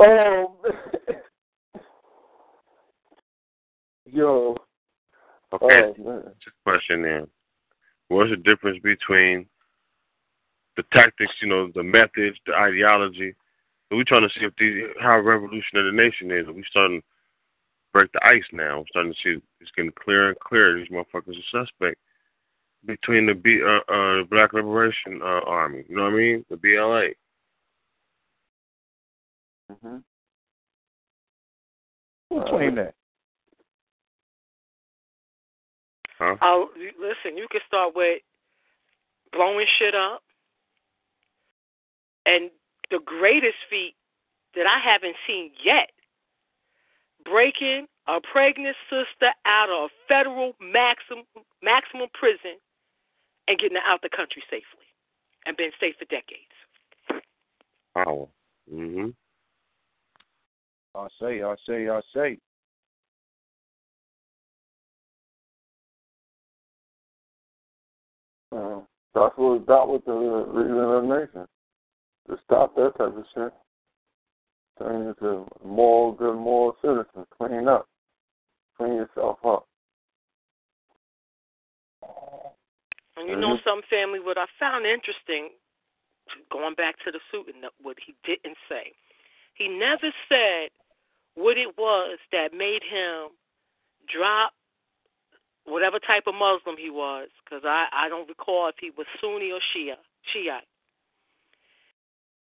oh, 0.00 0.56
yo. 4.06 4.56
Okay, 5.52 5.92
Oh, 6.04 6.22
just 6.42 6.56
question 6.64 7.02
then. 7.02 7.26
What's 8.08 8.30
the 8.30 8.36
difference 8.36 8.78
between 8.82 9.46
the 10.76 10.84
tactics, 10.94 11.34
you 11.40 11.48
know, 11.48 11.70
the 11.74 11.82
methods, 11.82 12.38
the 12.46 12.54
ideology? 12.54 13.34
And 13.90 13.98
we're 13.98 14.04
trying 14.04 14.28
to 14.28 14.34
see 14.38 14.44
if 14.46 14.52
these, 14.58 14.84
how 15.00 15.18
revolutionary 15.20 15.90
the 15.90 15.96
nation 15.96 16.30
is. 16.30 16.46
We're 16.46 16.64
starting 16.70 17.00
to 17.00 17.06
break 17.92 18.10
the 18.12 18.20
ice 18.24 18.44
now. 18.52 18.78
We're 18.78 18.86
starting 18.88 19.12
to 19.12 19.18
see 19.22 19.42
it's 19.60 19.70
getting 19.76 19.92
clearer 19.92 20.28
and 20.28 20.40
clearer. 20.40 20.78
These 20.78 20.88
motherfuckers 20.88 21.36
are 21.38 21.64
suspect 21.64 21.98
between 22.84 23.26
the 23.26 23.34
B, 23.34 23.60
uh, 23.62 23.92
uh, 23.92 24.24
Black 24.24 24.52
Liberation 24.52 25.20
uh, 25.22 25.40
Army. 25.46 25.84
You 25.88 25.96
know 25.96 26.04
what 26.04 26.12
I 26.12 26.16
mean? 26.16 26.44
The 26.50 26.56
BLA. 26.56 27.08
Mm-hmm. 29.70 29.96
Who 32.30 32.44
claimed 32.48 32.78
that? 32.78 32.94
Huh? 36.22 36.36
Oh, 36.40 36.70
you- 36.76 36.94
listen, 37.00 37.36
you 37.36 37.48
can 37.48 37.60
start 37.66 37.96
with 37.96 38.22
blowing 39.32 39.66
shit 39.78 39.94
up. 39.94 40.22
And 42.24 42.52
the 42.90 43.00
greatest 43.00 43.58
feat 43.68 43.96
that 44.54 44.66
I 44.66 44.78
haven't 44.78 45.16
seen 45.26 45.52
yet 45.64 45.90
breaking 47.24 47.88
a 48.06 48.20
pregnant 48.20 48.76
sister 48.88 49.32
out 49.44 49.68
of 49.70 49.90
federal 50.06 50.54
maximum 50.60 51.24
maximum 51.62 52.08
prison 52.14 52.58
and 53.48 53.58
getting 53.58 53.76
her 53.76 53.82
out 53.86 54.02
the 54.02 54.08
country 54.08 54.42
safely 54.48 54.86
and 55.46 55.56
been 55.56 55.72
safe 55.80 55.96
for 55.98 56.04
decades. 56.04 56.54
Power. 57.94 58.28
hmm 58.68 59.10
I 60.94 61.08
say, 61.20 61.42
I 61.42 61.56
say, 61.66 61.88
I 61.88 62.00
say. 62.14 62.38
Uh, 68.54 68.80
that's 69.14 69.34
what 69.36 69.62
about 69.62 69.88
with 69.88 70.04
the 70.04 70.12
reason 70.12 70.78
of 70.78 71.02
the 71.02 71.08
nation. 71.08 71.48
To 72.28 72.36
stop 72.44 72.74
that 72.76 72.92
type 72.98 73.16
of 73.16 73.24
shit. 73.34 73.52
Turn 74.78 75.08
into 75.08 75.46
moral, 75.64 76.12
good 76.12 76.36
moral 76.36 76.76
citizens. 76.80 77.26
Clean 77.36 77.68
up. 77.68 77.88
Clean 78.76 78.94
yourself 78.94 79.38
up. 79.44 79.66
And 83.16 83.28
you 83.28 83.36
know 83.36 83.58
some 83.64 83.82
family 83.90 84.18
what 84.18 84.38
I 84.38 84.46
found 84.58 84.86
interesting 84.86 85.50
going 86.50 86.74
back 86.74 86.96
to 87.04 87.10
the 87.10 87.20
suit 87.30 87.52
and 87.54 87.64
what 87.82 87.96
he 88.04 88.14
didn't 88.24 88.56
say. 88.68 88.92
He 89.54 89.68
never 89.68 90.10
said 90.28 90.70
what 91.34 91.58
it 91.58 91.76
was 91.76 92.18
that 92.32 92.56
made 92.56 92.82
him 92.82 93.36
drop 94.08 94.52
whatever 95.64 95.98
type 95.98 96.24
of 96.26 96.34
Muslim 96.34 96.76
he 96.78 96.90
was, 96.90 97.28
because 97.44 97.62
I, 97.64 97.86
I 97.92 98.08
don't 98.08 98.28
recall 98.28 98.68
if 98.68 98.76
he 98.80 98.90
was 98.90 99.06
Sunni 99.20 99.50
or 99.50 99.60
Shia, 99.60 99.96
Shiite. 100.32 100.66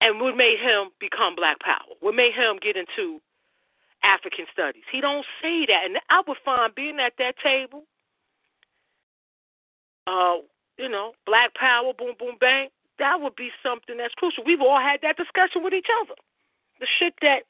And 0.01 0.21
what 0.21 0.37
made 0.37 0.59
him 0.59 0.91
become 0.99 1.37
Black 1.37 1.61
Power? 1.61 1.95
What 2.01 2.15
made 2.15 2.35
him 2.35 2.59
get 2.61 2.77
into 2.77 3.21
African 4.03 4.47
studies? 4.53 4.83
He 4.91 5.01
don't 5.01 5.25
say 5.41 5.67
that, 5.67 5.83
and 5.85 5.99
I 6.11 6.23
would 6.27 6.39
find 6.45 6.75
being 6.75 6.99
at 6.99 7.15
that 7.19 7.35
table, 7.43 7.85
uh, 10.07 10.39
you 10.79 10.89
know, 10.89 11.13
Black 11.25 11.55
Power, 11.55 11.93
boom, 11.97 12.15
boom, 12.19 12.37
bang. 12.41 12.69
That 12.99 13.21
would 13.21 13.37
be 13.37 13.51
something 13.63 13.97
that's 13.97 14.15
crucial. 14.15 14.45
We've 14.45 14.61
all 14.61 14.81
had 14.81 15.01
that 15.03 15.17
discussion 15.17 15.63
with 15.63 15.73
each 15.73 15.87
other. 16.03 16.15
The 16.81 16.87
shit 16.99 17.15
that 17.23 17.43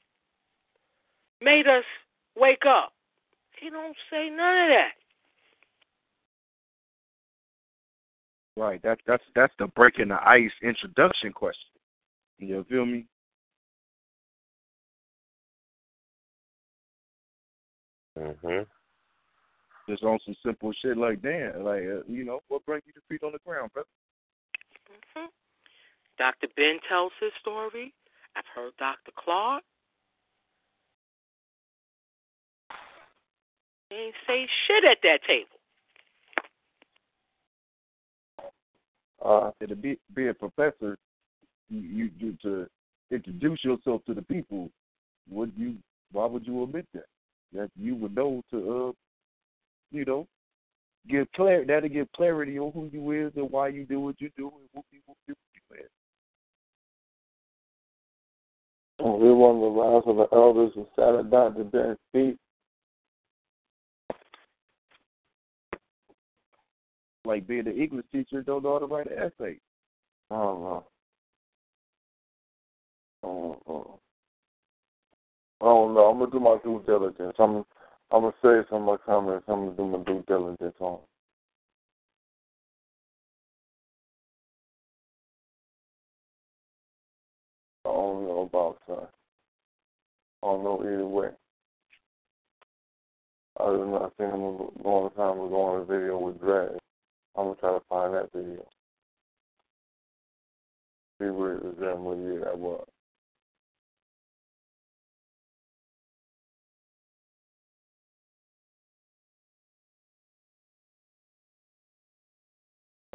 made 1.41 1.67
us 1.67 1.85
wake 2.37 2.65
up. 2.67 2.93
He 3.59 3.71
don't 3.71 3.97
say 4.11 4.29
none 4.29 4.65
of 4.65 4.69
that. 4.71 4.93
Right. 8.57 8.81
That's 8.83 9.01
that's 9.07 9.23
that's 9.35 9.53
the 9.59 9.67
breaking 9.69 10.09
the 10.09 10.29
ice 10.29 10.51
introduction 10.63 11.33
question. 11.33 11.71
You 12.39 12.65
feel 12.69 12.87
me? 12.87 13.07
hmm 18.19 18.63
just 19.89 20.05
on 20.05 20.19
some 20.25 20.37
simple 20.45 20.73
shit 20.81 20.97
like 20.97 21.21
that, 21.23 21.55
like 21.59 21.83
uh, 21.83 22.07
you 22.09 22.25
know, 22.25 22.41
what 22.49 22.65
bring 22.65 22.81
you 22.87 22.93
to 22.93 23.01
feet 23.09 23.25
on 23.25 23.33
the 23.33 23.39
ground, 23.45 23.73
brother? 23.73 23.89
hmm 25.15 25.27
Dr. 26.19 26.49
Ben 26.57 26.79
tells 26.89 27.13
his 27.21 27.33
story. 27.41 27.93
I've 28.37 28.49
heard 28.55 28.73
Dr. 28.79 29.13
Clarke. 29.17 29.65
They 33.91 33.97
ain't 33.97 34.15
say 34.27 34.47
shit 34.67 34.85
at 34.85 34.99
that 35.03 35.21
table. 35.27 35.52
Uh, 39.25 39.51
to 39.69 39.77
be 39.77 39.99
be 40.15 40.29
a 40.29 40.35
professor, 40.35 40.99
you, 41.69 42.11
you 42.19 42.37
to 42.43 42.67
introduce 43.11 43.63
yourself 43.65 44.03
to 44.07 44.15
the 44.15 44.23
people. 44.23 44.69
Would 45.31 45.53
you? 45.57 45.77
Why 46.11 46.27
would 46.27 46.47
you 46.47 46.63
omit 46.63 46.87
that? 46.95 47.07
That 47.53 47.71
you 47.79 47.95
would 47.97 48.15
know 48.15 48.43
to, 48.51 48.57
uh, 48.57 48.93
you 49.91 50.05
know, 50.05 50.27
give 51.09 51.31
clarity. 51.33 51.67
That'll 51.67 51.89
give 51.89 52.11
clarity 52.13 52.59
on 52.59 52.73
who 52.73 52.91
you 52.93 53.27
is 53.27 53.33
and 53.37 53.51
why 53.51 53.69
you 53.69 53.85
do 53.85 54.01
what 54.01 54.21
you 54.21 54.31
do 54.37 54.49
and 54.49 54.69
who 54.75 54.83
people 54.91 55.17
do 55.29 55.35
what 55.35 55.37
you. 55.79 55.87
Oh, 59.05 59.17
we're 59.17 59.35
one 59.35 59.57
of 59.57 59.63
the 59.63 59.67
last 59.67 60.07
of 60.07 60.17
the 60.17 60.37
elders 60.37 60.71
who 60.77 60.87
sat 60.95 61.17
at 61.17 61.29
Dr. 61.29 61.65
Ben's 61.65 61.99
feet. 62.13 62.39
Like 67.25 67.47
being 67.47 67.69
an 67.69 67.77
English 67.81 68.07
teacher, 68.11 68.43
don't 68.43 68.65
know 68.65 68.73
how 68.75 68.79
to 68.81 68.87
write 68.87 69.11
an 69.11 69.19
essay. 69.19 69.59
Uh-huh. 70.31 70.79
Uh-huh. 70.79 70.81
I 73.23 73.27
don't 73.27 73.67
know. 73.67 73.67
I 73.67 73.67
don't 73.67 73.69
know. 73.69 74.01
I 75.61 75.65
don't 75.65 75.95
know. 75.95 76.01
I'm 76.07 76.19
gonna 76.19 76.31
do 76.33 76.41
my 76.41 76.59
due 76.65 76.83
diligence. 76.85 77.37
I'm 77.39 77.65
I'm 78.11 78.23
gonna 78.23 78.33
say 78.43 78.69
some 78.69 78.83
of 78.83 78.87
my 78.87 78.97
comments. 79.07 79.45
I'm 79.47 79.67
gonna 79.67 79.77
do 79.77 79.87
my 79.87 80.05
due 80.05 80.25
diligence 80.27 80.75
on. 80.81 80.99
I 87.85 87.89
don't 87.89 88.25
know 88.25 88.51
about 88.53 88.79
that. 88.89 89.11
I 90.43 90.47
don't 90.47 90.65
know 90.65 90.81
either 90.83 91.07
way. 91.07 91.29
Other 93.61 93.79
than 93.79 93.95
I 93.95 94.09
seen 94.19 94.35
him 94.35 94.43
a 94.43 94.89
long 94.89 95.11
time 95.17 95.39
ago 95.39 95.63
on 95.63 95.83
a 95.83 95.85
video 95.85 96.19
with 96.19 96.41
Drag. 96.41 96.71
I'm 97.37 97.45
gonna 97.45 97.57
try 97.57 97.73
to 97.73 97.85
find 97.89 98.15
that 98.15 98.33
video. 98.33 98.67
See 101.21 101.31
where 101.31 101.55
it 101.57 101.65
was 101.65 101.75
and 101.81 102.05
what 102.05 102.19
year 102.19 102.41
that 102.45 102.59
was. 102.59 102.87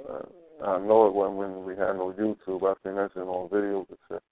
Uh, 0.07 0.65
I 0.65 0.79
know 0.79 1.07
it 1.07 1.13
wasn't 1.13 1.37
when 1.37 1.65
we 1.65 1.75
had 1.75 1.97
no 1.97 2.13
YouTube. 2.17 2.63
I 2.63 2.73
think 2.83 2.95
that's 2.95 3.15
in 3.15 3.23
on 3.23 3.49
video 3.49 3.85
cassette. 3.85 4.23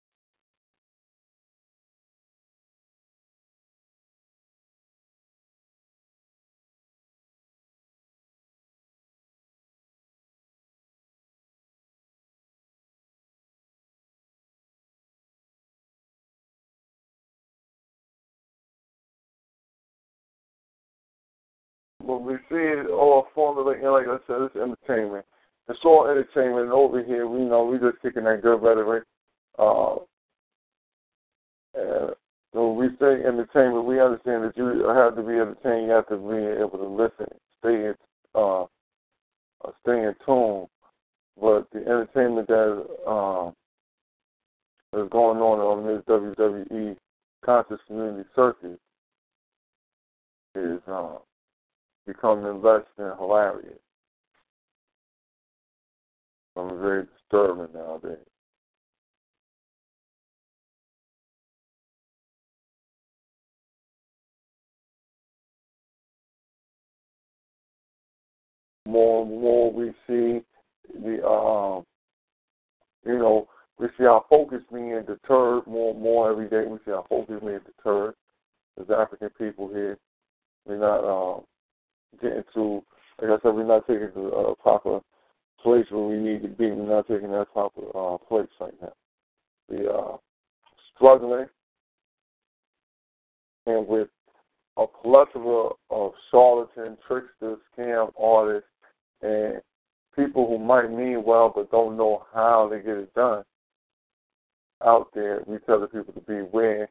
But 22.16 22.24
we 22.24 22.36
see 22.48 22.64
it 22.64 22.90
all 22.90 23.28
formulating, 23.36 23.84
like 23.84 24.08
I 24.08 24.16
said, 24.26 24.44
it's 24.44 24.56
entertainment. 24.56 25.26
It's 25.68 25.80
all 25.84 26.08
entertainment. 26.08 26.64
And 26.64 26.72
over 26.72 27.04
here, 27.04 27.28
we 27.28 27.40
know 27.40 27.66
we're 27.66 27.92
just 27.92 28.02
kicking 28.02 28.24
that 28.24 28.42
good 28.42 28.62
rhetoric. 28.64 29.04
Uh, 29.60 29.96
and 31.74 32.16
so 32.54 32.72
we 32.72 32.88
say 33.02 33.26
entertainment, 33.28 33.84
we 33.84 34.00
understand 34.00 34.46
that 34.46 34.56
you 34.56 34.88
have 34.88 35.18
to 35.18 35.24
be 35.24 35.34
entertained. 35.34 35.88
You 35.88 35.92
have 35.92 36.08
to 36.08 36.16
be 36.16 36.62
able 36.62 36.78
to 36.78 36.88
listen, 36.88 37.28
stay 37.60 37.88
in, 37.88 37.96
uh, 38.34 38.64
uh, 38.64 38.68
stay 39.82 40.04
in 40.04 40.16
tune. 40.26 40.68
But 41.38 41.70
the 41.74 41.80
entertainment 41.80 42.48
that 42.48 42.86
um, 43.06 43.54
is 44.94 45.10
going 45.10 45.40
on 45.40 45.60
on 45.60 45.86
this 45.86 46.02
WWE 46.08 46.96
conscious 47.44 47.82
community 47.88 48.24
circuit 48.34 48.80
is 50.56 50.80
uh, 50.88 51.18
becoming 52.06 52.62
less 52.62 52.84
than 52.98 53.12
hilarious. 53.18 53.80
I'm 56.56 56.80
very 56.80 57.06
disturbing 57.06 57.74
nowadays. 57.74 58.18
More 68.88 69.24
and 69.24 69.42
more 69.42 69.74
we 69.74 69.90
see 70.08 70.42
the 70.94 71.28
um 71.28 71.84
you 73.06 73.18
know, 73.20 73.48
we 73.78 73.88
see 73.98 74.06
our 74.06 74.24
focus 74.30 74.62
being 74.72 75.04
deterred 75.06 75.68
more 75.68 75.94
and 75.94 76.02
more 76.02 76.32
every 76.32 76.50
day. 76.50 76.66
We 76.68 76.78
see 76.86 76.92
our 76.92 77.06
focus 77.10 77.40
being 77.42 77.60
deterred 77.66 78.16
as 78.80 78.90
African 78.90 79.30
people 79.38 79.68
here. 79.68 79.98
We're 80.66 80.80
not 80.80 81.04
um 81.04 81.44
getting 82.22 82.44
to 82.54 82.84
like 83.22 83.30
I 83.30 83.42
said, 83.42 83.56
we're 83.56 83.66
not 83.66 83.88
taking 83.88 84.12
to 84.14 84.28
a 84.28 84.56
proper 84.56 85.00
place 85.62 85.86
where 85.90 86.04
we 86.04 86.18
need 86.18 86.42
to 86.42 86.50
be. 86.50 86.70
We're 86.70 86.96
not 86.96 87.08
taking 87.08 87.32
that 87.32 87.48
proper 87.54 87.82
uh, 87.96 88.18
place 88.18 88.50
right 88.60 88.74
now. 88.82 88.94
We 89.70 89.88
are 89.88 90.20
struggling 90.96 91.48
and 93.66 93.88
with 93.88 94.10
a 94.78 94.86
plethora 94.86 95.70
of 95.90 96.12
charlatan, 96.30 96.98
tricksters, 97.08 97.58
scam 97.78 98.12
artists, 98.20 98.70
and 99.22 99.62
people 100.16 100.48
who 100.48 100.60
might 100.60 100.92
mean 100.92 101.24
well 101.26 101.52
but 101.56 101.72
don't 101.72 101.98
know 101.98 102.26
how 102.34 102.70
to 102.70 102.78
get 102.78 102.98
it 102.98 103.14
done 103.14 103.44
out 104.86 105.08
there. 105.14 105.42
We 105.48 105.58
tell 105.60 105.80
the 105.80 105.88
people 105.88 106.14
to 106.14 106.20
beware. 106.20 106.90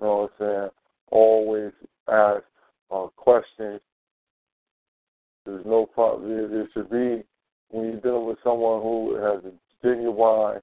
You 0.00 0.06
know 0.06 0.30
what 0.38 0.46
I'm 0.46 0.60
saying? 0.60 0.70
Always 1.10 1.72
ask 2.06 2.44
uh, 2.90 3.06
questions. 3.16 3.80
There's 5.48 5.64
no 5.64 5.86
problem. 5.86 6.28
There, 6.28 6.68
should 6.74 6.90
be 6.90 7.24
when 7.70 7.86
you're 7.86 8.00
dealing 8.00 8.26
with 8.26 8.36
someone 8.44 8.82
who 8.82 9.14
has 9.14 9.42
a 9.44 9.52
genuine, 9.82 10.60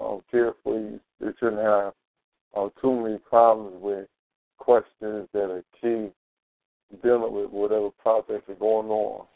um, 0.00 0.22
carefully. 0.28 0.98
You 1.20 1.34
shouldn't 1.38 1.62
have 1.62 1.92
uh, 2.56 2.68
too 2.80 3.00
many 3.00 3.18
problems 3.18 3.80
with 3.80 4.08
questions 4.58 5.28
that 5.32 5.50
are 5.50 5.62
key 5.80 6.10
dealing 7.02 7.32
with 7.32 7.50
whatever 7.50 7.90
projects 7.90 8.48
are 8.48 8.54
going 8.56 8.88
on. 8.88 9.26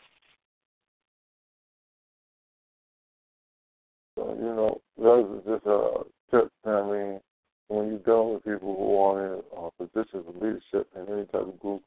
So, 4.17 4.37
you 4.37 4.47
know, 4.47 4.81
those 4.99 5.43
are 5.47 5.57
just 5.57 5.67
a 5.67 6.05
tip. 6.33 6.53
I 6.65 6.83
mean, 6.83 7.21
when 7.69 7.89
you're 7.89 7.99
dealing 7.99 8.35
with 8.35 8.45
people 8.45 8.75
who 8.77 8.99
are 8.99 9.35
in 9.35 9.43
uh, 9.57 9.71
positions 9.79 10.25
of 10.27 10.35
leadership 10.43 10.89
in 10.97 11.13
any 11.13 11.27
type 11.27 11.47
of 11.47 11.61
group, 11.61 11.83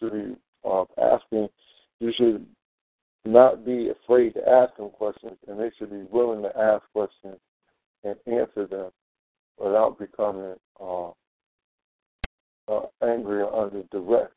should 0.00 0.12
be 0.12 0.36
uh, 0.64 0.84
asking, 1.00 1.48
you 2.00 2.12
should 2.16 2.46
not 3.24 3.64
be 3.64 3.90
afraid 3.90 4.34
to 4.34 4.48
ask 4.48 4.76
them 4.76 4.90
questions, 4.90 5.36
and 5.48 5.58
they 5.58 5.70
should 5.78 5.90
be 5.90 6.04
willing 6.10 6.42
to 6.42 6.58
ask 6.58 6.82
questions 6.92 7.38
and 8.04 8.16
answer 8.26 8.66
them 8.66 8.90
without 9.58 9.98
becoming 9.98 10.54
uh, 10.80 11.08
uh, 12.68 12.86
angry 13.02 13.42
or 13.42 13.66
under 13.66 13.82
duress. 13.90 14.30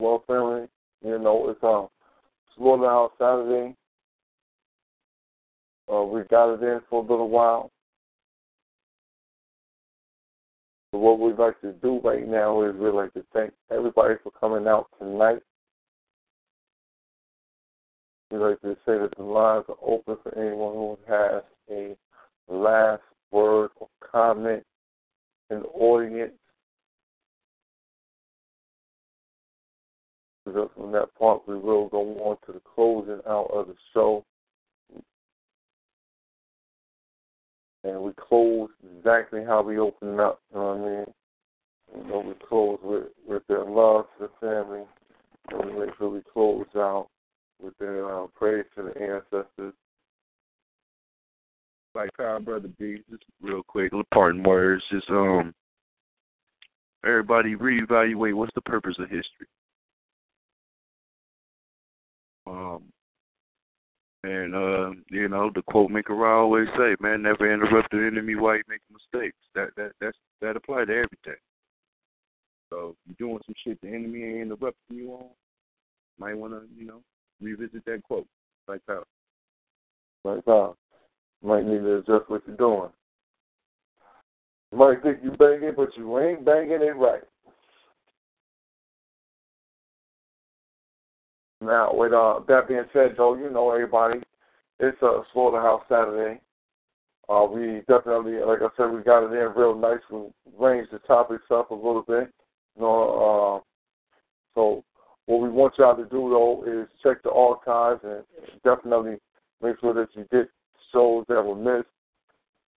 Well, 0.00 0.24
family, 0.26 0.66
you 1.04 1.18
know, 1.18 1.50
it's 1.50 1.62
um, 1.62 1.88
Slaughterhouse 2.56 3.12
Saturday. 3.18 3.76
Uh, 5.92 6.04
we 6.04 6.22
got 6.30 6.54
it 6.54 6.62
in 6.62 6.80
for 6.88 7.04
a 7.04 7.06
little 7.06 7.28
while. 7.28 7.70
So 10.90 10.98
what 10.98 11.20
we'd 11.20 11.36
like 11.36 11.60
to 11.60 11.72
do 11.74 12.00
right 12.02 12.26
now 12.26 12.64
is 12.64 12.74
we'd 12.76 12.94
like 12.94 13.12
to 13.12 13.24
thank 13.34 13.52
everybody 13.70 14.14
for 14.22 14.32
coming 14.32 14.66
out 14.66 14.86
tonight. 14.98 15.42
We'd 18.30 18.38
like 18.38 18.60
to 18.62 18.74
say 18.86 18.98
that 18.98 19.10
the 19.18 19.22
lines 19.22 19.66
are 19.68 19.76
open 19.86 20.16
for 20.22 20.34
anyone 20.38 20.74
who 20.74 20.98
has 21.08 21.42
a 21.70 21.94
last 22.48 23.02
word 23.32 23.70
or 23.76 23.88
comment 24.10 24.64
in 25.50 25.60
the 25.60 25.66
audience. 25.66 26.32
From 30.44 30.92
that 30.92 31.14
part, 31.18 31.46
we 31.46 31.58
will 31.58 31.88
go 31.88 32.00
on 32.00 32.36
to 32.46 32.52
the 32.52 32.62
closing 32.74 33.20
out 33.28 33.50
of 33.52 33.68
the 33.68 33.74
show. 33.92 34.24
And 37.84 38.02
we 38.02 38.12
close 38.16 38.70
exactly 38.96 39.44
how 39.44 39.62
we 39.62 39.78
open 39.78 40.20
up, 40.20 40.40
you 40.52 40.58
know 40.58 40.66
what 40.66 40.76
I 40.76 40.90
mean? 40.90 41.06
You 41.96 42.10
know, 42.10 42.20
we 42.20 42.34
close 42.46 42.78
with, 42.82 43.04
with 43.26 43.46
their 43.48 43.64
love 43.64 44.06
to 44.18 44.28
the 44.28 44.30
family, 44.40 44.82
and 45.50 45.64
we 45.64 45.86
make 45.86 45.96
sure 45.96 46.10
we 46.10 46.20
close 46.32 46.66
out 46.76 47.08
with 47.60 47.76
their 47.78 48.22
uh, 48.22 48.26
praise 48.34 48.64
to 48.76 48.82
the 48.82 49.00
ancestors. 49.00 49.74
Like 51.94 52.10
Power 52.16 52.40
Brother 52.40 52.68
B, 52.78 53.02
just 53.10 53.24
real 53.42 53.62
quick, 53.62 53.92
parting 54.12 54.42
words. 54.42 54.82
Just 54.92 55.10
um, 55.10 55.52
everybody 57.04 57.56
reevaluate 57.56 58.34
what's 58.34 58.54
the 58.54 58.60
purpose 58.60 58.94
of 58.98 59.08
history. 59.08 59.46
Um, 62.46 62.82
and 64.22 64.54
uh, 64.54 64.90
you 65.10 65.28
know, 65.28 65.50
the 65.54 65.62
quote 65.62 65.90
Maker 65.90 66.26
always 66.26 66.68
say, 66.76 66.94
"Man, 67.00 67.22
never 67.22 67.52
interrupt 67.52 67.90
the 67.90 68.06
enemy 68.06 68.34
while 68.34 68.56
you 68.56 68.62
make 68.68 68.82
mistakes." 68.92 69.36
That 69.54 69.70
that 69.76 69.92
that's 70.00 70.16
that 70.42 70.56
apply 70.56 70.84
to 70.84 70.92
everything. 70.92 71.40
So 72.68 72.94
you're 73.06 73.28
doing 73.28 73.40
some 73.46 73.54
shit 73.64 73.80
the 73.80 73.88
enemy 73.88 74.22
ain't 74.24 74.52
interrupting 74.52 74.96
you 74.96 75.12
on, 75.12 75.26
might 76.18 76.36
want 76.36 76.52
to 76.52 76.62
you 76.76 76.86
know 76.86 77.02
revisit 77.40 77.84
that 77.86 78.02
quote. 78.04 78.26
Like 78.68 78.82
that. 78.86 79.02
Like 80.24 80.44
that. 80.44 80.74
Might 81.42 81.64
need 81.64 81.78
to 81.78 81.96
adjust 81.96 82.28
what 82.28 82.42
you're 82.46 82.56
doing. 82.56 82.90
Might 84.72 85.02
think 85.02 85.18
you 85.24 85.32
banging, 85.32 85.72
but 85.76 85.88
you 85.96 86.18
ain't 86.20 86.44
banging 86.44 86.82
it 86.82 86.96
right. 86.96 87.22
Now, 91.60 91.90
with 91.92 92.12
uh, 92.12 92.40
that 92.48 92.68
being 92.68 92.84
said, 92.92 93.14
though, 93.16 93.34
you 93.34 93.50
know 93.50 93.70
everybody, 93.70 94.20
it's 94.78 95.00
a 95.02 95.22
slaughterhouse 95.32 95.82
Saturday. 95.88 96.40
Uh, 97.28 97.44
we 97.44 97.82
definitely, 97.86 98.38
like 98.44 98.60
I 98.62 98.68
said, 98.76 98.90
we 98.90 99.02
got 99.02 99.24
it 99.24 99.32
in 99.32 99.52
real 99.54 99.78
nice. 99.78 100.00
We 100.10 100.22
ranged 100.58 100.90
the 100.92 100.98
topics 101.00 101.44
up 101.50 101.70
a 101.70 101.74
little 101.74 102.02
bit. 102.02 102.32
You 102.76 102.82
know, 102.82 103.62
uh, 103.62 103.64
so 104.54 104.84
what 105.26 105.40
we 105.40 105.48
want 105.48 105.74
y'all 105.78 105.96
to 105.96 106.04
do 106.04 106.30
though 106.30 106.64
is 106.66 106.88
check 107.02 107.22
the 107.22 107.30
archives 107.30 108.00
and 108.02 108.24
definitely 108.64 109.18
make 109.62 109.78
sure 109.80 109.94
that 109.94 110.08
you 110.14 110.26
get 110.32 110.48
shows 110.92 111.24
that 111.28 111.42
were 111.42 111.54
missed, 111.54 111.88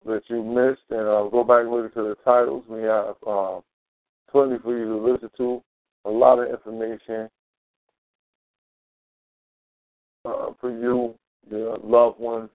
that 0.05 0.21
you 0.27 0.43
missed, 0.43 0.83
and 0.89 1.07
uh, 1.07 1.29
go 1.29 1.43
back 1.43 1.61
and 1.61 1.71
listen 1.71 1.91
to 1.93 2.09
the 2.09 2.15
titles. 2.23 2.63
We 2.67 2.83
have 2.83 3.15
uh, 3.25 3.61
plenty 4.29 4.59
for 4.59 4.77
you 4.77 4.85
to 4.85 4.97
listen 4.97 5.29
to, 5.37 5.63
a 6.05 6.09
lot 6.09 6.39
of 6.39 6.49
information 6.49 7.29
uh, 10.25 10.51
for 10.59 10.71
you, 10.71 11.15
your 11.49 11.77
loved 11.83 12.19
ones. 12.19 12.49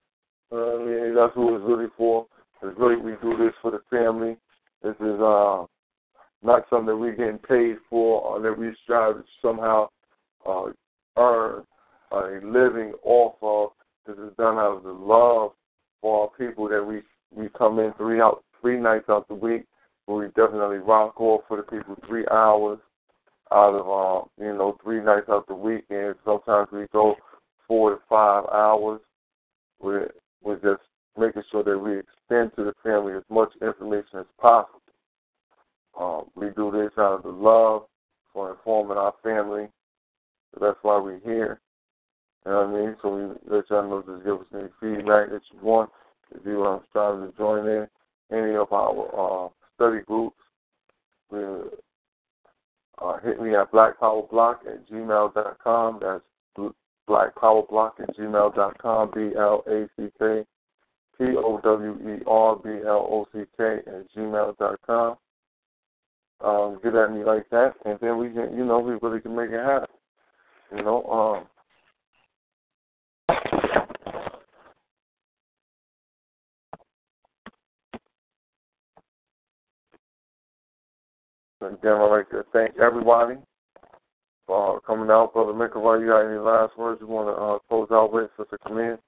Uh, 0.51 0.77
I 0.77 0.85
mean, 0.85 1.15
that's 1.15 1.35
who 1.35 1.55
it's 1.55 1.65
really 1.67 1.91
for. 1.97 2.27
It's 2.63 2.79
really 2.79 2.97
we 2.97 3.13
do 3.23 3.37
this 3.37 3.55
for 3.63 3.71
the 3.71 3.81
family. 3.91 4.37
This 4.83 4.95
is 5.01 5.21
uh, 5.21 5.67
not 6.43 6.65
something 6.71 6.87
that 6.87 6.97
we're 6.97 7.15
getting 7.15 7.39
paid 7.39 7.77
for 7.91 8.23
or 8.23 8.41
that 8.41 8.59
we 8.59 8.73
strive 8.85 9.17
to 9.17 9.25
somehow 9.43 9.89
uh, 10.47 10.67
earn 11.17 11.65
a 12.13 12.41
living 12.43 12.93
off 13.05 13.35
of. 13.43 13.71
This 14.07 14.17
is 14.17 14.35
done 14.39 14.57
out 14.57 14.79
of 14.79 14.83
the 14.85 14.93
love 14.93 15.53
for 16.01 16.23
our 16.23 16.31
people 16.39 16.69
that 16.69 16.83
we 16.83 17.03
we 17.35 17.51
come 17.59 17.79
in 17.79 17.93
three 17.99 18.21
out 18.21 18.43
three 18.61 18.81
nights 18.81 19.07
out 19.09 19.29
the 19.29 19.35
week. 19.35 19.65
Where 20.07 20.19
we 20.19 20.27
definitely 20.29 20.79
rock 20.79 21.21
off 21.21 21.43
for 21.47 21.59
the 21.59 21.63
people 21.65 21.95
three 22.07 22.25
hours 22.31 22.79
out 23.53 23.75
of 23.75 23.87
uh, 23.87 24.27
you 24.43 24.57
know 24.57 24.79
three 24.83 25.03
nights 25.03 25.27
out 25.29 25.47
the 25.47 25.55
week, 25.55 25.85
and 25.91 26.15
sometimes 26.25 26.69
we 26.73 26.87
go 26.93 27.15
four 27.69 27.91
to 27.91 28.01
five 28.09 28.45
hours. 28.53 29.01
We're 29.81 30.11
we're 30.43 30.57
just 30.57 30.83
making 31.17 31.43
sure 31.51 31.63
that 31.63 31.79
we 31.79 31.99
extend 31.99 32.53
to 32.57 32.65
the 32.65 32.75
family 32.83 33.13
as 33.15 33.23
much 33.31 33.51
information 33.63 34.21
as 34.21 34.27
possible. 34.41 34.81
Um, 35.99 36.25
we 36.35 36.49
do 36.57 36.71
this 36.71 36.93
out 36.99 37.19
of 37.19 37.23
the 37.25 37.31
love 37.31 37.83
for 38.33 38.53
informing 38.53 38.97
our 38.97 39.15
family. 39.23 39.69
So 40.55 40.61
that's 40.61 40.79
why 40.83 40.99
we're 40.99 41.21
here. 41.21 41.61
You 42.47 42.53
know 42.53 42.67
what 42.67 42.81
I 42.81 42.85
mean? 42.85 42.97
So 43.03 43.15
we 43.15 43.55
let 43.55 43.69
y'all 43.69 43.89
know, 43.89 44.05
just 44.07 44.25
give 44.25 44.41
us 44.41 44.47
any 44.55 44.69
feedback 44.81 45.31
that 45.31 45.43
you 45.53 45.59
want. 45.61 45.91
If 46.35 46.47
you 46.47 46.63
are 46.63 46.81
striving 46.89 47.31
to 47.31 47.37
join 47.37 47.67
in 47.67 47.89
any 48.31 48.55
of 48.55 48.73
our 48.73 49.47
uh, 49.47 49.49
study 49.75 50.03
groups, 50.07 50.37
we, 51.31 51.41
uh, 53.01 53.19
hit 53.25 53.41
me 53.41 53.55
at 53.55 53.73
blackpowerblock 53.73 54.67
at 54.67 54.89
gmail.com. 54.89 55.99
That's 56.01 56.23
blackpowerblock 57.09 58.01
at 58.01 58.17
gmail.com, 58.17 59.11
B-L-A-C-K 59.15 60.45
P 61.19 61.25
O 61.37 61.61
W 61.63 61.99
E 62.09 62.23
R 62.27 62.57
B 62.57 62.69
L 62.87 63.07
O 63.11 63.27
C 63.33 63.45
K 63.57 63.79
at 63.87 64.13
gmail.com. 64.15 65.17
Um, 66.41 66.79
get 66.85 66.95
at 66.95 67.13
me 67.13 67.25
like 67.25 67.51
that, 67.51 67.75
and 67.85 67.99
then 68.01 68.17
we 68.19 68.29
can, 68.29 68.57
you 68.57 68.65
know, 68.65 68.79
we 68.79 68.97
really 69.03 69.21
can 69.21 69.35
make 69.35 69.51
it 69.51 69.65
happen. 69.65 69.89
You 70.77 70.85
know, 70.85 71.03
um, 71.05 71.47
again, 81.61 81.93
I'd 81.93 82.11
like 82.11 82.31
to 82.31 82.45
thank 82.53 82.79
everybody 82.79 83.39
for 84.49 84.81
coming 84.81 85.11
out. 85.11 85.33
Brother 85.33 85.53
McElroy, 85.53 86.01
you 86.01 86.09
got 86.09 86.27
any 86.27 86.39
last 86.39 86.77
words 86.77 87.01
you 87.01 87.07
want 87.07 87.29
to 87.29 87.41
uh, 87.41 87.59
close 87.69 87.89
out 87.93 88.13
with, 88.13 88.31
Sister 88.37 88.59
Camille? 88.67 88.99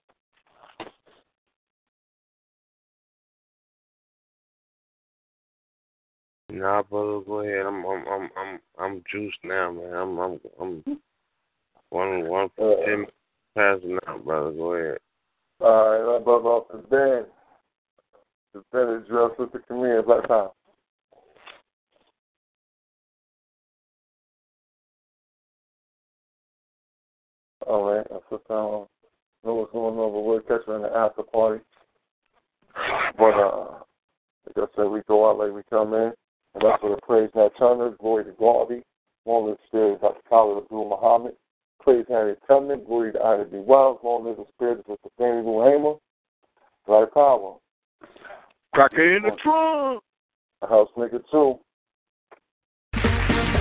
Nah, 6.50 6.82
brother, 6.82 7.20
go 7.26 7.40
ahead. 7.40 7.64
I'm 7.66 7.84
I'm 7.84 8.04
I'm 8.08 8.30
I'm 8.36 8.60
I'm 8.78 9.04
juiced 9.10 9.38
now, 9.44 9.72
man. 9.72 9.94
I'm 9.94 10.18
I'm 10.18 10.40
I'm 10.60 10.84
one 11.90 12.28
one 12.28 12.50
Uh, 12.60 12.74
ten 12.84 13.06
past 13.56 13.82
now, 13.84 14.18
brother. 14.18 14.52
Go 14.52 14.72
ahead. 14.74 14.98
All 15.60 16.12
right, 16.12 16.24
brother 16.24 16.48
off 16.48 16.66
the 16.72 16.78
bed. 16.78 17.26
The 18.52 18.64
bed 18.72 19.00
is 19.00 19.08
dressed 19.08 19.38
with 19.38 19.52
the 19.52 19.60
Camille 19.60 20.02
Black 20.02 20.26
Power. 20.26 20.50
All 27.70 27.94
right, 27.94 28.06
I 28.10 28.18
put 28.28 28.48
down 28.48 28.86
know 29.44 29.54
what's 29.54 29.70
going 29.70 29.96
on, 29.96 30.12
but 30.12 30.20
we'll 30.22 30.40
catch 30.40 30.66
her 30.66 30.74
in 30.74 30.82
the 30.82 30.88
after 30.88 31.22
party. 31.22 31.62
But 33.16 33.38
uh, 33.38 33.78
like 34.44 34.56
I 34.56 34.66
said, 34.74 34.86
we 34.86 35.02
go 35.06 35.30
out 35.30 35.38
like 35.38 35.52
we 35.52 35.62
come 35.70 35.94
in, 35.94 36.12
and 36.54 36.62
that's 36.62 36.80
for 36.80 36.90
the 36.90 37.00
praise 37.06 37.30
Nat 37.36 37.50
Turner, 37.60 37.90
glory 38.00 38.24
to 38.24 38.32
Garvey, 38.32 38.82
long 39.24 39.46
live 39.46 39.58
the 39.58 39.66
spirit 39.68 39.94
of 39.94 40.00
Dr. 40.00 40.20
Khalid 40.28 40.64
Abdul 40.64 40.88
Muhammad, 40.88 41.34
praise 41.80 42.06
Harriet 42.08 42.40
Tubman, 42.48 42.82
glory 42.84 43.12
to 43.12 43.22
Ida 43.22 43.44
B. 43.44 43.58
Wells, 43.58 44.00
long 44.02 44.24
live 44.24 44.38
the 44.38 44.46
spirit 44.52 44.80
of 44.80 44.86
Mr. 44.86 45.08
Fannie 45.16 45.46
Lou 45.46 45.62
Hamer, 45.62 45.94
Black 46.88 47.14
Power, 47.14 47.54
Cracker 48.74 49.16
in 49.16 49.22
the 49.22 49.30
trunk. 49.44 50.02
House 50.68 50.88
Nigga 50.96 51.22
too. 51.30 51.60